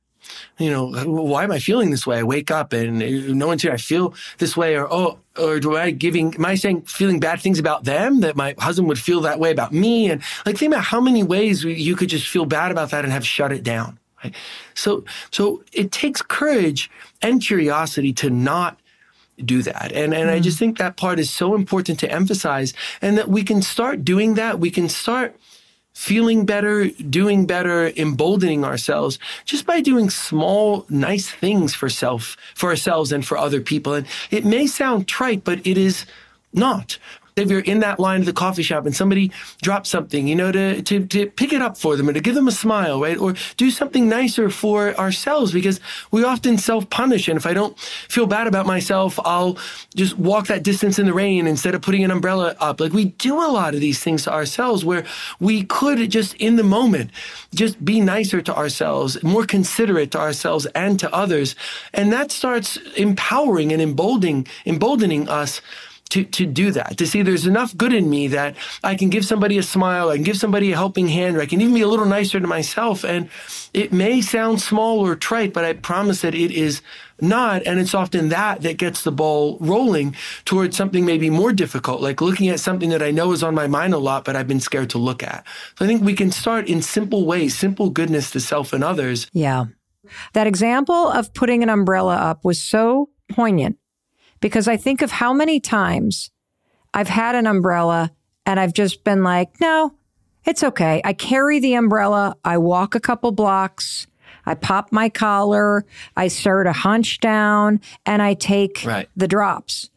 you 0.58 0.70
know, 0.70 0.86
why 1.04 1.44
am 1.44 1.52
I 1.52 1.58
feeling 1.58 1.90
this 1.90 2.06
way? 2.06 2.18
I 2.18 2.22
wake 2.22 2.50
up 2.50 2.72
and 2.72 2.98
no 3.38 3.46
one's 3.46 3.62
here. 3.62 3.72
I 3.72 3.76
feel 3.76 4.14
this 4.38 4.56
way, 4.56 4.76
or 4.76 4.86
oh, 4.92 5.18
or 5.38 5.60
do 5.60 5.76
I 5.76 5.90
giving? 5.90 6.34
Am 6.34 6.44
I 6.44 6.54
saying 6.54 6.82
feeling 6.82 7.20
bad 7.20 7.40
things 7.40 7.58
about 7.58 7.84
them 7.84 8.20
that 8.20 8.36
my 8.36 8.54
husband 8.58 8.88
would 8.88 8.98
feel 8.98 9.20
that 9.22 9.38
way 9.38 9.50
about 9.50 9.72
me? 9.72 10.10
And 10.10 10.22
like, 10.44 10.58
think 10.58 10.72
about 10.72 10.84
how 10.84 11.00
many 11.00 11.22
ways 11.22 11.64
you 11.64 11.96
could 11.96 12.08
just 12.08 12.26
feel 12.26 12.44
bad 12.44 12.70
about 12.70 12.90
that 12.90 13.04
and 13.04 13.12
have 13.12 13.26
shut 13.26 13.52
it 13.52 13.62
down. 13.62 13.98
Right? 14.22 14.34
So, 14.74 15.04
so 15.30 15.64
it 15.72 15.92
takes 15.92 16.20
courage 16.20 16.90
and 17.22 17.40
curiosity 17.40 18.12
to 18.14 18.28
not 18.28 18.78
do 19.44 19.62
that. 19.62 19.92
And 19.92 20.12
and 20.14 20.28
mm. 20.28 20.32
I 20.32 20.40
just 20.40 20.58
think 20.58 20.78
that 20.78 20.96
part 20.96 21.18
is 21.18 21.30
so 21.30 21.54
important 21.54 21.98
to 22.00 22.10
emphasize 22.10 22.74
and 23.00 23.16
that 23.18 23.28
we 23.28 23.42
can 23.42 23.62
start 23.62 24.04
doing 24.04 24.34
that. 24.34 24.60
We 24.60 24.70
can 24.70 24.88
start 24.88 25.36
feeling 26.00 26.46
better, 26.46 26.88
doing 26.88 27.44
better, 27.44 27.88
emboldening 27.94 28.64
ourselves 28.64 29.18
just 29.44 29.66
by 29.66 29.82
doing 29.82 30.08
small, 30.08 30.86
nice 30.88 31.28
things 31.28 31.74
for 31.74 31.90
self, 31.90 32.38
for 32.54 32.70
ourselves 32.70 33.12
and 33.12 33.26
for 33.26 33.36
other 33.36 33.60
people. 33.60 33.92
And 33.92 34.06
it 34.30 34.46
may 34.46 34.66
sound 34.66 35.06
trite, 35.06 35.44
but 35.44 35.64
it 35.66 35.76
is 35.76 36.06
not 36.54 36.96
if 37.36 37.50
you're 37.50 37.60
in 37.60 37.80
that 37.80 37.98
line 37.98 38.20
of 38.20 38.26
the 38.26 38.32
coffee 38.32 38.62
shop 38.62 38.86
and 38.86 38.94
somebody 38.94 39.32
drops 39.62 39.90
something, 39.90 40.26
you 40.26 40.34
know, 40.34 40.52
to, 40.52 40.82
to, 40.82 41.06
to 41.06 41.26
pick 41.26 41.52
it 41.52 41.62
up 41.62 41.76
for 41.76 41.96
them 41.96 42.08
and 42.08 42.14
to 42.14 42.20
give 42.20 42.34
them 42.34 42.48
a 42.48 42.52
smile, 42.52 43.00
right? 43.00 43.18
Or 43.18 43.34
do 43.56 43.70
something 43.70 44.08
nicer 44.08 44.50
for 44.50 44.94
ourselves 44.96 45.52
because 45.52 45.80
we 46.10 46.24
often 46.24 46.58
self 46.58 46.88
punish. 46.90 47.28
And 47.28 47.36
if 47.36 47.46
I 47.46 47.54
don't 47.54 47.78
feel 47.78 48.26
bad 48.26 48.46
about 48.46 48.66
myself, 48.66 49.18
I'll 49.24 49.58
just 49.94 50.18
walk 50.18 50.46
that 50.48 50.62
distance 50.62 50.98
in 50.98 51.06
the 51.06 51.12
rain 51.12 51.46
instead 51.46 51.74
of 51.74 51.82
putting 51.82 52.04
an 52.04 52.10
umbrella 52.10 52.56
up. 52.60 52.80
Like 52.80 52.92
we 52.92 53.06
do 53.06 53.36
a 53.36 53.50
lot 53.50 53.74
of 53.74 53.80
these 53.80 54.00
things 54.02 54.24
to 54.24 54.32
ourselves 54.32 54.84
where 54.84 55.04
we 55.38 55.64
could 55.64 56.10
just 56.10 56.34
in 56.34 56.56
the 56.56 56.64
moment 56.64 57.10
just 57.54 57.84
be 57.84 58.00
nicer 58.00 58.40
to 58.42 58.54
ourselves, 58.54 59.22
more 59.22 59.44
considerate 59.44 60.10
to 60.12 60.18
ourselves 60.18 60.66
and 60.74 60.98
to 61.00 61.12
others. 61.14 61.54
And 61.92 62.12
that 62.12 62.30
starts 62.30 62.76
empowering 62.96 63.72
and 63.72 63.82
emboldening, 63.82 64.46
emboldening 64.66 65.28
us 65.28 65.60
to, 66.10 66.24
to 66.24 66.46
do 66.46 66.72
that, 66.72 66.98
to 66.98 67.06
see 67.06 67.22
there's 67.22 67.46
enough 67.46 67.76
good 67.76 67.92
in 67.92 68.10
me 68.10 68.28
that 68.28 68.56
I 68.84 68.94
can 68.94 69.10
give 69.10 69.24
somebody 69.24 69.58
a 69.58 69.62
smile, 69.62 70.10
I 70.10 70.16
can 70.16 70.24
give 70.24 70.36
somebody 70.36 70.72
a 70.72 70.76
helping 70.76 71.08
hand, 71.08 71.36
or 71.36 71.40
I 71.40 71.46
can 71.46 71.60
even 71.60 71.74
be 71.74 71.82
a 71.82 71.88
little 71.88 72.06
nicer 72.06 72.40
to 72.40 72.46
myself. 72.46 73.04
And 73.04 73.30
it 73.72 73.92
may 73.92 74.20
sound 74.20 74.60
small 74.60 74.98
or 75.00 75.16
trite, 75.16 75.52
but 75.52 75.64
I 75.64 75.72
promise 75.74 76.20
that 76.22 76.34
it 76.34 76.50
is 76.50 76.82
not. 77.20 77.62
And 77.64 77.78
it's 77.78 77.94
often 77.94 78.28
that 78.30 78.62
that 78.62 78.76
gets 78.76 79.04
the 79.04 79.12
ball 79.12 79.56
rolling 79.60 80.16
towards 80.44 80.76
something 80.76 81.04
maybe 81.04 81.30
more 81.30 81.52
difficult, 81.52 82.00
like 82.00 82.20
looking 82.20 82.48
at 82.48 82.60
something 82.60 82.90
that 82.90 83.02
I 83.02 83.10
know 83.12 83.32
is 83.32 83.42
on 83.42 83.54
my 83.54 83.66
mind 83.66 83.94
a 83.94 83.98
lot, 83.98 84.24
but 84.24 84.36
I've 84.36 84.48
been 84.48 84.60
scared 84.60 84.90
to 84.90 84.98
look 84.98 85.22
at. 85.22 85.46
So 85.78 85.84
I 85.84 85.88
think 85.88 86.02
we 86.02 86.14
can 86.14 86.32
start 86.32 86.68
in 86.68 86.82
simple 86.82 87.24
ways, 87.24 87.56
simple 87.56 87.90
goodness 87.90 88.30
to 88.32 88.40
self 88.40 88.72
and 88.72 88.82
others. 88.82 89.28
Yeah. 89.32 89.66
That 90.32 90.46
example 90.46 91.08
of 91.08 91.32
putting 91.34 91.62
an 91.62 91.68
umbrella 91.68 92.16
up 92.16 92.44
was 92.44 92.60
so 92.60 93.10
poignant 93.30 93.76
because 94.40 94.68
I 94.68 94.76
think 94.76 95.02
of 95.02 95.10
how 95.10 95.32
many 95.32 95.60
times 95.60 96.30
I've 96.92 97.08
had 97.08 97.34
an 97.34 97.46
umbrella 97.46 98.10
and 98.46 98.58
I've 98.58 98.72
just 98.72 99.04
been 99.04 99.22
like, 99.22 99.60
no, 99.60 99.94
it's 100.44 100.64
okay. 100.64 101.00
I 101.04 101.12
carry 101.12 101.60
the 101.60 101.74
umbrella. 101.74 102.36
I 102.44 102.58
walk 102.58 102.94
a 102.94 103.00
couple 103.00 103.32
blocks. 103.32 104.06
I 104.46 104.54
pop 104.54 104.90
my 104.90 105.08
collar. 105.08 105.84
I 106.16 106.28
start 106.28 106.66
a 106.66 106.72
hunch 106.72 107.20
down 107.20 107.80
and 108.06 108.22
I 108.22 108.34
take 108.34 108.82
right. 108.84 109.08
the 109.16 109.28
drops. 109.28 109.90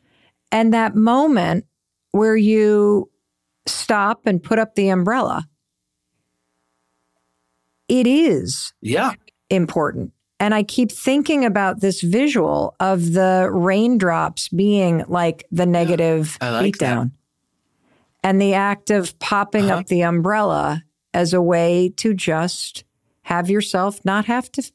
And 0.51 0.73
that 0.73 0.95
moment 0.95 1.65
where 2.11 2.35
you 2.35 3.09
stop 3.65 4.21
and 4.25 4.43
put 4.43 4.59
up 4.59 4.75
the 4.75 4.89
umbrella, 4.89 5.47
it 7.87 8.05
is 8.05 8.73
yeah. 8.81 9.13
important. 9.49 10.11
And 10.43 10.53
I 10.53 10.63
keep 10.63 10.91
thinking 10.91 11.45
about 11.45 11.79
this 11.79 12.01
visual 12.01 12.75
of 12.81 13.13
the 13.13 13.47
raindrops 13.49 14.49
being 14.49 15.05
like 15.07 15.47
the 15.53 15.65
negative 15.65 16.37
yeah, 16.41 16.49
like 16.49 16.73
beatdown. 16.73 17.11
And 18.25 18.41
the 18.41 18.53
act 18.53 18.91
of 18.91 19.17
popping 19.19 19.71
uh-huh. 19.71 19.79
up 19.79 19.85
the 19.87 20.01
umbrella 20.01 20.83
as 21.13 21.31
a 21.31 21.41
way 21.41 21.93
to 21.95 22.13
just 22.13 22.83
have 23.21 23.49
yourself 23.49 24.03
not 24.03 24.25
have 24.25 24.51
to. 24.51 24.69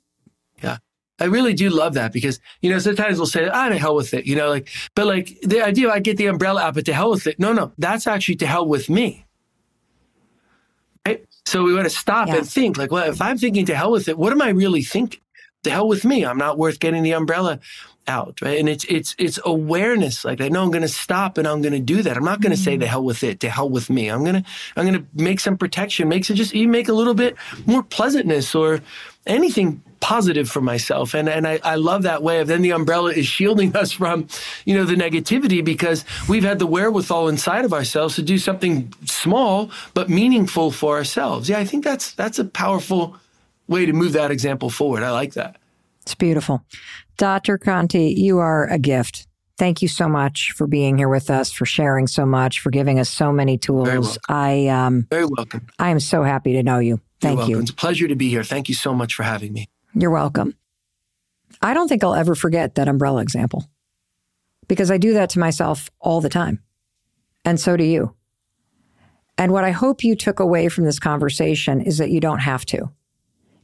Yeah. 0.63 0.79
I 1.21 1.25
really 1.25 1.53
do 1.53 1.69
love 1.69 1.93
that 1.95 2.15
because, 2.15 2.41
you 2.63 2.71
know, 2.71 2.79
sometimes 2.79 3.19
we'll 3.19 3.27
say, 3.27 3.47
ah, 3.47 3.69
to 3.69 3.77
hell 3.77 3.95
with 3.95 4.15
it, 4.15 4.25
you 4.25 4.37
know, 4.37 4.49
like, 4.49 4.71
but 4.95 5.07
like 5.07 5.39
the 5.43 5.61
idea 5.61 5.91
I 5.91 5.99
get 5.99 6.17
the 6.17 6.29
umbrella 6.29 6.63
out, 6.63 6.77
but 6.77 6.87
to 6.87 6.95
hell 6.95 7.11
with 7.11 7.27
it. 7.27 7.39
No, 7.39 7.53
no, 7.53 7.73
that's 7.77 8.07
actually 8.07 8.37
to 8.37 8.47
hell 8.47 8.67
with 8.67 8.89
me. 8.89 9.27
Right? 11.07 11.27
So 11.45 11.63
we 11.63 11.75
want 11.75 11.85
to 11.85 11.91
stop 11.91 12.29
yeah. 12.29 12.37
and 12.37 12.49
think 12.49 12.79
like, 12.79 12.91
well, 12.91 13.11
if 13.11 13.21
I'm 13.21 13.37
thinking 13.37 13.67
to 13.67 13.77
hell 13.77 13.93
with 13.93 14.09
it, 14.09 14.17
what 14.17 14.33
am 14.33 14.41
I 14.41 14.49
really 14.49 14.81
thinking? 14.81 15.21
The 15.63 15.71
hell 15.71 15.89
with 15.89 16.05
me. 16.05 16.25
I'm 16.25 16.39
not 16.39 16.59
worth 16.59 16.79
getting 16.79 17.03
the 17.03 17.13
umbrella 17.13 17.61
out, 18.09 18.41
right? 18.41 18.59
And 18.59 18.69
it's 18.69 18.85
it's 18.85 19.15
it's 19.19 19.39
awareness 19.45 20.25
like 20.25 20.39
that. 20.39 20.51
No, 20.51 20.63
I'm 20.63 20.71
going 20.71 20.83
to 20.83 20.89
stop 20.89 21.39
and 21.39 21.47
I'm 21.47 21.63
going 21.63 21.75
to 21.75 21.81
do 21.81 22.03
that. 22.03 22.17
I'm 22.17 22.25
not 22.25 22.41
going 22.41 22.53
to 22.53 22.57
mm-hmm. 22.57 22.65
say 22.65 22.77
the 22.77 22.87
hell 22.87 23.05
with 23.05 23.23
it, 23.23 23.41
to 23.41 23.51
hell 23.51 23.69
with 23.69 23.91
me. 23.91 24.09
I'm 24.09 24.25
going 24.25 24.43
to 24.43 24.45
I'm 24.77 24.93
to 24.93 25.05
make 25.15 25.41
some 25.41 25.57
protection, 25.57 26.09
makes 26.09 26.31
it 26.31 26.35
just 26.35 26.55
you 26.55 26.69
make 26.69 26.89
a 26.89 26.93
little 26.95 27.15
bit 27.15 27.37
more 27.67 27.83
pleasantness 27.83 28.55
or 28.55 28.81
anything 29.27 29.83
positive 30.01 30.49
for 30.49 30.61
myself. 30.61 31.15
And 31.15 31.29
and 31.29 31.47
I, 31.47 31.61
I 31.63 31.75
love 31.75 32.03
that 32.05 32.23
way 32.23 32.41
of 32.41 32.49
then 32.49 32.63
the 32.63 32.71
umbrella 32.71 33.13
is 33.13 33.27
shielding 33.27 33.77
us 33.77 33.93
from, 33.93 34.27
you 34.65 34.75
know, 34.75 34.85
the 34.85 34.95
negativity 34.95 35.63
because 35.63 36.05
we've 36.29 36.45
had 36.45 36.59
the 36.59 36.67
wherewithal 36.67 37.29
inside 37.29 37.65
of 37.65 37.73
ourselves 37.75 38.15
to 38.17 38.23
do 38.23 38.39
something 38.39 38.93
small 39.05 39.71
but 39.95 40.09
meaningful 40.09 40.71
for 40.71 40.97
ourselves. 40.97 41.49
Yeah, 41.49 41.59
I 41.59 41.65
think 41.65 41.85
that's 41.85 42.13
that's 42.13 42.39
a 42.39 42.45
powerful 42.45 43.17
way 43.69 43.87
to 43.87 43.93
move 43.93 44.13
that 44.13 44.31
example 44.31 44.71
forward. 44.71 45.03
I 45.03 45.11
like 45.11 45.35
that. 45.35 45.57
It's 46.03 46.15
beautiful. 46.15 46.65
Dr. 47.19 47.59
Conti, 47.59 48.15
you 48.17 48.39
are 48.39 48.67
a 48.69 48.79
gift. 48.79 49.27
Thank 49.59 49.83
you 49.83 49.89
so 49.89 50.09
much 50.09 50.53
for 50.53 50.67
being 50.67 50.97
here 50.99 51.09
with 51.09 51.31
us, 51.31 51.53
for 51.53 51.67
sharing 51.67 52.07
so 52.07 52.25
much, 52.25 52.61
for 52.61 52.71
giving 52.71 52.99
us 52.99 53.11
so 53.11 53.33
many 53.33 53.59
tools. 53.59 54.17
I 54.29 54.69
um 54.69 55.07
very 55.11 55.27
welcome. 55.27 55.67
I 55.79 55.91
am 55.91 56.01
so 56.01 56.23
happy 56.23 56.53
to 56.53 56.63
know 56.63 56.79
you. 56.79 57.01
Thank 57.21 57.49
you. 57.49 57.59
It's 57.59 57.71
a 57.71 57.75
pleasure 57.75 58.07
to 58.07 58.15
be 58.15 58.29
here. 58.29 58.45
Thank 58.45 58.69
you 58.69 58.75
so 58.75 58.95
much 58.95 59.15
for 59.15 59.25
having 59.25 59.53
me. 59.53 59.69
You're 59.95 60.13
welcome. 60.13 60.55
I 61.61 61.75
don't 61.75 61.89
think 61.89 62.05
I'll 62.05 62.15
ever 62.15 62.37
forget 62.37 62.77
that 62.77 62.87
umbrella 62.87 63.21
example 63.21 63.69
because 64.69 64.91
I 64.93 64.99
do 64.99 65.15
that 65.15 65.31
to 65.31 65.41
myself 65.41 65.91
all 65.99 66.21
the 66.21 66.29
time. 66.29 66.63
And 67.45 67.59
so 67.59 67.77
do 67.77 67.85
you. 67.85 68.15
And 69.37 69.53
what 69.53 69.65
I 69.65 69.71
hope 69.71 70.05
you 70.05 70.15
took 70.15 70.39
away 70.41 70.69
from 70.69 70.85
this 70.85 70.99
conversation 71.01 71.81
is 71.81 71.99
that 71.99 72.11
you 72.11 72.21
don't 72.21 72.41
have 72.41 72.65
to. 72.67 72.91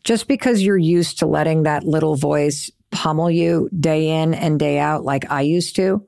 Just 0.04 0.28
because 0.28 0.62
you're 0.62 0.76
used 0.76 1.18
to 1.18 1.26
letting 1.26 1.62
that 1.62 1.84
little 1.84 2.14
voice 2.14 2.70
pummel 2.90 3.30
you 3.30 3.68
day 3.78 4.08
in 4.22 4.34
and 4.34 4.58
day 4.58 4.78
out 4.78 5.04
like 5.04 5.30
I 5.30 5.40
used 5.40 5.76
to, 5.76 6.06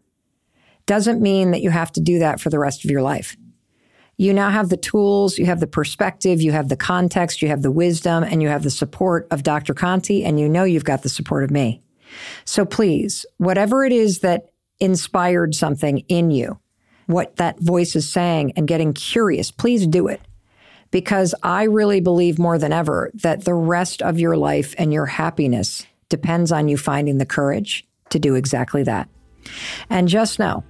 doesn't 0.86 1.20
mean 1.20 1.51
that 1.51 1.62
you 1.62 1.70
have 1.70 1.90
to 1.93 2.01
do 2.01 2.20
that 2.20 2.40
for 2.40 2.51
the 2.51 2.59
rest 2.59 2.85
of 2.85 2.90
your 2.90 3.02
life. 3.02 3.36
You 4.18 4.32
now 4.32 4.51
have 4.51 4.70
the 4.70 4.77
tools, 4.77 5.36
you 5.39 5.47
have 5.47 5.60
the 5.60 5.66
perspective, 5.66 6.40
you 6.40 6.52
have 6.52 6.68
the 6.68 6.77
context, 6.77 7.43
you 7.43 7.48
have 7.48 7.62
the 7.62 7.70
wisdom, 7.70 8.23
and 8.23 8.40
you 8.40 8.48
have 8.48 8.62
the 8.62 8.70
support 8.70 9.27
of 9.31 9.43
Dr. 9.43 9.74
Conti, 9.74 10.24
and 10.24 10.40
you 10.40 10.48
know 10.48 10.64
you've 10.64 10.85
got 10.85 11.02
the 11.02 11.09
support 11.09 11.44
of 11.44 11.51
me. 11.51 11.82
So 12.44 12.64
please, 12.64 13.27
whatever 13.36 13.85
it 13.85 13.93
is 13.93 14.20
that 14.20 14.51
inspired 14.81 15.55
something 15.55 15.98
in 16.09 16.31
you, 16.31 16.59
what 17.06 17.36
that 17.36 17.60
voice 17.60 17.94
is 17.94 18.10
saying 18.10 18.52
and 18.56 18.66
getting 18.66 18.94
curious, 18.94 19.51
please 19.51 19.86
do 19.86 20.09
it. 20.09 20.20
Because 20.91 21.35
I 21.43 21.65
really 21.65 22.01
believe 22.01 22.39
more 22.39 22.59
than 22.59 22.73
ever 22.73 23.11
that 23.15 23.45
the 23.45 23.55
rest 23.55 24.03
of 24.03 24.19
your 24.19 24.37
life 24.37 24.75
and 24.79 24.93
your 24.93 25.07
happiness 25.07 25.87
depends 26.09 26.53
on 26.53 26.69
you 26.69 26.77
finding 26.77 27.19
the 27.19 27.27
courage 27.27 27.87
to 28.11 28.19
do 28.19 28.35
exactly 28.35 28.83
that. 28.85 29.09
And 29.91 30.09
just 30.09 30.39
know, 30.39 30.65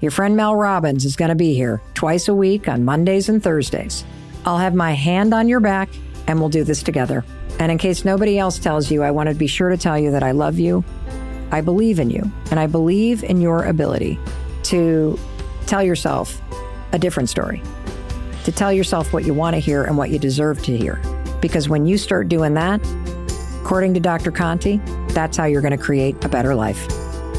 your 0.00 0.10
friend 0.10 0.36
Mel 0.36 0.54
Robbins 0.54 1.04
is 1.04 1.16
going 1.16 1.30
to 1.30 1.34
be 1.34 1.54
here 1.54 1.80
twice 1.94 2.28
a 2.28 2.34
week 2.34 2.68
on 2.68 2.84
Mondays 2.84 3.28
and 3.28 3.42
Thursdays. 3.42 4.04
I'll 4.44 4.58
have 4.58 4.74
my 4.74 4.92
hand 4.92 5.34
on 5.34 5.48
your 5.48 5.60
back 5.60 5.88
and 6.26 6.38
we'll 6.38 6.48
do 6.48 6.64
this 6.64 6.82
together. 6.82 7.24
And 7.58 7.72
in 7.72 7.78
case 7.78 8.04
nobody 8.04 8.38
else 8.38 8.58
tells 8.58 8.90
you, 8.90 9.02
I 9.02 9.10
want 9.10 9.28
to 9.28 9.34
be 9.34 9.46
sure 9.46 9.70
to 9.70 9.76
tell 9.76 9.98
you 9.98 10.12
that 10.12 10.22
I 10.22 10.30
love 10.30 10.58
you, 10.58 10.84
I 11.50 11.60
believe 11.60 11.98
in 11.98 12.10
you, 12.10 12.30
and 12.50 12.60
I 12.60 12.66
believe 12.66 13.24
in 13.24 13.40
your 13.40 13.64
ability 13.64 14.18
to 14.64 15.18
tell 15.66 15.82
yourself 15.82 16.40
a 16.92 16.98
different 16.98 17.28
story, 17.28 17.62
to 18.44 18.52
tell 18.52 18.72
yourself 18.72 19.12
what 19.12 19.24
you 19.24 19.34
want 19.34 19.54
to 19.54 19.60
hear 19.60 19.84
and 19.84 19.96
what 19.96 20.10
you 20.10 20.18
deserve 20.18 20.62
to 20.64 20.76
hear. 20.76 21.00
Because 21.40 21.68
when 21.68 21.86
you 21.86 21.98
start 21.98 22.28
doing 22.28 22.54
that, 22.54 22.80
according 23.60 23.94
to 23.94 24.00
Dr. 24.00 24.30
Conti, 24.30 24.80
that's 25.08 25.36
how 25.36 25.44
you're 25.44 25.62
going 25.62 25.76
to 25.76 25.82
create 25.82 26.22
a 26.24 26.28
better 26.28 26.54
life. 26.54 26.86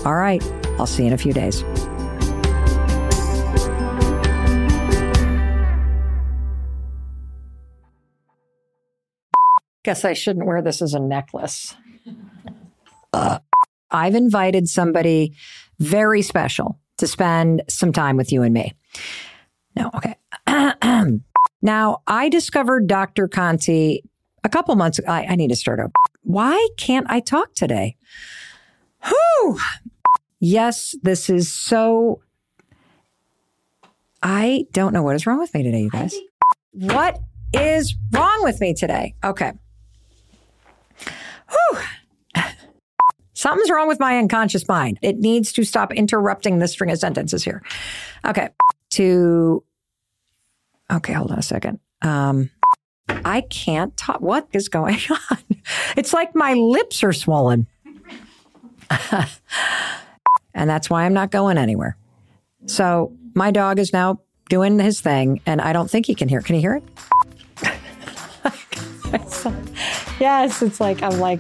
All 0.05 0.15
right, 0.15 0.43
I'll 0.77 0.87
see 0.87 1.03
you 1.03 1.07
in 1.07 1.13
a 1.13 1.17
few 1.17 1.33
days. 1.33 1.63
Guess 9.83 10.05
I 10.05 10.13
shouldn't 10.13 10.45
wear 10.45 10.61
this 10.61 10.81
as 10.81 10.93
a 10.93 10.99
necklace. 10.99 11.75
Uh, 13.11 13.39
I've 13.89 14.13
invited 14.13 14.69
somebody 14.69 15.33
very 15.79 16.21
special 16.21 16.79
to 16.99 17.07
spend 17.07 17.63
some 17.67 17.91
time 17.91 18.17
with 18.17 18.31
you 18.31 18.43
and 18.43 18.53
me. 18.53 18.75
No, 19.75 19.89
okay. 19.95 20.15
now, 21.61 22.01
I 22.07 22.29
discovered 22.29 22.87
Dr. 22.87 23.27
Conti 23.27 24.03
a 24.43 24.49
couple 24.49 24.75
months 24.75 24.99
ago. 24.99 25.11
I, 25.11 25.25
I 25.29 25.35
need 25.35 25.49
to 25.49 25.55
start 25.55 25.79
over. 25.79 25.91
Why 26.23 26.67
can't 26.77 27.07
I 27.09 27.19
talk 27.19 27.53
today? 27.53 27.95
Whew. 29.05 29.59
Yes, 30.39 30.95
this 31.01 31.29
is 31.29 31.51
so. 31.51 32.21
I 34.21 34.65
don't 34.73 34.93
know 34.93 35.03
what 35.03 35.15
is 35.15 35.25
wrong 35.25 35.39
with 35.39 35.53
me 35.53 35.63
today, 35.63 35.81
you 35.81 35.89
guys. 35.89 36.15
What 36.73 37.19
is 37.53 37.95
wrong 38.11 38.43
with 38.43 38.59
me 38.59 38.73
today? 38.73 39.15
Okay. 39.23 39.53
Whew. 41.49 41.79
Something's 43.33 43.69
wrong 43.69 43.87
with 43.87 43.99
my 43.99 44.17
unconscious 44.17 44.67
mind. 44.67 44.99
It 45.01 45.17
needs 45.17 45.53
to 45.53 45.63
stop 45.63 45.93
interrupting 45.93 46.59
the 46.59 46.67
string 46.67 46.91
of 46.91 46.99
sentences 46.99 47.43
here. 47.43 47.63
Okay. 48.25 48.49
To, 48.91 49.63
okay, 50.91 51.13
hold 51.13 51.31
on 51.31 51.39
a 51.39 51.43
second. 51.43 51.79
Um, 52.01 52.49
I 53.25 53.41
can't 53.41 53.95
talk. 53.97 54.21
What 54.21 54.47
is 54.53 54.69
going 54.69 54.99
on? 55.31 55.37
It's 55.97 56.13
like 56.13 56.35
my 56.35 56.53
lips 56.53 57.03
are 57.03 57.13
swollen. 57.13 57.67
and 60.53 60.69
that's 60.69 60.89
why 60.89 61.05
I'm 61.05 61.13
not 61.13 61.31
going 61.31 61.57
anywhere. 61.57 61.95
So 62.65 63.13
my 63.35 63.51
dog 63.51 63.79
is 63.79 63.93
now 63.93 64.19
doing 64.49 64.79
his 64.79 65.01
thing, 65.01 65.41
and 65.45 65.61
I 65.61 65.73
don't 65.73 65.89
think 65.89 66.05
he 66.05 66.15
can 66.15 66.27
hear. 66.27 66.41
Can 66.41 66.55
he 66.55 66.61
hear 66.61 66.75
it? 66.75 66.83
yes, 70.19 70.61
it's 70.61 70.79
like 70.79 71.01
I'm 71.01 71.19
like 71.19 71.39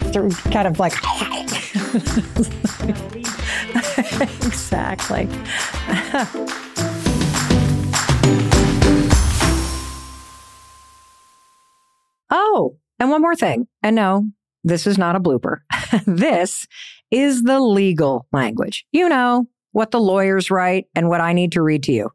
kind 0.51 0.67
of 0.67 0.79
like 0.79 0.93
exactly. 4.43 5.27
Oh, 12.29 12.77
and 12.99 13.09
one 13.09 13.21
more 13.21 13.35
thing. 13.35 13.67
And 13.81 13.95
no, 13.95 14.27
this 14.63 14.85
is 14.85 14.97
not 14.97 15.15
a 15.15 15.19
blooper. 15.19 15.59
this 16.05 16.67
is 17.11 17.43
the 17.43 17.59
legal 17.59 18.27
language. 18.31 18.85
You 18.91 19.09
know 19.09 19.47
what 19.71 19.91
the 19.91 19.99
lawyers 19.99 20.51
write 20.51 20.87
and 20.95 21.09
what 21.09 21.21
I 21.21 21.33
need 21.33 21.51
to 21.53 21.61
read 21.61 21.83
to 21.83 21.91
you. 21.91 22.11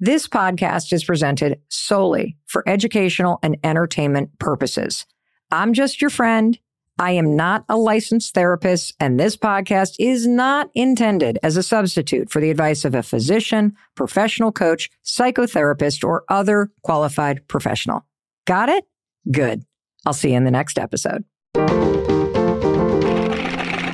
This 0.00 0.26
podcast 0.26 0.92
is 0.92 1.04
presented 1.04 1.60
solely 1.68 2.36
for 2.46 2.68
educational 2.68 3.38
and 3.42 3.56
entertainment 3.62 4.38
purposes. 4.38 5.06
I'm 5.50 5.72
just 5.72 6.00
your 6.00 6.10
friend. 6.10 6.58
I 6.98 7.12
am 7.12 7.34
not 7.34 7.64
a 7.68 7.76
licensed 7.76 8.34
therapist, 8.34 8.94
and 9.00 9.18
this 9.18 9.36
podcast 9.36 9.96
is 9.98 10.28
not 10.28 10.70
intended 10.74 11.40
as 11.42 11.56
a 11.56 11.62
substitute 11.62 12.30
for 12.30 12.40
the 12.40 12.50
advice 12.50 12.84
of 12.84 12.94
a 12.94 13.02
physician, 13.02 13.74
professional 13.96 14.52
coach, 14.52 14.90
psychotherapist, 15.04 16.04
or 16.04 16.24
other 16.28 16.70
qualified 16.82 17.46
professional. 17.48 18.06
Got 18.46 18.68
it? 18.68 18.84
Good. 19.30 19.64
I'll 20.06 20.12
see 20.12 20.30
you 20.30 20.36
in 20.36 20.44
the 20.44 20.50
next 20.50 20.78
episode. 20.78 21.24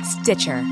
Stitcher. 0.03 0.65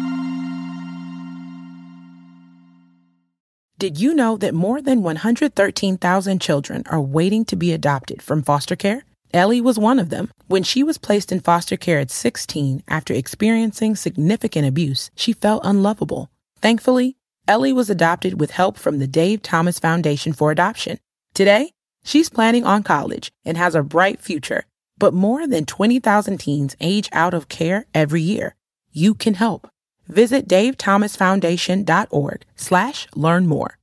Did 3.77 3.97
you 3.97 4.13
know 4.13 4.35
that 4.35 4.53
more 4.53 4.81
than 4.81 5.03
113,000 5.03 6.41
children 6.41 6.83
are 6.87 6.99
waiting 6.99 7.45
to 7.45 7.55
be 7.55 7.71
adopted 7.71 8.21
from 8.21 8.43
foster 8.43 8.75
care? 8.75 9.05
Ellie 9.33 9.61
was 9.61 9.79
one 9.79 9.99
of 9.99 10.09
them. 10.09 10.31
When 10.47 10.63
she 10.63 10.83
was 10.83 10.97
placed 10.97 11.31
in 11.31 11.39
foster 11.39 11.77
care 11.77 11.99
at 11.99 12.11
16 12.11 12.83
after 12.89 13.13
experiencing 13.13 13.95
significant 13.95 14.67
abuse, 14.67 15.11
she 15.15 15.31
felt 15.31 15.61
unlovable. 15.63 16.29
Thankfully, 16.61 17.15
Ellie 17.47 17.71
was 17.71 17.89
adopted 17.89 18.39
with 18.39 18.51
help 18.51 18.77
from 18.77 18.99
the 18.99 19.07
Dave 19.07 19.41
Thomas 19.41 19.79
Foundation 19.79 20.33
for 20.33 20.51
Adoption. 20.51 20.99
Today, 21.33 21.71
she's 22.03 22.29
planning 22.29 22.63
on 22.63 22.83
college 22.83 23.31
and 23.43 23.57
has 23.57 23.73
a 23.75 23.83
bright 23.83 24.19
future. 24.21 24.65
But 24.97 25.13
more 25.13 25.47
than 25.47 25.65
20,000 25.65 26.37
teens 26.37 26.75
age 26.79 27.09
out 27.11 27.33
of 27.33 27.49
care 27.49 27.85
every 27.93 28.21
year. 28.21 28.55
You 28.91 29.15
can 29.15 29.33
help. 29.35 29.67
Visit 30.07 30.47
davethomasfoundation.org 30.47 32.45
slash 32.55 33.07
learn 33.15 33.47
more. 33.47 33.78